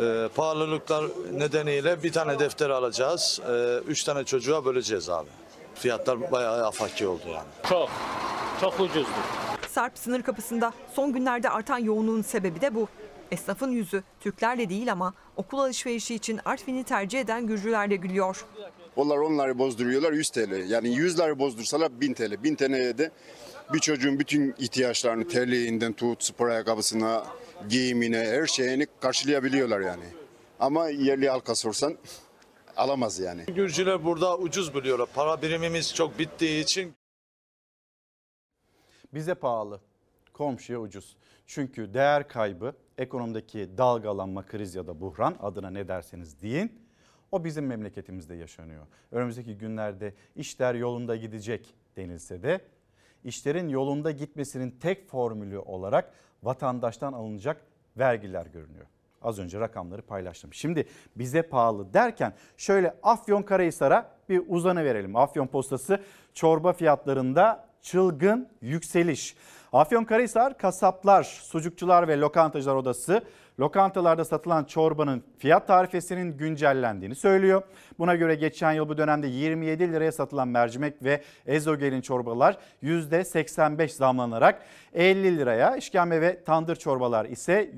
Ee, 0.00 0.28
pahalılıklar 0.34 1.04
nedeniyle 1.32 2.02
bir 2.02 2.12
tane 2.12 2.38
defter 2.38 2.70
alacağız. 2.70 3.40
Ee, 3.50 3.78
üç 3.86 4.04
tane 4.04 4.24
çocuğa 4.24 4.64
böleceğiz 4.64 5.08
abi. 5.10 5.28
Fiyatlar 5.74 6.32
bayağı 6.32 6.66
afaki 6.66 7.06
oldu 7.06 7.22
yani. 7.26 7.48
Çok, 7.68 7.90
çok 8.60 8.80
ucuzdu. 8.80 9.08
Sarp 9.68 9.98
sınır 9.98 10.22
kapısında 10.22 10.72
son 10.94 11.12
günlerde 11.12 11.50
artan 11.50 11.78
yoğunluğun 11.78 12.22
sebebi 12.22 12.60
de 12.60 12.74
bu. 12.74 12.88
Esnafın 13.30 13.70
yüzü 13.70 14.02
Türklerle 14.20 14.68
değil 14.68 14.92
ama 14.92 15.14
okul 15.36 15.58
alışverişi 15.58 16.14
için 16.14 16.40
Artvin'i 16.44 16.84
tercih 16.84 17.20
eden 17.20 17.46
Gürcülerle 17.46 17.96
gülüyor. 17.96 18.44
Onlar 18.96 19.16
onları 19.16 19.58
bozduruyorlar 19.58 20.12
100 20.12 20.30
TL. 20.30 20.70
Yani 20.70 20.94
100 20.94 21.18
lira 21.18 21.38
bozdursalar 21.38 22.00
1000 22.00 22.14
TL. 22.14 22.42
1000 22.42 22.54
TL'ye 22.54 22.98
de 22.98 23.10
bir 23.72 23.78
çocuğun 23.78 24.18
bütün 24.18 24.54
ihtiyaçlarını 24.58 25.28
terliğinden 25.28 25.92
tut, 25.92 26.24
spor 26.24 26.48
ayakkabısına, 26.48 27.24
giyimine, 27.68 28.18
her 28.18 28.46
şeyini 28.46 28.86
karşılayabiliyorlar 29.00 29.80
yani. 29.80 30.04
Ama 30.60 30.88
yerli 30.88 31.28
halka 31.28 31.54
sorsan 31.54 31.96
alamaz 32.76 33.18
yani. 33.18 33.44
Gürcüler 33.44 34.04
burada 34.04 34.38
ucuz 34.38 34.74
buluyorlar. 34.74 35.08
Para 35.14 35.42
birimimiz 35.42 35.94
çok 35.94 36.18
bittiği 36.18 36.64
için 36.64 36.94
Bize 39.14 39.34
pahalı, 39.34 39.80
komşuya 40.32 40.80
ucuz. 40.80 41.16
Çünkü 41.46 41.94
değer 41.94 42.28
kaybı, 42.28 42.74
ekonomideki 42.98 43.78
dalgalanma, 43.78 44.46
kriz 44.46 44.74
ya 44.74 44.86
da 44.86 45.00
buhran 45.00 45.36
adına 45.40 45.70
ne 45.70 45.88
derseniz 45.88 46.42
deyin. 46.42 46.81
O 47.32 47.44
bizim 47.44 47.66
memleketimizde 47.66 48.34
yaşanıyor. 48.34 48.86
Önümüzdeki 49.12 49.58
günlerde 49.58 50.14
işler 50.36 50.74
yolunda 50.74 51.16
gidecek 51.16 51.74
denilse 51.96 52.42
de 52.42 52.60
işlerin 53.24 53.68
yolunda 53.68 54.10
gitmesinin 54.10 54.70
tek 54.70 55.08
formülü 55.08 55.58
olarak 55.58 56.12
vatandaştan 56.42 57.12
alınacak 57.12 57.60
vergiler 57.96 58.46
görünüyor. 58.46 58.86
Az 59.22 59.38
önce 59.38 59.60
rakamları 59.60 60.02
paylaştım. 60.02 60.54
Şimdi 60.54 60.86
bize 61.16 61.42
pahalı 61.42 61.94
derken 61.94 62.34
şöyle 62.56 62.94
Afyonkarahisar'a 63.02 64.10
bir 64.28 64.42
uzanı 64.48 64.84
verelim. 64.84 65.16
Afyon 65.16 65.46
postası 65.46 66.02
çorba 66.34 66.72
fiyatlarında 66.72 67.68
çılgın 67.82 68.48
yükseliş. 68.60 69.36
Afyonkarahisar 69.72 70.58
Kasaplar, 70.58 71.24
Sucukçular 71.24 72.08
ve 72.08 72.20
Lokantacılar 72.20 72.74
Odası 72.74 73.22
lokantalarda 73.60 74.24
satılan 74.24 74.64
çorbanın 74.64 75.22
fiyat 75.38 75.66
tarifesinin 75.66 76.36
güncellendiğini 76.36 77.14
söylüyor. 77.14 77.62
Buna 77.98 78.14
göre 78.14 78.34
geçen 78.34 78.72
yıl 78.72 78.88
bu 78.88 78.98
dönemde 78.98 79.26
27 79.26 79.92
liraya 79.92 80.12
satılan 80.12 80.48
mercimek 80.48 81.02
ve 81.02 81.22
ezogelin 81.46 82.00
çorbalar 82.00 82.58
%85 82.82 83.88
zamlanarak 83.88 84.62
50 84.94 85.38
liraya, 85.38 85.76
işkembe 85.76 86.20
ve 86.20 86.44
tandır 86.44 86.76
çorbalar 86.76 87.24
ise 87.24 87.70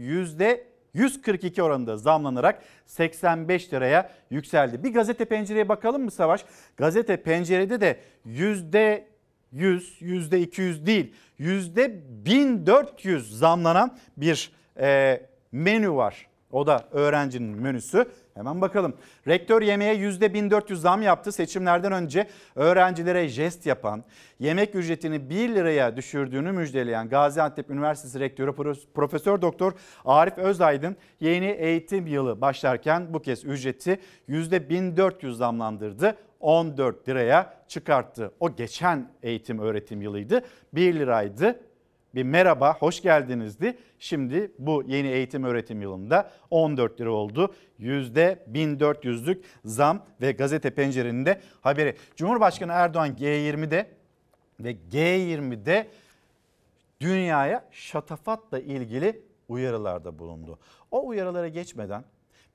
%142 0.95 1.63
oranında 1.63 1.97
zamlanarak 1.97 2.63
85 2.87 3.73
liraya 3.73 4.11
yükseldi. 4.31 4.85
Bir 4.85 4.95
gazete 4.95 5.25
pencereye 5.25 5.69
bakalım 5.69 6.05
mı 6.05 6.11
Savaş? 6.11 6.45
Gazete 6.77 7.17
pencerede 7.17 7.81
de 7.81 8.01
yüzde 8.25 9.15
100, 9.53 9.97
yüzde 10.01 10.41
200 10.41 10.87
değil, 10.87 11.15
yüzde 11.39 12.01
1400 12.27 13.39
zamlanan 13.39 13.99
bir 14.17 14.53
e, 14.81 15.21
menü 15.55 15.91
var. 15.91 16.27
O 16.51 16.67
da 16.67 16.89
öğrencinin 16.91 17.63
menüsü. 17.63 18.05
Hemen 18.35 18.61
bakalım. 18.61 18.95
Rektör 19.29 19.63
yemeğe 19.63 19.95
yüzde 19.95 20.35
1400 20.35 20.81
zam 20.81 21.03
yaptı. 21.03 21.33
Seçimlerden 21.33 21.93
önce 21.93 22.27
öğrencilere 22.55 23.29
jest 23.29 23.67
yapan, 23.67 24.05
yemek 24.39 24.75
ücretini 24.75 25.31
1 25.31 25.49
liraya 25.49 25.97
düşürdüğünü 25.97 26.53
müjdeleyen 26.53 27.09
Gaziantep 27.09 27.71
Üniversitesi 27.71 28.21
Rektörü 28.21 28.53
Profesör 28.95 29.43
Doktor 29.43 29.73
Arif 30.05 30.39
Özaydın 30.39 30.97
yeni 31.21 31.47
eğitim 31.47 32.07
yılı 32.07 32.41
başlarken 32.41 33.15
bu 33.15 33.23
kez 33.23 33.45
ücreti 33.45 34.01
yüzde 34.29 34.69
1400 34.69 35.37
zamlandırdı. 35.37 36.17
14 36.41 37.09
liraya 37.09 37.55
çıkarttı. 37.69 38.33
O 38.41 38.57
geçen 38.57 39.11
eğitim 39.23 39.59
öğretim 39.59 40.03
yılıydı. 40.03 40.43
1 40.73 40.95
liraydı. 40.95 41.61
Bir 42.15 42.23
merhaba, 42.23 42.75
hoş 42.75 43.03
geldinizdi. 43.03 43.79
Şimdi 43.99 44.53
bu 44.59 44.83
yeni 44.87 45.09
eğitim 45.09 45.45
öğretim 45.45 45.83
yılında 45.83 46.31
14 46.51 47.01
lira 47.01 47.11
oldu. 47.11 47.55
%1400'lük 47.81 49.43
zam 49.65 50.07
ve 50.21 50.33
gazete 50.33 50.71
pencerenin 50.71 51.27
de 51.27 51.41
haberi. 51.61 51.97
Cumhurbaşkanı 52.17 52.73
Erdoğan 52.73 53.09
G20'de 53.09 53.91
ve 54.61 54.77
G20'de 54.93 55.89
dünyaya 57.01 57.69
şatafatla 57.71 58.59
ilgili 58.59 59.23
uyarılarda 59.49 60.19
bulundu. 60.19 60.59
O 60.91 61.07
uyarılara 61.07 61.49
geçmeden 61.49 62.05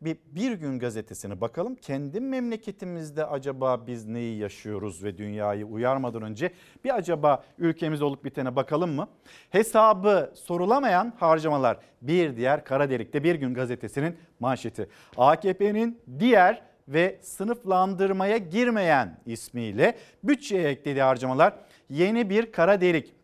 bir, 0.02 0.18
bir 0.26 0.52
gün 0.52 0.80
gazetesine 0.80 1.42
bakalım. 1.42 1.76
Kendi 1.76 2.20
memleketimizde 2.20 3.26
acaba 3.26 3.88
biz 3.88 4.06
neyi 4.06 4.38
yaşıyoruz 4.38 5.04
ve 5.04 5.18
dünyayı 5.18 5.66
uyarmadan 5.66 6.22
önce 6.22 6.52
bir 6.84 6.96
acaba 6.96 7.44
ülkemizde 7.58 8.06
olup 8.06 8.26
bitene 8.26 8.56
bakalım 8.56 8.92
mı? 8.92 9.08
Hesabı 9.50 10.32
sorulamayan 10.36 11.14
harcamalar 11.20 11.78
bir 12.02 12.38
diğer 12.38 12.66
kara 12.66 12.90
delikte 12.90 13.24
bir 13.24 13.36
gün 13.36 13.54
gazetesinin 13.54 14.18
manşeti. 14.40 14.90
AKP'nin 15.18 16.00
diğer 16.20 16.62
ve 16.88 17.20
sınıflandırmaya 17.22 18.38
girmeyen 18.38 19.20
ismiyle 19.26 19.98
bütçeye 20.24 20.70
eklediği 20.70 21.04
harcamalar 21.04 21.54
yeni 21.90 22.30
bir 22.30 22.52
kara 22.52 22.82
delik. 22.82 23.19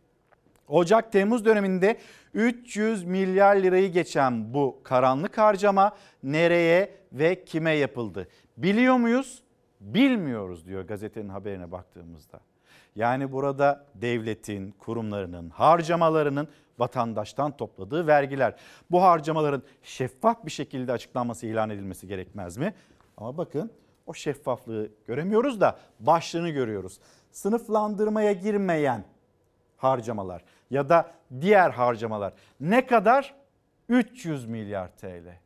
Ocak-Temmuz 0.67 1.45
döneminde 1.45 1.97
300 2.33 3.03
milyar 3.03 3.55
lirayı 3.55 3.91
geçen 3.91 4.53
bu 4.53 4.79
karanlık 4.83 5.37
harcama 5.37 5.95
nereye 6.23 6.91
ve 7.11 7.45
kime 7.45 7.71
yapıldı? 7.71 8.27
Biliyor 8.57 8.95
muyuz? 8.95 9.43
Bilmiyoruz 9.81 10.67
diyor 10.67 10.81
gazetenin 10.81 11.29
haberine 11.29 11.71
baktığımızda. 11.71 12.39
Yani 12.95 13.31
burada 13.31 13.85
devletin, 13.95 14.71
kurumlarının, 14.71 15.49
harcamalarının 15.49 16.47
vatandaştan 16.79 17.57
topladığı 17.57 18.07
vergiler. 18.07 18.55
Bu 18.91 19.01
harcamaların 19.01 19.63
şeffaf 19.83 20.45
bir 20.45 20.51
şekilde 20.51 20.91
açıklanması, 20.91 21.47
ilan 21.47 21.69
edilmesi 21.69 22.07
gerekmez 22.07 22.57
mi? 22.57 22.73
Ama 23.17 23.37
bakın 23.37 23.71
o 24.05 24.13
şeffaflığı 24.13 24.89
göremiyoruz 25.07 25.61
da 25.61 25.79
başlığını 25.99 26.49
görüyoruz. 26.49 26.99
Sınıflandırmaya 27.31 28.31
girmeyen 28.31 29.03
harcamalar 29.77 30.43
ya 30.69 30.89
da 30.89 31.11
diğer 31.41 31.69
harcamalar 31.69 32.33
ne 32.59 32.85
kadar? 32.85 33.35
300 33.89 34.45
milyar 34.45 34.87
TL. 34.97 35.37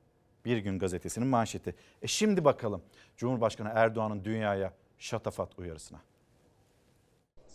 Bir 0.46 0.58
gün 0.58 0.80
gazetesinin 0.80 1.28
manşeti. 1.28 1.76
E 2.02 2.08
şimdi 2.08 2.46
bakalım 2.46 2.82
Cumhurbaşkanı 3.18 3.70
Erdoğan'ın 3.74 4.24
dünyaya 4.24 4.74
şatafat 4.98 5.60
uyarısına. 5.60 6.00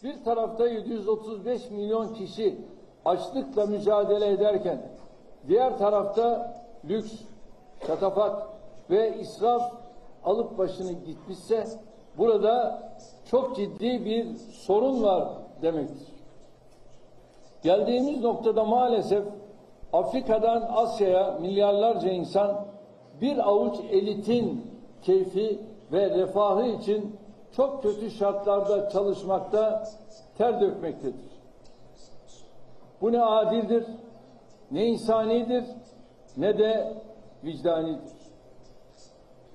Bir 0.03 0.25
tarafta 0.25 0.69
735 0.69 1.71
milyon 1.71 2.15
kişi 2.15 2.59
açlıkla 3.05 3.67
mücadele 3.67 4.29
ederken 4.29 4.83
diğer 5.49 5.79
tarafta 5.79 6.57
lüks, 6.89 7.13
şatafat 7.87 8.49
ve 8.91 9.19
israf 9.19 9.73
alıp 10.25 10.59
başını 10.59 10.93
gitmişse 10.93 11.67
burada 12.19 12.83
çok 13.31 13.57
ciddi 13.57 14.05
bir 14.05 14.35
sorun 14.37 15.03
var 15.03 15.29
demektir. 15.63 16.14
Geldiğimiz 17.65 18.21
noktada 18.21 18.65
maalesef 18.65 19.25
Afrika'dan 19.93 20.69
Asya'ya 20.75 21.39
milyarlarca 21.41 22.11
insan 22.11 22.67
bir 23.21 23.49
avuç 23.49 23.77
elitin 23.91 24.71
keyfi 25.03 25.61
ve 25.93 26.11
refahı 26.11 26.67
için 26.67 27.17
çok 27.57 27.83
kötü 27.83 28.11
şartlarda 28.11 28.89
çalışmakta, 28.89 29.89
ter 30.39 30.61
dökmektedir. 30.61 31.35
Bu 33.01 33.13
ne 33.13 33.23
adildir, 33.23 33.85
ne 34.71 34.87
insanidir, 34.87 35.65
ne 36.37 36.59
de 36.59 36.93
vicdanidir. 37.45 38.15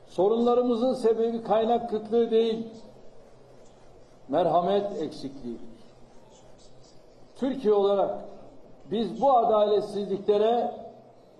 Sorunlarımızın 0.08 0.94
sebebi 0.94 1.44
kaynak 1.44 1.90
kıtlığı 1.90 2.32
değil, 2.32 2.68
merhamet 4.30 5.02
eksikliğidir. 5.02 5.69
Türkiye 7.40 7.74
olarak 7.74 8.26
biz 8.92 9.22
bu 9.22 9.38
adaletsizliklere 9.38 10.72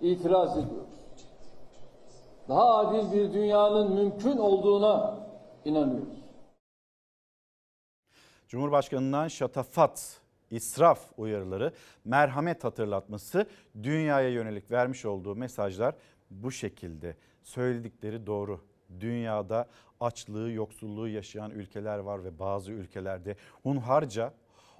itiraz 0.00 0.58
ediyoruz. 0.58 0.90
Daha 2.48 2.76
adil 2.76 3.12
bir 3.12 3.32
dünyanın 3.32 3.94
mümkün 3.94 4.36
olduğuna 4.36 5.18
inanıyoruz. 5.64 6.20
Cumhurbaşkanından 8.48 9.28
şatafat, 9.28 10.20
israf 10.50 11.10
uyarıları, 11.16 11.72
merhamet 12.04 12.64
hatırlatması 12.64 13.46
dünyaya 13.82 14.28
yönelik 14.28 14.70
vermiş 14.70 15.04
olduğu 15.04 15.36
mesajlar 15.36 15.94
bu 16.30 16.50
şekilde. 16.50 17.16
Söyledikleri 17.42 18.26
doğru. 18.26 18.60
Dünyada 19.00 19.66
açlığı, 20.00 20.50
yoksulluğu 20.50 21.08
yaşayan 21.08 21.50
ülkeler 21.50 21.98
var 21.98 22.24
ve 22.24 22.38
bazı 22.38 22.72
ülkelerde 22.72 23.36
hunharca 23.62 24.32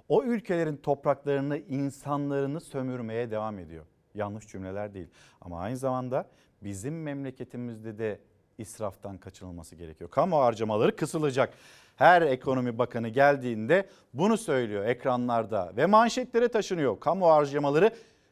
o 0.09 0.23
ülkelerin 0.23 0.77
topraklarını, 0.77 1.57
insanlarını 1.57 2.61
sömürmeye 2.61 3.31
devam 3.31 3.59
ediyor. 3.59 3.85
Yanlış 4.15 4.47
cümleler 4.47 4.93
değil 4.93 5.07
ama 5.41 5.59
aynı 5.59 5.77
zamanda 5.77 6.27
bizim 6.63 7.01
memleketimizde 7.01 7.97
de 7.97 8.19
israftan 8.57 9.17
kaçınılması 9.17 9.75
gerekiyor. 9.75 10.09
Kamu 10.09 10.37
harcamaları 10.37 10.95
kısılacak. 10.95 11.53
Her 11.95 12.21
ekonomi 12.21 12.77
bakanı 12.77 13.07
geldiğinde 13.09 13.89
bunu 14.13 14.37
söylüyor 14.37 14.85
ekranlarda 14.85 15.71
ve 15.77 15.85
manşetlere 15.85 16.47
taşınıyor. 16.47 16.99
Kamu 16.99 17.27
harcamaları 17.27 17.91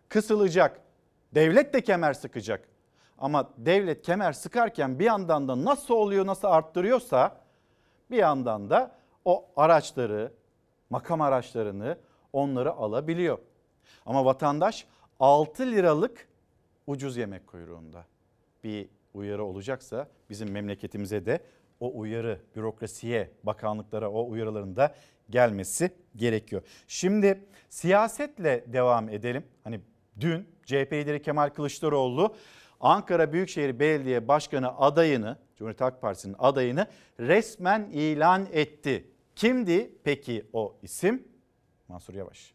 kısılacak. 0.10 0.82
Devlet 1.36 1.74
de 1.74 1.82
kemer 1.82 2.14
sıkacak. 2.14 2.68
Ama 3.18 3.50
devlet 3.58 4.02
kemer 4.02 4.34
sıkarken 4.34 5.00
bir 5.00 5.06
yandan 5.06 5.48
da 5.48 5.66
nasıl 5.66 5.94
oluyor, 5.94 6.26
nasıl 6.26 6.48
arttırıyorsa 6.48 7.38
bir 8.12 8.18
yandan 8.18 8.70
da 8.70 8.92
o 9.26 9.46
araçları, 9.56 10.32
makam 10.90 11.22
araçlarını 11.22 11.98
onları 12.34 12.72
alabiliyor. 12.72 13.38
Ama 14.06 14.26
vatandaş 14.26 14.86
6 15.20 15.64
liralık 15.72 16.28
ucuz 16.88 17.18
yemek 17.18 17.48
kuyruğunda. 17.48 18.06
Bir 18.64 18.88
uyarı 19.14 19.44
olacaksa 19.44 20.08
bizim 20.30 20.52
memleketimize 20.52 21.26
de 21.26 21.40
o 21.80 22.00
uyarı 22.00 22.40
bürokrasiye, 22.56 23.32
bakanlıklara 23.44 24.12
o 24.12 24.30
uyarıların 24.30 24.76
da 24.76 24.96
gelmesi 25.30 25.92
gerekiyor. 26.16 26.62
Şimdi 26.88 27.46
siyasetle 27.70 28.64
devam 28.68 29.10
edelim. 29.10 29.44
Hani 29.64 29.80
dün 30.20 30.48
CHP 30.66 30.94
lideri 30.94 31.22
Kemal 31.22 31.50
Kılıçdaroğlu 31.50 32.36
Ankara 32.80 33.34
Büyükşehir 33.34 33.80
Belediye 33.80 34.28
Başkanı 34.28 34.78
adayını, 34.78 35.38
Cumhuriyet 35.58 35.82
Halk 35.82 36.02
Partisi'nin 36.02 36.36
adayını 36.40 36.88
resmen 37.20 37.90
ilan 37.92 38.48
etti. 38.52 39.06
Kimdi 39.40 39.92
peki 40.04 40.50
o 40.54 40.80
isim? 40.84 41.28
Mansur 41.88 42.14
Yavaş. 42.14 42.54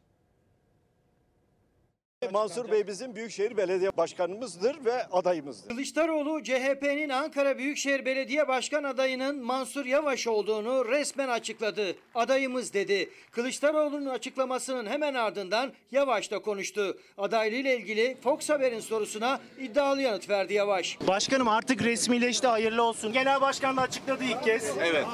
Mansur 2.32 2.70
Bey 2.70 2.86
bizim 2.86 3.14
Büyükşehir 3.16 3.56
Belediye 3.56 3.96
Başkanımızdır 3.96 4.84
ve 4.84 5.06
adayımızdır. 5.06 5.68
Kılıçdaroğlu 5.68 6.42
CHP'nin 6.42 7.08
Ankara 7.08 7.58
Büyükşehir 7.58 8.04
Belediye 8.04 8.48
Başkan 8.48 8.84
adayının 8.84 9.44
Mansur 9.44 9.86
Yavaş 9.86 10.26
olduğunu 10.26 10.88
resmen 10.88 11.28
açıkladı. 11.28 11.96
Adayımız 12.14 12.74
dedi. 12.74 13.10
Kılıçdaroğlu'nun 13.30 14.06
açıklamasının 14.10 14.86
hemen 14.86 15.14
ardından 15.14 15.72
Yavaş 15.92 16.30
da 16.30 16.38
konuştu. 16.38 16.98
Adaylığıyla 17.18 17.72
ilgili 17.72 18.16
Fox 18.22 18.50
Haber'in 18.50 18.80
sorusuna 18.80 19.40
iddialı 19.60 20.02
yanıt 20.02 20.28
verdi 20.30 20.54
Yavaş. 20.54 20.98
Başkanım 21.08 21.48
artık 21.48 21.82
resmileşti 21.84 22.46
hayırlı 22.46 22.82
olsun. 22.82 23.12
Genel 23.12 23.40
başkan 23.40 23.76
da 23.76 23.80
açıkladı 23.80 24.24
ilk 24.24 24.44
kez. 24.44 24.70
Evet. 24.82 25.06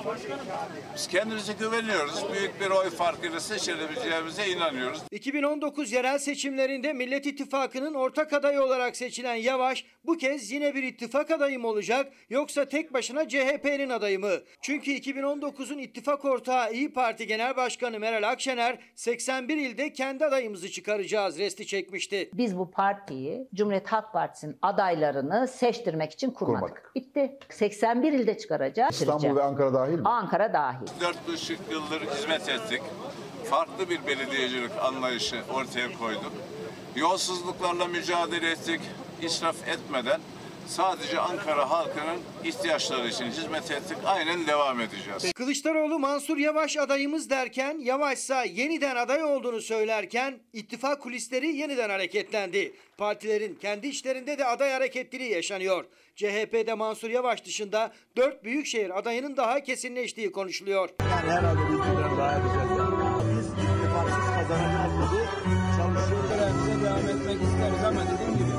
Biz 0.95 1.09
kendimize 1.09 1.53
güveniyoruz. 1.53 2.24
Büyük 2.32 2.61
bir 2.61 2.70
oy 2.70 2.91
farkıyla 2.91 3.41
seçilebileceğimize 3.41 4.49
inanıyoruz. 4.49 5.01
2019 5.11 5.93
yerel 5.93 6.19
seçimlerinde 6.19 6.93
Millet 7.01 7.27
İttifakı'nın 7.27 7.95
ortak 7.95 8.33
adayı 8.33 8.63
olarak 8.63 8.97
seçilen 8.97 9.35
Yavaş 9.35 9.85
bu 10.05 10.17
kez 10.17 10.51
yine 10.51 10.75
bir 10.75 10.83
ittifak 10.83 11.31
adayı 11.31 11.59
mı 11.59 11.69
olacak 11.69 12.13
yoksa 12.31 12.65
tek 12.65 12.93
başına 12.95 13.29
CHP'nin 13.29 13.91
adayı 13.91 14.21
mı? 14.21 14.31
Çünkü 14.61 14.91
2019'un 14.91 15.79
ittifak 15.79 16.25
ortağı 16.25 16.73
İyi 16.73 16.93
Parti 16.93 17.27
Genel 17.27 17.57
Başkanı 17.57 17.99
Meral 17.99 18.31
Akşener 18.31 18.79
81 18.95 19.57
ilde 19.57 19.93
kendi 19.93 20.25
adayımızı 20.25 20.71
çıkaracağız 20.71 21.39
resti 21.39 21.67
çekmişti. 21.67 22.31
Biz 22.35 22.59
bu 22.59 22.71
partiyi 22.71 23.49
Cumhuriyet 23.55 23.87
Halk 23.87 24.13
Partisi'nin 24.13 24.59
adaylarını 24.63 25.49
seçtirmek 25.49 26.13
için 26.13 26.31
kurmadık. 26.31 26.63
Kurmadık. 26.63 26.93
Bitti. 26.95 27.39
81 27.49 28.13
ilde 28.13 28.39
çıkaracağız. 28.39 28.95
İstanbul 29.01 29.37
ve 29.37 29.43
Ankara 29.43 29.75
dahil 29.75 29.99
mi? 29.99 30.03
Ankara 30.05 30.53
dahil. 30.53 30.87
Dört 31.01 31.29
buçuk 31.29 31.59
yıldır 31.71 32.01
hizmet 32.01 32.49
ettik. 32.49 32.83
Farklı 33.45 33.91
bir 33.91 34.07
belediyecilik 34.07 34.71
anlayışı 34.83 35.37
ortaya 35.55 35.99
koyduk. 35.99 36.33
Yolsuzluklarla 36.97 37.87
mücadele 37.87 38.51
ettik. 38.51 38.81
İsraf 39.23 39.69
etmeden 39.69 40.21
sadece 40.67 41.21
Ankara 41.21 41.71
halkının 41.71 42.21
ihtiyaçları 42.45 43.09
için 43.09 43.25
hizmet 43.25 43.71
ettik. 43.71 43.97
Aynen 44.05 44.47
devam 44.47 44.81
edeceğiz. 44.81 45.33
Kılıçdaroğlu 45.33 45.99
Mansur 45.99 46.37
Yavaş 46.37 46.77
adayımız 46.77 47.31
derken 47.31 47.79
Yavaşsa 47.79 48.45
yeniden 48.45 48.97
aday 48.97 49.25
olduğunu 49.25 49.61
söylerken 49.61 50.39
ittifak 50.53 51.03
kulisleri 51.03 51.57
yeniden 51.57 51.91
hareketlendi. 51.91 52.73
Partilerin 52.99 53.55
kendi 53.55 53.87
içlerinde 53.87 54.39
de 54.39 54.45
aday 54.45 54.73
hareketliliği 54.73 55.33
yaşanıyor. 55.33 55.85
CHP'de 56.17 56.75
Mansur 56.75 57.11
Yavaş 57.11 57.45
dışında 57.45 57.93
4 58.17 58.45
büyükşehir 58.45 58.99
adayının 58.99 59.37
daha 59.37 59.61
kesinleştiği 59.61 60.33
konuşuluyor. 60.33 60.89
Yani 61.01 61.31
herhalde 61.31 61.61
birbirinden 61.61 62.19
daha 62.19 62.33
yapacağız. 62.33 62.90
Devam 67.41 67.53
etmek 67.53 67.53
isteriz 67.53 67.85
ama 67.85 68.01
dediğim 68.11 68.39
gibi 68.39 68.49
bu 68.49 68.50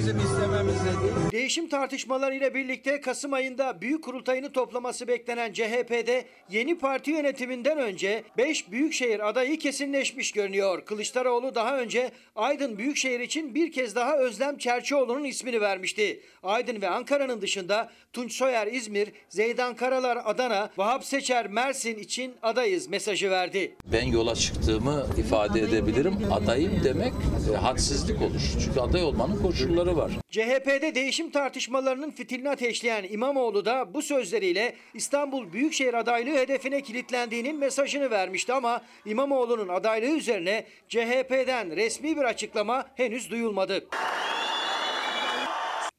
bizim 0.00 0.18
istememiz 0.18 0.74
de 0.74 1.02
değil. 1.02 1.12
Değişim 1.32 1.68
tartışmalarıyla 1.68 2.54
birlikte 2.54 3.00
Kasım 3.00 3.32
ayında 3.32 3.80
büyük 3.80 4.04
kurultayını 4.04 4.52
toplaması 4.52 5.08
beklenen 5.08 5.52
CHP'de 5.52 6.24
yeni 6.50 6.78
parti 6.78 7.10
yönetiminden 7.10 7.78
önce 7.78 8.24
5 8.38 8.70
büyükşehir 8.70 9.28
adayı 9.28 9.58
kesinleşmiş 9.58 10.32
görünüyor. 10.32 10.84
Kılıçdaroğlu 10.84 11.54
daha 11.54 11.78
önce 11.78 12.10
Aydın 12.36 12.78
Büyükşehir 12.78 13.20
için 13.20 13.54
bir 13.54 13.72
kez 13.72 13.94
daha 13.94 14.18
Özlem 14.18 14.58
Çerçioğlu'nun 14.58 15.24
ismini 15.24 15.60
vermişti. 15.60 16.20
Aydın 16.42 16.82
ve 16.82 16.88
Ankara'nın 16.88 17.40
dışında 17.40 17.90
Tunç 18.12 18.32
Soyer 18.32 18.66
İzmir, 18.66 19.12
Zeydan 19.28 19.76
Karalar 19.76 20.18
Adana, 20.24 20.70
Vahap 20.76 21.04
Seçer 21.04 21.46
Mersin 21.46 21.98
için 21.98 22.34
adayız 22.42 22.88
mesajı 22.88 23.30
verdi. 23.30 23.76
Ben 23.92 24.04
yola 24.04 24.34
çıktığımı 24.34 25.06
ifade 25.18 25.60
edebilirim. 25.60 26.14
Adayım 26.32 26.80
demek 26.84 27.12
e, 27.52 27.56
hadsizlik 27.56 28.22
olur. 28.22 28.40
Çünkü 28.64 28.80
aday 28.80 29.02
olmanın 29.02 29.42
koşulları 29.42 29.89
var. 29.96 30.10
CHP'de 30.30 30.94
değişim 30.94 31.30
tartışmalarının 31.30 32.10
fitilini 32.10 32.50
ateşleyen 32.50 33.06
İmamoğlu 33.10 33.64
da 33.64 33.94
bu 33.94 34.02
sözleriyle 34.02 34.74
İstanbul 34.94 35.52
Büyükşehir 35.52 35.94
adaylığı 35.94 36.38
hedefine 36.38 36.82
kilitlendiğinin 36.82 37.58
mesajını 37.58 38.10
vermişti 38.10 38.52
ama 38.52 38.82
İmamoğlu'nun 39.06 39.68
adaylığı 39.68 40.16
üzerine 40.16 40.64
CHP'den 40.88 41.76
resmi 41.76 42.16
bir 42.16 42.22
açıklama 42.22 42.86
henüz 42.94 43.30
duyulmadı. 43.30 43.86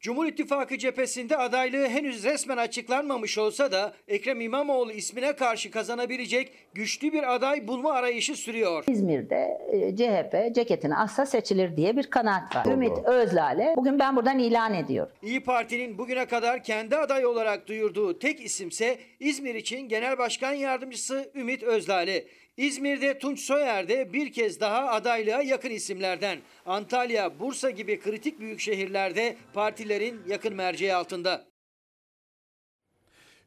Cumhur 0.01 0.25
İttifakı 0.25 0.77
cephesinde 0.77 1.37
adaylığı 1.37 1.87
henüz 1.87 2.23
resmen 2.23 2.57
açıklanmamış 2.57 3.37
olsa 3.37 3.71
da 3.71 3.93
Ekrem 4.07 4.41
İmamoğlu 4.41 4.91
ismine 4.91 5.33
karşı 5.35 5.71
kazanabilecek 5.71 6.51
güçlü 6.73 7.13
bir 7.13 7.35
aday 7.35 7.67
bulma 7.67 7.91
arayışı 7.93 8.35
sürüyor. 8.35 8.83
İzmir'de 8.87 9.61
e, 9.71 9.95
CHP 9.95 10.55
ceketini 10.55 10.95
assa 10.95 11.25
seçilir 11.25 11.77
diye 11.77 11.97
bir 11.97 12.03
kanaat 12.03 12.55
var. 12.55 12.65
Ümit 12.65 12.97
Özlale 13.05 13.73
bugün 13.77 13.99
ben 13.99 14.15
buradan 14.15 14.39
ilan 14.39 14.73
ediyorum. 14.73 15.13
İyi 15.23 15.43
Parti'nin 15.43 15.97
bugüne 15.97 16.25
kadar 16.25 16.63
kendi 16.63 16.95
aday 16.97 17.25
olarak 17.25 17.67
duyurduğu 17.67 18.19
tek 18.19 18.45
isimse 18.45 18.97
İzmir 19.19 19.55
için 19.55 19.89
Genel 19.89 20.17
Başkan 20.17 20.53
Yardımcısı 20.53 21.31
Ümit 21.35 21.63
Özlale. 21.63 22.23
İzmir'de 22.57 23.19
Tunç 23.19 23.39
Soyer 23.39 23.89
de 23.89 24.13
bir 24.13 24.31
kez 24.31 24.59
daha 24.59 24.89
adaylığa 24.89 25.41
yakın 25.41 25.69
isimlerden. 25.69 26.39
Antalya, 26.65 27.39
Bursa 27.39 27.69
gibi 27.69 27.99
kritik 27.99 28.39
büyük 28.39 28.59
şehirlerde 28.59 29.37
partilerin 29.53 30.21
yakın 30.27 30.55
merceği 30.55 30.93
altında. 30.93 31.45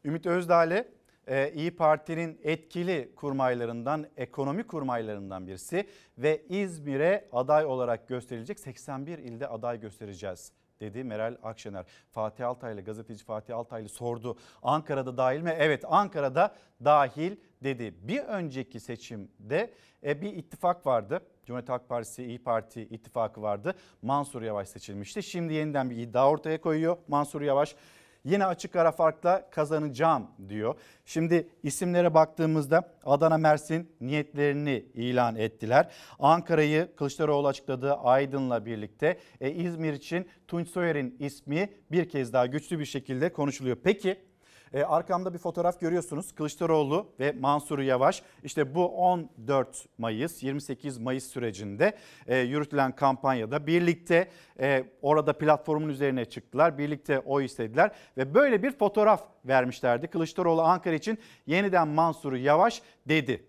Ümit 0.05 0.26
Özdağ'le 0.26 0.85
İyi 1.55 1.76
Parti'nin 1.76 2.40
etkili 2.43 3.12
kurmaylarından, 3.16 4.06
ekonomi 4.16 4.66
kurmaylarından 4.66 5.47
birisi 5.47 5.86
ve 6.18 6.43
İzmir'e 6.48 7.28
aday 7.32 7.64
olarak 7.64 8.09
gösterilecek 8.09 8.60
81 8.60 9.18
ilde 9.18 9.48
aday 9.48 9.81
göstereceğiz 9.81 10.52
dedi 10.80 11.05
Meral 11.05 11.36
Akşener. 11.42 11.86
Fatih 12.10 12.48
Altaylı, 12.48 12.80
gazeteci 12.80 13.24
Fatih 13.24 13.56
Altaylı 13.56 13.88
sordu. 13.88 14.36
Ankara'da 14.62 15.16
dahil 15.16 15.40
mi? 15.40 15.55
Evet 15.59 15.84
Ankara'da 15.88 16.55
dahil 16.84 17.36
dedi. 17.62 17.94
Bir 18.02 18.20
önceki 18.20 18.80
seçimde 18.80 19.74
e, 20.05 20.20
bir 20.20 20.32
ittifak 20.32 20.86
vardı. 20.86 21.20
Cumhuriyet 21.46 21.68
Halk 21.68 21.88
Partisi, 21.88 22.24
İyi 22.24 22.42
Parti 22.42 22.82
ittifakı 22.82 23.42
vardı. 23.42 23.74
Mansur 24.02 24.42
Yavaş 24.42 24.68
seçilmişti. 24.68 25.22
Şimdi 25.22 25.52
yeniden 25.52 25.90
bir 25.90 25.96
iddia 25.96 26.30
ortaya 26.30 26.60
koyuyor 26.60 26.96
Mansur 27.09 27.42
Yavaş. 27.42 27.76
Yine 28.24 28.46
açık 28.46 28.76
ara 28.76 28.92
farkla 28.92 29.51
kazanacağım 29.51 30.26
diyor. 30.48 30.74
Şimdi 31.05 31.48
isimlere 31.62 32.14
baktığımızda 32.14 32.94
Adana 33.05 33.38
Mersin 33.38 33.92
niyetlerini 34.01 34.84
ilan 34.94 35.36
ettiler. 35.36 35.90
Ankara'yı 36.18 36.88
Kılıçdaroğlu 36.96 37.48
açıkladığı 37.48 37.94
Aydın'la 37.94 38.66
birlikte 38.66 39.18
e, 39.40 39.51
İzmir 39.51 39.92
için 39.92 40.28
Tunç 40.48 40.68
Soyer'in 40.68 41.16
ismi 41.18 41.70
bir 41.90 42.09
kez 42.09 42.32
daha 42.32 42.46
güçlü 42.46 42.78
bir 42.78 42.84
şekilde 42.84 43.32
konuşuluyor. 43.32 43.76
Peki 43.84 44.18
e, 44.74 44.82
arkamda 44.82 45.34
bir 45.34 45.38
fotoğraf 45.38 45.80
görüyorsunuz. 45.80 46.32
Kılıçdaroğlu 46.32 47.06
ve 47.20 47.32
Mansur 47.32 47.78
Yavaş 47.78 48.22
işte 48.44 48.74
bu 48.74 48.88
14 48.88 49.86
Mayıs 49.98 50.42
28 50.42 50.98
Mayıs 50.98 51.26
sürecinde 51.26 51.96
e, 52.26 52.38
yürütülen 52.38 52.96
kampanyada 52.96 53.66
birlikte 53.66 54.28
e, 54.60 54.84
orada 55.02 55.38
platformun 55.38 55.88
üzerine 55.88 56.24
çıktılar. 56.24 56.78
Birlikte 56.78 57.18
oy 57.18 57.44
istediler 57.44 57.90
ve 58.16 58.34
böyle 58.34 58.62
bir 58.62 58.70
fotoğraf 58.70 59.22
vermişlerdi. 59.44 60.06
Kılıçdaroğlu 60.06 60.62
Ankara 60.62 60.94
için 60.94 61.18
yeniden 61.46 61.88
Mansur 61.88 62.32
Yavaş 62.32 62.82
dedi. 63.09 63.46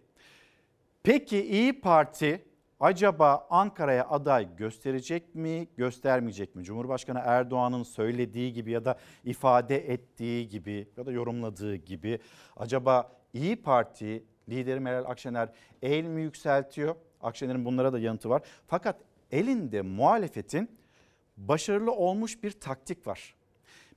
Peki 1.03 1.45
İyi 1.45 1.81
Parti 1.81 2.45
acaba 2.79 3.47
Ankara'ya 3.49 4.09
aday 4.09 4.55
gösterecek 4.55 5.35
mi, 5.35 5.67
göstermeyecek 5.77 6.55
mi? 6.55 6.63
Cumhurbaşkanı 6.63 7.21
Erdoğan'ın 7.23 7.83
söylediği 7.83 8.53
gibi 8.53 8.71
ya 8.71 8.85
da 8.85 8.97
ifade 9.23 9.93
ettiği 9.93 10.49
gibi 10.49 10.87
ya 10.97 11.05
da 11.05 11.11
yorumladığı 11.11 11.75
gibi 11.75 12.19
acaba 12.57 13.11
İyi 13.33 13.55
Parti 13.55 14.23
lideri 14.49 14.79
Meral 14.79 15.05
Akşener 15.05 15.49
el 15.81 16.03
mi 16.03 16.21
yükseltiyor? 16.21 16.95
Akşener'in 17.21 17.65
bunlara 17.65 17.93
da 17.93 17.99
yanıtı 17.99 18.29
var. 18.29 18.41
Fakat 18.67 18.95
elinde 19.31 19.81
muhalefetin 19.81 20.77
başarılı 21.37 21.91
olmuş 21.91 22.43
bir 22.43 22.51
taktik 22.51 23.07
var. 23.07 23.35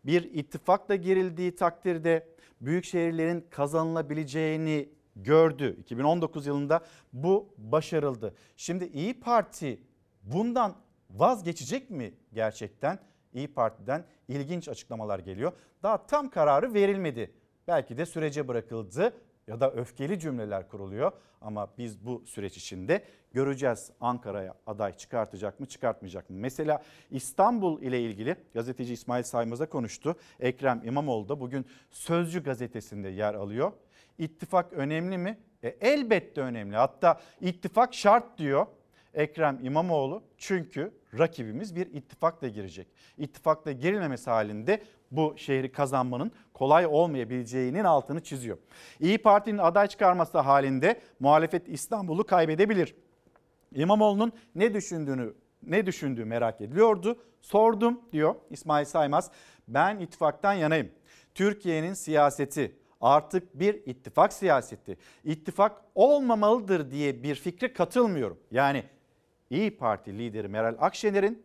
Bir 0.04 0.22
ittifakla 0.22 0.96
girildiği 0.96 1.54
takdirde 1.54 2.28
büyük 2.60 2.84
şehirlerin 2.84 3.46
kazanılabileceğini 3.50 4.88
gördü. 5.22 5.76
2019 5.80 6.46
yılında 6.46 6.80
bu 7.12 7.54
başarıldı. 7.58 8.34
Şimdi 8.56 8.84
İyi 8.84 9.20
Parti 9.20 9.82
bundan 10.22 10.74
vazgeçecek 11.10 11.90
mi 11.90 12.14
gerçekten? 12.32 12.98
İyi 13.32 13.48
Parti'den 13.48 14.04
ilginç 14.28 14.68
açıklamalar 14.68 15.18
geliyor. 15.18 15.52
Daha 15.82 16.06
tam 16.06 16.30
kararı 16.30 16.74
verilmedi. 16.74 17.32
Belki 17.68 17.98
de 17.98 18.06
sürece 18.06 18.48
bırakıldı 18.48 19.12
ya 19.46 19.60
da 19.60 19.72
öfkeli 19.72 20.18
cümleler 20.20 20.68
kuruluyor 20.68 21.12
ama 21.40 21.68
biz 21.78 22.06
bu 22.06 22.22
süreç 22.26 22.56
içinde 22.56 23.04
göreceğiz 23.32 23.90
Ankara'ya 24.00 24.54
aday 24.66 24.96
çıkartacak 24.96 25.60
mı 25.60 25.66
çıkartmayacak 25.66 26.30
mı? 26.30 26.36
Mesela 26.38 26.82
İstanbul 27.10 27.82
ile 27.82 28.00
ilgili 28.00 28.36
gazeteci 28.54 28.92
İsmail 28.92 29.22
Saymaz'a 29.22 29.68
konuştu. 29.68 30.16
Ekrem 30.40 30.82
İmamoğlu 30.84 31.28
da 31.28 31.40
bugün 31.40 31.66
Sözcü 31.90 32.42
gazetesinde 32.42 33.08
yer 33.08 33.34
alıyor. 33.34 33.72
İttifak 34.18 34.72
önemli 34.72 35.18
mi? 35.18 35.38
E, 35.62 35.68
elbette 35.68 36.40
önemli. 36.40 36.76
Hatta 36.76 37.20
ittifak 37.40 37.94
şart 37.94 38.38
diyor 38.38 38.66
Ekrem 39.14 39.58
İmamoğlu. 39.62 40.22
Çünkü 40.38 40.92
rakibimiz 41.18 41.76
bir 41.76 41.86
ittifakla 41.86 42.48
girecek. 42.48 42.88
İttifakla 43.18 43.72
girilmemesi 43.72 44.30
halinde 44.30 44.82
bu 45.10 45.34
şehri 45.36 45.72
kazanmanın 45.72 46.32
kolay 46.54 46.86
olmayabileceğinin 46.86 47.84
altını 47.84 48.22
çiziyor. 48.22 48.58
İyi 49.00 49.18
Parti'nin 49.18 49.58
aday 49.58 49.86
çıkarması 49.86 50.38
halinde 50.38 51.00
muhalefet 51.20 51.68
İstanbul'u 51.68 52.24
kaybedebilir. 52.24 52.94
İmamoğlu'nun 53.74 54.32
ne 54.54 54.74
düşündüğünü 54.74 55.34
ne 55.62 55.86
düşündüğü 55.86 56.24
merak 56.24 56.60
ediliyordu. 56.60 57.18
Sordum 57.40 58.00
diyor 58.12 58.34
İsmail 58.50 58.84
Saymaz. 58.84 59.30
Ben 59.68 59.98
ittifaktan 59.98 60.52
yanayım. 60.52 60.90
Türkiye'nin 61.34 61.94
siyaseti 61.94 62.77
artık 63.00 63.58
bir 63.58 63.74
ittifak 63.86 64.32
siyaseti. 64.32 64.96
İttifak 65.24 65.82
olmamalıdır 65.94 66.90
diye 66.90 67.22
bir 67.22 67.34
fikre 67.34 67.72
katılmıyorum. 67.72 68.38
Yani 68.50 68.84
İyi 69.50 69.76
Parti 69.76 70.18
lideri 70.18 70.48
Meral 70.48 70.76
Akşener'in 70.78 71.42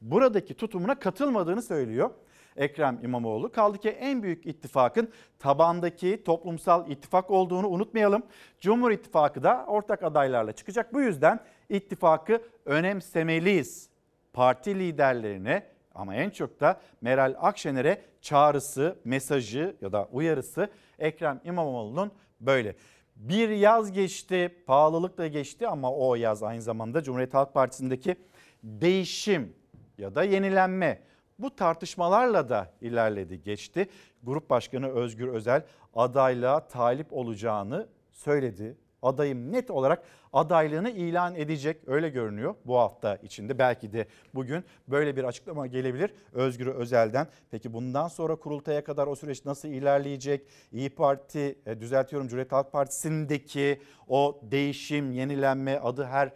buradaki 0.00 0.54
tutumuna 0.54 0.98
katılmadığını 0.98 1.62
söylüyor. 1.62 2.10
Ekrem 2.56 2.98
İmamoğlu. 3.02 3.52
Kaldı 3.52 3.78
ki 3.78 3.88
en 3.88 4.22
büyük 4.22 4.46
ittifakın 4.46 5.08
tabandaki 5.38 6.24
toplumsal 6.24 6.90
ittifak 6.90 7.30
olduğunu 7.30 7.68
unutmayalım. 7.68 8.22
Cumhur 8.60 8.90
İttifakı 8.90 9.42
da 9.42 9.64
ortak 9.68 10.02
adaylarla 10.02 10.52
çıkacak. 10.52 10.94
Bu 10.94 11.00
yüzden 11.00 11.40
ittifakı 11.68 12.42
önemsemeliyiz. 12.64 13.88
Parti 14.32 14.78
liderlerine 14.78 15.66
ama 15.98 16.14
en 16.14 16.30
çok 16.30 16.60
da 16.60 16.80
Meral 17.00 17.34
Akşener'e 17.38 18.02
çağrısı, 18.20 18.96
mesajı 19.04 19.76
ya 19.80 19.92
da 19.92 20.08
uyarısı 20.12 20.70
Ekrem 20.98 21.40
İmamoğlu'nun 21.44 22.12
böyle. 22.40 22.76
Bir 23.16 23.48
yaz 23.48 23.92
geçti, 23.92 24.56
pahalılık 24.66 25.18
da 25.18 25.26
geçti 25.26 25.68
ama 25.68 25.92
o 25.92 26.14
yaz 26.14 26.42
aynı 26.42 26.62
zamanda 26.62 27.02
Cumhuriyet 27.02 27.34
Halk 27.34 27.54
Partisi'ndeki 27.54 28.16
değişim 28.62 29.56
ya 29.98 30.14
da 30.14 30.24
yenilenme 30.24 31.02
bu 31.38 31.56
tartışmalarla 31.56 32.48
da 32.48 32.72
ilerledi 32.80 33.42
geçti. 33.42 33.88
Grup 34.22 34.50
Başkanı 34.50 34.88
Özgür 34.88 35.28
Özel 35.28 35.62
adaylığa 35.94 36.68
talip 36.68 37.12
olacağını 37.12 37.88
söyledi. 38.12 38.76
Adayım 39.02 39.52
net 39.52 39.70
olarak 39.70 40.02
adaylığını 40.32 40.90
ilan 40.90 41.34
edecek 41.34 41.80
öyle 41.86 42.08
görünüyor 42.08 42.54
bu 42.64 42.78
hafta 42.78 43.16
içinde. 43.16 43.58
Belki 43.58 43.92
de 43.92 44.06
bugün 44.34 44.64
böyle 44.88 45.16
bir 45.16 45.24
açıklama 45.24 45.66
gelebilir 45.66 46.10
Özgür 46.32 46.66
Özel'den. 46.66 47.26
Peki 47.50 47.72
bundan 47.72 48.08
sonra 48.08 48.36
kurultaya 48.36 48.84
kadar 48.84 49.06
o 49.06 49.16
süreç 49.16 49.44
nasıl 49.44 49.68
ilerleyecek? 49.68 50.46
İyi 50.72 50.90
Parti, 50.90 51.58
e, 51.66 51.80
düzeltiyorum 51.80 52.28
Cumhuriyet 52.28 52.52
Halk 52.52 52.72
Partisi'ndeki 52.72 53.82
o 54.08 54.40
değişim, 54.42 55.12
yenilenme 55.12 55.78
adı 55.78 56.04
her 56.04 56.32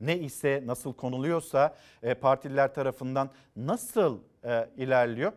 ne 0.00 0.18
ise 0.18 0.62
nasıl 0.66 0.92
konuluyorsa 0.92 1.76
e, 2.02 2.14
partililer 2.14 2.74
tarafından 2.74 3.30
nasıl 3.56 4.18
e, 4.44 4.68
ilerliyor? 4.76 5.32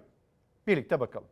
Birlikte 0.67 0.99
bakalım. 0.99 1.27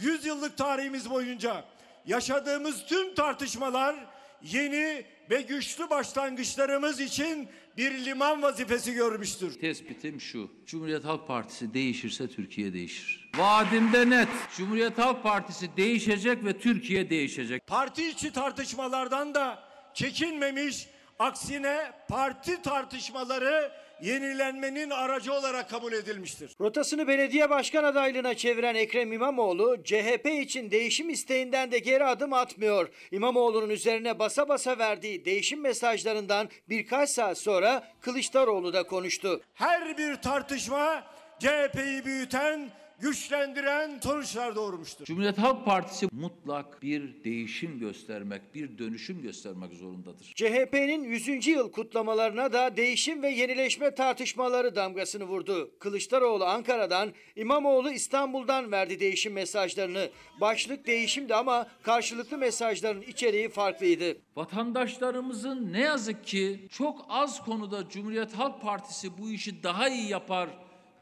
100 0.00 0.26
yıllık 0.26 0.58
tarihimiz 0.58 1.10
boyunca 1.10 1.64
yaşadığımız 2.06 2.86
tüm 2.86 3.14
tartışmalar 3.14 3.96
yeni 4.42 5.04
ve 5.30 5.40
güçlü 5.42 5.90
başlangıçlarımız 5.90 7.00
için 7.00 7.48
bir 7.76 8.04
liman 8.04 8.42
vazifesi 8.42 8.94
görmüştür. 8.94 9.60
Tespitim 9.60 10.20
şu. 10.20 10.50
Cumhuriyet 10.66 11.04
Halk 11.04 11.28
Partisi 11.28 11.74
değişirse 11.74 12.28
Türkiye 12.28 12.72
değişir. 12.72 13.30
Vaadimde 13.36 14.10
net. 14.10 14.28
Cumhuriyet 14.56 14.98
Halk 14.98 15.22
Partisi 15.22 15.76
değişecek 15.76 16.44
ve 16.44 16.58
Türkiye 16.58 17.10
değişecek. 17.10 17.66
Parti 17.66 18.08
içi 18.08 18.32
tartışmalardan 18.32 19.34
da 19.34 19.62
çekinmemiş, 19.94 20.88
aksine 21.18 21.92
parti 22.08 22.62
tartışmaları 22.62 23.72
yenilenmenin 24.02 24.90
aracı 24.90 25.32
olarak 25.32 25.70
kabul 25.70 25.92
edilmiştir. 25.92 26.50
Rotasını 26.60 27.08
belediye 27.08 27.50
başkan 27.50 27.84
adaylığına 27.84 28.34
çeviren 28.34 28.74
Ekrem 28.74 29.12
İmamoğlu, 29.12 29.84
CHP 29.84 30.26
için 30.26 30.70
değişim 30.70 31.10
isteğinden 31.10 31.72
de 31.72 31.78
geri 31.78 32.04
adım 32.04 32.32
atmıyor. 32.32 32.88
İmamoğlu'nun 33.10 33.70
üzerine 33.70 34.18
basa 34.18 34.48
basa 34.48 34.78
verdiği 34.78 35.24
değişim 35.24 35.60
mesajlarından 35.60 36.48
birkaç 36.68 37.10
saat 37.10 37.38
sonra 37.38 37.88
Kılıçdaroğlu 38.00 38.72
da 38.72 38.82
konuştu. 38.82 39.40
Her 39.54 39.98
bir 39.98 40.16
tartışma 40.16 41.04
CHP'yi 41.38 42.04
büyüten, 42.04 42.70
güçlendiren 43.02 44.00
sonuçlar 44.02 44.56
doğurmuştur. 44.56 45.04
Cumhuriyet 45.04 45.38
Halk 45.38 45.64
Partisi 45.64 46.08
mutlak 46.12 46.82
bir 46.82 47.24
değişim 47.24 47.78
göstermek, 47.78 48.54
bir 48.54 48.78
dönüşüm 48.78 49.22
göstermek 49.22 49.72
zorundadır. 49.72 50.32
CHP'nin 50.34 51.04
100. 51.04 51.46
yıl 51.46 51.72
kutlamalarına 51.72 52.52
da 52.52 52.76
değişim 52.76 53.22
ve 53.22 53.28
yenileşme 53.28 53.94
tartışmaları 53.94 54.76
damgasını 54.76 55.24
vurdu. 55.24 55.70
Kılıçdaroğlu 55.78 56.44
Ankara'dan, 56.44 57.12
İmamoğlu 57.36 57.90
İstanbul'dan 57.90 58.72
verdi 58.72 59.00
değişim 59.00 59.32
mesajlarını. 59.32 60.10
Başlık 60.40 60.86
değişimdi 60.86 61.34
ama 61.34 61.66
karşılıklı 61.82 62.38
mesajların 62.38 63.02
içeriği 63.02 63.48
farklıydı. 63.48 64.16
Vatandaşlarımızın 64.36 65.72
ne 65.72 65.80
yazık 65.80 66.24
ki 66.24 66.68
çok 66.70 67.06
az 67.08 67.44
konuda 67.44 67.88
Cumhuriyet 67.88 68.32
Halk 68.32 68.62
Partisi 68.62 69.18
bu 69.18 69.30
işi 69.30 69.62
daha 69.62 69.88
iyi 69.88 70.08
yapar 70.08 70.48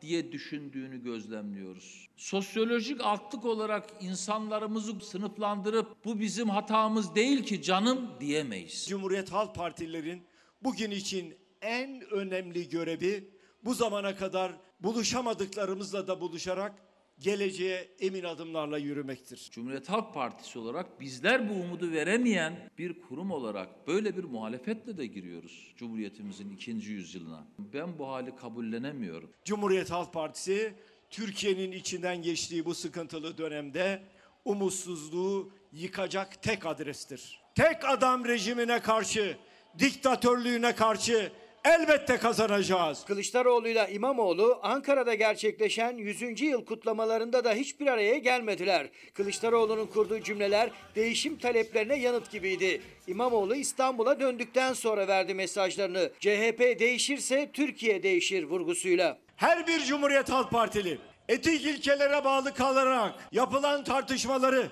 diye 0.03 0.33
düşündüğünü 0.33 1.03
gözlemliyoruz. 1.03 2.09
Sosyolojik 2.17 3.01
altlık 3.01 3.45
olarak 3.45 3.91
insanlarımızı 4.01 5.01
sınıflandırıp 5.01 6.05
bu 6.05 6.21
bizim 6.21 6.49
hatamız 6.49 7.15
değil 7.15 7.45
ki 7.45 7.63
canım 7.63 8.11
diyemeyiz. 8.21 8.87
Cumhuriyet 8.89 9.33
Halk 9.33 9.55
Partililerin 9.55 10.23
bugün 10.63 10.91
için 10.91 11.35
en 11.63 12.01
önemli 12.01 12.69
görevi 12.69 13.31
bu 13.65 13.75
zamana 13.75 14.17
kadar 14.17 14.53
buluşamadıklarımızla 14.81 16.09
da 16.09 16.21
buluşarak 16.21 16.90
geleceğe 17.21 17.89
emin 18.01 18.25
adımlarla 18.25 18.79
yürümektir. 18.79 19.49
Cumhuriyet 19.51 19.89
Halk 19.89 20.15
Partisi 20.15 20.59
olarak 20.59 21.01
bizler 21.01 21.49
bu 21.49 21.53
umudu 21.53 21.93
veremeyen 21.93 22.71
bir 22.79 23.01
kurum 23.01 23.31
olarak 23.31 23.87
böyle 23.87 24.17
bir 24.17 24.25
muhalefetle 24.25 24.97
de 24.97 25.07
giriyoruz 25.07 25.75
Cumhuriyetimizin 25.77 26.51
ikinci 26.51 26.93
yüzyılına. 26.93 27.45
Ben 27.59 27.99
bu 27.99 28.09
hali 28.09 28.37
kabullenemiyorum. 28.37 29.31
Cumhuriyet 29.45 29.91
Halk 29.91 30.13
Partisi 30.13 30.75
Türkiye'nin 31.11 31.73
içinden 31.73 32.23
geçtiği 32.23 32.65
bu 32.65 32.75
sıkıntılı 32.75 33.39
dönemde 33.39 34.03
umutsuzluğu 34.45 35.53
yıkacak 35.73 36.43
tek 36.43 36.67
adrestir. 36.67 37.41
Tek 37.55 37.85
adam 37.85 38.25
rejimine 38.25 38.81
karşı, 38.81 39.37
diktatörlüğüne 39.79 40.75
karşı 40.75 41.33
elbette 41.65 42.17
kazanacağız. 42.17 43.05
Kılıçdaroğlu'yla 43.05 43.87
İmamoğlu 43.87 44.59
Ankara'da 44.63 45.15
gerçekleşen 45.15 45.97
100. 45.97 46.41
yıl 46.41 46.65
kutlamalarında 46.65 47.45
da 47.45 47.53
hiçbir 47.53 47.87
araya 47.87 48.19
gelmediler. 48.19 48.87
Kılıçdaroğlu'nun 49.15 49.87
kurduğu 49.87 50.21
cümleler 50.21 50.71
değişim 50.95 51.39
taleplerine 51.39 51.97
yanıt 51.97 52.31
gibiydi. 52.31 52.83
İmamoğlu 53.07 53.55
İstanbul'a 53.55 54.21
döndükten 54.21 54.73
sonra 54.73 55.09
verdi 55.09 55.35
mesajlarını. 55.35 56.11
CHP 56.21 56.79
değişirse 56.79 57.51
Türkiye 57.53 58.03
değişir 58.03 58.45
vurgusuyla. 58.45 59.19
Her 59.37 59.67
bir 59.67 59.81
Cumhuriyet 59.81 60.31
Halk 60.31 60.51
Partili 60.51 60.99
etik 61.29 61.65
ilkelere 61.65 62.25
bağlı 62.25 62.55
kalarak 62.55 63.15
yapılan 63.33 63.85
tartışmaları 63.85 64.69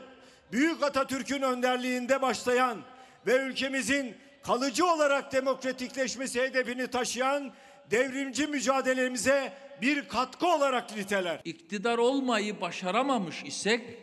Büyük 0.52 0.82
Atatürk'ün 0.82 1.42
önderliğinde 1.42 2.22
başlayan 2.22 2.78
ve 3.26 3.36
ülkemizin 3.36 4.16
kalıcı 4.48 4.86
olarak 4.86 5.32
demokratikleşmesi 5.32 6.40
hedefini 6.40 6.86
taşıyan 6.86 7.52
devrimci 7.90 8.46
mücadelemize 8.46 9.52
bir 9.82 10.08
katkı 10.08 10.46
olarak 10.46 10.96
niteler. 10.96 11.40
İktidar 11.44 11.98
olmayı 11.98 12.60
başaramamış 12.60 13.44
isek 13.44 13.98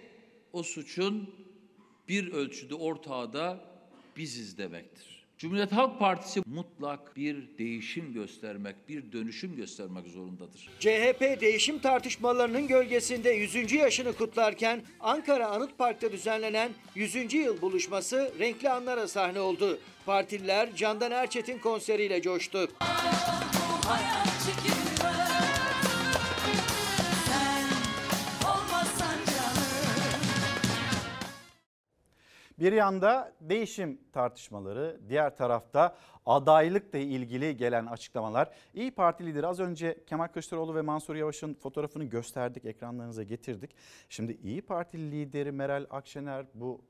o 0.53 0.63
suçun 0.63 1.35
bir 2.07 2.33
ölçüde 2.33 2.75
ortağı 2.75 3.33
da 3.33 3.59
biziz 4.17 4.57
demektir. 4.57 5.14
Cumhuriyet 5.37 5.71
Halk 5.71 5.99
Partisi 5.99 6.41
mutlak 6.45 7.15
bir 7.17 7.57
değişim 7.57 8.13
göstermek, 8.13 8.89
bir 8.89 9.11
dönüşüm 9.11 9.55
göstermek 9.55 10.07
zorundadır. 10.07 10.69
CHP 10.79 11.41
değişim 11.41 11.79
tartışmalarının 11.79 12.67
gölgesinde 12.67 13.29
100. 13.29 13.71
yaşını 13.71 14.13
kutlarken 14.13 14.81
Ankara 14.99 15.47
Anıt 15.47 15.77
Park'ta 15.77 16.11
düzenlenen 16.11 16.71
100. 16.95 17.33
yıl 17.33 17.61
buluşması 17.61 18.31
renkli 18.39 18.69
anlara 18.69 19.07
sahne 19.07 19.39
oldu. 19.39 19.79
Partililer 20.05 20.75
Candan 20.75 21.11
Erçetin 21.11 21.59
konseriyle 21.59 22.21
coştu. 22.21 22.69
Hayat 22.79 24.27
çekilmez 24.45 24.84
Bir 32.59 32.71
yanda 32.71 33.33
değişim 33.41 33.99
tartışmaları, 34.13 34.99
diğer 35.09 35.37
tarafta 35.37 35.95
adaylıkla 36.25 36.99
ilgili 36.99 37.57
gelen 37.57 37.85
açıklamalar. 37.85 38.49
İyi 38.73 38.91
Parti 38.91 39.25
lideri 39.25 39.47
az 39.47 39.59
önce 39.59 40.05
Kemal 40.07 40.27
Kılıçdaroğlu 40.27 40.75
ve 40.75 40.81
Mansur 40.81 41.15
Yavaş'ın 41.15 41.53
fotoğrafını 41.53 42.03
gösterdik, 42.03 42.65
ekranlarınıza 42.65 43.23
getirdik. 43.23 43.75
Şimdi 44.09 44.37
İyi 44.43 44.61
Parti 44.61 45.11
lideri 45.11 45.51
Meral 45.51 45.85
Akşener 45.89 46.45
bu 46.53 46.81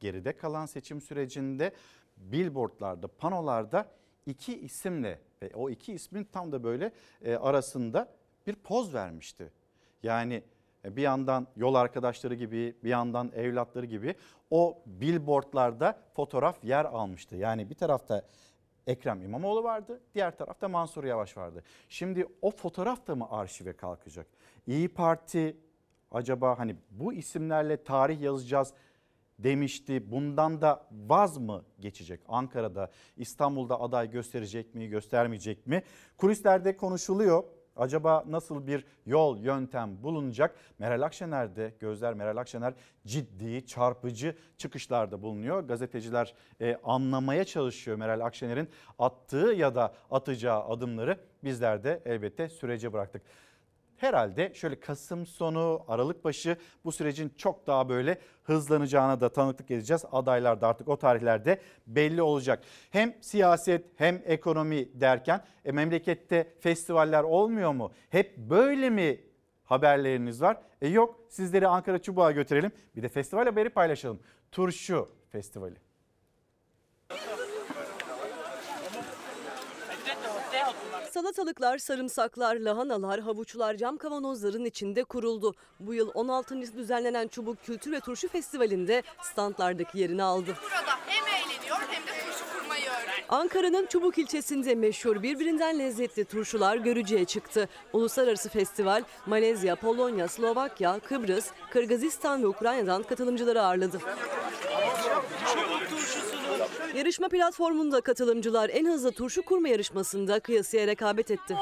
geride 0.00 0.36
kalan 0.36 0.66
seçim 0.66 1.00
sürecinde 1.00 1.72
billboardlarda, 2.16 3.08
panolarda 3.08 3.86
iki 4.26 4.60
isimle 4.60 5.20
ve 5.42 5.50
o 5.54 5.70
iki 5.70 5.92
ismin 5.92 6.24
tam 6.24 6.52
da 6.52 6.64
böyle 6.64 6.92
e, 7.22 7.34
arasında 7.34 8.08
bir 8.46 8.54
poz 8.54 8.94
vermişti. 8.94 9.52
Yani 10.02 10.42
bir 10.84 11.02
yandan 11.02 11.46
yol 11.56 11.74
arkadaşları 11.74 12.34
gibi 12.34 12.76
bir 12.84 12.90
yandan 12.90 13.32
evlatları 13.34 13.86
gibi 13.86 14.14
o 14.50 14.82
billboardlarda 14.86 15.98
fotoğraf 16.14 16.64
yer 16.64 16.84
almıştı. 16.84 17.36
Yani 17.36 17.70
bir 17.70 17.74
tarafta 17.74 18.22
Ekrem 18.86 19.22
İmamoğlu 19.22 19.64
vardı, 19.64 20.00
diğer 20.14 20.36
tarafta 20.36 20.68
Mansur 20.68 21.04
Yavaş 21.04 21.36
vardı. 21.36 21.62
Şimdi 21.88 22.26
o 22.42 22.50
fotoğraf 22.50 23.06
da 23.06 23.14
mı 23.14 23.26
arşive 23.30 23.72
kalkacak? 23.72 24.26
İyi 24.66 24.88
Parti 24.88 25.56
acaba 26.10 26.58
hani 26.58 26.76
bu 26.90 27.12
isimlerle 27.12 27.84
tarih 27.84 28.20
yazacağız 28.20 28.72
demişti. 29.38 30.10
Bundan 30.10 30.60
da 30.60 30.86
vaz 30.92 31.38
mı 31.38 31.64
geçecek? 31.80 32.20
Ankara'da, 32.28 32.90
İstanbul'da 33.16 33.80
aday 33.80 34.10
gösterecek 34.10 34.74
mi, 34.74 34.88
göstermeyecek 34.88 35.66
mi? 35.66 35.82
Kulislerde 36.16 36.76
konuşuluyor. 36.76 37.44
Acaba 37.76 38.24
nasıl 38.28 38.66
bir 38.66 38.84
yol, 39.06 39.38
yöntem 39.38 40.02
bulunacak? 40.02 40.54
Meral 40.78 41.02
Akşener'de, 41.02 41.74
gözler 41.80 42.14
Meral 42.14 42.36
Akşener 42.36 42.74
ciddi, 43.06 43.66
çarpıcı 43.66 44.36
çıkışlarda 44.56 45.22
bulunuyor. 45.22 45.60
Gazeteciler 45.60 46.34
e, 46.60 46.76
anlamaya 46.84 47.44
çalışıyor 47.44 47.96
Meral 47.96 48.20
Akşener'in 48.20 48.68
attığı 48.98 49.52
ya 49.56 49.74
da 49.74 49.94
atacağı 50.10 50.64
adımları. 50.64 51.18
Bizler 51.44 51.84
de 51.84 52.02
elbette 52.04 52.48
sürece 52.48 52.92
bıraktık 52.92 53.22
herhalde 54.02 54.54
şöyle 54.54 54.80
Kasım 54.80 55.26
sonu, 55.26 55.84
Aralık 55.88 56.24
başı 56.24 56.56
bu 56.84 56.92
sürecin 56.92 57.32
çok 57.36 57.66
daha 57.66 57.88
böyle 57.88 58.18
hızlanacağına 58.44 59.20
da 59.20 59.32
tanıklık 59.32 59.70
edeceğiz. 59.70 60.04
Adaylar 60.12 60.60
da 60.60 60.68
artık 60.68 60.88
o 60.88 60.96
tarihlerde 60.96 61.60
belli 61.86 62.22
olacak. 62.22 62.62
Hem 62.90 63.14
siyaset 63.20 63.84
hem 63.96 64.22
ekonomi 64.24 65.00
derken 65.00 65.44
e, 65.64 65.72
memlekette 65.72 66.54
festivaller 66.60 67.22
olmuyor 67.22 67.72
mu? 67.72 67.92
Hep 68.10 68.36
böyle 68.36 68.90
mi 68.90 69.20
haberleriniz 69.64 70.42
var? 70.42 70.62
E 70.80 70.88
yok 70.88 71.20
sizleri 71.28 71.68
Ankara 71.68 71.98
Çubuğ'a 71.98 72.32
götürelim. 72.32 72.72
Bir 72.96 73.02
de 73.02 73.08
festival 73.08 73.44
haberi 73.44 73.70
paylaşalım. 73.70 74.20
Turşu 74.52 75.08
Festivali. 75.30 75.91
Salatalıklar, 81.12 81.78
sarımsaklar, 81.78 82.56
lahanalar, 82.56 83.20
havuçlar 83.20 83.74
cam 83.74 83.96
kavanozların 83.96 84.64
içinde 84.64 85.04
kuruldu. 85.04 85.54
Bu 85.80 85.94
yıl 85.94 86.10
16. 86.14 86.62
düzenlenen 86.76 87.28
Çubuk 87.28 87.64
Kültür 87.64 87.92
ve 87.92 88.00
Turşu 88.00 88.28
Festivali'nde 88.28 89.02
standlardaki 89.22 89.98
yerini 89.98 90.22
aldı. 90.22 90.56
Burada 90.62 90.92
hem 91.06 91.26
eğleniyor 91.26 91.76
hem 91.90 92.02
de 92.02 92.10
turşu 92.10 92.58
kurmayı 92.58 92.84
öğreniyor. 92.84 93.26
Ankara'nın 93.28 93.86
Çubuk 93.86 94.18
ilçesinde 94.18 94.74
meşhur 94.74 95.22
birbirinden 95.22 95.78
lezzetli 95.78 96.24
turşular 96.24 96.76
görücüye 96.76 97.24
çıktı. 97.24 97.68
Uluslararası 97.92 98.48
festival 98.48 99.02
Malezya, 99.26 99.76
Polonya, 99.76 100.28
Slovakya, 100.28 100.98
Kıbrıs, 100.98 101.46
Kırgızistan 101.70 102.42
ve 102.42 102.46
Ukrayna'dan 102.46 103.02
katılımcıları 103.02 103.62
ağırladı. 103.62 103.98
Yarışma 106.96 107.28
platformunda 107.28 108.00
katılımcılar 108.00 108.70
en 108.72 108.86
hızlı 108.86 109.12
turşu 109.12 109.42
kurma 109.42 109.68
yarışmasında 109.68 110.40
kıyasıya 110.40 110.86
rekabet 110.86 111.30
etti. 111.30 111.56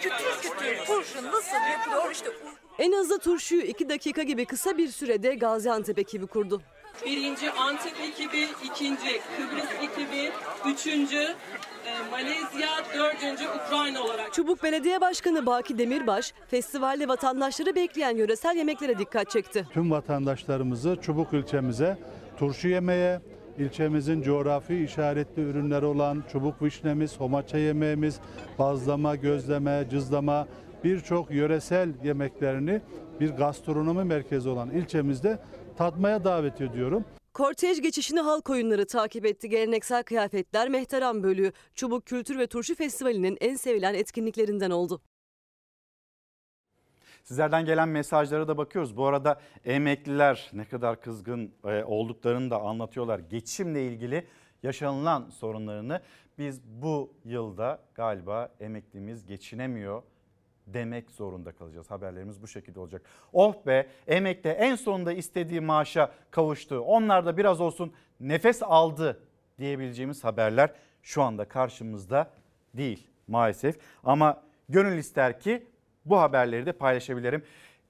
Kütür 0.00 0.42
kütür 0.42 0.86
turşu 0.86 1.26
nasıl 1.26 1.56
yapılıyor 1.72 2.10
işte 2.12 2.30
En 2.78 2.92
hızlı 2.92 3.18
turşuyu 3.18 3.62
2 3.62 3.88
dakika 3.88 4.22
gibi 4.22 4.44
kısa 4.44 4.78
bir 4.78 4.88
sürede 4.88 5.34
Gaziantep 5.34 5.98
ekibi 5.98 6.26
kurdu. 6.26 6.62
Birinci 7.06 7.50
Antep 7.50 7.92
ekibi, 8.00 8.48
ikinci 8.64 9.20
Kıbrıs 9.36 9.70
ekibi, 9.82 10.30
üçüncü 10.66 11.18
e, 11.86 12.10
Malezya, 12.10 12.68
dördüncü 12.94 13.44
Ukrayna 13.48 14.02
olarak. 14.02 14.32
Çubuk 14.32 14.62
Belediye 14.62 15.00
Başkanı 15.00 15.46
Baki 15.46 15.78
Demirbaş, 15.78 16.34
festivalde 16.48 17.08
vatandaşları 17.08 17.74
bekleyen 17.74 18.16
yöresel 18.16 18.56
yemeklere 18.56 18.98
dikkat 18.98 19.30
çekti. 19.30 19.66
Tüm 19.72 19.90
vatandaşlarımızı 19.90 20.96
Çubuk 21.02 21.32
ilçemize 21.32 21.98
turşu 22.38 22.68
yemeye, 22.68 23.20
ilçemizin 23.58 24.22
coğrafi 24.22 24.84
işaretli 24.84 25.42
ürünleri 25.42 25.84
olan 25.84 26.24
çubuk 26.32 26.62
vişnemiz, 26.62 27.20
homaça 27.20 27.58
yemeğimiz, 27.58 28.20
bazlama, 28.58 29.16
gözleme, 29.16 29.84
cızlama 29.90 30.48
birçok 30.84 31.30
yöresel 31.30 31.88
yemeklerini 32.04 32.80
bir 33.20 33.30
gastronomi 33.30 34.04
merkezi 34.04 34.48
olan 34.48 34.70
ilçemizde 34.70 35.38
tatmaya 35.76 36.24
davet 36.24 36.60
ediyorum. 36.60 37.04
Kortej 37.34 37.80
geçişini 37.80 38.20
halk 38.20 38.50
oyunları 38.50 38.86
takip 38.86 39.26
etti. 39.26 39.48
Geleneksel 39.48 40.02
kıyafetler 40.02 40.68
Mehteran 40.68 41.22
Bölüğü, 41.22 41.52
Çubuk 41.74 42.06
Kültür 42.06 42.38
ve 42.38 42.46
Turşu 42.46 42.74
Festivali'nin 42.74 43.38
en 43.40 43.56
sevilen 43.56 43.94
etkinliklerinden 43.94 44.70
oldu. 44.70 45.00
Sizlerden 47.22 47.64
gelen 47.64 47.88
mesajlara 47.88 48.48
da 48.48 48.58
bakıyoruz. 48.58 48.96
Bu 48.96 49.06
arada 49.06 49.40
emekliler 49.64 50.50
ne 50.52 50.64
kadar 50.64 51.00
kızgın 51.00 51.52
e, 51.64 51.84
olduklarını 51.84 52.50
da 52.50 52.60
anlatıyorlar. 52.60 53.18
Geçimle 53.18 53.86
ilgili 53.86 54.26
yaşanılan 54.62 55.30
sorunlarını 55.30 56.00
biz 56.38 56.62
bu 56.64 57.14
yılda 57.24 57.78
galiba 57.94 58.48
emeklimiz 58.60 59.26
geçinemiyor 59.26 60.02
demek 60.66 61.10
zorunda 61.10 61.52
kalacağız. 61.52 61.90
Haberlerimiz 61.90 62.42
bu 62.42 62.48
şekilde 62.48 62.80
olacak. 62.80 63.02
Oh 63.32 63.66
be 63.66 63.86
emekli 64.06 64.50
en 64.50 64.74
sonunda 64.74 65.12
istediği 65.12 65.60
maaşa 65.60 66.12
kavuştu. 66.30 66.80
Onlar 66.80 67.26
da 67.26 67.36
biraz 67.36 67.60
olsun 67.60 67.92
nefes 68.20 68.62
aldı 68.62 69.20
diyebileceğimiz 69.58 70.24
haberler 70.24 70.72
şu 71.02 71.22
anda 71.22 71.48
karşımızda 71.48 72.30
değil 72.74 73.06
maalesef. 73.28 73.78
Ama 74.04 74.42
gönül 74.68 74.98
ister 74.98 75.40
ki 75.40 75.66
bu 76.04 76.20
haberleri 76.20 76.66
de 76.66 76.72
paylaşabilirim. 76.72 77.42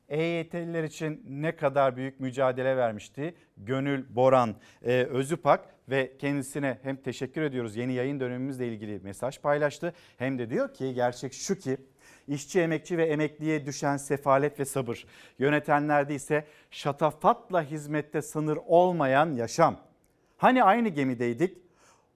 EYT'liler 0.09 0.85
için 0.85 1.25
ne 1.29 1.57
kadar 1.57 1.97
büyük 1.97 2.21
mücadele 2.21 2.77
vermişti 2.77 3.35
Gönül 3.57 4.05
Boran 4.11 4.55
e, 4.83 5.03
Özüpak 5.03 5.75
ve 5.89 6.17
kendisine 6.19 6.79
hem 6.83 6.97
teşekkür 6.97 7.43
ediyoruz 7.43 7.77
yeni 7.77 7.93
yayın 7.93 8.21
dönemimizle 8.21 8.69
ilgili 8.69 9.01
mesaj 9.03 9.41
paylaştı. 9.41 9.95
Hem 10.19 10.39
de 10.39 10.51
diyor 10.51 10.75
ki 10.75 10.95
gerçek 10.95 11.33
şu 11.33 11.59
ki 11.59 11.77
işçi 12.29 12.61
emekçi 12.61 12.99
ve 12.99 13.05
emekliye 13.05 13.67
düşen 13.67 13.97
sefalet 13.97 14.61
ve 14.61 14.65
sabır 14.65 15.07
yönetenlerde 15.39 16.15
ise 16.15 16.47
şatafatla 16.71 17.63
hizmette 17.63 18.23
sınır 18.23 18.59
olmayan 18.67 19.33
yaşam. 19.33 19.77
Hani 20.37 20.65
aynı 20.65 20.89
gemideydik 20.89 21.59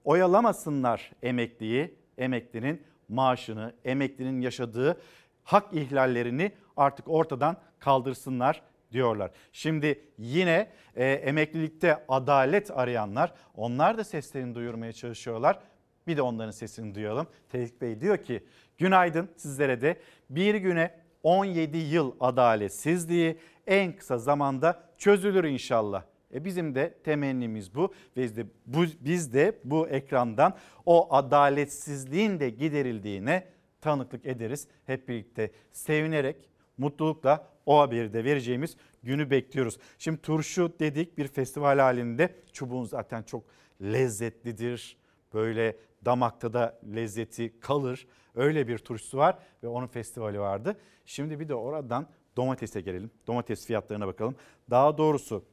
oyalamasınlar 0.03 1.11
emekliyi, 1.23 1.95
emeklinin 2.17 2.81
maaşını, 3.09 3.73
emeklinin 3.85 4.41
yaşadığı 4.41 5.01
hak 5.47 5.73
ihlallerini 5.73 6.51
artık 6.77 7.07
ortadan 7.07 7.57
kaldırsınlar 7.79 8.61
diyorlar. 8.91 9.31
Şimdi 9.51 9.99
yine 10.17 10.69
e, 10.95 11.05
emeklilikte 11.05 12.05
adalet 12.07 12.71
arayanlar 12.71 13.33
onlar 13.55 13.97
da 13.97 14.03
seslerini 14.03 14.55
duyurmaya 14.55 14.93
çalışıyorlar. 14.93 15.59
Bir 16.07 16.17
de 16.17 16.21
onların 16.21 16.51
sesini 16.51 16.95
duyalım. 16.95 17.27
Tevfik 17.49 17.81
Bey 17.81 18.01
diyor 18.01 18.17
ki 18.17 18.43
günaydın 18.77 19.29
sizlere 19.35 19.81
de 19.81 20.01
bir 20.29 20.55
güne 20.55 20.91
17 21.23 21.77
yıl 21.77 22.11
adaletsizliği 22.19 23.37
en 23.67 23.95
kısa 23.95 24.17
zamanda 24.17 24.83
çözülür 24.97 25.43
inşallah 25.43 26.03
E 26.33 26.45
bizim 26.45 26.75
de 26.75 26.93
temennimiz 27.03 27.75
bu. 27.75 27.93
Biz 28.15 28.37
de 28.37 28.45
bu, 28.65 28.85
biz 28.99 29.33
de 29.33 29.59
bu 29.63 29.87
ekrandan 29.87 30.53
o 30.85 31.15
adaletsizliğin 31.15 32.39
de 32.39 32.49
giderildiğine 32.49 33.43
tanıklık 33.81 34.25
ederiz. 34.25 34.67
Hep 34.85 35.07
birlikte 35.07 35.51
sevinerek, 35.71 36.49
mutlulukla 36.77 37.47
o 37.65 37.79
haberi 37.79 38.13
de 38.13 38.23
vereceğimiz 38.23 38.77
günü 39.03 39.29
bekliyoruz. 39.29 39.77
Şimdi 39.97 40.21
turşu 40.21 40.73
dedik 40.79 41.17
bir 41.17 41.27
festival 41.27 41.79
halinde. 41.79 42.35
Çubuğun 42.53 42.83
zaten 42.83 43.23
çok 43.23 43.43
lezzetlidir. 43.81 44.97
Böyle 45.33 45.75
damakta 46.05 46.53
da 46.53 46.79
lezzeti 46.95 47.59
kalır. 47.59 48.07
Öyle 48.35 48.67
bir 48.67 48.77
turşusu 48.77 49.17
var 49.17 49.37
ve 49.63 49.67
onun 49.67 49.87
festivali 49.87 50.39
vardı. 50.39 50.79
Şimdi 51.05 51.39
bir 51.39 51.49
de 51.49 51.55
oradan 51.55 52.07
domatese 52.37 52.81
gelelim. 52.81 53.11
Domates 53.27 53.65
fiyatlarına 53.65 54.07
bakalım. 54.07 54.35
Daha 54.69 54.97
doğrusu 54.97 55.45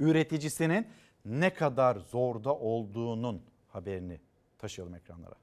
üreticisinin 0.00 0.86
ne 1.24 1.54
kadar 1.54 1.96
zorda 1.96 2.54
olduğunun 2.54 3.42
haberini 3.68 4.20
taşıyalım 4.58 4.94
ekranlara. 4.94 5.34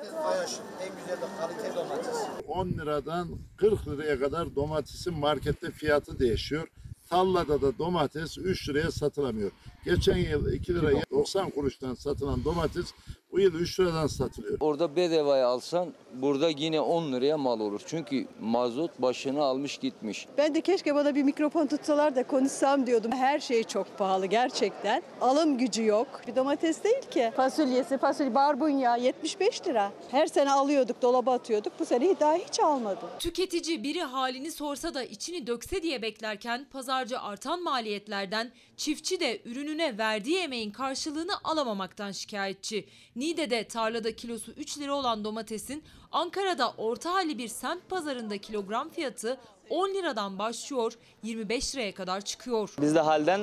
En 0.00 0.92
güzel 0.96 1.20
de 1.22 1.26
kalite 1.40 1.74
domates. 1.76 2.16
10 2.48 2.68
liradan 2.68 3.28
40 3.56 3.88
liraya 3.88 4.18
kadar 4.18 4.54
domatesin 4.56 5.14
markette 5.14 5.70
fiyatı 5.70 6.18
değişiyor. 6.18 6.68
Tallada 7.10 7.62
da 7.62 7.78
domates 7.78 8.38
3 8.38 8.68
liraya 8.68 8.90
satılamıyor. 8.90 9.50
Geçen 9.84 10.16
yıl 10.16 10.52
2 10.52 10.74
liraya 10.74 11.02
90 11.10 11.50
kuruştan 11.50 11.94
satılan 11.94 12.44
domates 12.44 12.94
bu 13.32 13.40
yıl 13.40 13.54
3 13.54 13.80
liradan 13.80 14.06
satılıyor. 14.06 14.56
Orada 14.60 14.96
bedavaya 14.96 15.46
alsan 15.48 15.94
burada 16.14 16.48
yine 16.48 16.80
10 16.80 17.12
liraya 17.12 17.36
mal 17.38 17.60
olur. 17.60 17.80
Çünkü 17.86 18.26
mazot 18.40 19.02
başını 19.02 19.42
almış 19.42 19.78
gitmiş. 19.78 20.26
Ben 20.38 20.54
de 20.54 20.60
keşke 20.60 20.94
bana 20.94 21.14
bir 21.14 21.22
mikrofon 21.22 21.66
tutsalar 21.66 22.16
da 22.16 22.26
konuşsam 22.26 22.86
diyordum. 22.86 23.12
Her 23.12 23.40
şey 23.40 23.64
çok 23.64 23.98
pahalı 23.98 24.26
gerçekten. 24.26 25.02
Alım 25.20 25.58
gücü 25.58 25.84
yok. 25.84 26.06
Bir 26.26 26.36
domates 26.36 26.84
değil 26.84 27.02
ki. 27.10 27.32
Fasulyesi, 27.36 27.98
fasulye, 27.98 28.34
barbunya 28.34 28.96
75 28.96 29.66
lira. 29.66 29.92
Her 30.10 30.26
sene 30.26 30.52
alıyorduk, 30.52 31.02
dolaba 31.02 31.32
atıyorduk. 31.32 31.72
Bu 31.80 31.84
sene 31.84 32.20
daha 32.20 32.34
hiç 32.34 32.60
almadım. 32.60 33.08
Tüketici 33.18 33.82
biri 33.82 34.02
halini 34.02 34.52
sorsa 34.52 34.94
da 34.94 35.04
içini 35.04 35.46
dökse 35.46 35.82
diye 35.82 36.02
beklerken 36.02 36.66
pazarcı 36.72 37.20
artan 37.20 37.62
maliyetlerden, 37.62 38.50
çiftçi 38.76 39.20
de 39.20 39.40
ürününe 39.44 39.98
verdiği 39.98 40.38
emeğin 40.38 40.70
karşılığını 40.70 41.32
alamamaktan 41.44 42.12
şikayetçi. 42.12 42.84
Niğde'de 43.16 43.64
tarlada 43.64 44.16
kilosu 44.16 44.52
3 44.52 44.78
lira 44.78 44.94
olan 44.94 45.24
domatesin 45.24 45.82
Ankara'da 46.12 46.74
orta 46.78 47.14
halli 47.14 47.38
bir 47.38 47.48
semt 47.48 47.88
pazarında 47.88 48.38
kilogram 48.38 48.90
fiyatı 48.90 49.38
10 49.70 49.88
liradan 49.88 50.38
başlıyor 50.38 50.92
25 51.22 51.74
liraya 51.74 51.94
kadar 51.94 52.20
çıkıyor. 52.20 52.74
Biz 52.80 52.94
de 52.94 53.00
halden 53.00 53.40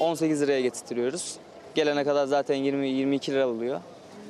18 0.00 0.40
liraya 0.40 0.60
getirtiyoruz. 0.60 1.36
Gelene 1.74 2.04
kadar 2.04 2.26
zaten 2.26 2.56
20-22 2.56 3.30
lira 3.30 3.48
oluyor. 3.48 3.80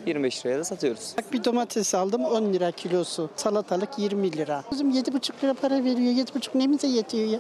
25 0.07 0.47
liraya 0.47 0.59
da 0.59 0.65
satıyoruz. 0.65 1.15
Bir 1.33 1.45
domates 1.45 1.95
aldım 1.95 2.25
10 2.25 2.53
lira 2.53 2.71
kilosu. 2.71 3.31
Salatalık 3.37 3.99
20 3.99 4.33
lira. 4.37 4.65
Bizim 4.73 4.91
7,5 4.91 5.45
lira 5.45 5.55
para 5.55 5.75
veriyor. 5.85 6.27
7,5 6.27 6.59
nemize 6.59 6.87
yetiyor 6.87 7.29
ya. 7.29 7.39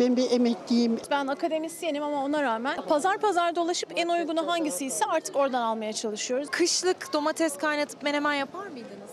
Ben 0.00 0.16
bir 0.16 0.30
emekliyim. 0.30 0.98
Ben 1.10 1.26
akademisyenim 1.26 2.02
ama 2.02 2.24
ona 2.24 2.42
rağmen 2.42 2.76
pazar 2.88 3.18
pazar 3.18 3.56
dolaşıp 3.56 3.92
en 3.96 4.08
uygunu 4.08 4.46
hangisiyse 4.46 5.04
artık 5.04 5.36
oradan 5.36 5.62
almaya 5.62 5.92
çalışıyoruz. 5.92 6.48
Kışlık 6.50 7.12
domates 7.12 7.56
kaynatıp 7.56 8.02
menemen 8.02 8.34
yapar 8.34 8.66
mıydınız? 8.66 9.10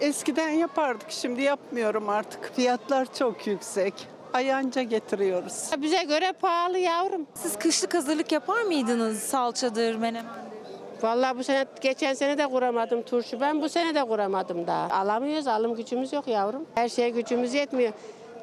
Eskiden 0.00 0.48
yapardık. 0.48 1.10
Şimdi 1.10 1.42
yapmıyorum 1.42 2.08
artık. 2.08 2.54
Fiyatlar 2.56 3.14
çok 3.18 3.46
yüksek. 3.46 3.94
Ayanca 4.32 4.82
getiriyoruz. 4.82 5.70
Bize 5.78 6.02
göre 6.02 6.32
pahalı 6.40 6.78
yavrum. 6.78 7.26
Siz 7.34 7.58
kışlık 7.58 7.94
hazırlık 7.94 8.32
yapar 8.32 8.62
mıydınız? 8.62 9.18
Salçadır, 9.18 9.94
menemen. 9.94 10.32
Vallahi 11.04 11.38
bu 11.38 11.44
sene 11.44 11.66
geçen 11.80 12.14
sene 12.14 12.38
de 12.38 12.46
kuramadım 12.46 13.02
turşu. 13.02 13.40
Ben 13.40 13.62
bu 13.62 13.68
sene 13.68 13.94
de 13.94 14.04
kuramadım 14.04 14.66
daha. 14.66 14.88
Alamıyoruz, 14.90 15.46
alım 15.46 15.76
gücümüz 15.76 16.12
yok 16.12 16.28
yavrum. 16.28 16.66
Her 16.74 16.88
şeye 16.88 17.10
gücümüz 17.10 17.54
yetmiyor. 17.54 17.92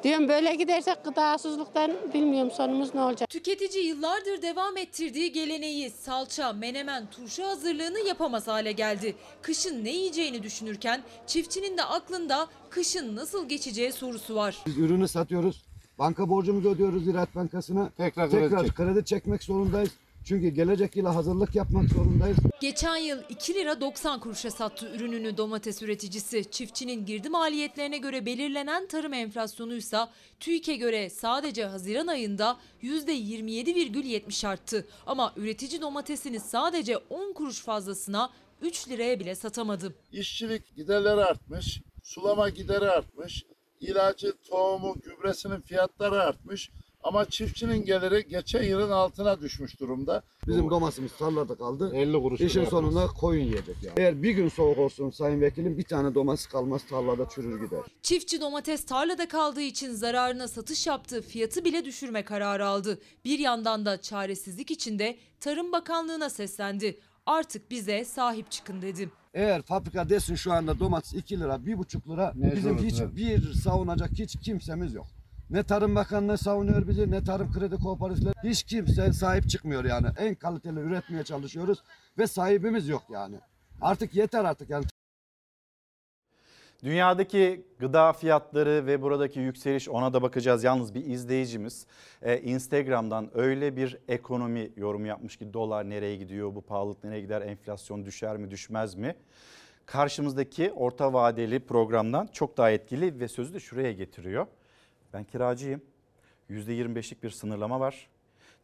Diyorum 0.04 0.28
böyle 0.28 0.54
gidersek 0.54 1.04
gıdasızlıktan 1.04 1.92
bilmiyorum 2.14 2.50
sonumuz 2.50 2.94
ne 2.94 3.00
olacak. 3.00 3.28
Tüketici 3.28 3.86
yıllardır 3.86 4.42
devam 4.42 4.76
ettirdiği 4.76 5.32
geleneği 5.32 5.90
salça, 5.90 6.52
menemen, 6.52 7.06
turşu 7.10 7.44
hazırlığını 7.44 7.98
yapamaz 8.08 8.48
hale 8.48 8.72
geldi. 8.72 9.16
Kışın 9.42 9.84
ne 9.84 9.90
yiyeceğini 9.90 10.42
düşünürken 10.42 11.02
çiftçinin 11.26 11.78
de 11.78 11.84
aklında 11.84 12.46
kışın 12.70 13.16
nasıl 13.16 13.48
geçeceği 13.48 13.92
sorusu 13.92 14.34
var. 14.34 14.58
Biz 14.66 14.78
ürünü 14.78 15.08
satıyoruz. 15.08 15.62
Banka 15.98 16.28
borcumuzu 16.28 16.68
ödüyoruz 16.68 17.04
Ziraat 17.04 17.34
Bankası'na. 17.34 17.90
Tekrar 17.96 18.30
Tekrar 18.30 18.50
kredi 18.50 18.74
kredi, 18.74 18.98
çek. 18.98 19.06
çekmek 19.06 19.42
zorundayız. 19.42 19.90
Çünkü 20.24 20.48
gelecek 20.48 20.96
yıla 20.96 21.14
hazırlık 21.14 21.54
yapmak 21.54 21.88
zorundayız. 21.88 22.36
Geçen 22.60 22.96
yıl 22.96 23.18
2 23.28 23.54
lira 23.54 23.80
90 23.80 24.20
kuruşa 24.20 24.50
sattı 24.50 24.94
ürününü 24.94 25.36
domates 25.36 25.82
üreticisi. 25.82 26.50
Çiftçinin 26.50 27.06
girdi 27.06 27.28
maliyetlerine 27.28 27.98
göre 27.98 28.26
belirlenen 28.26 28.86
tarım 28.86 29.12
enflasyonuysa 29.12 30.10
TÜİK'e 30.40 30.76
göre 30.76 31.10
sadece 31.10 31.64
Haziran 31.64 32.06
ayında 32.06 32.56
%27,70 32.82 34.48
arttı. 34.48 34.86
Ama 35.06 35.32
üretici 35.36 35.80
domatesini 35.80 36.40
sadece 36.40 36.96
10 36.96 37.32
kuruş 37.32 37.62
fazlasına 37.62 38.30
3 38.62 38.88
liraya 38.88 39.20
bile 39.20 39.34
satamadı. 39.34 39.94
İşçilik 40.12 40.76
giderleri 40.76 41.24
artmış, 41.24 41.80
sulama 42.02 42.48
gideri 42.48 42.90
artmış, 42.90 43.44
ilacı, 43.80 44.32
tohumu, 44.48 44.94
gübresinin 45.00 45.60
fiyatları 45.60 46.22
artmış. 46.22 46.70
Ama 47.02 47.24
çiftçinin 47.24 47.84
geliri 47.84 48.28
geçen 48.28 48.62
yılın 48.62 48.90
altına 48.90 49.40
düşmüş 49.40 49.80
durumda. 49.80 50.22
Bizim 50.46 50.70
domatesimiz 50.70 51.12
tarlada 51.16 51.54
kaldı. 51.54 51.92
50 51.94 52.12
kuruş. 52.22 52.40
İşin 52.40 52.64
sonunda 52.64 53.06
koyun 53.06 53.44
yiyecek 53.44 53.76
yani. 53.82 53.94
Eğer 53.96 54.22
bir 54.22 54.30
gün 54.30 54.48
soğuk 54.48 54.78
olsun 54.78 55.10
sayın 55.10 55.40
vekilim 55.40 55.78
bir 55.78 55.82
tane 55.82 56.14
domates 56.14 56.46
kalmaz 56.46 56.82
tarlada 56.90 57.28
çürür 57.28 57.64
gider. 57.64 57.80
Çiftçi 58.02 58.40
domates 58.40 58.84
tarlada 58.84 59.28
kaldığı 59.28 59.60
için 59.62 59.92
zararına 59.92 60.48
satış 60.48 60.86
yaptı, 60.86 61.22
fiyatı 61.22 61.64
bile 61.64 61.84
düşürme 61.84 62.24
kararı 62.24 62.66
aldı. 62.66 62.98
Bir 63.24 63.38
yandan 63.38 63.86
da 63.86 64.00
çaresizlik 64.02 64.70
içinde 64.70 65.16
Tarım 65.40 65.72
Bakanlığı'na 65.72 66.30
seslendi. 66.30 66.98
Artık 67.26 67.70
bize 67.70 68.04
sahip 68.04 68.50
çıkın 68.50 68.82
dedi. 68.82 69.10
Eğer 69.34 69.62
fabrika 69.62 70.08
desin 70.08 70.34
şu 70.34 70.52
anda 70.52 70.80
domates 70.80 71.14
2 71.14 71.40
lira, 71.40 71.54
1,5 71.54 72.12
lira 72.12 72.32
bizim 72.34 72.74
Mecburuz, 72.74 72.92
hiçbir 72.92 73.52
savunacak 73.52 74.10
hiç 74.10 74.36
kimsemiz 74.36 74.94
yok. 74.94 75.06
Ne 75.52 75.62
Tarım 75.62 75.94
Bakanlığı 75.94 76.38
savunuyor 76.38 76.88
bizi 76.88 77.10
ne 77.10 77.24
Tarım 77.24 77.52
Kredi 77.52 77.76
Kooperatifleri. 77.76 78.34
Hiç 78.44 78.62
kimse 78.62 79.12
sahip 79.12 79.48
çıkmıyor 79.48 79.84
yani. 79.84 80.06
En 80.18 80.34
kaliteli 80.34 80.80
üretmeye 80.80 81.24
çalışıyoruz 81.24 81.82
ve 82.18 82.26
sahibimiz 82.26 82.88
yok 82.88 83.02
yani. 83.10 83.36
Artık 83.80 84.14
yeter 84.14 84.44
artık 84.44 84.70
yani. 84.70 84.84
Dünyadaki 86.84 87.66
gıda 87.78 88.12
fiyatları 88.12 88.86
ve 88.86 89.02
buradaki 89.02 89.40
yükseliş 89.40 89.88
ona 89.88 90.12
da 90.12 90.22
bakacağız. 90.22 90.64
Yalnız 90.64 90.94
bir 90.94 91.04
izleyicimiz 91.04 91.86
e, 92.22 92.40
Instagram'dan 92.40 93.30
öyle 93.34 93.76
bir 93.76 93.98
ekonomi 94.08 94.70
yorumu 94.76 95.06
yapmış 95.06 95.36
ki 95.36 95.52
dolar 95.52 95.90
nereye 95.90 96.16
gidiyor, 96.16 96.54
bu 96.54 96.60
pahalılık 96.60 97.04
nereye 97.04 97.20
gider, 97.20 97.42
enflasyon 97.42 98.04
düşer 98.04 98.36
mi 98.36 98.50
düşmez 98.50 98.94
mi? 98.94 99.14
Karşımızdaki 99.86 100.72
orta 100.72 101.12
vadeli 101.12 101.60
programdan 101.60 102.26
çok 102.32 102.56
daha 102.56 102.70
etkili 102.70 103.20
ve 103.20 103.28
sözü 103.28 103.54
de 103.54 103.60
şuraya 103.60 103.92
getiriyor. 103.92 104.46
Ben 105.12 105.24
kiracıyım. 105.24 105.82
%25'lik 106.50 107.22
bir 107.22 107.30
sınırlama 107.30 107.80
var. 107.80 108.08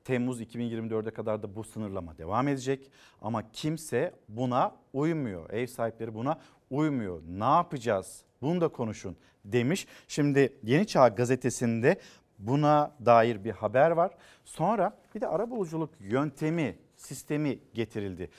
Temmuz 0.04 0.40
2024'e 0.40 1.10
kadar 1.10 1.42
da 1.42 1.56
bu 1.56 1.64
sınırlama 1.64 2.18
devam 2.18 2.48
edecek. 2.48 2.90
Ama 3.22 3.52
kimse 3.52 4.14
buna 4.28 4.76
uymuyor. 4.92 5.50
Ev 5.50 5.66
sahipleri 5.66 6.14
buna 6.14 6.40
uymuyor. 6.70 7.22
Ne 7.28 7.44
yapacağız? 7.44 8.22
Bunu 8.42 8.60
da 8.60 8.68
konuşun 8.68 9.16
demiş. 9.44 9.86
Şimdi 10.08 10.52
Yeni 10.62 10.86
Çağ 10.86 11.08
gazetesinde 11.08 12.00
buna 12.38 12.94
dair 13.06 13.44
bir 13.44 13.50
haber 13.50 13.90
var. 13.90 14.14
Sonra 14.44 14.98
bir 15.14 15.20
de 15.20 15.28
arabuluculuk 15.28 15.90
yöntemi, 16.00 16.78
sistemi 16.96 17.58
getirildi. 17.74 18.30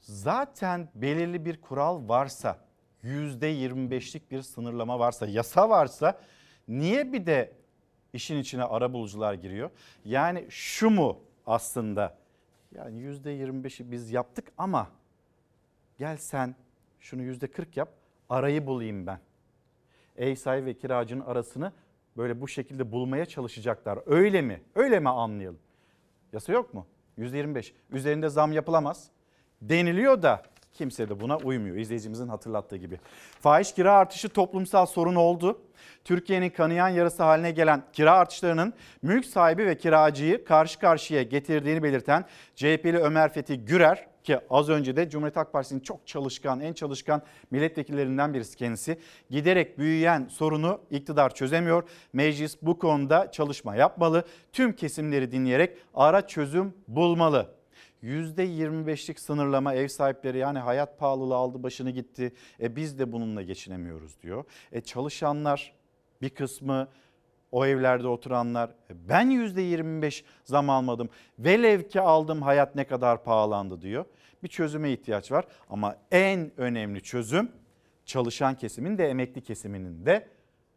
Zaten 0.00 0.88
belirli 0.94 1.44
bir 1.44 1.60
kural 1.60 2.08
varsa, 2.08 2.58
%25'lik 3.04 4.30
bir 4.30 4.42
sınırlama 4.42 4.98
varsa, 4.98 5.26
yasa 5.26 5.70
varsa 5.70 6.20
niye 6.68 7.12
bir 7.12 7.26
de 7.26 7.52
işin 8.12 8.36
içine 8.36 8.64
arabulucular 8.64 9.34
giriyor? 9.34 9.70
Yani 10.04 10.46
şu 10.48 10.90
mu 10.90 11.20
aslında? 11.46 12.18
Yani 12.74 13.02
%25'i 13.02 13.90
biz 13.90 14.10
yaptık 14.10 14.52
ama 14.58 14.90
gel 15.98 16.16
sen 16.16 16.54
şunu 17.00 17.22
%40 17.22 17.66
yap, 17.78 17.88
arayı 18.28 18.66
bulayım 18.66 19.06
ben. 19.06 19.20
Ev 20.16 20.34
sahibi 20.34 20.66
ve 20.66 20.74
kiracının 20.74 21.24
arasını 21.24 21.72
böyle 22.16 22.40
bu 22.40 22.48
şekilde 22.48 22.92
bulmaya 22.92 23.26
çalışacaklar. 23.26 23.98
Öyle 24.06 24.42
mi? 24.42 24.62
Öyle 24.74 25.00
mi 25.00 25.08
anlayalım? 25.08 25.58
Yasa 26.32 26.52
yok 26.52 26.74
mu? 26.74 26.86
%25. 27.18 27.72
Üzerinde 27.90 28.28
zam 28.28 28.52
yapılamaz. 28.52 29.10
Deniliyor 29.62 30.22
da 30.22 30.42
Kimse 30.74 31.08
de 31.08 31.20
buna 31.20 31.36
uymuyor 31.36 31.76
izleyicimizin 31.76 32.28
hatırlattığı 32.28 32.76
gibi. 32.76 33.00
Fahiş 33.40 33.72
kira 33.72 33.92
artışı 33.92 34.28
toplumsal 34.28 34.86
sorun 34.86 35.14
oldu. 35.14 35.60
Türkiye'nin 36.04 36.50
kanayan 36.50 36.88
yarası 36.88 37.22
haline 37.22 37.50
gelen 37.50 37.82
kira 37.92 38.12
artışlarının 38.12 38.74
mülk 39.02 39.26
sahibi 39.26 39.66
ve 39.66 39.76
kiracıyı 39.78 40.44
karşı 40.44 40.78
karşıya 40.78 41.22
getirdiğini 41.22 41.82
belirten 41.82 42.24
CHP'li 42.56 42.98
Ömer 42.98 43.32
Fethi 43.32 43.64
Gürer 43.64 44.06
ki 44.24 44.38
az 44.50 44.68
önce 44.68 44.96
de 44.96 45.10
Cumhuriyet 45.10 45.36
Halk 45.36 45.52
Partisi'nin 45.52 45.80
çok 45.80 46.06
çalışkan, 46.06 46.60
en 46.60 46.72
çalışkan 46.72 47.22
milletvekillerinden 47.50 48.34
birisi 48.34 48.56
kendisi. 48.56 48.98
Giderek 49.30 49.78
büyüyen 49.78 50.28
sorunu 50.30 50.80
iktidar 50.90 51.34
çözemiyor. 51.34 51.88
Meclis 52.12 52.56
bu 52.62 52.78
konuda 52.78 53.30
çalışma 53.30 53.76
yapmalı. 53.76 54.24
Tüm 54.52 54.72
kesimleri 54.72 55.32
dinleyerek 55.32 55.78
ara 55.94 56.26
çözüm 56.26 56.74
bulmalı. 56.88 57.54
%25'lik 58.04 59.20
sınırlama 59.20 59.74
ev 59.74 59.88
sahipleri 59.88 60.38
yani 60.38 60.58
hayat 60.58 60.98
pahalılığı 60.98 61.34
aldı 61.34 61.62
başını 61.62 61.90
gitti. 61.90 62.32
E 62.60 62.76
biz 62.76 62.98
de 62.98 63.12
bununla 63.12 63.42
geçinemiyoruz 63.42 64.22
diyor. 64.22 64.44
E 64.72 64.80
çalışanlar 64.80 65.72
bir 66.22 66.30
kısmı 66.30 66.88
o 67.52 67.66
evlerde 67.66 68.08
oturanlar 68.08 68.68
"E 68.90 69.08
ben 69.08 69.30
%25 69.30 70.24
zam 70.44 70.70
almadım. 70.70 71.08
Velev 71.38 71.82
ki 71.82 72.00
aldım 72.00 72.42
hayat 72.42 72.74
ne 72.74 72.84
kadar 72.84 73.24
pahalandı 73.24 73.80
diyor. 73.80 74.04
Bir 74.42 74.48
çözüme 74.48 74.92
ihtiyaç 74.92 75.32
var 75.32 75.44
ama 75.70 75.96
en 76.10 76.52
önemli 76.56 77.02
çözüm 77.02 77.52
çalışan 78.04 78.54
kesimin 78.54 78.98
de 78.98 79.08
emekli 79.08 79.42
kesiminin 79.42 80.06
de 80.06 80.28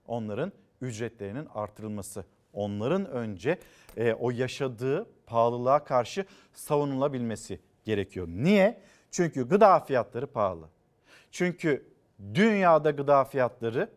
onların 0.07 0.51
ücretlerinin 0.81 1.47
artırılması. 1.53 2.25
Onların 2.53 3.05
önce 3.05 3.59
e, 3.97 4.13
o 4.13 4.31
yaşadığı 4.31 5.07
pahalılığa 5.27 5.83
karşı 5.83 6.25
savunulabilmesi 6.53 7.59
gerekiyor. 7.83 8.27
Niye? 8.27 8.81
Çünkü 9.11 9.49
gıda 9.49 9.79
fiyatları 9.79 10.27
pahalı. 10.27 10.69
Çünkü 11.31 11.85
dünyada 12.33 12.91
gıda 12.91 13.23
fiyatları 13.23 13.89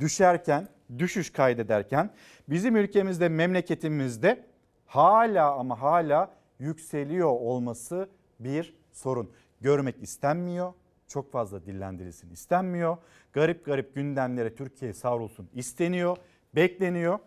düşerken, 0.00 0.68
düşüş 0.98 1.32
kaydederken 1.32 2.10
bizim 2.48 2.76
ülkemizde, 2.76 3.28
memleketimizde 3.28 4.46
hala 4.86 5.54
ama 5.54 5.82
hala 5.82 6.30
yükseliyor 6.58 7.30
olması 7.30 8.08
bir 8.40 8.74
sorun. 8.92 9.30
Görmek 9.60 10.02
istenmiyor, 10.02 10.72
çok 11.08 11.32
fazla 11.32 11.66
dillendirilsin 11.66 12.30
istenmiyor. 12.30 12.96
Garip 13.32 13.64
garip 13.64 13.94
gündemlere 13.94 14.54
Türkiye 14.54 14.92
savrulsun 14.92 15.48
isteniyor, 15.54 16.16
bekleniyor. 16.54 17.18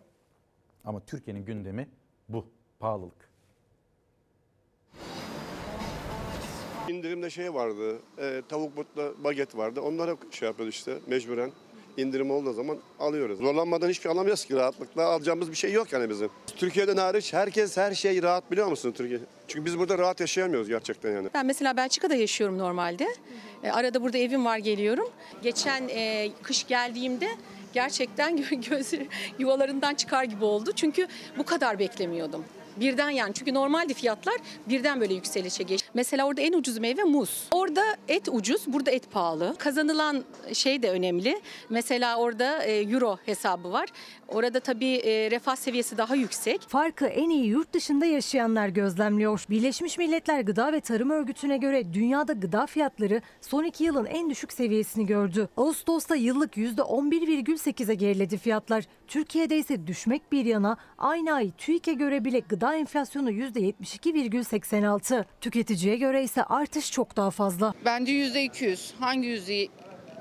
Ama 0.84 1.00
Türkiye'nin 1.00 1.44
gündemi 1.44 1.88
bu 2.28 2.46
pahalılık. 2.78 3.29
İndirimde 6.94 7.30
şey 7.30 7.54
vardı, 7.54 7.98
e, 8.18 8.42
tavuk 8.48 8.76
butla 8.76 9.02
baget 9.24 9.56
vardı. 9.56 9.80
Onlara 9.80 10.16
şey 10.30 10.48
yapıyoruz 10.48 10.74
işte 10.74 10.98
mecburen. 11.06 11.50
indirim 11.96 12.30
olduğu 12.30 12.52
zaman 12.52 12.78
alıyoruz. 13.00 13.38
Zorlanmadan 13.38 13.88
hiçbir 13.88 14.02
şey 14.02 14.12
alamıyoruz 14.12 14.44
ki 14.44 14.54
rahatlıkla 14.56 15.04
alacağımız 15.06 15.50
bir 15.50 15.56
şey 15.56 15.72
yok 15.72 15.92
yani 15.92 16.10
bizim. 16.10 16.28
Türkiye'den 16.56 16.96
hariç 16.96 17.32
herkes 17.32 17.76
her 17.76 17.94
şey 17.94 18.22
rahat 18.22 18.50
biliyor 18.50 18.66
musun 18.66 18.92
Türkiye? 18.92 19.20
Çünkü 19.48 19.64
biz 19.64 19.78
burada 19.78 19.98
rahat 19.98 20.20
yaşayamıyoruz 20.20 20.68
gerçekten 20.68 21.10
yani. 21.12 21.28
Ben 21.34 21.46
mesela 21.46 21.76
Belçika'da 21.76 22.14
yaşıyorum 22.14 22.58
normalde. 22.58 23.06
E, 23.62 23.70
arada 23.70 24.02
burada 24.02 24.18
evim 24.18 24.44
var 24.44 24.58
geliyorum. 24.58 25.08
Geçen 25.42 25.88
e, 25.88 26.30
kış 26.42 26.66
geldiğimde 26.66 27.28
gerçekten 27.72 28.38
gö- 28.38 28.70
gözü 28.70 29.06
yuvalarından 29.38 29.94
çıkar 29.94 30.24
gibi 30.24 30.44
oldu. 30.44 30.72
Çünkü 30.76 31.06
bu 31.38 31.44
kadar 31.44 31.78
beklemiyordum. 31.78 32.44
Birden 32.76 33.10
yani 33.10 33.34
çünkü 33.34 33.54
normalde 33.54 33.94
fiyatlar 33.94 34.34
birden 34.68 35.00
böyle 35.00 35.14
yükselişe 35.14 35.62
geç. 35.62 35.84
Mesela 35.94 36.26
orada 36.26 36.40
en 36.40 36.52
ucuz 36.52 36.78
meyve 36.78 37.04
muz. 37.04 37.48
Orada 37.52 37.84
et 38.08 38.28
ucuz, 38.32 38.62
burada 38.66 38.90
et 38.90 39.10
pahalı. 39.12 39.54
Kazanılan 39.58 40.24
şey 40.52 40.82
de 40.82 40.90
önemli. 40.90 41.40
Mesela 41.70 42.16
orada 42.16 42.64
e, 42.64 42.80
euro 42.80 43.18
hesabı 43.26 43.72
var. 43.72 43.88
Orada 44.28 44.60
tabii 44.60 44.94
e, 44.96 45.30
refah 45.30 45.56
seviyesi 45.56 45.98
daha 45.98 46.14
yüksek. 46.14 46.60
Farkı 46.60 47.06
en 47.06 47.30
iyi 47.30 47.46
yurt 47.46 47.72
dışında 47.72 48.06
yaşayanlar 48.06 48.68
gözlemliyor. 48.68 49.44
Birleşmiş 49.50 49.98
Milletler 49.98 50.40
Gıda 50.40 50.72
ve 50.72 50.80
Tarım 50.80 51.10
Örgütü'ne 51.10 51.56
göre 51.56 51.94
dünyada 51.94 52.32
gıda 52.32 52.66
fiyatları 52.66 53.22
son 53.40 53.64
iki 53.64 53.84
yılın 53.84 54.06
en 54.06 54.30
düşük 54.30 54.52
seviyesini 54.52 55.06
gördü. 55.06 55.48
Ağustos'ta 55.56 56.16
yıllık 56.16 56.56
%11,8'e 56.56 57.94
geriledi 57.94 58.38
fiyatlar. 58.38 58.84
Türkiye'de 59.08 59.58
ise 59.58 59.86
düşmek 59.86 60.32
bir 60.32 60.44
yana 60.44 60.76
aynı 60.98 61.32
ay 61.32 61.50
TÜİK'e 61.58 61.92
göre 61.92 62.24
bile 62.24 62.38
gıda 62.38 62.59
enflasyonu 62.66 63.30
%72,86. 63.30 65.24
Tüketiciye 65.40 65.96
göre 65.96 66.22
ise 66.22 66.44
artış 66.44 66.92
çok 66.92 67.16
daha 67.16 67.30
fazla. 67.30 67.74
Bence 67.84 68.12
yüzde 68.12 68.42
200. 68.42 68.94
Hangi 69.00 69.28
yüzde 69.28 69.68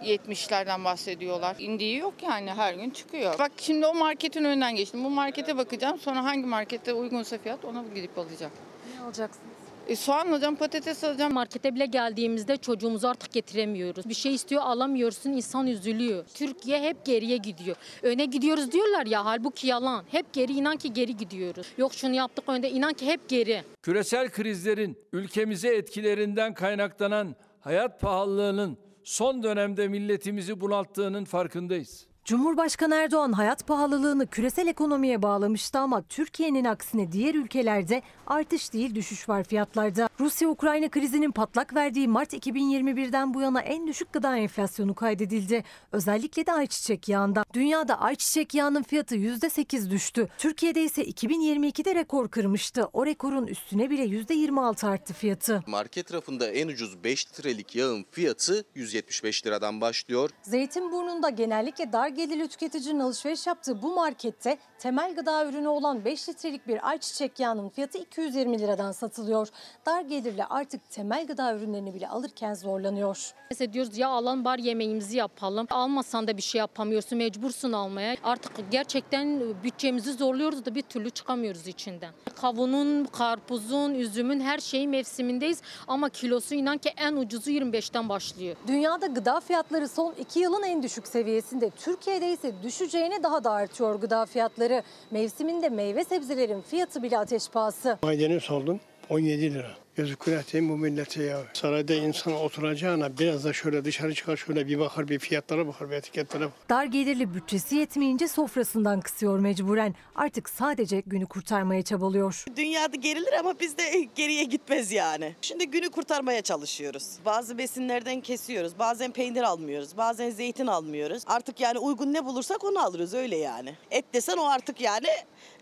70'lerden 0.03 0.84
bahsediyorlar? 0.84 1.56
İndiği 1.60 1.98
yok 1.98 2.14
yani 2.24 2.52
her 2.53 2.74
gün 2.74 2.90
çıkıyor. 2.90 3.40
Bak 3.40 3.52
şimdi 3.57 3.86
o 3.86 3.94
marketin 3.94 4.44
önünden 4.44 4.76
geçtim. 4.76 5.03
Bu 5.03 5.10
markete 5.10 5.57
bakacağım. 5.57 5.99
Sonra 5.99 6.24
hangi 6.24 6.45
markette 6.45 6.94
uygunsa 6.94 7.38
fiyat 7.38 7.66
ona 7.66 7.84
gidip 7.95 8.18
alacağım. 8.18 8.52
Ne 8.95 9.02
alacaksınız? 9.06 9.59
E, 9.90 9.95
soğan 9.95 10.28
alacağım, 10.28 10.56
patates 10.56 11.03
alacağım. 11.03 11.34
Markete 11.34 11.76
bile 11.76 11.86
geldiğimizde 11.86 12.57
çocuğumuzu 12.57 13.07
artık 13.07 13.32
getiremiyoruz. 13.32 14.10
Bir 14.10 14.14
şey 14.14 14.34
istiyor 14.34 14.61
alamıyorsun 14.61 15.30
insan 15.30 15.68
üzülüyor. 15.68 16.26
Türkiye 16.34 16.82
hep 16.82 17.06
geriye 17.06 17.38
gidiyor. 17.38 17.76
Öne 18.03 18.26
gidiyoruz 18.26 18.72
diyorlar 18.72 19.06
ya 19.06 19.26
halbuki 19.26 19.68
yalan. 19.68 20.03
Hep 20.11 20.34
geri 20.34 20.53
inan 20.53 20.78
ki 20.78 20.94
geri 20.94 21.18
gidiyoruz. 21.18 21.68
Yok 21.78 21.94
şunu 21.94 22.16
yaptık 22.16 22.49
önde 22.49 22.70
inan 22.72 22.94
ki 22.94 23.06
hep 23.06 23.30
geri. 23.30 23.64
Küresel 23.82 24.30
krizlerin 24.30 24.98
ülkemize 25.14 25.76
etkilerinden 25.76 26.53
kaynaklanan 26.53 27.36
hayat 27.60 28.02
pahalılığının 28.02 28.78
son 29.03 29.44
dönemde 29.44 29.88
milletimizi 29.88 30.61
bunalttığının 30.61 31.26
farkındayız. 31.26 32.09
Cumhurbaşkanı 32.30 32.95
Erdoğan 32.95 33.31
hayat 33.31 33.68
pahalılığını 33.68 34.27
küresel 34.27 34.68
ekonomiye 34.68 35.22
bağlamıştı 35.22 35.80
ama 35.80 36.01
Türkiye'nin 36.01 36.65
aksine 36.65 37.11
diğer 37.11 37.35
ülkelerde 37.35 38.01
artış 38.27 38.73
değil 38.73 38.95
düşüş 38.95 39.30
var 39.30 39.43
fiyatlarda. 39.43 40.10
Rusya-Ukrayna 40.19 40.89
krizinin 40.89 41.31
patlak 41.31 41.76
verdiği 41.76 42.07
Mart 42.07 42.34
2021'den 42.34 43.34
bu 43.34 43.41
yana 43.41 43.61
en 43.61 43.88
düşük 43.88 44.14
gıda 44.14 44.38
enflasyonu 44.38 44.95
kaydedildi. 44.95 45.64
Özellikle 45.91 46.45
de 46.45 46.53
ayçiçek 46.53 47.10
yağında. 47.10 47.43
Dünyada 47.53 47.99
ayçiçek 48.01 48.53
yağının 48.53 48.84
fiyatı 48.84 49.15
%8 49.15 49.89
düştü. 49.89 50.27
Türkiye'de 50.38 50.84
ise 50.84 51.03
2022'de 51.03 51.95
rekor 51.95 52.30
kırmıştı. 52.30 52.89
O 52.93 53.06
rekorun 53.06 53.47
üstüne 53.47 53.89
bile 53.89 54.06
%26 54.06 54.88
arttı 54.88 55.14
fiyatı. 55.14 55.64
Market 55.68 56.14
rafında 56.14 56.47
en 56.51 56.68
ucuz 56.68 57.03
5 57.03 57.27
litrelik 57.27 57.76
yağın 57.76 58.06
fiyatı 58.11 58.65
175 58.76 59.45
liradan 59.45 59.81
başlıyor. 59.81 60.30
Zeytinburnu'nda 60.41 61.30
genellikle 61.30 61.93
dar 61.93 62.18
gelirli 62.19 62.47
tüketicinin 62.47 62.99
alışveriş 62.99 63.47
yaptığı 63.47 63.81
bu 63.81 63.93
markette 63.95 64.57
temel 64.79 65.15
gıda 65.15 65.45
ürünü 65.45 65.67
olan 65.67 66.05
5 66.05 66.29
litrelik 66.29 66.67
bir 66.67 66.89
ayçiçek 66.89 67.39
yağının 67.39 67.69
fiyatı 67.69 67.97
220 67.97 68.59
liradan 68.59 68.91
satılıyor. 68.91 69.47
Dar 69.85 70.01
gelirli 70.01 70.45
artık 70.45 70.89
temel 70.89 71.27
gıda 71.27 71.55
ürünlerini 71.55 71.93
bile 71.93 72.07
alırken 72.07 72.53
zorlanıyor. 72.53 73.33
Mesela 73.51 73.73
diyoruz 73.73 73.97
ya 73.97 74.09
alan 74.09 74.45
bar 74.45 74.57
yemeğimizi 74.57 75.17
yapalım. 75.17 75.67
Almasan 75.69 76.27
da 76.27 76.37
bir 76.37 76.41
şey 76.41 76.59
yapamıyorsun 76.59 77.17
mecbursun 77.17 77.71
almaya. 77.71 78.15
Artık 78.23 78.51
gerçekten 78.71 79.41
bütçemizi 79.63 80.13
zorluyoruz 80.13 80.65
da 80.65 80.75
bir 80.75 80.81
türlü 80.81 81.09
çıkamıyoruz 81.09 81.67
içinden. 81.67 82.13
Kavunun, 82.35 83.05
karpuzun, 83.05 83.93
üzümün 83.93 84.39
her 84.39 84.59
şeyi 84.59 84.87
mevsimindeyiz 84.87 85.61
ama 85.87 86.09
kilosu 86.09 86.55
inan 86.55 86.77
ki 86.77 86.89
en 86.97 87.15
ucuzu 87.15 87.51
25'ten 87.51 88.09
başlıyor. 88.09 88.55
Dünyada 88.67 89.07
gıda 89.07 89.39
fiyatları 89.39 89.87
son 89.87 90.13
2 90.13 90.39
yılın 90.39 90.63
en 90.63 90.83
düşük 90.83 91.07
seviyesinde. 91.07 91.69
Türkiye'de 92.10 92.34
ise 92.34 92.53
düşeceğine 92.64 93.23
daha 93.23 93.44
da 93.44 93.52
artıyor 93.52 93.95
gıda 93.95 94.26
fiyatları. 94.26 94.84
Mevsiminde 95.11 95.69
meyve 95.69 96.03
sebzelerin 96.03 96.61
fiyatı 96.61 97.03
bile 97.03 97.18
ateş 97.18 97.49
pahası. 97.49 97.98
Maydanoz 98.03 98.52
oldum 98.52 98.80
17 99.10 99.53
lira. 99.53 99.72
Gözü 99.99 100.15
kureteyim 100.15 100.69
bu 100.69 100.77
millete 100.77 101.23
ya. 101.23 101.41
Sarayda 101.53 101.93
insan 101.93 102.34
oturacağına 102.34 103.17
biraz 103.17 103.45
da 103.45 103.53
şöyle 103.53 103.85
dışarı 103.85 104.13
çıkar 104.13 104.38
şöyle 104.38 104.67
bir 104.67 104.80
bakar 104.80 105.07
bir 105.07 105.19
fiyatlara 105.19 105.67
bakar 105.67 105.89
bir 105.89 105.95
etiketlere 105.95 106.43
bakar. 106.43 106.69
Dar 106.69 106.85
gelirli 106.85 107.34
bütçesi 107.34 107.76
yetmeyince 107.76 108.27
sofrasından 108.27 109.01
kısıyor 109.01 109.39
mecburen. 109.39 109.95
Artık 110.15 110.49
sadece 110.49 110.99
günü 110.99 111.26
kurtarmaya 111.26 111.81
çabalıyor. 111.81 112.45
Dünyada 112.55 112.95
gerilir 112.95 113.34
ama 113.39 113.59
bizde 113.59 114.07
geriye 114.15 114.43
gitmez 114.43 114.91
yani. 114.91 115.35
Şimdi 115.41 115.67
günü 115.67 115.89
kurtarmaya 115.89 116.41
çalışıyoruz. 116.41 117.17
Bazı 117.26 117.57
besinlerden 117.57 118.21
kesiyoruz. 118.21 118.80
Bazen 118.80 119.11
peynir 119.11 119.43
almıyoruz. 119.43 119.97
Bazen 119.97 120.30
zeytin 120.30 120.67
almıyoruz. 120.67 121.23
Artık 121.27 121.59
yani 121.59 121.80
uygun 121.80 122.13
ne 122.13 122.26
bulursak 122.26 122.63
onu 122.63 122.80
alırız 122.80 123.13
öyle 123.13 123.38
yani. 123.38 123.76
Et 123.91 124.05
desen 124.13 124.38
o 124.38 124.45
artık 124.45 124.81
yani 124.81 125.07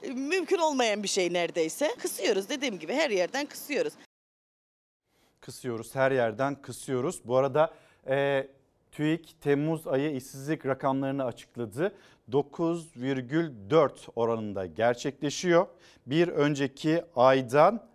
e, 0.04 0.10
mümkün 0.10 0.58
olmayan 0.58 1.04
bir 1.04 1.08
şey 1.08 1.34
neredeyse. 1.34 1.96
Kısıyoruz 2.00 2.50
dediğim 2.50 2.80
gibi 2.80 2.94
her 2.94 3.10
yerden 3.10 3.46
kısıyoruz. 3.46 3.94
Kısıyoruz 5.48 5.96
her 5.96 6.12
yerden 6.12 6.62
kısıyoruz. 6.62 7.22
Bu 7.26 7.38
arada 7.38 7.74
e, 8.08 8.48
TÜİK 8.92 9.42
Temmuz 9.42 9.88
ayı 9.88 10.16
işsizlik 10.16 10.66
rakamlarını 10.66 11.26
açıkladı. 11.26 11.96
9,4 12.32 13.92
oranında 14.16 14.66
gerçekleşiyor. 14.66 15.68
Bir 16.08 16.28
önceki 16.28 17.04
aydan 17.16 17.88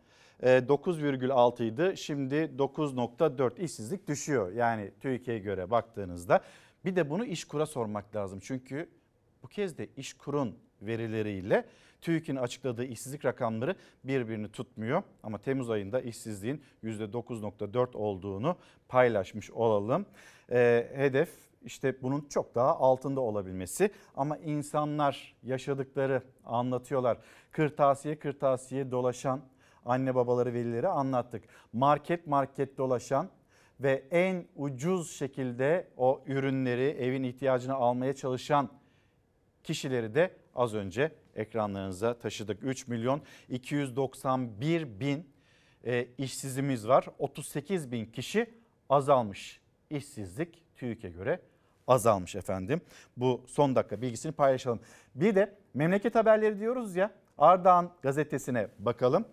e, 0.42 0.48
9,6 0.48 1.64
idi. 1.64 1.96
Şimdi 1.96 2.34
9,4 2.34 3.60
işsizlik 3.60 4.08
düşüyor. 4.08 4.52
Yani 4.52 4.90
TÜİK'e 5.00 5.38
göre 5.38 5.70
baktığınızda. 5.70 6.40
Bir 6.84 6.96
de 6.96 7.10
bunu 7.10 7.24
İşkur'a 7.24 7.66
sormak 7.66 8.16
lazım. 8.16 8.40
Çünkü 8.42 8.88
bu 9.42 9.48
kez 9.48 9.78
de 9.78 9.88
İşkur'un 9.96 10.58
verileriyle 10.82 11.64
TÜİK'in 12.02 12.36
açıkladığı 12.36 12.84
işsizlik 12.84 13.24
rakamları 13.24 13.76
birbirini 14.04 14.48
tutmuyor. 14.48 15.02
Ama 15.22 15.38
Temmuz 15.38 15.70
ayında 15.70 16.00
işsizliğin 16.00 16.62
%9.4 16.84 17.96
olduğunu 17.96 18.56
paylaşmış 18.88 19.50
olalım. 19.50 20.06
Ee, 20.50 20.90
hedef 20.94 21.30
işte 21.64 22.02
bunun 22.02 22.26
çok 22.28 22.54
daha 22.54 22.76
altında 22.78 23.20
olabilmesi 23.20 23.90
ama 24.16 24.36
insanlar 24.36 25.34
yaşadıkları 25.42 26.22
anlatıyorlar. 26.44 27.18
Kırtasiye 27.50 28.18
kırtasiye 28.18 28.90
dolaşan 28.90 29.40
anne 29.84 30.14
babaları 30.14 30.54
velileri 30.54 30.88
anlattık. 30.88 31.44
Market 31.72 32.26
market 32.26 32.78
dolaşan 32.78 33.28
ve 33.80 34.04
en 34.10 34.44
ucuz 34.56 35.12
şekilde 35.12 35.88
o 35.96 36.22
ürünleri 36.26 36.96
evin 37.00 37.22
ihtiyacını 37.22 37.74
almaya 37.74 38.14
çalışan 38.14 38.70
kişileri 39.64 40.14
de 40.14 40.30
az 40.54 40.74
önce 40.74 41.12
ekranlarınıza 41.36 42.18
taşıdık. 42.18 42.58
3 42.62 42.88
milyon 42.88 43.22
291 43.48 45.00
bin 45.00 45.30
e, 45.84 46.08
işsizimiz 46.18 46.88
var. 46.88 47.06
38 47.18 47.92
bin 47.92 48.06
kişi 48.06 48.50
azalmış. 48.88 49.60
İşsizlik 49.90 50.62
TÜİK'e 50.76 51.08
göre 51.08 51.40
azalmış 51.88 52.34
efendim. 52.34 52.80
Bu 53.16 53.44
son 53.46 53.76
dakika 53.76 54.02
bilgisini 54.02 54.32
paylaşalım. 54.32 54.80
Bir 55.14 55.34
de 55.34 55.54
memleket 55.74 56.14
haberleri 56.14 56.60
diyoruz 56.60 56.96
ya 56.96 57.10
Ardahan 57.38 57.90
gazetesine 58.02 58.68
bakalım. 58.78 59.24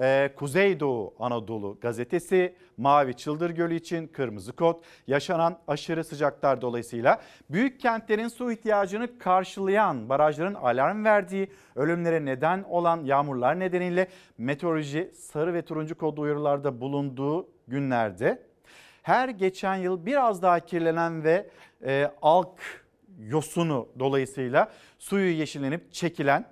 Ee, 0.00 0.32
Kuzeydoğu 0.36 1.14
Anadolu 1.18 1.78
gazetesi 1.80 2.54
Mavi 2.76 3.14
Çıldır 3.14 3.50
Gölü 3.50 3.74
için 3.74 4.06
kırmızı 4.06 4.52
kod 4.52 4.82
yaşanan 5.06 5.58
aşırı 5.68 6.04
sıcaklar 6.04 6.60
dolayısıyla 6.60 7.20
büyük 7.50 7.80
kentlerin 7.80 8.28
su 8.28 8.52
ihtiyacını 8.52 9.18
karşılayan 9.18 10.08
barajların 10.08 10.54
alarm 10.54 11.04
verdiği 11.04 11.48
ölümlere 11.76 12.24
neden 12.24 12.62
olan 12.62 13.04
yağmurlar 13.04 13.60
nedeniyle 13.60 14.08
meteoroloji 14.38 15.10
sarı 15.14 15.54
ve 15.54 15.62
turuncu 15.62 15.98
kodlu 15.98 16.22
uyarılarda 16.22 16.80
bulunduğu 16.80 17.48
günlerde 17.68 18.42
her 19.02 19.28
geçen 19.28 19.76
yıl 19.76 20.06
biraz 20.06 20.42
daha 20.42 20.60
kirlenen 20.60 21.24
ve 21.24 21.50
e, 21.84 22.10
alk 22.22 22.84
yosunu 23.18 23.88
dolayısıyla 23.98 24.72
suyu 24.98 25.30
yeşillenip 25.32 25.92
çekilen 25.92 26.46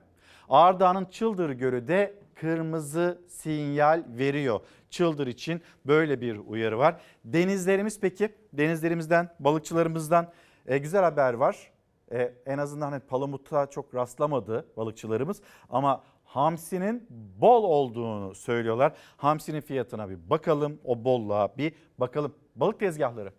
Ardahan'ın 0.48 1.05
Çıldır 1.05 1.51
Gölü 1.51 1.89
de 1.89 2.22
kırmızı 2.43 3.23
sinyal 3.28 4.05
veriyor. 4.09 4.60
Çıldır 4.90 5.27
için 5.27 5.62
böyle 5.86 6.20
bir 6.20 6.36
uyarı 6.36 6.78
var. 6.78 7.01
Denizlerimiz 7.24 8.01
peki 8.01 8.35
denizlerimizden 8.52 9.28
balıkçılarımızdan 9.40 10.32
e, 10.66 10.78
güzel 10.78 11.02
haber 11.02 11.35
var. 11.35 11.73
E, 12.12 12.32
en 12.47 12.59
azından 12.59 12.90
hani 12.90 13.01
palamutta 13.01 13.66
çok 13.66 13.94
rastlamadı 13.94 14.66
balıkçılarımız 14.77 15.43
ama 15.70 16.02
hamsinin 16.24 17.06
bol 17.40 17.64
olduğunu 17.64 18.35
söylüyorlar. 18.35 18.93
Hamsinin 19.16 19.60
fiyatına 19.60 20.10
bir 20.10 20.31
bakalım 20.31 20.81
o 20.85 21.05
bolluğa 21.05 21.56
bir 21.59 21.73
bakalım. 21.98 22.35
Balık 22.56 22.81
tezgahları. 22.81 23.32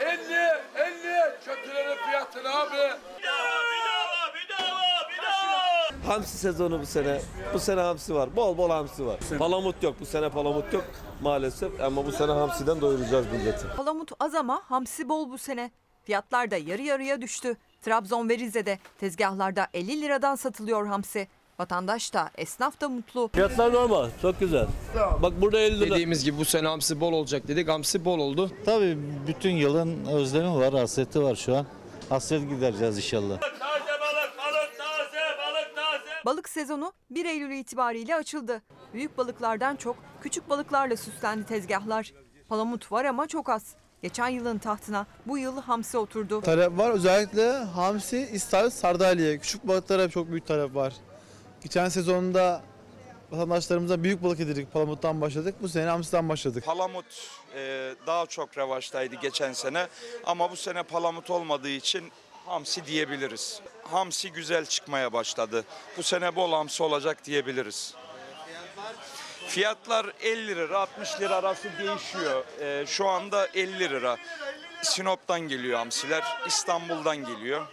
50, 0.00 0.14
50 0.74 1.38
kötülerin 1.44 1.96
fiyatını 1.96 2.48
abi. 2.48 2.98
Hamsi 6.08 6.38
sezonu 6.38 6.80
bu 6.80 6.86
sene. 6.86 7.20
Bu 7.54 7.58
sene 7.58 7.80
hamsi 7.80 8.14
var. 8.14 8.36
Bol 8.36 8.58
bol 8.58 8.70
hamsi 8.70 9.06
var. 9.06 9.18
Palamut 9.38 9.82
yok. 9.82 9.94
Bu 10.00 10.06
sene 10.06 10.28
palamut 10.28 10.72
yok 10.72 10.84
maalesef. 11.22 11.80
Ama 11.80 12.06
bu 12.06 12.12
sene 12.12 12.32
hamsiden 12.32 12.80
doyuracağız 12.80 13.26
milleti. 13.32 13.66
Palamut 13.76 14.10
az 14.20 14.34
ama 14.34 14.62
hamsi 14.68 15.08
bol 15.08 15.30
bu 15.30 15.38
sene. 15.38 15.70
Fiyatlar 16.04 16.50
da 16.50 16.56
yarı 16.56 16.82
yarıya 16.82 17.20
düştü. 17.20 17.56
Trabzon 17.82 18.28
ve 18.28 18.38
Rize'de 18.38 18.78
tezgahlarda 18.98 19.66
50 19.74 20.00
liradan 20.00 20.34
satılıyor 20.34 20.86
hamsi. 20.86 21.28
Vatandaş 21.58 22.14
da 22.14 22.30
esnaf 22.38 22.80
da 22.80 22.88
mutlu. 22.88 23.30
Fiyatlar 23.34 23.72
normal. 23.72 24.08
Çok 24.22 24.40
güzel. 24.40 24.66
Bak 25.22 25.32
burada 25.40 25.58
50 25.60 25.80
lira. 25.80 25.90
Dediğimiz 25.90 26.24
gibi 26.24 26.38
bu 26.38 26.44
sene 26.44 26.68
hamsi 26.68 27.00
bol 27.00 27.12
olacak 27.12 27.48
dedik. 27.48 27.68
Hamsi 27.68 28.04
bol 28.04 28.18
oldu. 28.18 28.50
Tabii 28.64 28.98
bütün 29.26 29.50
yılın 29.50 30.04
özlemi 30.04 30.54
var, 30.54 30.74
hasreti 30.74 31.22
var 31.22 31.34
şu 31.34 31.56
an. 31.56 31.66
Hasret 32.08 32.50
gidereceğiz 32.50 32.96
inşallah. 32.96 33.38
Balık 36.28 36.48
sezonu 36.48 36.92
1 37.10 37.24
Eylül 37.24 37.50
itibariyle 37.50 38.14
açıldı. 38.14 38.62
Büyük 38.94 39.18
balıklardan 39.18 39.76
çok 39.76 39.96
küçük 40.22 40.50
balıklarla 40.50 40.96
süslendi 40.96 41.46
tezgahlar. 41.46 42.12
Palamut 42.48 42.92
var 42.92 43.04
ama 43.04 43.26
çok 43.26 43.48
az. 43.48 43.74
Geçen 44.02 44.28
yılın 44.28 44.58
tahtına 44.58 45.06
bu 45.26 45.38
yıl 45.38 45.62
hamsi 45.62 45.98
oturdu. 45.98 46.40
Talep 46.40 46.78
var 46.78 46.90
özellikle 46.90 47.52
hamsi, 47.52 48.28
istavrit, 48.32 48.72
sardalya. 48.72 49.38
Küçük 49.38 49.68
balıklara 49.68 50.08
çok 50.08 50.30
büyük 50.30 50.46
talep 50.46 50.74
var. 50.74 50.94
Geçen 51.62 51.88
sezonda 51.88 52.62
vatandaşlarımıza 53.30 54.02
büyük 54.02 54.22
balık 54.22 54.38
yedirdik. 54.40 54.72
Palamuttan 54.72 55.20
başladık. 55.20 55.54
Bu 55.62 55.68
sene 55.68 55.90
hamsiden 55.90 56.28
başladık. 56.28 56.64
Palamut 56.64 57.30
e, 57.54 57.94
daha 58.06 58.26
çok 58.26 58.58
revaçtaydı 58.58 59.14
geçen 59.14 59.52
sene 59.52 59.86
ama 60.24 60.50
bu 60.50 60.56
sene 60.56 60.82
palamut 60.82 61.30
olmadığı 61.30 61.68
için 61.68 62.12
hamsi 62.48 62.86
diyebiliriz. 62.86 63.60
Hamsi 63.90 64.32
güzel 64.32 64.66
çıkmaya 64.66 65.12
başladı. 65.12 65.64
Bu 65.96 66.02
sene 66.02 66.36
bol 66.36 66.52
hamsi 66.52 66.82
olacak 66.82 67.24
diyebiliriz. 67.24 67.94
Fiyatlar 69.46 70.06
50 70.20 70.46
lira 70.48 70.80
60 70.80 71.20
lira 71.20 71.34
arası 71.36 71.68
değişiyor. 71.78 72.44
E, 72.60 72.86
şu 72.86 73.08
anda 73.08 73.46
50 73.46 73.78
lira. 73.78 74.16
Sinop'tan 74.82 75.40
geliyor 75.40 75.78
hamsiler, 75.78 76.24
İstanbul'dan 76.46 77.16
geliyor. 77.16 77.66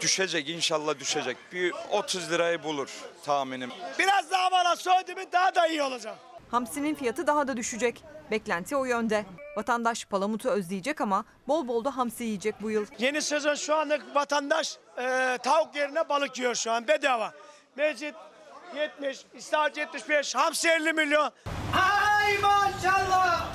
Düşecek 0.00 0.48
inşallah 0.48 0.98
düşecek. 0.98 1.36
Bir 1.52 1.72
30 1.90 2.30
lirayı 2.30 2.62
bulur 2.62 2.90
tahminim. 3.24 3.70
Biraz 3.98 4.30
daha 4.30 4.50
bana 4.50 4.76
söyledi 4.76 5.14
mi 5.14 5.32
daha 5.32 5.54
da 5.54 5.66
iyi 5.66 5.82
olacak. 5.82 6.18
Hamsinin 6.50 6.94
fiyatı 6.94 7.26
daha 7.26 7.48
da 7.48 7.56
düşecek. 7.56 8.04
Beklenti 8.30 8.76
o 8.76 8.84
yönde. 8.84 9.24
Vatandaş 9.56 10.04
palamutu 10.04 10.48
özleyecek 10.48 11.00
ama 11.00 11.24
bol 11.48 11.68
bol 11.68 11.84
da 11.84 11.96
hamsi 11.96 12.24
yiyecek 12.24 12.54
bu 12.62 12.70
yıl. 12.70 12.86
Yeni 12.98 13.22
sezon 13.22 13.54
şu 13.54 13.74
anda 13.74 13.98
vatandaş 14.14 14.78
e, 14.98 15.38
tavuk 15.42 15.76
yerine 15.76 16.08
balık 16.08 16.38
yiyor 16.38 16.54
şu 16.54 16.72
an 16.72 16.88
bedava. 16.88 17.32
Mecit 17.76 18.14
70, 18.76 19.26
İstavrit 19.34 19.76
75, 19.76 20.34
hamsi 20.34 20.68
50 20.68 20.92
milyon. 20.92 21.32
Ay 21.74 22.38
maşallah. 22.38 23.54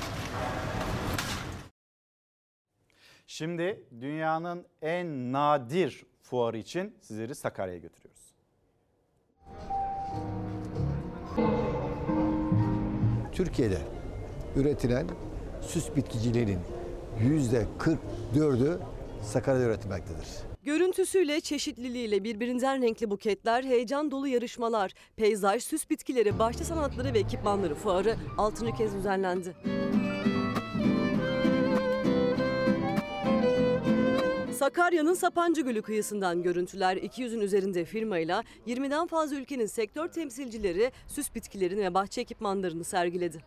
Şimdi 3.27 3.83
dünyanın 4.01 4.67
en 4.81 5.33
nadir 5.33 6.05
fuarı 6.21 6.57
için 6.57 6.97
sizleri 7.01 7.35
Sakarya'ya 7.35 7.79
götürüyoruz. 7.79 8.33
Türkiye'de 13.34 13.77
üretilen 14.55 15.07
süs 15.61 15.95
bitkiciliğinin 15.95 16.60
yüzde 17.22 17.65
44'ü 18.35 18.80
Sakarya'da 19.23 19.65
üretilmektedir. 19.65 20.27
Görüntüsüyle, 20.64 21.41
çeşitliliğiyle 21.41 22.23
birbirinden 22.23 22.81
renkli 22.81 23.10
buketler, 23.10 23.64
heyecan 23.64 24.11
dolu 24.11 24.27
yarışmalar, 24.27 24.93
peyzaj, 25.15 25.64
süs 25.64 25.89
bitkileri, 25.89 26.39
bahçe 26.39 26.64
sanatları 26.64 27.14
ve 27.14 27.19
ekipmanları 27.19 27.76
fuarı 27.76 28.15
6. 28.38 28.72
kez 28.72 28.95
düzenlendi. 28.95 29.55
Sakarya'nın 34.53 35.13
Sapancı 35.13 35.61
Gölü 35.61 35.81
kıyısından 35.81 36.43
görüntüler 36.43 36.97
200'ün 36.97 37.39
üzerinde 37.39 37.85
firmayla 37.85 38.43
20'den 38.67 39.07
fazla 39.07 39.35
ülkenin 39.35 39.65
sektör 39.65 40.07
temsilcileri 40.07 40.91
süs 41.07 41.35
bitkilerini 41.35 41.81
ve 41.81 41.93
bahçe 41.93 42.21
ekipmanlarını 42.21 42.84
sergiledi. 42.84 43.43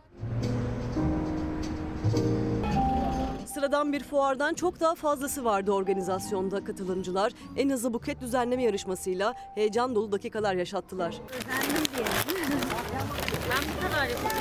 Sıradan 3.47 3.93
bir 3.93 4.03
fuardan 4.03 4.55
çok 4.55 4.81
daha 4.81 4.95
fazlası 4.95 5.45
vardı 5.45 5.73
organizasyonda. 5.73 6.65
Katılımcılar 6.65 7.33
en 7.57 7.70
hızlı 7.70 7.95
buket 7.95 8.20
düzenleme 8.20 8.62
yarışmasıyla 8.62 9.35
heyecan 9.55 9.95
dolu 9.95 10.12
dakikalar 10.12 10.55
yaşattılar. 10.55 11.20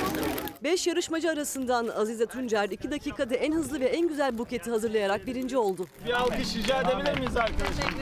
Beş 0.62 0.86
yarışmacı 0.86 1.30
arasından 1.30 1.88
Azize 1.88 2.26
Tuncer 2.26 2.68
2 2.70 2.90
dakikada 2.90 3.34
en 3.34 3.52
hızlı 3.52 3.80
ve 3.80 3.84
en 3.84 4.08
güzel 4.08 4.38
buketi 4.38 4.70
hazırlayarak 4.70 5.26
birinci 5.26 5.58
oldu. 5.58 5.86
Bir 6.06 6.12
alkış 6.12 6.56
rica 6.56 6.80
edebilir 6.82 7.18
miyiz 7.18 7.36
arkadaşlar? 7.36 7.94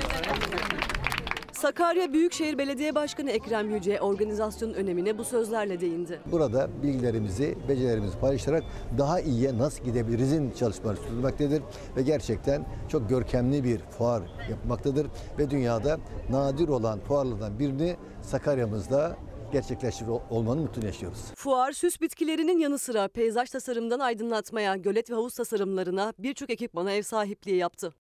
Sakarya 1.52 2.12
Büyükşehir 2.12 2.58
Belediye 2.58 2.94
Başkanı 2.94 3.30
Ekrem 3.30 3.70
Yüce 3.74 4.00
organizasyonun 4.00 4.74
önemine 4.74 5.18
bu 5.18 5.24
sözlerle 5.24 5.80
değindi. 5.80 6.20
Burada 6.32 6.68
bilgilerimizi, 6.82 7.54
becerilerimizi 7.68 8.18
paylaşarak 8.18 8.62
daha 8.98 9.20
iyiye 9.20 9.58
nasıl 9.58 9.84
gidebilirizin 9.84 10.50
çalışmaları 10.50 10.96
sürdürmektedir. 10.96 11.62
Ve 11.96 12.02
gerçekten 12.02 12.66
çok 12.88 13.08
görkemli 13.08 13.64
bir 13.64 13.78
fuar 13.78 14.22
yapmaktadır. 14.50 15.06
Ve 15.38 15.50
dünyada 15.50 15.98
nadir 16.30 16.68
olan 16.68 17.00
fuarlardan 17.00 17.58
birini 17.58 17.96
Sakarya'mızda 18.22 19.16
gerçekleştiriyor 19.54 20.20
olmanın 20.30 20.62
mutluluğunu 20.62 20.86
yaşıyoruz. 20.86 21.32
Fuar 21.36 21.72
süs 21.72 22.00
bitkilerinin 22.00 22.58
yanı 22.58 22.78
sıra 22.78 23.08
peyzaj 23.08 23.50
tasarımından 23.50 24.00
aydınlatmaya, 24.00 24.76
gölet 24.76 25.10
ve 25.10 25.14
havuz 25.14 25.34
tasarımlarına 25.34 26.12
birçok 26.18 26.50
ekipmana 26.50 26.92
ev 26.92 27.02
sahipliği 27.02 27.56
yaptı. 27.56 27.94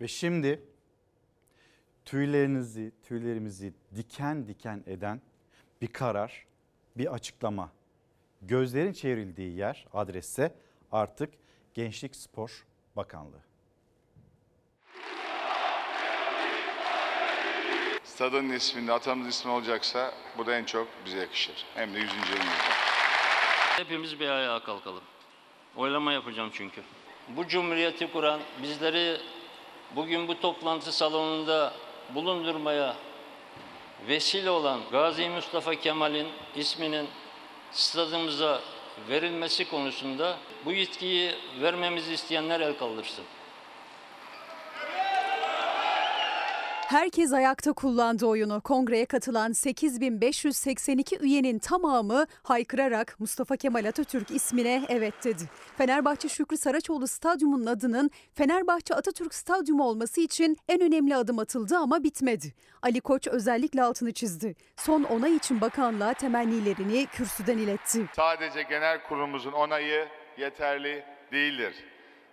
Ve 0.00 0.08
şimdi 0.08 0.62
tüylerinizi, 2.04 2.92
tüylerimizi 3.02 3.74
diken 3.96 4.48
diken 4.48 4.84
eden 4.86 5.20
bir 5.80 5.86
karar, 5.86 6.46
bir 6.96 7.14
açıklama. 7.14 7.72
Gözlerin 8.42 8.92
çevrildiği 8.92 9.56
yer 9.56 9.86
adresse 9.92 10.54
artık 10.92 11.30
Gençlik 11.74 12.16
Spor 12.16 12.66
Bakanlığı. 12.96 13.51
Stadın 18.22 18.50
isminde 18.50 18.92
atamız 18.92 19.28
ismi 19.28 19.50
olacaksa 19.50 20.14
bu 20.38 20.46
da 20.46 20.56
en 20.56 20.64
çok 20.64 20.88
bize 21.04 21.18
yakışır. 21.18 21.54
Hem 21.74 21.94
de 21.94 21.98
100. 21.98 22.10
yılımızda. 22.12 22.72
Hepimiz 23.76 24.20
bir 24.20 24.28
ayağa 24.28 24.58
kalkalım. 24.62 25.02
Oylama 25.76 26.12
yapacağım 26.12 26.50
çünkü. 26.52 26.82
Bu 27.28 27.48
cumhuriyeti 27.48 28.12
kuran, 28.12 28.40
bizleri 28.62 29.20
bugün 29.96 30.28
bu 30.28 30.40
toplantı 30.40 30.92
salonunda 30.92 31.74
bulundurmaya 32.14 32.96
vesile 34.08 34.50
olan 34.50 34.80
Gazi 34.92 35.28
Mustafa 35.28 35.74
Kemal'in 35.74 36.28
isminin 36.56 37.08
stadımıza 37.72 38.60
verilmesi 39.08 39.70
konusunda 39.70 40.38
bu 40.64 40.72
yetkiyi 40.72 41.32
vermemizi 41.60 42.12
isteyenler 42.12 42.60
el 42.60 42.78
kaldırsın. 42.78 43.24
Herkes 46.92 47.32
ayakta 47.32 47.72
kullandı 47.72 48.26
oyunu. 48.26 48.60
Kongreye 48.60 49.06
katılan 49.06 49.52
8582 49.52 51.18
üyenin 51.20 51.58
tamamı 51.58 52.26
haykırarak 52.42 53.20
Mustafa 53.20 53.56
Kemal 53.56 53.84
Atatürk 53.84 54.30
ismine 54.30 54.82
evet 54.88 55.14
dedi. 55.24 55.42
Fenerbahçe 55.78 56.28
Şükrü 56.28 56.56
Saraçoğlu 56.56 57.06
Stadyumu'nun 57.06 57.66
adının 57.66 58.10
Fenerbahçe 58.34 58.94
Atatürk 58.94 59.34
Stadyumu 59.34 59.84
olması 59.84 60.20
için 60.20 60.56
en 60.68 60.80
önemli 60.80 61.16
adım 61.16 61.38
atıldı 61.38 61.76
ama 61.76 62.04
bitmedi. 62.04 62.54
Ali 62.82 63.00
Koç 63.00 63.28
özellikle 63.28 63.82
altını 63.82 64.12
çizdi. 64.12 64.54
Son 64.76 65.02
onay 65.02 65.36
için 65.36 65.60
bakanlığa 65.60 66.14
temennilerini 66.14 67.06
kürsüden 67.06 67.58
iletti. 67.58 68.06
Sadece 68.16 68.62
genel 68.62 69.02
kurulumuzun 69.02 69.52
onayı 69.52 70.08
yeterli 70.38 71.04
değildir. 71.32 71.74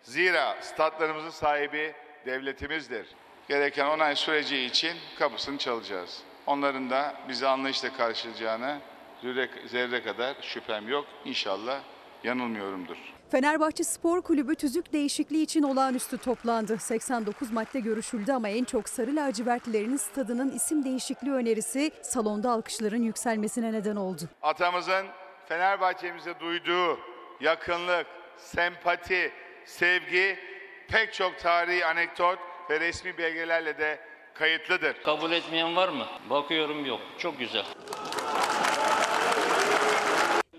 Zira 0.04 0.58
statlarımızın 0.62 1.30
sahibi 1.30 1.94
devletimizdir. 2.26 3.08
Gereken 3.50 3.86
onay 3.86 4.16
süreci 4.16 4.58
için 4.58 4.98
kapısını 5.20 5.58
çalacağız. 5.58 6.22
Onların 6.48 6.90
da 6.90 7.16
bizi 7.28 7.48
anlayışla 7.48 7.94
karşılayacağına 7.94 8.78
zerre, 9.22 9.50
zerre 9.68 10.04
kadar 10.04 10.36
şüphem 10.42 10.88
yok. 10.88 11.06
İnşallah 11.26 11.80
yanılmıyorumdur. 12.24 12.98
Fenerbahçe 13.32 13.84
Spor 13.84 14.22
Kulübü 14.22 14.56
tüzük 14.56 14.94
değişikliği 14.94 15.44
için 15.44 15.64
olağanüstü 15.64 16.18
toplandı. 16.18 16.78
89 16.78 17.52
madde 17.52 17.80
görüşüldü 17.80 18.32
ama 18.32 18.50
en 18.50 18.64
çok 18.64 18.90
sarı 18.90 19.16
lacivertlilerin 19.16 19.98
stadının 19.98 20.52
isim 20.52 20.86
değişikliği 20.86 21.32
önerisi 21.32 21.92
salonda 22.02 22.52
alkışların 22.52 23.02
yükselmesine 23.04 23.74
neden 23.74 23.96
oldu. 23.96 24.22
Atamızın 24.42 25.06
Fenerbahçe'mize 25.48 26.40
duyduğu 26.40 27.00
yakınlık, 27.40 28.08
sempati, 28.38 29.32
sevgi 29.66 30.40
pek 30.88 31.14
çok 31.14 31.40
tarihi 31.40 31.86
anekdot 31.86 32.49
ve 32.70 32.80
resmi 32.80 33.18
belgelerle 33.18 33.78
de 33.78 34.00
kayıtlıdır. 34.34 34.94
Kabul 35.04 35.32
etmeyen 35.32 35.76
var 35.76 35.90
mı? 35.90 36.06
Bakıyorum 36.30 36.86
yok. 36.86 37.00
Çok 37.18 37.40
güzel. 37.40 37.66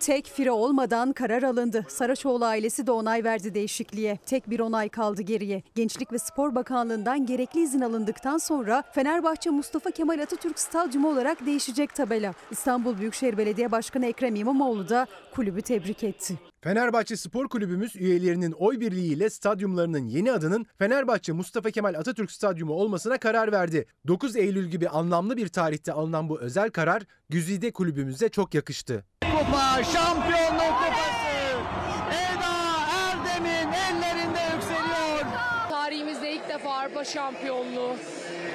Tek 0.01 0.27
fire 0.27 0.51
olmadan 0.51 1.13
karar 1.13 1.43
alındı. 1.43 1.87
Saraçoğlu 1.89 2.45
ailesi 2.45 2.87
de 2.87 2.91
onay 2.93 3.25
verdi 3.25 3.55
değişikliğe. 3.55 4.17
Tek 4.27 4.51
bir 4.51 4.61
onay 4.61 4.89
kaldı 4.89 5.23
geriye. 5.23 5.63
Gençlik 5.75 6.13
ve 6.13 6.19
Spor 6.19 6.55
Bakanlığı'ndan 6.55 7.27
gerekli 7.27 7.61
izin 7.61 7.81
alındıktan 7.81 8.39
sonra 8.39 8.83
Fenerbahçe 8.93 9.51
Mustafa 9.51 9.91
Kemal 9.91 10.19
Atatürk 10.19 10.59
Stadyumu 10.59 11.09
olarak 11.09 11.47
değişecek 11.47 11.95
tabela. 11.95 12.33
İstanbul 12.51 12.99
Büyükşehir 12.99 13.39
Belediye 13.39 13.73
Başkanı 13.73 14.07
Ekrem 14.07 14.35
İmamoğlu 14.35 14.89
da 14.89 15.07
kulübü 15.35 15.63
tebrik 15.63 16.05
etti. 16.05 16.50
Fenerbahçe 16.63 17.17
Spor 17.17 17.49
Kulübümüz 17.49 17.97
üyelerinin 17.97 18.53
oy 18.53 18.81
birliğiyle 18.81 19.31
stadyumlarının 19.31 20.07
yeni 20.07 20.33
adının 20.33 20.67
Fenerbahçe 20.79 21.33
Mustafa 21.33 21.71
Kemal 21.71 21.95
Atatürk 21.95 22.31
Stadyumu 22.31 22.73
olmasına 22.73 23.19
karar 23.19 23.53
verdi. 23.53 23.87
9 24.07 24.37
Eylül 24.37 24.67
gibi 24.67 24.89
anlamlı 24.89 25.37
bir 25.37 25.49
tarihte 25.49 25.93
alınan 25.93 26.29
bu 26.29 26.41
özel 26.41 26.71
karar 26.71 27.03
Güzide 27.29 27.73
kulübümüze 27.73 28.29
çok 28.29 28.55
yakıştı. 28.55 29.05
Kupa, 29.23 29.85
şampiyonluk 29.85 30.79
kupası. 30.79 31.31
Eda 32.11 32.55
Erdem'in 32.95 33.73
ellerinde 33.73 34.41
yükseliyor. 34.55 35.25
Tarihimizde 35.71 36.33
ilk 36.33 36.49
defa 36.49 36.71
Avrupa 36.75 37.05
şampiyonluğu. 37.05 37.97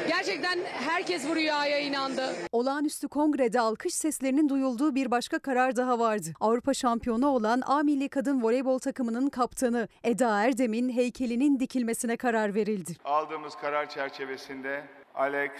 Gerçekten 0.07 0.60
herkes 0.65 1.30
bu 1.30 1.36
rüyaya 1.36 1.80
inandı. 1.80 2.36
Olağanüstü 2.52 3.07
kongrede 3.07 3.60
alkış 3.60 3.94
seslerinin 3.94 4.49
duyulduğu 4.49 4.95
bir 4.95 5.11
başka 5.11 5.40
karar 5.40 5.76
daha 5.76 5.99
vardı. 5.99 6.27
Avrupa 6.40 6.73
şampiyonu 6.73 7.27
olan 7.27 7.61
A 7.65 7.84
Milli 7.84 8.10
Kadın 8.10 8.44
Voleybol 8.44 8.80
takımının 8.80 9.30
kaptanı 9.30 9.88
Eda 10.03 10.44
Erdem'in 10.44 10.90
heykelinin 10.90 11.60
dikilmesine 11.60 12.18
karar 12.18 12.56
verildi. 12.56 12.94
Aldığımız 13.06 13.56
karar 13.56 13.90
çerçevesinde 13.90 14.84
Alex, 15.15 15.52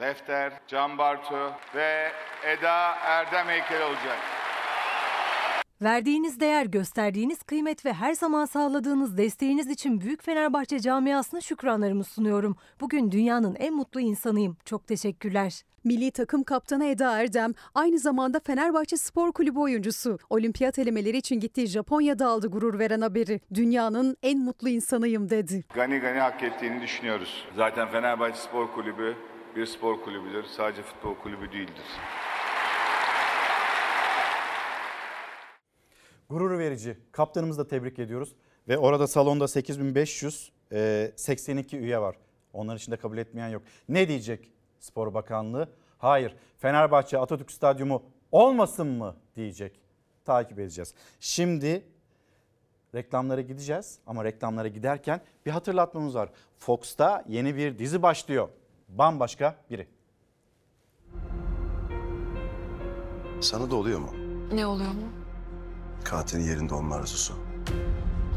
Lefter, 0.00 0.52
Can 0.68 0.98
Bartu 0.98 1.52
ve 1.74 2.12
Eda 2.44 2.94
Erdem 3.04 3.46
heykeli 3.46 3.84
olacak. 3.84 4.18
Verdiğiniz 5.82 6.40
değer, 6.40 6.66
gösterdiğiniz 6.66 7.42
kıymet 7.42 7.84
ve 7.84 7.92
her 7.92 8.12
zaman 8.12 8.44
sağladığınız 8.44 9.18
desteğiniz 9.18 9.70
için 9.70 10.00
Büyük 10.00 10.22
Fenerbahçe 10.22 10.80
camiasına 10.80 11.40
şükranlarımı 11.40 12.04
sunuyorum. 12.04 12.56
Bugün 12.80 13.12
dünyanın 13.12 13.54
en 13.54 13.74
mutlu 13.74 14.00
insanıyım. 14.00 14.56
Çok 14.64 14.86
teşekkürler. 14.86 15.62
Milli 15.84 16.10
takım 16.10 16.42
kaptanı 16.44 16.84
Eda 16.84 17.20
Erdem 17.20 17.52
aynı 17.74 17.98
zamanda 17.98 18.40
Fenerbahçe 18.40 18.96
Spor 18.96 19.32
Kulübü 19.32 19.58
oyuncusu. 19.58 20.18
Olimpiyat 20.30 20.78
elemeleri 20.78 21.16
için 21.16 21.40
gittiği 21.40 21.66
Japonya'da 21.66 22.26
aldı 22.26 22.48
gurur 22.48 22.78
veren 22.78 23.00
haberi. 23.00 23.40
Dünyanın 23.54 24.16
en 24.22 24.38
mutlu 24.38 24.68
insanıyım 24.68 25.30
dedi. 25.30 25.64
Gani 25.74 25.98
gani 25.98 26.18
hak 26.18 26.42
ettiğini 26.42 26.82
düşünüyoruz. 26.82 27.44
Zaten 27.56 27.88
Fenerbahçe 27.88 28.38
Spor 28.40 28.72
Kulübü 28.72 29.16
bir 29.56 29.66
spor 29.66 30.02
kulübüdür. 30.02 30.44
Sadece 30.44 30.82
futbol 30.82 31.14
kulübü 31.14 31.52
değildir. 31.52 31.84
Gurur 36.30 36.58
verici. 36.58 36.96
Kaptanımızı 37.12 37.58
da 37.58 37.68
tebrik 37.68 37.98
ediyoruz. 37.98 38.34
Ve 38.68 38.78
orada 38.78 39.06
salonda 39.06 39.48
8582 39.48 41.78
üye 41.78 42.00
var. 42.00 42.16
Onların 42.52 42.76
içinde 42.76 42.96
kabul 42.96 43.18
etmeyen 43.18 43.48
yok. 43.48 43.62
Ne 43.88 44.08
diyecek 44.08 44.50
Spor 44.80 45.14
Bakanlığı? 45.14 45.68
Hayır. 45.98 46.36
Fenerbahçe 46.58 47.18
Atatürk 47.18 47.50
Stadyumu 47.50 48.02
olmasın 48.32 48.86
mı 48.86 49.16
diyecek. 49.36 49.80
Takip 50.24 50.58
edeceğiz. 50.58 50.94
Şimdi 51.20 51.84
reklamlara 52.94 53.40
gideceğiz 53.40 53.98
ama 54.06 54.24
reklamlara 54.24 54.68
giderken 54.68 55.20
bir 55.46 55.50
hatırlatmamız 55.50 56.14
var. 56.14 56.30
Fox'ta 56.58 57.24
yeni 57.28 57.56
bir 57.56 57.78
dizi 57.78 58.02
başlıyor. 58.02 58.48
Bambaşka 58.88 59.56
biri. 59.70 59.86
Sana 63.40 63.70
da 63.70 63.76
oluyor 63.76 64.00
mu? 64.00 64.10
Ne 64.52 64.66
oluyor 64.66 64.90
mu? 64.90 65.25
Katilin 66.04 66.44
yerinde 66.44 66.74
olma 66.74 66.94
arzusu. 66.94 67.34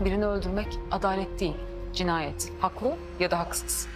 Birini 0.06 0.26
öldürmek 0.26 0.80
adalet 0.92 1.40
değil, 1.40 1.56
cinayet. 1.94 2.52
Haklı 2.60 2.96
ya 3.20 3.32
da 3.32 3.40
haksız. 3.40 3.88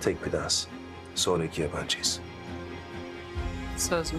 Tek 0.00 0.26
bir 0.26 0.32
dans. 0.32 0.66
Sonra 1.14 1.44
iki 1.44 1.62
yabancıyız. 1.62 2.20
Söz 3.76 4.12
mü? 4.12 4.18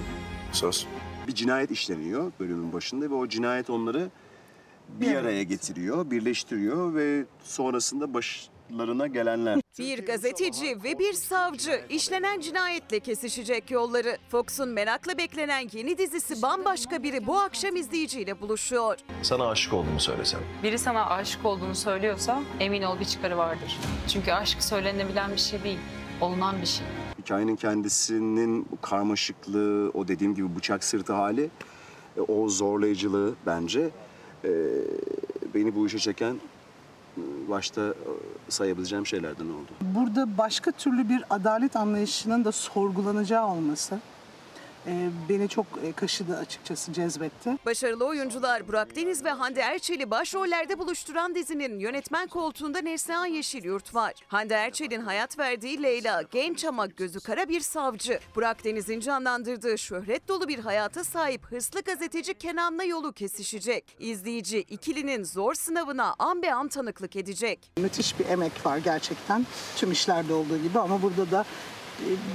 Söz. 0.51 0.87
Bir 1.27 1.35
cinayet 1.35 1.71
işleniyor 1.71 2.31
bölümün 2.39 2.73
başında 2.73 3.09
ve 3.09 3.13
o 3.13 3.27
cinayet 3.27 3.69
onları 3.69 4.09
bir 4.89 5.15
araya 5.15 5.43
getiriyor, 5.43 6.11
birleştiriyor 6.11 6.95
ve 6.95 7.25
sonrasında 7.43 8.13
başlarına 8.13 9.07
gelenler. 9.07 9.62
Bir 9.79 10.05
gazeteci 10.05 10.83
ve 10.83 10.99
bir 10.99 11.13
savcı 11.13 11.81
işlenen 11.89 12.39
cinayetle 12.39 12.99
kesişecek 12.99 13.71
yolları. 13.71 14.17
Fox'un 14.29 14.69
merakla 14.69 15.17
beklenen 15.17 15.69
yeni 15.73 15.97
dizisi 15.97 16.41
bambaşka 16.41 17.03
biri 17.03 17.27
bu 17.27 17.39
akşam 17.39 17.75
izleyiciyle 17.75 18.41
buluşuyor. 18.41 18.97
Sana 19.21 19.47
aşık 19.47 19.73
olduğumu 19.73 19.99
söylesem. 19.99 20.39
Biri 20.63 20.79
sana 20.79 21.09
aşık 21.09 21.45
olduğunu 21.45 21.75
söylüyorsa 21.75 22.43
emin 22.59 22.81
ol 22.81 22.99
bir 22.99 23.05
çıkarı 23.05 23.37
vardır. 23.37 23.79
Çünkü 24.07 24.31
aşk 24.31 24.63
söylenebilen 24.63 25.31
bir 25.31 25.37
şey 25.37 25.63
değil, 25.63 25.79
olunan 26.21 26.61
bir 26.61 26.67
şey. 26.67 26.85
Hikayenin 27.19 27.55
kendisinin 27.55 28.67
karmaşıklığı, 28.81 29.91
o 29.93 30.07
dediğim 30.07 30.35
gibi 30.35 30.55
bıçak 30.55 30.83
sırtı 30.83 31.13
hali, 31.13 31.49
e, 32.17 32.21
o 32.21 32.49
zorlayıcılığı 32.49 33.35
bence 33.45 33.89
e, 34.43 34.49
beni 35.55 35.75
bu 35.75 35.87
işe 35.87 35.99
çeken 35.99 36.35
başta 37.49 37.81
e, 37.81 37.93
sayabileceğim 38.49 39.07
şeylerden 39.07 39.45
oldu. 39.45 39.71
Burada 39.81 40.37
başka 40.37 40.71
türlü 40.71 41.09
bir 41.09 41.23
adalet 41.29 41.75
anlayışının 41.75 42.45
da 42.45 42.51
sorgulanacağı 42.51 43.47
olması 43.47 43.99
beni 45.29 45.49
çok 45.49 45.65
kaşıdı 45.95 46.37
açıkçası 46.37 46.93
cezbetti. 46.93 47.57
Başarılı 47.65 48.05
oyuncular 48.05 48.67
Burak 48.67 48.95
Deniz 48.95 49.23
ve 49.25 49.29
Hande 49.29 49.61
Erçel'i 49.61 50.11
başrollerde 50.11 50.79
buluşturan 50.79 51.35
dizinin 51.35 51.79
yönetmen 51.79 52.27
koltuğunda 52.27 52.81
Neslihan 52.81 53.25
Yeşilyurt 53.25 53.95
var. 53.95 54.13
Hande 54.27 54.53
Erçel'in 54.53 55.01
hayat 55.01 55.39
verdiği 55.39 55.83
Leyla 55.83 56.21
genç 56.21 56.65
ama 56.65 56.85
gözü 56.85 57.19
kara 57.19 57.49
bir 57.49 57.59
savcı. 57.59 58.19
Burak 58.35 58.63
Deniz'in 58.63 58.99
canlandırdığı 58.99 59.77
şöhret 59.77 60.27
dolu 60.27 60.47
bir 60.47 60.59
hayata 60.59 61.03
sahip 61.03 61.45
hırslı 61.45 61.81
gazeteci 61.81 62.33
Kenan'la 62.33 62.83
yolu 62.83 63.13
kesişecek. 63.13 63.95
İzleyici 63.99 64.59
ikilinin 64.59 65.23
zor 65.23 65.53
sınavına 65.53 66.15
an 66.19 66.41
be 66.41 66.53
an 66.53 66.67
tanıklık 66.67 67.15
edecek. 67.15 67.71
Müthiş 67.77 68.19
bir 68.19 68.25
emek 68.25 68.65
var 68.65 68.77
gerçekten 68.77 69.45
tüm 69.75 69.91
işlerde 69.91 70.33
olduğu 70.33 70.57
gibi 70.57 70.79
ama 70.79 71.01
burada 71.01 71.31
da 71.31 71.45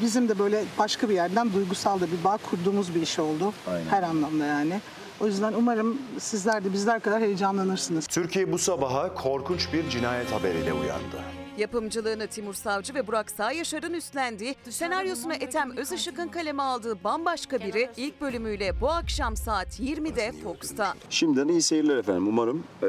bizim 0.02 0.28
de 0.28 0.38
böyle 0.38 0.64
başka 0.78 1.08
bir 1.08 1.14
yerden 1.14 1.52
duygusal 1.52 2.00
da 2.00 2.06
bir 2.06 2.24
bağ 2.24 2.36
kurduğumuz 2.36 2.94
bir 2.94 3.02
iş 3.02 3.18
oldu. 3.18 3.52
Her 3.90 4.02
anlamda 4.02 4.44
yani. 4.44 4.80
O 5.20 5.26
yüzden 5.26 5.52
umarım 5.52 5.98
sizler 6.18 6.64
de 6.64 6.72
bizler 6.72 7.00
kadar 7.00 7.22
heyecanlanırsınız. 7.22 8.06
Türkiye 8.06 8.52
bu 8.52 8.58
sabaha 8.58 9.14
korkunç 9.14 9.72
bir 9.72 9.88
cinayet 9.90 10.32
haberiyle 10.32 10.72
uyandı. 10.72 11.16
Yapımcılığını 11.58 12.26
Timur 12.26 12.54
Savcı 12.54 12.94
ve 12.94 13.06
Burak 13.06 13.30
Sağyaşar'ın 13.30 13.92
üstlendiği, 13.94 14.54
senaryosunu 14.70 15.34
Ethem 15.34 15.76
Özışık'ın 15.76 16.28
kaleme 16.28 16.62
aldığı 16.62 17.04
bambaşka 17.04 17.58
biri 17.60 17.90
ilk 17.96 18.20
bölümüyle 18.20 18.80
bu 18.80 18.88
akşam 18.90 19.36
saat 19.36 19.80
20'de 19.80 20.32
Fox'ta. 20.44 20.94
Şimdiden 21.10 21.48
iyi 21.48 21.62
seyirler 21.62 21.96
efendim. 21.96 22.28
Umarım 22.28 22.64
eee, 22.82 22.88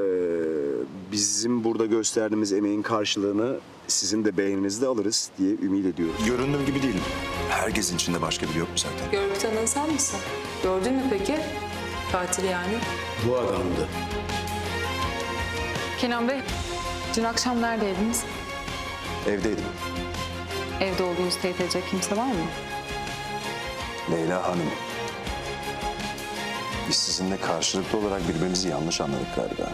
bizim 1.11 1.63
burada 1.63 1.85
gösterdiğimiz 1.85 2.53
emeğin 2.53 2.81
karşılığını 2.81 3.57
sizin 3.87 4.25
de 4.25 4.37
beğeninizde 4.37 4.87
alırız 4.87 5.29
diye 5.37 5.51
ümit 5.51 5.85
ediyorum. 5.85 6.15
Göründüğüm 6.25 6.65
gibi 6.65 6.81
değilim. 6.83 7.01
Herkesin 7.49 7.95
içinde 7.95 8.21
başka 8.21 8.47
biri 8.49 8.57
yok 8.59 8.69
mu 8.69 8.75
zaten? 8.77 9.29
Tanığı 9.39 9.67
sen 9.67 9.93
misin? 9.93 10.19
Gördün 10.63 10.93
mü 10.93 11.01
peki? 11.09 11.35
Katil 12.11 12.43
yani. 12.43 12.73
Bu 13.27 13.37
adamdı. 13.37 13.87
Kenan 15.99 16.27
Bey, 16.27 16.39
dün 17.17 17.23
akşam 17.23 17.61
neredeydiniz? 17.61 18.25
Evdeydim. 19.27 19.65
Evde 20.81 21.03
olduğunuzu 21.03 21.41
teyit 21.41 21.61
edecek 21.61 21.83
kimse 21.89 22.17
var 22.17 22.25
mı? 22.25 22.33
Leyla 24.11 24.43
Hanım. 24.43 24.69
Biz 26.89 26.95
sizinle 26.95 27.37
karşılıklı 27.37 27.97
olarak 27.97 28.21
birbirimizi 28.29 28.69
yanlış 28.69 29.01
anladık 29.01 29.35
galiba. 29.35 29.69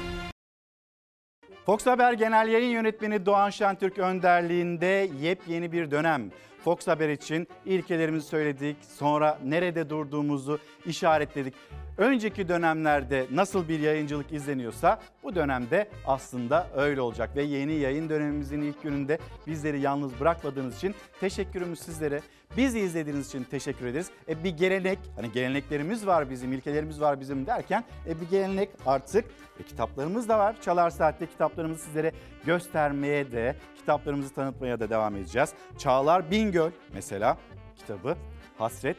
Fox 1.65 1.85
Haber 1.85 2.13
Genel 2.13 2.47
Yayın 2.47 2.69
Yönetmeni 2.69 3.25
Doğan 3.25 3.49
Şentürk 3.49 3.97
önderliğinde 3.97 5.09
yepyeni 5.21 5.71
bir 5.71 5.91
dönem. 5.91 6.31
Fox 6.63 6.87
Haber 6.87 7.09
için 7.09 7.47
ilkelerimizi 7.65 8.27
söyledik, 8.27 8.77
sonra 8.97 9.39
nerede 9.43 9.89
durduğumuzu 9.89 10.59
işaretledik. 10.85 11.53
Önceki 11.97 12.47
dönemlerde 12.47 13.25
nasıl 13.31 13.67
bir 13.67 13.79
yayıncılık 13.79 14.33
izleniyorsa 14.33 14.99
bu 15.23 15.35
dönemde 15.35 15.89
aslında 16.05 16.67
öyle 16.75 17.01
olacak. 17.01 17.35
Ve 17.35 17.43
yeni 17.43 17.73
yayın 17.73 18.09
dönemimizin 18.09 18.61
ilk 18.61 18.83
gününde 18.83 19.19
bizleri 19.47 19.79
yalnız 19.79 20.19
bırakmadığınız 20.19 20.77
için 20.77 20.95
teşekkürümüz 21.19 21.79
sizlere. 21.79 22.21
Bizi 22.57 22.79
izlediğiniz 22.79 23.27
için 23.27 23.43
teşekkür 23.43 23.85
ederiz. 23.85 24.09
E 24.29 24.43
bir 24.43 24.49
gelenek, 24.49 24.99
hani 25.15 25.31
geleneklerimiz 25.31 26.07
var 26.07 26.29
bizim, 26.29 26.53
ilkelerimiz 26.53 27.01
var 27.01 27.19
bizim 27.19 27.45
derken 27.45 27.83
e 28.07 28.21
bir 28.21 28.29
gelenek 28.29 28.69
artık 28.85 29.25
e 29.59 29.63
kitaplarımız 29.63 30.29
da 30.29 30.39
var. 30.39 30.61
Çalar 30.61 30.89
Saat'te 30.89 31.25
kitaplarımızı 31.25 31.83
sizlere 31.83 32.11
göstermeye 32.45 33.31
de, 33.31 33.55
kitaplarımızı 33.77 34.33
tanıtmaya 34.33 34.79
da 34.79 34.89
devam 34.89 35.15
edeceğiz. 35.15 35.53
Çağlar 35.77 36.31
Bingöl 36.31 36.71
mesela 36.93 37.37
kitabı 37.77 38.15
Hasret 38.57 38.97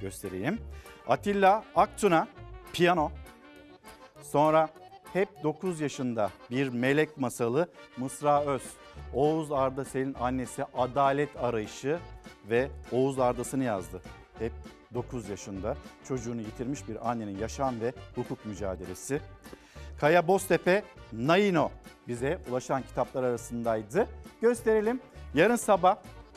göstereyim. 0.00 0.58
Atilla 1.08 1.64
Aktuna 1.76 2.28
piyano. 2.72 3.10
Sonra 4.22 4.68
hep 5.12 5.28
9 5.42 5.80
yaşında 5.80 6.30
bir 6.50 6.68
melek 6.68 7.18
masalı 7.18 7.68
Mısra 7.96 8.44
Öz. 8.44 8.62
Oğuz 9.14 9.52
Ardasel'in 9.52 10.14
annesi 10.20 10.64
adalet 10.74 11.36
arayışı 11.36 11.98
ve 12.50 12.70
Oğuz 12.92 13.18
Ardasını 13.18 13.64
yazdı. 13.64 14.02
Hep 14.38 14.52
9 14.94 15.28
yaşında 15.28 15.76
çocuğunu 16.08 16.40
yitirmiş 16.40 16.88
bir 16.88 17.10
annenin 17.10 17.38
yaşam 17.38 17.80
ve 17.80 17.92
hukuk 18.14 18.46
mücadelesi. 18.46 19.20
Kaya 20.00 20.28
Boztepe 20.28 20.82
Naino 21.12 21.70
bize 22.08 22.38
ulaşan 22.50 22.82
kitaplar 22.82 23.22
arasındaydı. 23.22 24.06
Gösterelim. 24.40 25.00
Yarın 25.34 25.56
sabah 25.56 25.96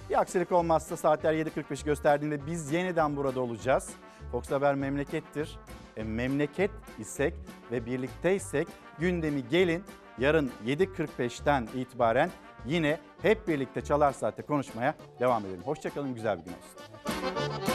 bir 0.09 0.21
aksilik 0.21 0.51
olmazsa 0.51 0.97
saatler 0.97 1.33
7.45 1.33 1.85
gösterdiğinde 1.85 2.45
biz 2.45 2.71
yeniden 2.71 3.15
burada 3.17 3.41
olacağız. 3.41 3.89
Fox 4.33 4.51
Haber 4.51 4.75
memlekettir. 4.75 5.57
E, 5.97 6.03
memleket 6.03 6.71
isek 6.99 7.33
ve 7.71 7.85
birlikteysek 7.85 8.67
gündemi 8.99 9.47
gelin 9.47 9.83
yarın 10.19 10.51
7.45'ten 10.65 11.67
itibaren 11.75 12.29
yine 12.65 12.99
hep 13.21 13.47
birlikte 13.47 13.81
Çalar 13.81 14.11
Saat'te 14.11 14.41
konuşmaya 14.41 14.95
devam 15.19 15.45
edelim. 15.45 15.61
Hoşçakalın, 15.65 16.15
güzel 16.15 16.39
bir 16.39 16.43
gün 16.43 16.51
olsun. 16.51 17.72